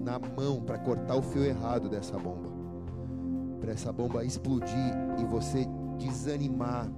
na 0.00 0.18
mão 0.18 0.62
para 0.62 0.78
cortar 0.78 1.16
o 1.16 1.22
fio 1.22 1.44
errado 1.44 1.88
dessa 1.88 2.18
bomba, 2.18 2.48
para 3.60 3.72
essa 3.72 3.92
bomba 3.92 4.24
explodir 4.24 4.94
e 5.18 5.24
você 5.24 5.66
desanimar. 5.98 6.90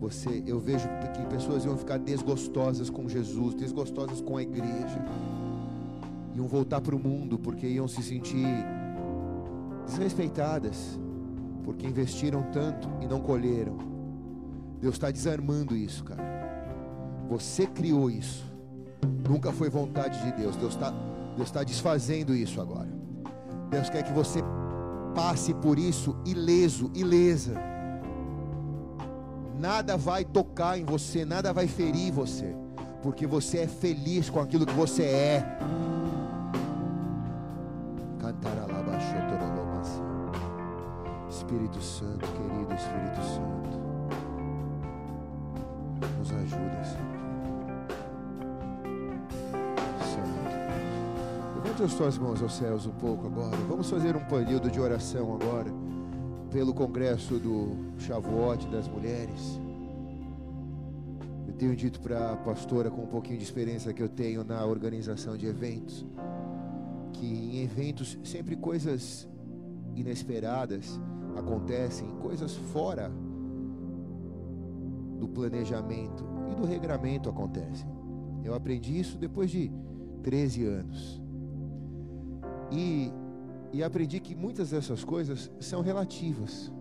Você, 0.00 0.42
eu 0.46 0.60
vejo 0.60 0.88
que 1.14 1.26
pessoas 1.26 1.64
iam 1.64 1.76
ficar 1.76 1.98
desgostosas 1.98 2.88
com 2.88 3.08
Jesus, 3.08 3.54
desgostosas 3.54 4.20
com 4.20 4.36
a 4.36 4.42
igreja, 4.42 5.04
iam 6.34 6.46
voltar 6.46 6.80
para 6.80 6.94
o 6.94 6.98
mundo 6.98 7.38
porque 7.38 7.66
iam 7.66 7.88
se 7.88 8.02
sentir 8.02 8.46
desrespeitadas, 9.86 10.98
porque 11.64 11.86
investiram 11.86 12.42
tanto 12.52 12.88
e 13.00 13.06
não 13.06 13.20
colheram. 13.20 13.76
Deus 14.80 14.94
está 14.94 15.10
desarmando 15.10 15.74
isso, 15.74 16.04
cara. 16.04 16.22
Você 17.28 17.66
criou 17.66 18.10
isso. 18.10 18.46
Nunca 19.28 19.52
foi 19.52 19.68
vontade 19.68 20.22
de 20.24 20.32
Deus. 20.32 20.56
Deus 20.56 20.74
está 20.74 20.92
Deus 21.38 21.50
tá 21.52 21.62
desfazendo 21.62 22.34
isso 22.34 22.60
agora. 22.60 22.88
Deus 23.70 23.88
quer 23.88 24.02
que 24.02 24.12
você 24.12 24.40
passe 25.18 25.52
por 25.52 25.80
isso 25.80 26.14
ileso, 26.24 26.92
ilesa. 26.94 27.60
Nada 29.58 29.96
vai 29.96 30.24
tocar 30.24 30.78
em 30.78 30.84
você, 30.84 31.24
nada 31.24 31.52
vai 31.52 31.66
ferir 31.66 32.12
você, 32.12 32.54
porque 33.02 33.26
você 33.26 33.58
é 33.58 33.66
feliz 33.66 34.30
com 34.30 34.38
aquilo 34.38 34.64
que 34.64 34.72
você 34.72 35.02
é. 35.02 35.58
Espírito 41.28 41.82
Santo, 41.82 42.24
querido 42.28 42.74
Espírito 42.74 43.22
Santo, 43.34 43.78
nos 46.16 46.30
ajuda, 46.30 46.84
Santo. 46.84 47.17
Levante 51.78 51.94
as 51.94 51.94
tuas 51.94 52.18
mãos 52.18 52.42
aos 52.42 52.54
céus 52.54 52.86
um 52.86 52.92
pouco 52.92 53.28
agora. 53.28 53.56
Vamos 53.68 53.88
fazer 53.88 54.16
um 54.16 54.24
período 54.24 54.68
de 54.68 54.80
oração 54.80 55.32
agora, 55.32 55.70
pelo 56.50 56.74
congresso 56.74 57.38
do 57.38 57.76
Shavuot 58.00 58.66
das 58.66 58.88
mulheres. 58.88 59.60
Eu 61.46 61.52
tenho 61.54 61.76
dito 61.76 62.00
para 62.00 62.32
a 62.32 62.36
pastora, 62.36 62.90
com 62.90 63.02
um 63.02 63.06
pouquinho 63.06 63.38
de 63.38 63.44
experiência 63.44 63.92
que 63.92 64.02
eu 64.02 64.08
tenho 64.08 64.42
na 64.42 64.64
organização 64.66 65.36
de 65.36 65.46
eventos, 65.46 66.04
que 67.12 67.26
em 67.26 67.62
eventos 67.62 68.18
sempre 68.24 68.56
coisas 68.56 69.28
inesperadas 69.94 71.00
acontecem, 71.36 72.08
coisas 72.20 72.56
fora 72.56 73.08
do 75.20 75.28
planejamento 75.28 76.24
e 76.50 76.56
do 76.56 76.66
regramento 76.66 77.28
acontecem. 77.28 77.86
Eu 78.42 78.52
aprendi 78.52 78.98
isso 78.98 79.16
depois 79.16 79.48
de 79.48 79.70
13 80.24 80.64
anos. 80.64 81.27
E, 82.70 83.12
e 83.72 83.82
aprendi 83.82 84.20
que 84.20 84.34
muitas 84.34 84.70
dessas 84.70 85.04
coisas 85.04 85.50
são 85.60 85.80
relativas, 85.80 86.72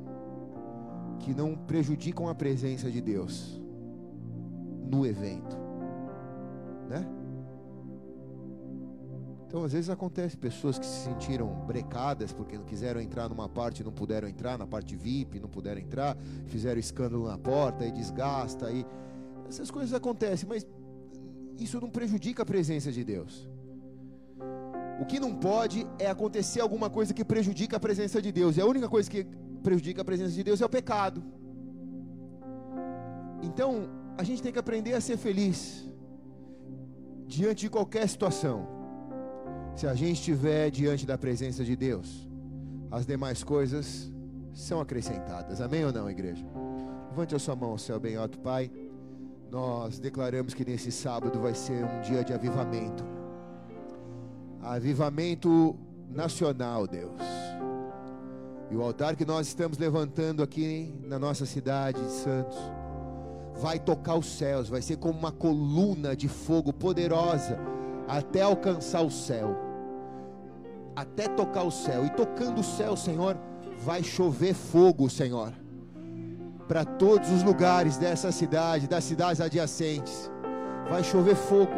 que 1.20 1.34
não 1.34 1.56
prejudicam 1.56 2.30
a 2.30 2.36
presença 2.36 2.90
de 2.92 3.02
Deus 3.02 3.62
no 4.90 5.06
evento, 5.06 5.58
né? 6.90 7.06
Então, 9.48 9.64
às 9.64 9.72
vezes 9.72 9.90
acontece 9.90 10.36
pessoas 10.36 10.78
que 10.78 10.86
se 10.86 11.06
sentiram 11.06 11.48
brecadas 11.66 12.34
porque 12.34 12.58
não 12.58 12.66
quiseram 12.66 13.00
entrar 13.00 13.30
numa 13.30 13.48
parte, 13.48 13.82
não 13.82 13.94
puderam 13.94 14.28
entrar 14.28 14.58
na 14.58 14.68
parte 14.68 14.94
VIP, 14.96 15.40
não 15.40 15.48
puderam 15.48 15.80
entrar, 15.80 16.18
fizeram 16.48 16.78
escândalo 16.78 17.26
na 17.28 17.38
porta 17.38 17.86
e 17.86 17.92
desgasta 17.92 18.70
e 18.70 18.86
essas 19.48 19.72
coisas 19.72 19.94
acontecem, 19.94 20.48
mas 20.50 20.68
isso 21.58 21.80
não 21.80 21.90
prejudica 21.90 22.44
a 22.44 22.46
presença 22.46 22.92
de 22.92 23.04
Deus. 23.06 23.50
O 25.00 25.06
que 25.06 25.20
não 25.20 25.34
pode 25.36 25.86
é 26.00 26.08
acontecer 26.10 26.60
alguma 26.62 26.90
coisa 26.90 27.14
que 27.14 27.24
prejudica 27.24 27.78
a 27.78 27.80
presença 27.80 28.22
de 28.22 28.32
Deus. 28.32 28.58
E 28.58 28.62
a 28.62 28.66
única 28.66 28.90
coisa 28.90 29.10
que 29.10 29.26
prejudica 29.62 30.02
a 30.02 30.06
presença 30.06 30.32
de 30.32 30.44
Deus 30.44 30.62
é 30.62 30.66
o 30.66 30.70
pecado. 30.70 31.24
Então, 33.42 33.90
a 34.18 34.24
gente 34.24 34.42
tem 34.42 34.52
que 34.52 34.60
aprender 34.60 34.94
a 34.94 35.02
ser 35.02 35.18
feliz 35.18 35.88
diante 37.28 37.62
de 37.62 37.70
qualquer 37.70 38.08
situação. 38.08 38.68
Se 39.76 39.86
a 39.86 39.94
gente 39.94 40.14
estiver 40.14 40.72
diante 40.72 41.06
da 41.06 41.18
presença 41.18 41.64
de 41.64 41.76
Deus, 41.76 42.28
as 42.90 43.06
demais 43.06 43.44
coisas 43.44 44.12
são 44.54 44.80
acrescentadas. 44.82 45.62
Amém 45.62 45.86
ou 45.86 45.94
não, 45.94 46.10
igreja? 46.10 46.44
Levante 47.10 47.36
a 47.36 47.40
sua 47.40 47.56
mão 47.56 47.78
céu 47.78 48.00
bem 48.00 48.16
alto, 48.16 48.40
Pai. 48.40 48.72
Nós 49.52 50.00
declaramos 50.00 50.54
que 50.54 50.66
nesse 50.66 50.92
sábado 50.92 51.40
vai 51.40 51.54
ser 51.54 51.86
um 51.86 52.02
dia 52.02 52.24
de 52.24 52.34
avivamento. 52.34 53.17
Avivamento 54.62 55.76
nacional, 56.10 56.88
Deus. 56.88 57.22
E 58.70 58.76
o 58.76 58.82
altar 58.82 59.16
que 59.16 59.26
nós 59.26 59.48
estamos 59.48 59.78
levantando 59.78 60.44
aqui 60.44 60.94
na 61.04 61.18
nossa 61.18 61.46
cidade 61.46 62.02
de 62.02 62.12
Santos 62.12 62.58
vai 63.56 63.80
tocar 63.80 64.16
os 64.16 64.38
céus, 64.38 64.70
vai 64.70 64.82
ser 64.82 64.98
como 64.98 65.18
uma 65.18 65.32
coluna 65.32 66.16
de 66.16 66.28
fogo 66.28 66.72
poderosa 66.72 67.58
até 68.08 68.42
alcançar 68.42 69.02
o 69.02 69.12
céu. 69.12 69.56
Até 70.96 71.28
tocar 71.28 71.64
o 71.64 71.72
céu. 71.72 72.06
E 72.06 72.10
tocando 72.10 72.62
o 72.62 72.64
céu, 72.64 72.96
Senhor, 72.96 73.38
vai 73.84 74.04
chover 74.04 74.54
fogo, 74.54 75.10
Senhor. 75.10 75.54
Para 76.68 76.84
todos 76.84 77.30
os 77.30 77.44
lugares 77.44 77.98
dessa 77.98 78.32
cidade, 78.32 78.88
das 78.88 79.04
cidades 79.04 79.40
adjacentes. 79.40 80.32
Vai 80.90 81.04
chover 81.04 81.36
fogo. 81.36 81.74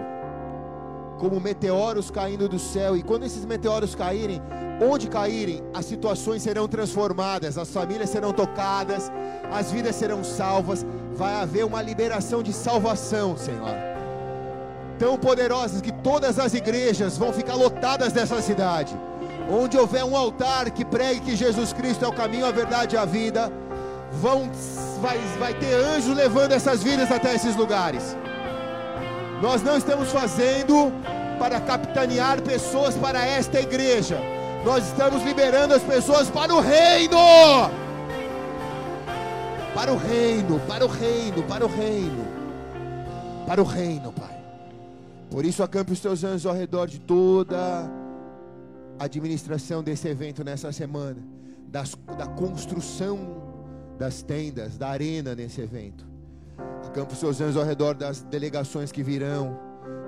Como 1.20 1.40
meteoros 1.40 2.10
caindo 2.10 2.50
do 2.50 2.58
céu. 2.58 2.98
E 2.98 3.04
quando 3.04 3.26
esses 3.26 3.46
meteoros 3.46 3.94
caírem, 3.94 4.42
onde 4.82 5.08
caírem, 5.08 5.62
as 5.74 5.86
situações 5.86 6.42
serão 6.42 6.68
transformadas, 6.68 7.58
as 7.58 7.70
famílias 7.70 8.10
serão 8.10 8.32
tocadas, 8.32 9.12
as 9.52 9.72
vidas 9.72 9.96
serão 9.96 10.24
salvas, 10.24 10.86
vai 11.14 11.36
haver 11.36 11.66
uma 11.66 11.82
liberação 11.82 12.42
de 12.42 12.54
salvação, 12.54 13.38
Senhor. 13.38 13.76
Tão 14.98 15.18
poderosas 15.18 15.82
que 15.82 15.92
todas 15.92 16.40
as 16.40 16.54
igrejas 16.54 17.18
vão 17.18 17.34
ficar 17.34 17.56
lotadas 17.56 18.14
dessa 18.14 18.42
cidade. 18.42 18.98
Onde 19.52 19.78
houver 19.78 20.04
um 20.04 20.16
altar 20.16 20.70
que 20.72 20.86
pregue 20.86 21.22
que 21.22 21.36
Jesus 21.36 21.74
Cristo 21.74 22.06
é 22.06 22.08
o 22.08 22.14
caminho, 22.14 22.46
a 22.46 22.52
verdade 22.52 22.96
e 22.96 22.98
a 22.98 23.06
vida, 23.06 23.52
vão, 24.12 24.50
vai, 25.02 25.18
vai 25.40 25.54
ter 25.54 25.74
anjos 25.74 26.16
levando 26.16 26.52
essas 26.52 26.84
vidas 26.84 27.12
até 27.12 27.34
esses 27.36 27.56
lugares. 27.56 28.16
Nós 29.42 29.62
não 29.64 29.78
estamos 29.78 30.12
fazendo 30.12 30.92
para 31.40 31.60
capitanear 31.62 32.42
pessoas 32.42 32.96
para 32.96 33.26
esta 33.26 33.60
igreja 33.60 34.18
nós 34.64 34.86
estamos 34.88 35.24
liberando 35.24 35.74
as 35.74 35.84
pessoas 35.84 36.30
para 36.30 36.54
o 36.54 36.60
reino. 36.60 37.18
Para 39.74 39.94
o 39.94 39.98
reino, 39.98 40.60
para 40.68 40.86
o 40.86 40.88
reino, 40.88 41.44
para 41.44 41.66
o 41.66 41.70
reino. 41.70 42.28
Para 43.48 43.62
o 43.62 43.66
reino, 43.66 44.12
Pai. 44.12 44.38
Por 45.32 45.46
isso 45.46 45.64
acampe 45.64 45.94
os 45.94 46.00
teus 46.00 46.24
anjos 46.24 46.46
ao 46.46 46.54
redor 46.54 46.88
de 46.88 47.00
toda 47.00 47.90
a 49.00 49.04
administração 49.06 49.82
desse 49.82 50.08
evento 50.08 50.44
nessa 50.44 50.72
semana, 50.72 51.24
das, 51.68 51.96
da 52.18 52.28
construção 52.28 53.48
das 53.98 54.22
tendas, 54.22 54.78
da 54.78 54.90
arena 54.90 55.36
nesse 55.36 55.62
evento. 55.62 56.09
Acampe 56.86 57.14
os 57.14 57.20
teus 57.20 57.40
anjos 57.42 57.58
ao 57.58 57.64
redor 57.64 57.96
das 57.96 58.22
delegações 58.22 58.92
que 58.92 59.04
virão, 59.04 59.60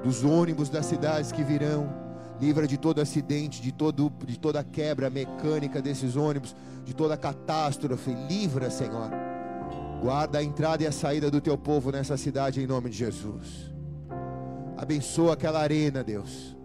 dos 0.03 0.23
ônibus 0.23 0.69
das 0.69 0.85
cidades 0.85 1.31
que 1.31 1.43
virão 1.43 2.01
livra 2.41 2.67
de 2.67 2.75
todo 2.75 2.99
acidente, 2.99 3.61
de, 3.61 3.71
todo, 3.71 4.11
de 4.25 4.37
toda 4.39 4.63
quebra 4.63 5.11
mecânica 5.11 5.79
desses 5.79 6.15
ônibus, 6.15 6.55
de 6.83 6.93
toda 6.95 7.15
catástrofe. 7.15 8.11
Livra, 8.27 8.71
Senhor. 8.71 9.11
Guarda 10.01 10.39
a 10.39 10.43
entrada 10.43 10.81
e 10.81 10.87
a 10.87 10.91
saída 10.91 11.29
do 11.29 11.39
teu 11.39 11.55
povo 11.55 11.91
nessa 11.91 12.17
cidade 12.17 12.59
em 12.59 12.65
nome 12.65 12.89
de 12.89 12.97
Jesus. 12.97 13.71
Abençoa 14.75 15.33
aquela 15.33 15.59
arena, 15.61 16.03
Deus. 16.03 16.57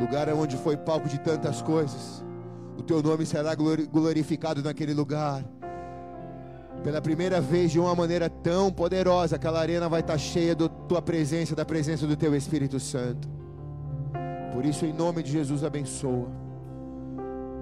Lugar 0.00 0.28
onde 0.32 0.56
foi 0.56 0.76
palco 0.76 1.08
de 1.08 1.18
tantas 1.18 1.60
coisas. 1.60 2.24
O 2.78 2.82
teu 2.82 3.02
nome 3.02 3.26
será 3.26 3.52
glorificado 3.56 4.62
naquele 4.62 4.94
lugar. 4.94 5.44
Pela 6.82 7.00
primeira 7.00 7.40
vez, 7.40 7.72
de 7.72 7.80
uma 7.80 7.94
maneira 7.94 8.30
tão 8.30 8.70
poderosa, 8.70 9.36
aquela 9.36 9.60
arena 9.60 9.88
vai 9.88 10.00
estar 10.00 10.18
cheia 10.18 10.54
da 10.54 10.68
tua 10.68 11.02
presença, 11.02 11.54
da 11.54 11.64
presença 11.64 12.06
do 12.06 12.16
teu 12.16 12.34
Espírito 12.34 12.78
Santo. 12.78 13.28
Por 14.52 14.64
isso, 14.64 14.86
em 14.86 14.92
nome 14.92 15.22
de 15.22 15.32
Jesus, 15.32 15.64
abençoa. 15.64 16.28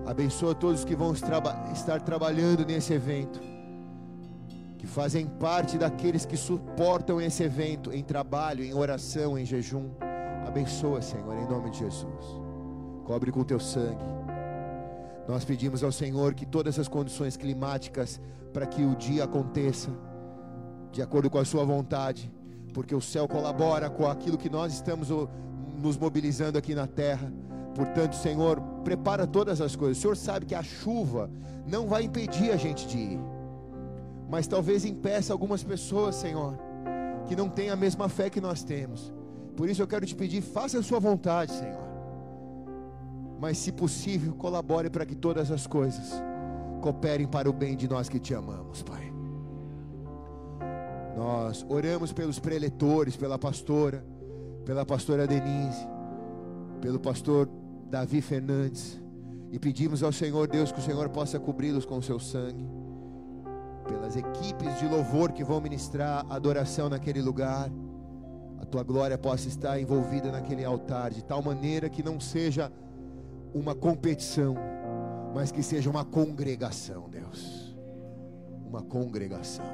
Abençoa 0.07 0.55
todos 0.55 0.85
que 0.85 0.95
vão 0.95 1.13
estar 1.15 2.01
trabalhando 2.03 2.65
nesse 2.67 2.93
evento, 2.93 3.41
que 4.77 4.87
fazem 4.87 5.27
parte 5.27 5.79
daqueles 5.79 6.27
que 6.27 6.37
suportam 6.37 7.19
esse 7.21 7.43
evento 7.43 7.91
em 7.91 8.03
trabalho, 8.03 8.63
em 8.63 8.75
oração, 8.75 9.39
em 9.39 9.47
jejum. 9.47 9.89
Abençoa, 10.47 11.01
Senhor, 11.01 11.35
em 11.35 11.49
nome 11.49 11.71
de 11.71 11.79
Jesus. 11.79 12.45
Cobre 13.07 13.33
com 13.33 13.43
teu 13.43 13.59
sangue. 13.59 14.05
Nós 15.27 15.43
pedimos 15.43 15.83
ao 15.83 15.91
Senhor 15.91 16.35
que 16.35 16.45
todas 16.45 16.79
as 16.79 16.87
condições 16.87 17.35
climáticas 17.35 18.21
para 18.55 18.67
que 18.67 18.85
o 18.85 18.95
dia 18.95 19.25
aconteça 19.25 19.91
de 20.93 21.03
acordo 21.03 21.29
com 21.29 21.39
a 21.39 21.45
sua 21.45 21.65
vontade, 21.65 22.33
porque 22.73 22.95
o 22.95 23.01
céu 23.01 23.27
colabora 23.27 23.91
com 23.91 24.07
aquilo 24.07 24.39
que 24.39 24.49
nós 24.49 24.73
estamos 24.73 25.09
nos 25.77 25.99
mobilizando 25.99 26.57
aqui 26.57 26.73
na 26.73 26.87
terra. 26.87 27.33
Portanto, 27.75 28.15
Senhor, 28.15 28.61
prepara 28.85 29.27
todas 29.27 29.61
as 29.61 29.75
coisas. 29.75 29.99
O 29.99 30.01
Senhor 30.01 30.17
sabe 30.17 30.47
que 30.47 30.55
a 30.55 30.63
chuva 30.63 31.29
não 31.67 31.89
vai 31.89 32.05
impedir 32.05 32.53
a 32.53 32.57
gente 32.57 32.87
de 32.87 32.97
ir, 32.97 33.21
mas 34.31 34.47
talvez 34.47 34.85
impeça 34.85 35.33
algumas 35.33 35.65
pessoas, 35.65 36.15
Senhor, 36.15 36.57
que 37.27 37.35
não 37.35 37.49
têm 37.49 37.71
a 37.71 37.77
mesma 37.77 38.09
fé 38.09 38.31
que 38.31 38.41
nós 38.41 38.63
temos. 38.63 39.13
Por 39.57 39.69
isso 39.69 39.83
eu 39.83 39.87
quero 39.89 40.07
te 40.07 40.15
pedir, 40.15 40.43
faça 40.43 40.79
a 40.79 40.83
sua 40.83 41.01
vontade, 41.01 41.51
Senhor. 41.51 41.83
Mas, 43.41 43.59
se 43.59 43.73
possível, 43.73 44.33
colabore 44.35 44.89
para 44.89 45.05
que 45.05 45.17
todas 45.17 45.51
as 45.51 45.67
coisas 45.67 46.23
cooperem 46.85 47.27
para 47.27 47.49
o 47.49 47.53
bem 47.53 47.75
de 47.75 47.89
nós 47.89 48.11
que 48.11 48.21
te 48.21 48.35
amamos, 48.35 48.83
Pai. 48.83 49.11
Nós 51.17 51.65
oramos 51.67 52.13
pelos 52.13 52.39
preletores, 52.39 53.17
pela 53.17 53.39
pastora 53.39 54.05
pela 54.65 54.85
pastora 54.85 55.27
Denise, 55.27 55.87
pelo 56.81 56.99
pastor 56.99 57.49
Davi 57.91 58.21
Fernandes, 58.21 59.01
e 59.53 59.59
pedimos 59.59 60.03
ao 60.03 60.11
Senhor 60.11 60.49
Deus 60.49 60.73
que 60.73 60.79
o 60.79 60.83
Senhor 60.83 61.09
possa 61.11 61.39
cobri-los 61.39 61.85
com 61.85 61.99
o 61.99 62.03
seu 62.03 62.19
sangue, 62.19 62.67
pelas 63.87 64.17
equipes 64.17 64.79
de 64.79 64.89
louvor 64.89 65.33
que 65.33 65.45
vão 65.45 65.61
ministrar 65.61 66.25
adoração 66.31 66.89
naquele 66.89 67.21
lugar, 67.21 67.71
a 68.59 68.65
tua 68.65 68.83
glória 68.83 69.19
possa 69.19 69.49
estar 69.49 69.79
envolvida 69.79 70.33
naquele 70.33 70.65
altar, 70.65 71.11
de 71.11 71.23
tal 71.23 71.43
maneira 71.43 71.91
que 71.91 72.03
não 72.03 72.19
seja 72.19 72.73
uma 73.53 73.75
competição, 73.75 74.57
mas 75.35 75.51
que 75.51 75.63
seja 75.63 75.91
uma 75.91 76.05
congregação, 76.05 77.11
Deus, 77.11 77.75
uma 78.65 78.83
congregação. 78.83 79.65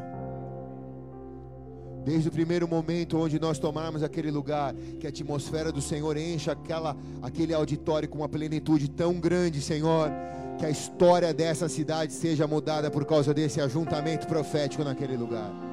Desde 2.02 2.30
o 2.30 2.32
primeiro 2.32 2.66
momento 2.66 3.18
onde 3.18 3.38
nós 3.38 3.58
tomarmos 3.58 4.02
aquele 4.02 4.30
lugar, 4.30 4.74
que 4.98 5.06
a 5.06 5.10
atmosfera 5.10 5.70
do 5.70 5.82
Senhor 5.82 6.16
encha 6.16 6.52
aquela, 6.52 6.96
aquele 7.20 7.52
auditório 7.52 8.08
com 8.08 8.18
uma 8.18 8.28
plenitude 8.28 8.88
tão 8.88 9.20
grande, 9.20 9.60
Senhor, 9.60 10.10
que 10.58 10.64
a 10.64 10.70
história 10.70 11.34
dessa 11.34 11.68
cidade 11.68 12.14
seja 12.14 12.46
mudada 12.46 12.90
por 12.90 13.04
causa 13.04 13.34
desse 13.34 13.60
ajuntamento 13.60 14.26
profético 14.26 14.82
naquele 14.82 15.16
lugar. 15.16 15.69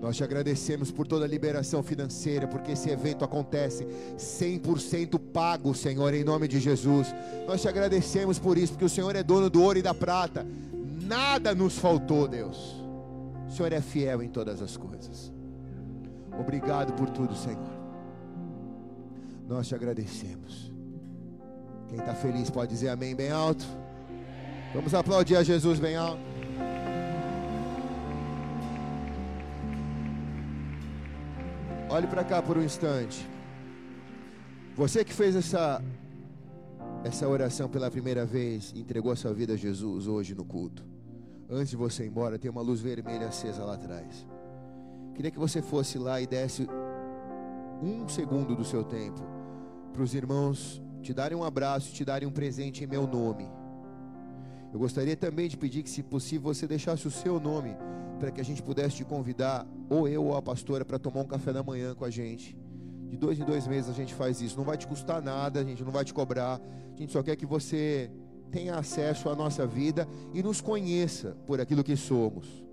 Nós 0.00 0.16
te 0.16 0.22
agradecemos 0.22 0.92
por 0.92 1.06
toda 1.06 1.24
a 1.24 1.28
liberação 1.28 1.82
financeira, 1.82 2.46
porque 2.46 2.72
esse 2.72 2.88
evento 2.88 3.24
acontece 3.24 3.84
100% 4.16 5.18
pago, 5.18 5.74
Senhor, 5.74 6.14
em 6.14 6.22
nome 6.22 6.46
de 6.46 6.60
Jesus. 6.60 7.12
Nós 7.46 7.60
te 7.60 7.68
agradecemos 7.68 8.38
por 8.38 8.56
isso, 8.56 8.72
porque 8.72 8.84
o 8.84 8.88
Senhor 8.88 9.14
é 9.16 9.22
dono 9.24 9.50
do 9.50 9.60
ouro 9.62 9.78
e 9.78 9.82
da 9.82 9.92
prata. 9.92 10.46
Nada 11.02 11.54
nos 11.54 11.78
faltou, 11.78 12.28
Deus. 12.28 12.76
O 13.48 13.50
Senhor 13.50 13.72
é 13.72 13.80
fiel 13.80 14.22
em 14.22 14.28
todas 14.28 14.62
as 14.62 14.76
coisas. 14.76 15.32
Obrigado 16.38 16.92
por 16.92 17.10
tudo, 17.10 17.34
Senhor. 17.34 17.78
Nós 19.48 19.66
te 19.66 19.74
agradecemos. 19.74 20.72
Quem 21.88 21.98
está 21.98 22.14
feliz 22.14 22.50
pode 22.50 22.70
dizer 22.70 22.90
amém 22.90 23.16
bem 23.16 23.30
alto. 23.30 23.64
Vamos 24.72 24.94
aplaudir 24.94 25.36
a 25.36 25.42
Jesus 25.42 25.80
bem 25.80 25.96
alto. 25.96 26.37
Olhe 31.90 32.06
para 32.06 32.24
cá 32.24 32.42
por 32.42 32.58
um 32.58 32.62
instante. 32.62 33.28
Você 34.76 35.04
que 35.04 35.12
fez 35.12 35.34
essa 35.34 35.82
essa 37.04 37.28
oração 37.28 37.68
pela 37.68 37.90
primeira 37.90 38.26
vez, 38.26 38.72
entregou 38.74 39.12
a 39.12 39.16
sua 39.16 39.32
vida 39.32 39.54
a 39.54 39.56
Jesus 39.56 40.06
hoje 40.06 40.34
no 40.34 40.44
culto 40.44 40.84
antes 41.50 41.70
de 41.70 41.76
você 41.76 42.04
ir 42.04 42.08
embora, 42.08 42.38
tem 42.38 42.50
uma 42.50 42.60
luz 42.60 42.80
vermelha 42.80 43.28
acesa 43.28 43.64
lá 43.64 43.74
atrás. 43.74 44.26
Queria 45.14 45.30
que 45.30 45.38
você 45.38 45.62
fosse 45.62 45.98
lá 45.98 46.20
e 46.20 46.26
desse 46.26 46.68
um 47.82 48.08
segundo 48.08 48.54
do 48.54 48.64
seu 48.64 48.84
tempo 48.84 49.22
para 49.92 50.02
os 50.02 50.14
irmãos 50.14 50.82
te 51.00 51.14
darem 51.14 51.36
um 51.36 51.44
abraço, 51.44 51.92
te 51.92 52.04
darem 52.04 52.28
um 52.28 52.30
presente 52.30 52.84
em 52.84 52.86
meu 52.86 53.06
nome. 53.06 53.48
Eu 54.72 54.78
gostaria 54.78 55.16
também 55.16 55.48
de 55.48 55.56
pedir 55.56 55.82
que, 55.82 55.88
se 55.88 56.02
possível, 56.02 56.52
você 56.52 56.66
deixasse 56.66 57.06
o 57.06 57.10
seu 57.10 57.40
nome 57.40 57.74
para 58.18 58.30
que 58.30 58.40
a 58.40 58.44
gente 58.44 58.62
pudesse 58.62 58.96
te 58.96 59.04
convidar, 59.04 59.66
ou 59.88 60.08
eu 60.08 60.24
ou 60.24 60.36
a 60.36 60.42
pastora, 60.42 60.84
para 60.84 60.98
tomar 60.98 61.20
um 61.20 61.26
café 61.26 61.52
da 61.52 61.62
manhã 61.62 61.94
com 61.94 62.04
a 62.04 62.10
gente. 62.10 62.56
De 63.08 63.16
dois 63.16 63.38
em 63.38 63.44
dois 63.44 63.66
meses 63.66 63.90
a 63.90 63.94
gente 63.94 64.14
faz 64.14 64.40
isso. 64.40 64.56
Não 64.56 64.64
vai 64.64 64.76
te 64.76 64.86
custar 64.86 65.22
nada, 65.22 65.60
a 65.60 65.64
gente 65.64 65.82
não 65.82 65.90
vai 65.90 66.04
te 66.04 66.12
cobrar. 66.12 66.60
A 66.94 66.96
gente 66.98 67.12
só 67.12 67.22
quer 67.22 67.36
que 67.36 67.46
você 67.46 68.10
tenha 68.50 68.74
acesso 68.74 69.28
à 69.28 69.34
nossa 69.34 69.66
vida 69.66 70.06
e 70.34 70.42
nos 70.42 70.60
conheça 70.60 71.36
por 71.46 71.60
aquilo 71.60 71.84
que 71.84 71.96
somos. 71.96 72.64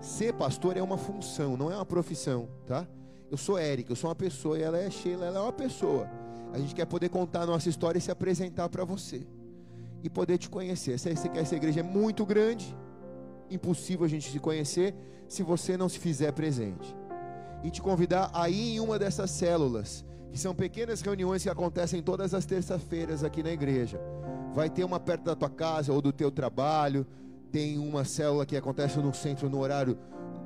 Ser 0.00 0.34
pastor 0.34 0.76
é 0.76 0.82
uma 0.82 0.98
função, 0.98 1.56
não 1.56 1.70
é 1.70 1.76
uma 1.76 1.86
profissão, 1.86 2.48
tá? 2.66 2.86
Eu 3.30 3.36
sou 3.36 3.58
Eric, 3.58 3.88
eu 3.88 3.96
sou 3.96 4.10
uma 4.10 4.16
pessoa 4.16 4.58
e 4.58 4.62
ela 4.62 4.78
é 4.78 4.90
Sheila, 4.90 5.26
ela 5.26 5.38
é 5.38 5.42
uma 5.42 5.52
pessoa. 5.52 6.10
A 6.52 6.58
gente 6.58 6.74
quer 6.74 6.84
poder 6.84 7.08
contar 7.08 7.42
a 7.42 7.46
nossa 7.46 7.68
história 7.68 7.98
e 7.98 8.02
se 8.02 8.10
apresentar 8.10 8.68
para 8.68 8.84
você 8.84 9.26
e 10.02 10.10
poder 10.10 10.36
te 10.36 10.50
conhecer. 10.50 10.98
Quer 11.00 11.40
essa 11.40 11.56
igreja 11.56 11.80
é 11.80 11.82
muito 11.82 12.26
grande, 12.26 12.76
impossível 13.52 14.04
a 14.04 14.08
gente 14.08 14.30
se 14.30 14.38
conhecer 14.38 14.94
se 15.28 15.42
você 15.42 15.76
não 15.76 15.88
se 15.88 15.98
fizer 15.98 16.32
presente. 16.32 16.96
E 17.62 17.70
te 17.70 17.80
convidar 17.80 18.30
a 18.32 18.48
ir 18.48 18.74
em 18.74 18.80
uma 18.80 18.98
dessas 18.98 19.30
células, 19.30 20.04
que 20.30 20.38
são 20.38 20.54
pequenas 20.54 21.00
reuniões 21.00 21.42
que 21.42 21.48
acontecem 21.48 22.02
todas 22.02 22.34
as 22.34 22.44
terças-feiras 22.44 23.22
aqui 23.22 23.42
na 23.42 23.50
igreja. 23.50 24.00
Vai 24.54 24.68
ter 24.68 24.84
uma 24.84 24.98
perto 24.98 25.24
da 25.24 25.36
tua 25.36 25.50
casa 25.50 25.92
ou 25.92 26.02
do 26.02 26.12
teu 26.12 26.30
trabalho, 26.30 27.06
tem 27.50 27.78
uma 27.78 28.04
célula 28.04 28.46
que 28.46 28.56
acontece 28.56 28.98
no 28.98 29.12
centro 29.12 29.48
no 29.48 29.60
horário 29.60 29.98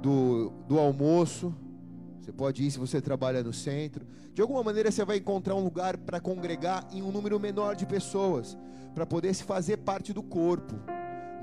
do, 0.03 0.51
do 0.69 0.79
almoço. 0.79 1.55
Você 2.21 2.33
pode 2.33 2.65
ir 2.65 2.71
se 2.71 2.79
você 2.79 3.01
trabalha 3.01 3.43
no 3.43 3.53
centro. 3.53 4.05
De 4.35 4.43
alguma 4.43 4.63
maneira 4.63 4.91
você 4.91 5.05
vai 5.05 5.19
encontrar 5.19 5.55
um 5.55 5.63
lugar 5.63 5.97
para 5.97 6.21
congregar 6.21 6.87
em 6.93 7.01
um 7.01 7.13
número 7.13 7.39
menor 7.39 7.77
de 7.77 7.87
pessoas, 7.87 8.59
para 8.95 9.07
poder 9.07 9.33
se 9.35 9.45
fazer 9.45 9.79
parte 9.79 10.13
do 10.13 10.23
corpo. 10.23 10.75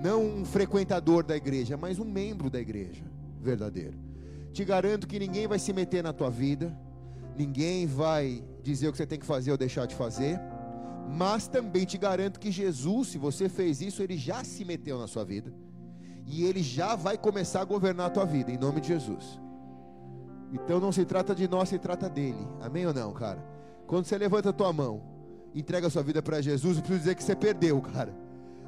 Não 0.04 0.22
um 0.22 0.44
frequentador 0.44 1.24
da 1.24 1.34
igreja, 1.34 1.78
mas 1.78 1.98
um 1.98 2.04
membro 2.04 2.50
da 2.50 2.60
igreja 2.60 3.06
verdadeiro. 3.42 3.98
Te 4.52 4.66
garanto 4.66 5.08
que 5.08 5.18
ninguém 5.18 5.48
vai 5.48 5.58
se 5.58 5.72
meter 5.72 6.04
na 6.04 6.12
tua 6.12 6.30
vida, 6.30 6.78
ninguém 7.38 7.88
vai 7.88 8.44
dizer 8.62 8.90
o 8.90 8.92
que 8.92 8.98
você 8.98 9.08
tem 9.08 9.18
que 9.18 9.26
fazer 9.26 9.52
ou 9.52 9.58
deixar 9.58 9.86
de 9.86 9.96
fazer. 9.96 10.38
Mas 11.10 11.48
também 11.48 11.86
te 11.86 11.98
garanto 11.98 12.38
que 12.38 12.52
Jesus, 12.52 13.10
se 13.10 13.18
você 13.18 13.48
fez 13.48 13.80
isso, 13.80 14.04
ele 14.04 14.18
já 14.18 14.44
se 14.44 14.66
meteu 14.66 15.00
na 15.00 15.08
sua 15.08 15.24
vida. 15.24 15.54
E 16.26 16.44
ele 16.44 16.62
já 16.62 16.98
vai 16.98 17.18
começar 17.18 17.62
a 17.62 17.66
governar 17.66 18.08
a 18.08 18.10
tua 18.10 18.26
vida, 18.26 18.52
em 18.52 18.58
nome 18.58 18.82
de 18.82 18.90
Jesus. 18.90 19.40
Então 20.52 20.82
não 20.82 20.92
se 20.92 21.06
trata 21.06 21.34
de 21.34 21.48
nós, 21.48 21.70
se 21.70 21.80
trata 21.80 22.10
dele. 22.10 22.46
Amém 22.60 22.86
ou 22.86 22.94
não, 22.94 23.14
cara? 23.14 23.42
Quando 23.88 24.04
você 24.04 24.18
levanta 24.18 24.50
a 24.50 24.54
tua 24.54 24.74
mão, 24.74 25.02
entrega 25.56 25.88
a 25.88 25.90
sua 25.90 26.04
vida 26.04 26.22
para 26.22 26.42
Jesus, 26.42 26.76
eu 26.76 26.84
preciso 26.84 27.00
dizer 27.00 27.16
que 27.16 27.24
você 27.24 27.36
perdeu, 27.36 27.82
cara. 27.82 28.23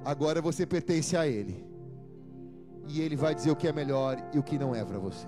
Agora 0.06 0.40
você 0.40 0.68
pertence 0.68 1.18
a 1.18 1.28
ele. 1.28 1.66
E 2.88 3.02
ele 3.02 3.16
vai 3.16 3.34
dizer 3.34 3.50
o 3.50 3.56
que 3.56 3.68
é 3.68 3.74
melhor 3.74 4.18
e 4.32 4.38
o 4.38 4.44
que 4.44 4.60
não 4.60 4.76
é 4.76 4.86
para 4.86 5.00
você. 5.00 5.28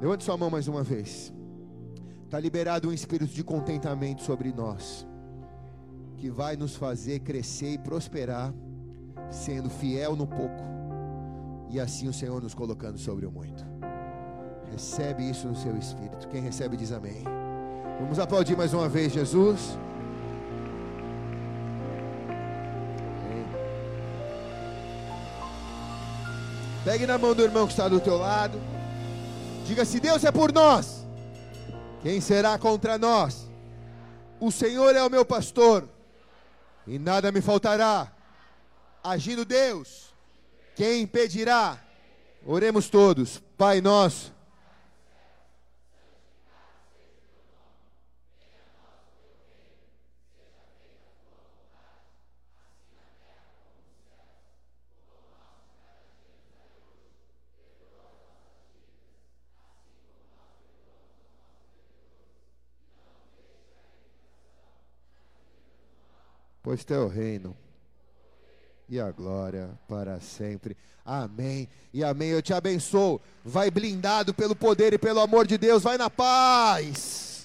Levante 0.00 0.22
sua 0.22 0.36
mão 0.36 0.48
mais 0.48 0.68
uma 0.68 0.84
vez. 0.84 1.32
Está 2.24 2.38
liberado 2.38 2.88
um 2.88 2.92
espírito 2.92 3.32
de 3.32 3.42
contentamento 3.42 4.22
sobre 4.22 4.52
nós, 4.52 5.06
que 6.16 6.30
vai 6.30 6.56
nos 6.56 6.76
fazer 6.76 7.20
crescer 7.20 7.72
e 7.72 7.78
prosperar, 7.78 8.54
sendo 9.30 9.68
fiel 9.68 10.14
no 10.14 10.26
pouco, 10.26 10.62
e 11.68 11.80
assim 11.80 12.08
o 12.08 12.12
Senhor 12.12 12.40
nos 12.40 12.54
colocando 12.54 12.98
sobre 12.98 13.26
o 13.26 13.32
muito. 13.32 13.64
Recebe 14.70 15.28
isso 15.28 15.48
no 15.48 15.56
seu 15.56 15.76
espírito. 15.76 16.28
Quem 16.28 16.40
recebe 16.40 16.76
diz 16.76 16.92
amém. 16.92 17.24
Vamos 18.00 18.18
aplaudir 18.18 18.56
mais 18.56 18.74
uma 18.74 18.88
vez 18.88 19.12
Jesus. 19.12 19.78
Pegue 26.86 27.04
na 27.04 27.18
mão 27.18 27.34
do 27.34 27.42
irmão 27.42 27.66
que 27.66 27.72
está 27.72 27.88
do 27.88 27.98
teu 27.98 28.16
lado. 28.16 28.60
Diga: 29.66 29.84
se 29.84 29.98
Deus 29.98 30.22
é 30.22 30.30
por 30.30 30.52
nós, 30.52 31.04
quem 32.00 32.20
será 32.20 32.56
contra 32.56 32.96
nós? 32.96 33.48
O 34.38 34.52
Senhor 34.52 34.94
é 34.94 35.02
o 35.02 35.10
meu 35.10 35.24
pastor, 35.24 35.88
e 36.86 36.96
nada 36.96 37.32
me 37.32 37.40
faltará. 37.40 38.12
Agindo 39.02 39.44
Deus, 39.44 40.14
quem 40.76 41.02
impedirá? 41.02 41.76
Oremos 42.46 42.88
todos, 42.88 43.42
Pai 43.58 43.80
nosso 43.80 44.35
pois 66.66 66.84
teu 66.84 67.06
reino 67.06 67.56
e 68.88 68.98
a 68.98 69.12
glória 69.12 69.70
para 69.86 70.18
sempre. 70.18 70.76
Amém 71.04 71.68
e 71.94 72.02
amém. 72.02 72.30
Eu 72.30 72.42
te 72.42 72.52
abençoo. 72.52 73.20
Vai 73.44 73.70
blindado 73.70 74.34
pelo 74.34 74.56
poder 74.56 74.92
e 74.92 74.98
pelo 74.98 75.20
amor 75.20 75.46
de 75.46 75.56
Deus. 75.56 75.84
Vai 75.84 75.96
na 75.96 76.10
paz. 76.10 77.35